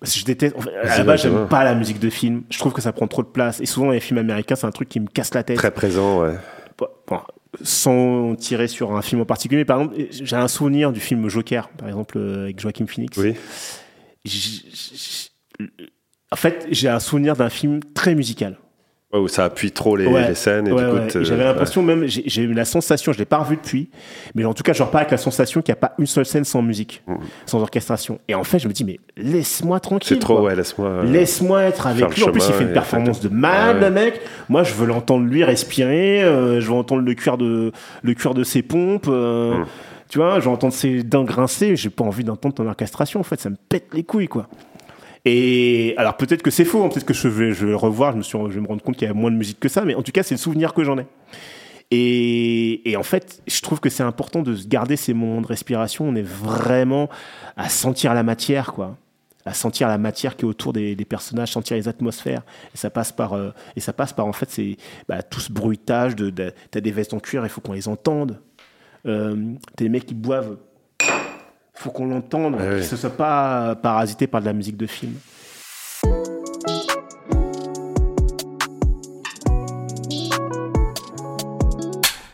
Parce 0.00 0.12
que 0.12 0.18
je 0.20 0.24
déteste. 0.24 0.56
en 0.56 0.60
fait, 0.60 0.74
à 0.76 0.98
la 0.98 1.04
base, 1.04 1.22
j'aime 1.22 1.46
pas 1.48 1.64
la 1.64 1.74
musique 1.74 1.98
de 2.00 2.10
film. 2.10 2.42
Je 2.50 2.58
trouve 2.58 2.72
que 2.72 2.82
ça 2.82 2.92
prend 2.92 3.06
trop 3.06 3.22
de 3.22 3.28
place. 3.28 3.60
Et 3.60 3.66
souvent, 3.66 3.90
les 3.90 4.00
films 4.00 4.18
américains, 4.18 4.54
c'est 4.56 4.66
un 4.66 4.70
truc 4.70 4.88
qui 4.88 5.00
me 5.00 5.06
casse 5.06 5.32
la 5.32 5.42
tête. 5.42 5.56
Très 5.56 5.70
présent, 5.70 6.20
ouais. 6.22 6.34
Bon, 6.78 6.88
sans 7.62 8.34
tirer 8.34 8.68
sur 8.68 8.94
un 8.94 9.00
film 9.00 9.22
en 9.22 9.24
particulier, 9.24 9.62
mais 9.62 9.64
par 9.64 9.80
exemple, 9.80 9.96
j'ai 10.10 10.36
un 10.36 10.48
souvenir 10.48 10.92
du 10.92 11.00
film 11.00 11.26
Joker, 11.30 11.70
par 11.70 11.88
exemple, 11.88 12.18
euh, 12.18 12.42
avec 12.44 12.60
Joaquin 12.60 12.84
Phoenix. 12.86 13.16
Oui. 13.16 13.34
J- 14.26 15.30
En 16.30 16.36
fait, 16.36 16.66
j'ai 16.70 16.88
un 16.88 17.00
souvenir 17.00 17.34
d'un 17.36 17.48
film 17.48 17.80
très 17.94 18.14
musical. 18.14 18.58
Ouais, 19.16 19.22
où 19.24 19.28
ça 19.28 19.44
appuie 19.44 19.72
trop 19.72 19.96
les, 19.96 20.06
Ouais. 20.06 20.28
les 20.28 20.34
scènes 20.34 20.68
et 20.68 20.72
Ouais, 20.72 20.84
du 20.84 20.90
coup, 20.90 20.96
ouais. 20.96 21.06
t'es- 21.08 21.18
Et 21.20 21.24
J'avais 21.24 21.44
l'impression 21.44 21.82
même, 21.82 22.04
j'ai 22.06 22.42
eu 22.42 22.52
la 22.52 22.64
sensation, 22.64 23.12
je 23.12 23.18
l'ai 23.18 23.24
pas 23.24 23.38
revu 23.38 23.56
depuis, 23.56 23.88
mais 24.34 24.44
en 24.44 24.54
tout 24.54 24.62
cas, 24.62 24.72
je 24.72 24.82
repars 24.82 25.00
avec 25.02 25.10
la 25.10 25.16
sensation 25.16 25.62
qu'il 25.62 25.72
n'y 25.72 25.78
a 25.78 25.80
pas 25.80 25.94
une 25.98 26.06
seule 26.06 26.26
scène 26.26 26.44
sans 26.44 26.62
musique, 26.62 27.02
sans 27.46 27.60
orchestration. 27.62 28.18
Et 28.28 28.34
en 28.34 28.44
fait, 28.44 28.58
je 28.58 28.68
me 28.68 28.72
dis, 28.72 28.84
mais 28.84 28.98
laisse-moi 29.16 29.80
tranquille. 29.80 30.08
C'est 30.16 30.20
trop, 30.20 30.34
quoi. 30.36 30.44
ouais, 30.44 30.56
laisse-moi. 30.56 30.88
euh, 30.88 31.02
Laisse-moi 31.04 31.62
être 31.62 31.86
avec 31.86 32.16
lui. 32.16 32.24
En 32.24 32.30
plus, 32.32 32.46
il 32.48 32.52
fait 32.54 32.64
une 32.64 32.72
performance 32.72 33.20
de 33.20 33.28
Ouais. 33.28 33.74
le 33.80 33.90
mec. 33.90 34.20
Moi, 34.48 34.62
je 34.62 34.74
veux 34.74 34.86
l'entendre 34.86 35.24
lui 35.26 35.44
respirer. 35.44 36.22
euh, 36.22 36.60
je 36.60 36.66
veux 36.66 36.74
entendre 36.74 37.02
le 37.02 37.14
cuir 37.14 37.36
de, 37.38 37.72
le 38.02 38.14
cuir 38.14 38.34
de 38.34 38.44
ses 38.44 38.62
pompes. 38.62 39.06
euh. 39.08 39.54
Tu 40.08 40.18
vois, 40.18 40.38
je 40.38 40.44
veux 40.44 40.50
entendre 40.50 40.72
ses 40.72 41.02
dents 41.02 41.24
grincer. 41.24 41.74
J'ai 41.76 41.90
pas 41.90 42.04
envie 42.04 42.22
d'entendre 42.24 42.54
ton 42.54 42.66
orchestration. 42.66 43.18
En 43.20 43.24
fait, 43.24 43.40
ça 43.40 43.50
me 43.50 43.56
pète 43.68 43.86
les 43.92 44.04
couilles, 44.04 44.28
quoi. 44.28 44.46
Et 45.28 45.92
alors, 45.96 46.16
peut-être 46.16 46.42
que 46.42 46.52
c'est 46.52 46.64
faux. 46.64 46.84
hein, 46.84 46.88
Peut-être 46.88 47.04
que 47.04 47.12
je 47.12 47.26
vais, 47.26 47.52
je 47.52 47.66
vais 47.66 47.72
le 47.72 47.76
revoir. 47.76 48.12
Je, 48.12 48.18
me 48.18 48.22
suis, 48.22 48.38
je 48.38 48.54
vais 48.54 48.60
me 48.60 48.68
rendre 48.68 48.82
compte 48.82 48.96
qu'il 48.96 49.08
y 49.08 49.10
a 49.10 49.14
moins 49.14 49.30
de 49.32 49.36
musique 49.36 49.58
que 49.58 49.68
ça. 49.68 49.84
Mais 49.84 49.94
en 49.96 50.02
tout 50.02 50.12
cas, 50.12 50.22
c'est 50.22 50.34
le 50.34 50.38
souvenir 50.38 50.72
que 50.72 50.84
j'en 50.84 50.96
ai. 50.98 51.06
Et, 51.90 52.88
et 52.90 52.96
en 52.96 53.02
fait, 53.02 53.42
je 53.46 53.60
trouve 53.60 53.80
que 53.80 53.90
c'est 53.90 54.04
important 54.04 54.42
de 54.42 54.56
garder 54.66 54.96
ces 54.96 55.14
moments 55.14 55.40
de 55.40 55.46
respiration. 55.48 56.08
On 56.08 56.14
est 56.14 56.22
vraiment 56.22 57.10
à 57.56 57.68
sentir 57.68 58.14
la 58.14 58.22
matière, 58.22 58.72
quoi 58.72 58.96
à 59.46 59.54
sentir 59.54 59.86
la 59.86 59.96
matière 59.96 60.36
qui 60.36 60.44
est 60.44 60.48
autour 60.48 60.72
des, 60.72 60.96
personnages, 61.08 61.52
sentir 61.52 61.76
les 61.76 61.86
atmosphères. 61.86 62.42
Et 62.74 62.76
ça 62.76 62.90
passe 62.90 63.12
par, 63.12 63.32
euh, 63.34 63.50
et 63.76 63.80
ça 63.80 63.92
passe 63.92 64.12
par 64.12 64.26
en 64.26 64.32
fait, 64.32 64.50
c'est 64.50 64.76
bah, 65.08 65.22
tout 65.22 65.38
ce 65.38 65.52
bruitage. 65.52 66.16
De, 66.16 66.30
de- 66.30 66.52
t'as 66.72 66.80
des 66.80 66.90
vestes 66.90 67.14
en 67.14 67.20
cuir, 67.20 67.44
il 67.44 67.48
faut 67.48 67.60
qu'on 67.60 67.72
les 67.72 67.86
entende. 67.86 68.40
Euh, 69.06 69.54
t'as 69.76 69.84
des 69.84 69.88
mecs 69.88 70.06
qui 70.06 70.14
boivent, 70.14 70.56
faut 71.76 71.90
qu'on 71.90 72.06
l'entende, 72.06 72.56
qu'ils 72.56 72.66
ouais. 72.66 72.76
ne 72.78 72.82
se 72.82 72.96
soient 72.96 73.10
pas 73.10 73.74
parasités 73.76 74.26
par 74.26 74.40
de 74.40 74.46
la 74.46 74.52
musique 74.52 74.76
de 74.76 74.86
film. 74.86 75.14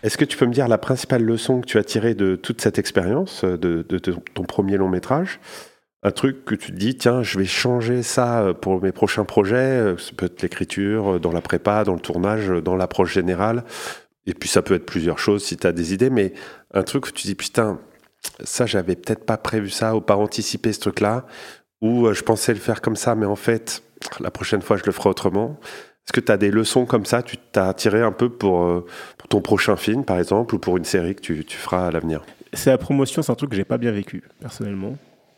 Est-ce 0.02 0.16
que 0.16 0.24
tu 0.24 0.36
peux 0.36 0.46
me 0.46 0.52
dire 0.52 0.66
la 0.66 0.78
principale 0.78 1.22
leçon 1.22 1.60
que 1.60 1.66
tu 1.66 1.78
as 1.78 1.84
tirée 1.84 2.14
de 2.14 2.34
toute 2.34 2.60
cette 2.60 2.78
expérience, 2.78 3.44
euh, 3.44 3.56
de, 3.56 3.86
de- 3.88 3.98
de 3.98 4.16
ton 4.34 4.42
premier 4.42 4.76
long 4.76 4.88
métrage? 4.88 5.38
Un 6.02 6.10
truc 6.10 6.44
que 6.44 6.56
tu 6.56 6.72
te 6.72 6.76
dis, 6.76 6.96
tiens, 6.96 7.22
je 7.22 7.38
vais 7.38 7.44
changer 7.44 8.02
ça 8.02 8.40
euh, 8.40 8.52
pour 8.52 8.82
mes 8.82 8.90
prochains 8.90 9.24
projets, 9.24 9.56
euh, 9.56 9.96
ça 9.98 10.10
peut 10.16 10.26
être 10.26 10.42
l'écriture, 10.42 11.20
dans 11.20 11.30
la 11.30 11.40
prépa, 11.40 11.84
dans 11.84 11.94
le 11.94 12.00
tournage, 12.00 12.48
dans 12.48 12.74
l'approche 12.74 13.12
générale, 13.12 13.62
et 14.26 14.34
puis 14.34 14.48
ça 14.48 14.62
peut 14.62 14.74
être 14.74 14.86
plusieurs 14.86 15.20
choses 15.20 15.44
si 15.44 15.56
tu 15.56 15.66
as 15.68 15.72
des 15.72 15.94
idées, 15.94 16.10
mais 16.10 16.32
un 16.74 16.82
truc 16.82 17.06
où 17.06 17.12
tu 17.12 17.28
dis, 17.28 17.36
putain, 17.36 17.78
ça, 18.44 18.66
j'avais 18.66 18.96
peut-être 18.96 19.24
pas 19.24 19.36
prévu 19.36 19.70
ça 19.70 19.96
ou 19.96 20.00
pas 20.00 20.16
anticipé 20.16 20.72
ce 20.72 20.80
truc-là, 20.80 21.26
ou 21.80 22.06
euh, 22.06 22.14
je 22.14 22.22
pensais 22.22 22.52
le 22.54 22.60
faire 22.60 22.80
comme 22.80 22.96
ça, 22.96 23.14
mais 23.14 23.26
en 23.26 23.36
fait, 23.36 23.82
la 24.20 24.30
prochaine 24.30 24.62
fois, 24.62 24.76
je 24.76 24.84
le 24.84 24.92
ferai 24.92 25.08
autrement. 25.10 25.58
Est-ce 26.06 26.12
que 26.12 26.20
tu 26.20 26.32
as 26.32 26.36
des 26.36 26.50
leçons 26.50 26.84
comme 26.84 27.04
ça, 27.06 27.22
tu 27.22 27.36
t'as 27.36 27.72
tiré 27.74 28.02
un 28.02 28.12
peu 28.12 28.28
pour, 28.28 28.62
euh, 28.64 28.84
pour 29.18 29.28
ton 29.28 29.40
prochain 29.40 29.76
film, 29.76 30.04
par 30.04 30.18
exemple, 30.18 30.54
ou 30.54 30.58
pour 30.58 30.76
une 30.76 30.84
série 30.84 31.14
que 31.14 31.20
tu, 31.20 31.44
tu 31.44 31.56
feras 31.56 31.88
à 31.88 31.90
l'avenir? 31.90 32.22
C'est 32.52 32.70
la 32.70 32.78
promotion, 32.78 33.22
c'est 33.22 33.32
un 33.32 33.36
truc 33.36 33.50
que 33.50 33.56
j'ai 33.56 33.64
pas 33.64 33.78
bien 33.78 33.92
vécu, 33.92 34.22
personnellement. 34.40 34.96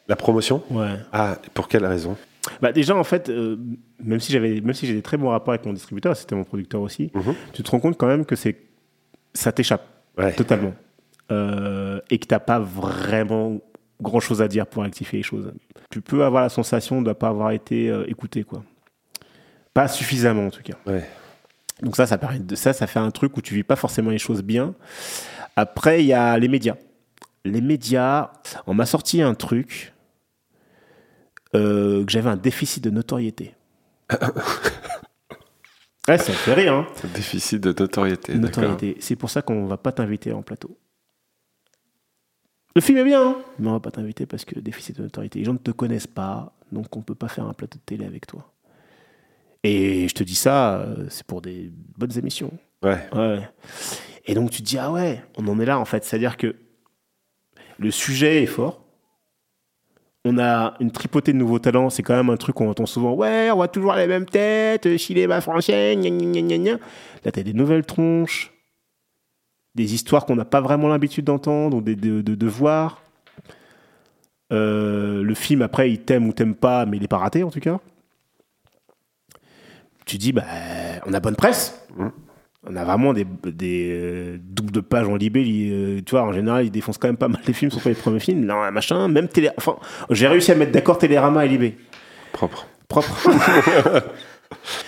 La 0.08 0.16
promotion? 0.16 0.62
Ouais. 0.70 0.96
Ah, 1.12 1.36
pour 1.54 1.68
quelle 1.68 1.84
raison? 1.86 2.16
Bah 2.60 2.72
déjà, 2.72 2.94
en 2.94 3.04
fait, 3.04 3.30
euh, 3.30 3.56
même 4.02 4.20
si 4.20 4.30
j'avais, 4.32 4.60
même 4.60 4.74
si 4.74 4.86
j'ai 4.86 4.92
des 4.94 5.00
très 5.02 5.16
bons 5.16 5.30
rapports 5.30 5.54
avec 5.54 5.64
mon 5.64 5.72
distributeur, 5.72 6.14
c'était 6.14 6.34
mon 6.34 6.44
producteur 6.44 6.80
aussi, 6.82 7.10
Mhm. 7.14 7.34
tu 7.54 7.62
te 7.62 7.70
rends 7.70 7.80
compte 7.80 7.96
quand 7.96 8.06
même 8.06 8.26
que 8.26 8.36
c'est, 8.36 8.56
ça 9.32 9.50
t'échappe 9.52 9.86
Ouais. 10.18 10.32
totalement, 10.34 10.74
Euh, 11.32 12.00
et 12.10 12.18
que 12.18 12.26
t'as 12.26 12.38
pas 12.38 12.58
vraiment 12.58 13.60
grand 14.00 14.20
chose 14.20 14.42
à 14.42 14.48
dire 14.48 14.66
pour 14.66 14.82
rectifier 14.82 15.18
les 15.18 15.22
choses. 15.22 15.52
Tu 15.90 16.00
peux 16.00 16.24
avoir 16.24 16.42
la 16.42 16.48
sensation 16.48 17.00
de 17.00 17.08
ne 17.08 17.12
pas 17.14 17.28
avoir 17.28 17.52
été 17.52 17.88
euh, 17.88 18.04
écouté, 18.08 18.44
quoi. 18.44 18.62
Pas 19.72 19.88
suffisamment 19.88 20.46
en 20.46 20.50
tout 20.50 20.62
cas. 20.62 20.76
Ouais. 20.86 21.08
Donc 21.82 21.96
ça, 21.96 22.06
ça 22.06 22.18
permet 22.18 22.38
de 22.38 22.54
ça, 22.54 22.72
ça 22.72 22.86
fait 22.86 23.00
un 23.00 23.10
truc 23.10 23.36
où 23.36 23.40
tu 23.40 23.54
vis 23.54 23.64
pas 23.64 23.76
forcément 23.76 24.10
les 24.10 24.18
choses 24.18 24.42
bien. 24.42 24.74
Après, 25.56 26.02
il 26.02 26.06
y 26.06 26.12
a 26.12 26.38
les 26.38 26.48
médias. 26.48 26.76
Les 27.44 27.60
médias, 27.60 28.30
on 28.66 28.74
m'a 28.74 28.86
sorti 28.86 29.20
un 29.22 29.34
truc 29.34 29.92
euh, 31.54 32.04
que 32.04 32.10
j'avais 32.10 32.30
un 32.30 32.36
déficit 32.36 32.82
de 32.84 32.90
notoriété. 32.90 33.54
ouais, 36.08 36.18
ça 36.18 36.32
fait 36.32 36.54
rire, 36.54 36.74
hein. 36.74 36.86
Déficit 37.14 37.62
de 37.62 37.74
notoriété. 37.78 38.34
Notoriété. 38.34 38.96
C'est 39.00 39.16
pour 39.16 39.30
ça 39.30 39.42
qu'on 39.42 39.66
va 39.66 39.76
pas 39.76 39.92
t'inviter 39.92 40.32
en 40.32 40.42
plateau. 40.42 40.76
Le 42.76 42.80
film 42.80 42.98
est 42.98 43.04
bien, 43.04 43.22
hein, 43.22 43.36
mais 43.58 43.68
on 43.68 43.72
va 43.72 43.80
pas 43.80 43.92
t'inviter 43.92 44.26
parce 44.26 44.44
que 44.44 44.58
déficit 44.58 44.96
de 44.96 45.02
notoriété. 45.02 45.38
Les 45.38 45.44
gens 45.44 45.52
ne 45.52 45.58
te 45.58 45.70
connaissent 45.70 46.08
pas, 46.08 46.52
donc 46.72 46.96
on 46.96 47.02
peut 47.02 47.14
pas 47.14 47.28
faire 47.28 47.46
un 47.46 47.52
plateau 47.52 47.78
de 47.78 47.84
télé 47.84 48.04
avec 48.04 48.26
toi. 48.26 48.50
Et 49.62 50.08
je 50.08 50.14
te 50.14 50.24
dis 50.24 50.34
ça, 50.34 50.78
euh, 50.80 51.06
c'est 51.08 51.24
pour 51.24 51.40
des 51.40 51.70
bonnes 51.96 52.16
émissions. 52.18 52.50
Ouais. 52.82 52.98
Ouais. 53.12 53.48
Et 54.26 54.34
donc 54.34 54.50
tu 54.50 54.62
te 54.62 54.66
dis, 54.66 54.78
ah 54.78 54.90
ouais, 54.90 55.22
on 55.38 55.46
en 55.48 55.60
est 55.60 55.66
là 55.66 55.78
en 55.78 55.84
fait. 55.84 56.04
C'est-à-dire 56.04 56.36
que 56.36 56.56
le 57.78 57.90
sujet 57.90 58.42
est 58.42 58.46
fort. 58.46 58.80
On 60.24 60.38
a 60.38 60.74
une 60.80 60.90
tripotée 60.90 61.32
de 61.32 61.38
nouveaux 61.38 61.58
talents. 61.58 61.90
C'est 61.90 62.02
quand 62.02 62.16
même 62.16 62.30
un 62.30 62.36
truc 62.36 62.56
qu'on 62.56 62.70
entend 62.70 62.86
souvent. 62.86 63.12
Ouais, 63.12 63.50
on 63.50 63.56
voit 63.56 63.68
toujours 63.68 63.94
les 63.94 64.06
mêmes 64.06 64.24
têtes, 64.24 64.96
cinéma 64.96 65.40
français, 65.42 65.94
gna 65.96 66.08
gna 66.08 66.24
gna 66.24 66.40
gna 66.40 66.58
gna. 66.58 66.78
Là, 67.24 67.30
t'as 67.30 67.42
des 67.42 67.52
nouvelles 67.52 67.84
tronches, 67.84 68.53
des 69.74 69.94
histoires 69.94 70.24
qu'on 70.26 70.36
n'a 70.36 70.44
pas 70.44 70.60
vraiment 70.60 70.88
l'habitude 70.88 71.24
d'entendre 71.24 71.76
ou 71.78 71.80
de, 71.80 71.94
de, 71.94 72.20
de 72.22 72.46
voir. 72.46 73.02
Euh, 74.52 75.22
le 75.22 75.34
film, 75.34 75.62
après, 75.62 75.90
il 75.90 76.00
t'aime 76.00 76.26
ou 76.28 76.32
t'aime 76.32 76.54
pas, 76.54 76.86
mais 76.86 76.96
il 76.98 77.02
est 77.02 77.08
pas 77.08 77.18
raté 77.18 77.42
en 77.42 77.50
tout 77.50 77.60
cas. 77.60 77.78
Tu 80.06 80.18
dis, 80.18 80.32
bah, 80.32 80.44
on 81.06 81.14
a 81.14 81.20
bonne 81.20 81.36
presse. 81.36 81.86
Mm. 81.96 82.08
On 82.66 82.76
a 82.76 82.84
vraiment 82.84 83.12
des, 83.12 83.26
des 83.44 83.90
euh, 83.92 84.38
doubles 84.40 84.72
de 84.72 84.80
pages 84.80 85.08
en 85.08 85.16
libé. 85.16 85.44
euh, 85.70 86.00
tu 86.04 86.12
vois, 86.12 86.22
en 86.22 86.32
général, 86.32 86.64
ils 86.64 86.70
défoncent 86.70 86.98
quand 86.98 87.08
même 87.08 87.16
pas 87.16 87.28
mal 87.28 87.40
les 87.46 87.52
films, 87.52 87.70
sur 87.70 87.86
les 87.88 87.94
premiers 87.94 88.20
films. 88.20 88.44
Non, 88.44 88.70
machin, 88.70 89.08
même 89.08 89.28
télé. 89.28 89.50
Enfin, 89.58 89.76
j'ai 90.10 90.28
réussi 90.28 90.50
à 90.52 90.54
mettre 90.54 90.72
d'accord 90.72 90.96
Télérama 90.98 91.44
et 91.44 91.48
Libé. 91.48 91.76
Propre. 92.32 92.66
Propre. 92.88 93.28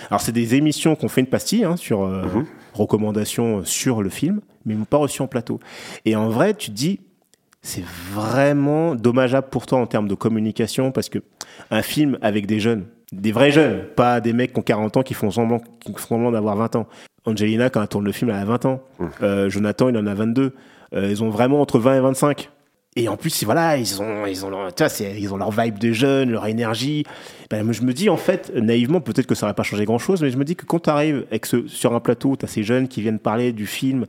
Alors, 0.09 0.21
c'est 0.21 0.31
des 0.31 0.55
émissions 0.55 0.95
qu'on 0.95 1.07
fait 1.07 1.21
une 1.21 1.27
pastille 1.27 1.65
hein, 1.65 1.75
sur 1.77 2.01
Mhm. 2.07 2.45
Recommandations 2.77 3.63
sur 3.65 4.01
le 4.01 4.09
film, 4.09 4.41
mais 4.65 4.73
ils 4.73 4.77
m'ont 4.77 4.85
pas 4.85 4.97
reçu 4.97 5.21
en 5.21 5.27
plateau. 5.27 5.59
Et 6.05 6.15
en 6.15 6.29
vrai, 6.29 6.53
tu 6.53 6.71
te 6.71 6.75
dis, 6.75 6.99
c'est 7.61 7.83
vraiment 8.13 8.95
dommageable 8.95 9.47
pour 9.49 9.65
toi 9.65 9.79
en 9.79 9.87
termes 9.87 10.07
de 10.07 10.15
communication 10.15 10.91
parce 10.91 11.09
que 11.09 11.19
un 11.69 11.81
film 11.81 12.17
avec 12.21 12.45
des 12.45 12.59
jeunes, 12.59 12.85
des 13.11 13.31
vrais 13.31 13.51
jeunes, 13.51 13.83
pas 13.95 14.21
des 14.21 14.33
mecs 14.33 14.53
qui 14.53 14.59
ont 14.59 14.63
40 14.63 14.97
ans 14.97 15.03
qui 15.03 15.13
font 15.13 15.31
semblant, 15.31 15.61
qui 15.79 15.91
font 15.93 16.15
semblant 16.15 16.31
d'avoir 16.31 16.55
20 16.55 16.75
ans. 16.77 16.87
Angelina, 17.25 17.69
quand 17.69 17.81
elle 17.81 17.87
tourne 17.87 18.05
le 18.05 18.11
film, 18.11 18.31
elle 18.31 18.37
a 18.37 18.45
20 18.45 18.65
ans. 18.65 18.81
Mhm. 18.99 19.09
Euh, 19.21 19.49
Jonathan, 19.49 19.89
il 19.89 19.97
en 19.97 20.07
a 20.07 20.13
22. 20.13 20.53
Euh, 20.93 21.09
ils 21.09 21.23
ont 21.23 21.29
vraiment 21.29 21.61
entre 21.61 21.79
20 21.79 21.97
et 21.97 21.99
25. 21.99 22.49
Et 22.99 23.07
en 23.07 23.15
plus, 23.15 23.43
voilà, 23.43 23.77
ils 23.77 24.01
ont, 24.01 24.25
ils 24.25 24.43
ont, 24.43 24.49
leur, 24.49 24.73
tu 24.73 24.83
vois, 24.83 24.91
ils 25.15 25.31
ont 25.31 25.37
leur 25.37 25.51
vibe 25.51 25.77
de 25.77 25.91
jeunes, 25.91 26.31
leur 26.31 26.47
énergie. 26.47 27.03
Ben, 27.51 27.71
je 27.71 27.83
me 27.83 27.93
dis, 27.93 28.09
en 28.09 28.17
fait, 28.17 28.51
naïvement, 28.55 29.01
peut-être 29.01 29.27
que 29.27 29.35
ça 29.35 29.45
n'aurait 29.45 29.53
pas 29.53 29.61
changé 29.63 29.85
grand-chose, 29.85 30.21
mais 30.23 30.31
je 30.31 30.37
me 30.37 30.43
dis 30.43 30.55
que 30.55 30.65
quand 30.65 30.79
tu 30.79 30.89
arrives 30.89 31.25
avec 31.29 31.45
ce, 31.45 31.67
sur 31.67 31.93
un 31.93 31.99
plateau, 31.99 32.35
tu 32.35 32.45
as 32.45 32.47
ces 32.47 32.63
jeunes 32.63 32.87
qui 32.87 33.01
viennent 33.03 33.19
parler 33.19 33.51
du 33.53 33.67
film, 33.67 34.05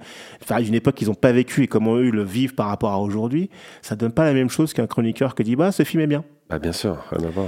d'une 0.61 0.75
époque 0.75 0.95
qu'ils 0.95 1.09
n'ont 1.09 1.15
pas 1.15 1.33
vécu 1.33 1.63
et 1.65 1.67
comment 1.69 1.97
eux 1.97 2.11
le 2.11 2.25
vivent 2.25 2.55
par 2.55 2.69
rapport 2.69 2.93
à 2.93 2.99
aujourd'hui, 2.99 3.51
ça 3.83 3.95
donne 3.95 4.13
pas 4.13 4.25
la 4.25 4.33
même 4.33 4.49
chose 4.49 4.73
qu'un 4.73 4.87
chroniqueur 4.87 5.35
qui 5.35 5.45
dit, 5.45 5.55
bah, 5.55 5.71
ce 5.71 5.83
film 5.83 6.03
est 6.03 6.07
bien. 6.07 6.25
Ah, 6.49 6.59
bien 6.59 6.73
sûr, 6.73 6.97
rien 7.11 7.27
à 7.29 7.31
voir. 7.31 7.47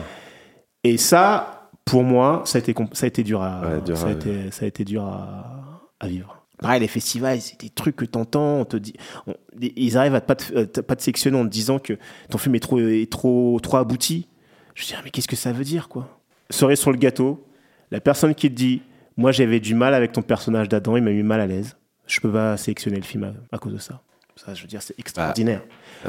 Et 0.84 0.98
ça, 0.98 1.70
pour 1.86 2.04
moi, 2.04 2.42
ça 2.44 2.58
a 2.58 2.60
été, 2.60 2.74
compl- 2.74 2.94
ça 2.94 3.06
a 3.06 3.08
été 3.08 3.22
dur 3.22 3.40
à, 3.42 3.62
Ouais, 3.62 3.80
dur 3.80 3.96
ça, 3.96 4.08
a 4.08 4.10
été, 4.12 4.50
ça 4.50 4.66
a 4.66 4.68
été 4.68 4.84
dur 4.84 5.04
à, 5.04 5.80
à 5.98 6.06
vivre. 6.06 6.39
Pareil, 6.60 6.80
les 6.80 6.88
festivals, 6.88 7.40
c'est 7.40 7.58
des 7.60 7.70
trucs 7.70 7.96
que 7.96 8.04
t'entends, 8.04 8.58
on 8.60 8.64
te 8.64 8.76
dit, 8.76 8.92
on- 9.26 9.34
ils 9.60 9.96
arrivent 9.96 10.14
à 10.14 10.20
pas 10.20 10.34
te, 10.36 10.52
euh, 10.54 10.66
pas 10.66 10.94
te 10.96 11.02
sectionner 11.02 11.38
en 11.38 11.44
te 11.44 11.50
disant 11.50 11.78
que 11.78 11.94
ton 12.28 12.38
film 12.38 12.54
est 12.54 12.60
trop, 12.60 12.78
est 12.78 13.10
trop, 13.10 13.58
trop 13.62 13.78
abouti. 13.78 14.28
Je 14.74 14.84
dis, 14.86 14.92
ah, 14.96 15.00
mais 15.04 15.10
qu'est-ce 15.10 15.28
que 15.28 15.36
ça 15.36 15.52
veut 15.52 15.64
dire, 15.64 15.88
quoi? 15.88 16.20
Cerise 16.50 16.78
sur 16.78 16.90
le 16.92 16.98
gâteau, 16.98 17.46
la 17.90 18.00
personne 18.00 18.34
qui 18.34 18.50
te 18.50 18.54
dit, 18.54 18.82
moi 19.16 19.32
j'avais 19.32 19.58
du 19.60 19.74
mal 19.74 19.94
avec 19.94 20.12
ton 20.12 20.22
personnage 20.22 20.68
d'Adam, 20.68 20.96
il 20.96 21.02
m'a 21.02 21.10
mis 21.12 21.22
mal 21.22 21.40
à 21.40 21.46
l'aise. 21.46 21.76
Je 22.06 22.20
peux 22.20 22.30
pas 22.32 22.56
sélectionner 22.56 22.96
le 22.98 23.04
film 23.04 23.24
à, 23.24 23.56
à 23.56 23.58
cause 23.58 23.72
de 23.72 23.78
ça. 23.78 24.02
Ça, 24.36 24.54
je 24.54 24.62
veux 24.62 24.68
dire, 24.68 24.80
c'est 24.82 24.98
extraordinaire. 24.98 25.62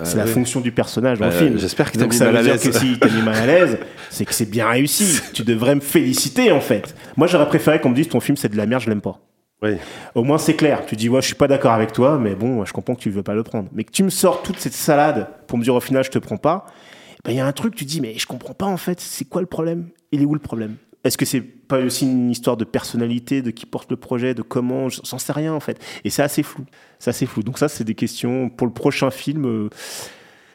c'est 0.04 0.16
la 0.18 0.24
oui. 0.26 0.32
fonction 0.32 0.62
du 0.62 0.72
personnage 0.72 1.20
dans 1.20 1.28
Bah, 1.28 1.34
le 1.34 1.38
film. 1.38 1.58
j'espère 1.60 1.92
que 1.92 1.98
t'as 1.98 2.08
mis 2.08 2.14
ça 2.14 2.26
mal 2.26 2.34
veut 2.34 2.40
à 2.40 2.44
dire 2.44 2.54
l'aise. 2.54 2.64
que 2.64 2.72
si 2.72 2.98
t'as 3.00 3.10
mis 3.10 3.22
mal 3.22 3.36
à 3.36 3.46
l'aise, 3.46 3.78
c'est 4.10 4.24
que 4.26 4.34
c'est 4.34 4.50
bien 4.50 4.68
réussi. 4.70 5.20
tu 5.34 5.44
devrais 5.44 5.76
me 5.76 5.82
féliciter 5.82 6.52
en 6.52 6.62
fait. 6.62 6.96
Moi 7.18 7.28
j'aurais 7.28 7.48
préféré 7.48 7.82
qu'on 7.82 7.90
me 7.90 7.96
dise 7.96 8.08
ton 8.08 8.20
film 8.22 8.38
c'est 8.38 8.48
de 8.50 8.56
la 8.58 8.66
merde, 8.66 8.82
je 8.84 8.90
l'aime 8.90 9.02
pas. 9.02 9.20
Oui. 9.64 9.78
Au 10.16 10.24
moins 10.24 10.38
c'est 10.38 10.56
clair. 10.56 10.86
Tu 10.86 10.96
dis 10.96 11.08
ouais 11.10 11.22
je 11.22 11.28
suis 11.28 11.36
pas 11.36 11.48
d'accord 11.48 11.74
avec 11.74 11.92
toi, 11.92 12.18
mais 12.18 12.36
bon 12.36 12.66
je 12.66 12.74
comprends 12.74 12.96
que 12.96 13.02
tu 13.02 13.10
veux 13.10 13.24
pas 13.24 13.36
le 13.36 13.44
prendre. 13.44 13.70
Mais 13.74 13.84
que 13.84 13.92
tu 13.92 14.04
me 14.04 14.10
sors 14.10 14.42
toute 14.42 14.58
cette 14.60 14.74
salade 14.74 15.28
pour 15.48 15.58
me 15.58 15.64
dire 15.64 15.76
au 15.76 15.80
final 15.80 16.04
je 16.04 16.10
te 16.10 16.20
prends 16.20 16.38
pas, 16.38 16.66
ben 17.24 17.32
il 17.32 17.38
y 17.38 17.40
a 17.40 17.46
un 17.46 17.52
truc 17.52 17.76
tu 17.76 17.86
dis 17.86 18.02
mais 18.02 18.18
je 18.18 18.26
comprends 18.26 18.54
pas 18.54 18.66
en 18.66 18.78
fait. 18.78 19.00
C'est 19.00 19.26
quoi 19.26 19.42
le 19.42 19.48
problème? 19.48 19.90
Il 20.12 20.22
est 20.22 20.26
où 20.26 20.34
le 20.34 20.40
problème? 20.40 20.78
Est-ce 21.04 21.18
que 21.18 21.26
c'est 21.26 21.42
pas 21.42 21.80
aussi 21.80 22.06
une 22.06 22.30
histoire 22.30 22.58
de 22.58 22.64
personnalité, 22.66 23.42
de 23.42 23.50
qui 23.50 23.66
porte 23.66 23.90
le 23.90 23.98
projet, 23.98 24.36
de 24.36 24.42
comment? 24.44 24.88
J'en 24.90 25.18
sais 25.18 25.34
rien 25.34 25.54
en 25.54 25.60
fait. 25.60 25.80
Et 26.04 26.10
c'est 26.10 26.22
assez 26.24 26.44
flou. 26.44 26.66
C'est 27.00 27.26
flou. 27.26 27.44
Donc 27.44 27.58
ça 27.58 27.68
c'est 27.68 27.84
des 27.84 27.96
questions 27.96 28.50
pour 28.50 28.68
le 28.68 28.74
prochain 28.74 29.10
film. 29.12 29.46
euh, 29.46 29.70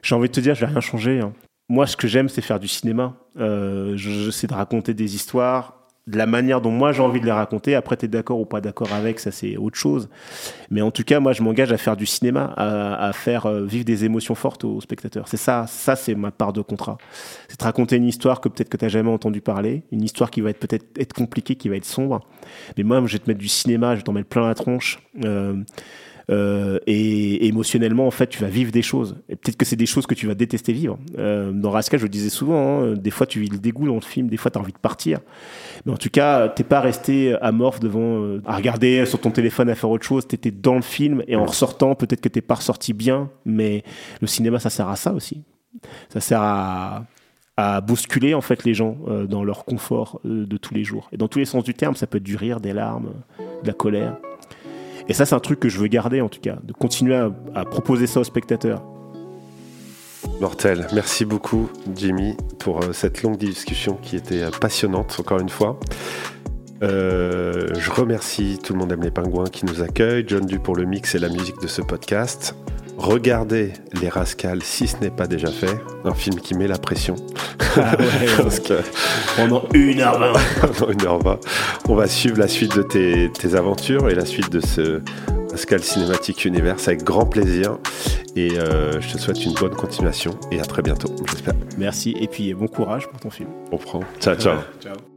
j'ai 0.02 0.14
envie 0.14 0.28
de 0.28 0.32
te 0.32 0.40
dire, 0.40 0.54
je 0.54 0.60
vais 0.60 0.66
rien 0.66 0.80
changer. 0.80 1.20
hein. 1.20 1.32
Moi, 1.68 1.88
ce 1.88 1.96
que 1.96 2.06
j'aime, 2.06 2.28
c'est 2.28 2.42
faire 2.42 2.60
du 2.60 2.68
cinéma. 2.68 3.16
Euh, 3.38 3.96
je, 3.96 4.10
je 4.10 4.30
sais 4.30 4.46
de 4.46 4.54
raconter 4.54 4.94
des 4.94 5.16
histoires 5.16 5.75
de 6.06 6.18
la 6.18 6.26
manière 6.26 6.60
dont 6.60 6.70
moi 6.70 6.92
j'ai 6.92 7.02
envie 7.02 7.20
de 7.20 7.26
les 7.26 7.32
raconter. 7.32 7.74
Après, 7.74 7.96
tu 7.96 8.04
es 8.04 8.08
d'accord 8.08 8.38
ou 8.38 8.44
pas 8.44 8.60
d'accord 8.60 8.92
avec, 8.92 9.18
ça 9.18 9.32
c'est 9.32 9.56
autre 9.56 9.76
chose. 9.76 10.08
Mais 10.70 10.80
en 10.80 10.90
tout 10.90 11.02
cas, 11.02 11.18
moi, 11.18 11.32
je 11.32 11.42
m'engage 11.42 11.72
à 11.72 11.76
faire 11.76 11.96
du 11.96 12.06
cinéma, 12.06 12.52
à, 12.56 13.12
faire 13.12 13.46
euh, 13.46 13.64
vivre 13.64 13.84
des 13.84 14.04
émotions 14.04 14.34
fortes 14.34 14.64
aux 14.64 14.80
spectateurs. 14.80 15.26
C'est 15.28 15.36
ça, 15.36 15.66
ça 15.66 15.96
c'est 15.96 16.14
ma 16.14 16.30
part 16.30 16.52
de 16.52 16.60
contrat. 16.60 16.98
C'est 17.48 17.58
de 17.58 17.64
raconter 17.64 17.96
une 17.96 18.06
histoire 18.06 18.40
que 18.40 18.48
peut-être 18.48 18.68
que 18.68 18.76
tu 18.76 18.88
jamais 18.88 19.10
entendu 19.10 19.40
parler, 19.40 19.82
une 19.90 20.02
histoire 20.02 20.30
qui 20.30 20.40
va 20.40 20.50
être 20.50 20.60
peut-être 20.60 20.86
être 20.98 21.12
compliquée, 21.12 21.56
qui 21.56 21.68
va 21.68 21.76
être 21.76 21.84
sombre. 21.84 22.20
Mais 22.76 22.84
moi, 22.84 23.02
je 23.04 23.12
vais 23.12 23.18
te 23.18 23.28
mettre 23.28 23.40
du 23.40 23.48
cinéma, 23.48 23.94
je 23.94 24.00
vais 24.00 24.04
t'en 24.04 24.12
mettre 24.12 24.28
plein 24.28 24.46
la 24.46 24.54
tronche. 24.54 25.00
Euh, 25.24 25.56
Euh, 26.28 26.78
et 26.86 27.46
émotionnellement, 27.46 28.06
en 28.06 28.10
fait, 28.10 28.26
tu 28.26 28.40
vas 28.40 28.48
vivre 28.48 28.72
des 28.72 28.82
choses. 28.82 29.16
Peut-être 29.28 29.56
que 29.56 29.64
c'est 29.64 29.76
des 29.76 29.86
choses 29.86 30.06
que 30.06 30.14
tu 30.14 30.26
vas 30.26 30.34
détester 30.34 30.72
vivre. 30.72 30.98
Euh, 31.18 31.52
dans 31.52 31.70
Rascal, 31.70 32.00
je 32.00 32.04
le 32.04 32.10
disais 32.10 32.30
souvent, 32.30 32.82
hein, 32.82 32.94
des 32.94 33.10
fois 33.10 33.26
tu 33.26 33.40
vis 33.40 33.48
le 33.48 33.58
dégoût 33.58 33.86
dans 33.86 33.94
le 33.94 34.00
film, 34.00 34.28
des 34.28 34.36
fois 34.36 34.50
tu 34.50 34.58
as 34.58 34.60
envie 34.60 34.72
de 34.72 34.78
partir. 34.78 35.20
Mais 35.84 35.92
en 35.92 35.96
tout 35.96 36.10
cas, 36.10 36.48
t'es 36.48 36.64
pas 36.64 36.80
resté 36.80 37.34
amorphe 37.40 37.80
devant, 37.80 38.22
euh, 38.22 38.42
à 38.44 38.56
regarder 38.56 39.06
sur 39.06 39.20
ton 39.20 39.30
téléphone, 39.30 39.68
à 39.68 39.74
faire 39.74 39.90
autre 39.90 40.04
chose. 40.04 40.26
T'étais 40.26 40.50
dans 40.50 40.74
le 40.74 40.82
film 40.82 41.22
et 41.28 41.36
en 41.36 41.44
ressortant, 41.44 41.94
peut-être 41.94 42.20
que 42.20 42.28
t'es 42.28 42.40
pas 42.40 42.56
ressorti 42.56 42.92
bien, 42.92 43.30
mais 43.44 43.84
le 44.20 44.26
cinéma, 44.26 44.58
ça 44.58 44.70
sert 44.70 44.88
à 44.88 44.96
ça 44.96 45.12
aussi. 45.12 45.42
Ça 46.08 46.20
sert 46.20 46.40
à, 46.42 47.04
bousculer 47.86 48.34
en 48.34 48.42
fait 48.42 48.64
les 48.64 48.74
gens 48.74 48.98
dans 49.30 49.42
leur 49.42 49.64
confort 49.64 50.20
de 50.24 50.56
tous 50.58 50.74
les 50.74 50.84
jours. 50.84 51.08
Et 51.12 51.16
dans 51.16 51.26
tous 51.26 51.38
les 51.38 51.46
sens 51.46 51.64
du 51.64 51.72
terme, 51.72 51.94
ça 51.94 52.06
peut 52.06 52.18
être 52.18 52.22
du 52.22 52.36
rire, 52.36 52.60
des 52.60 52.74
larmes, 52.74 53.14
de 53.62 53.66
la 53.66 53.72
colère. 53.72 54.18
Et 55.08 55.14
ça, 55.14 55.24
c'est 55.26 55.34
un 55.34 55.40
truc 55.40 55.60
que 55.60 55.68
je 55.68 55.78
veux 55.78 55.86
garder 55.86 56.20
en 56.20 56.28
tout 56.28 56.40
cas, 56.40 56.56
de 56.62 56.72
continuer 56.72 57.14
à, 57.54 57.64
proposer 57.64 58.06
ça 58.06 58.20
aux 58.20 58.24
spectateurs. 58.24 58.82
Mortel. 60.40 60.86
Merci 60.92 61.24
beaucoup, 61.24 61.70
Jimmy, 61.94 62.36
pour 62.58 62.82
euh, 62.82 62.92
cette 62.92 63.22
longue 63.22 63.38
discussion 63.38 63.96
qui 64.02 64.16
était 64.16 64.42
euh, 64.42 64.50
passionnante, 64.50 65.16
encore 65.20 65.38
une 65.38 65.48
fois. 65.48 65.78
Euh, 66.82 67.68
je 67.74 67.90
remercie 67.90 68.58
tout 68.62 68.72
le 68.72 68.80
monde 68.80 68.92
aime 68.92 69.02
les 69.02 69.10
pingouins 69.10 69.46
qui 69.46 69.64
nous 69.64 69.82
accueille, 69.82 70.24
John 70.26 70.44
Du 70.44 70.58
pour 70.58 70.76
le 70.76 70.84
mix 70.84 71.14
et 71.14 71.18
la 71.18 71.28
musique 71.28 71.60
de 71.62 71.68
ce 71.68 71.80
podcast. 71.80 72.54
Regardez 72.96 73.72
Les 74.00 74.08
Rascals 74.08 74.62
si 74.62 74.86
ce 74.86 74.96
n'est 74.98 75.10
pas 75.10 75.26
déjà 75.26 75.48
fait, 75.48 75.78
un 76.04 76.14
film 76.14 76.40
qui 76.40 76.54
met 76.54 76.66
la 76.66 76.78
pression. 76.78 77.16
Ah 77.76 77.96
ouais, 77.98 78.06
Parce 78.36 78.60
que 78.60 78.80
pendant 79.36 79.64
une 79.74 80.00
heure 80.00 80.18
vingt. 80.18 80.32
pendant 80.60 80.92
une 80.92 81.06
heure 81.06 81.18
vingt, 81.18 81.40
on 81.88 81.94
va 81.94 82.06
suivre 82.06 82.38
la 82.38 82.48
suite 82.48 82.74
de 82.76 82.82
tes, 82.82 83.30
tes 83.32 83.54
aventures 83.54 84.08
et 84.08 84.14
la 84.14 84.24
suite 84.24 84.50
de 84.50 84.60
ce 84.60 85.02
Rascal 85.50 85.82
Cinématique 85.82 86.44
Universe 86.44 86.88
avec 86.88 87.02
grand 87.02 87.26
plaisir. 87.26 87.78
Et 88.34 88.58
euh, 88.58 89.00
je 89.00 89.14
te 89.14 89.18
souhaite 89.18 89.42
une 89.44 89.54
bonne 89.54 89.74
continuation 89.74 90.38
et 90.50 90.60
à 90.60 90.64
très 90.64 90.82
bientôt, 90.82 91.14
j'espère. 91.30 91.54
Merci 91.78 92.14
et 92.20 92.28
puis 92.28 92.52
bon 92.52 92.68
courage 92.68 93.08
pour 93.08 93.20
ton 93.20 93.30
film. 93.30 93.48
On 93.72 93.78
prend. 93.78 94.00
Ciao, 94.20 94.34
ciao. 94.36 94.58
Ciao. 94.82 95.15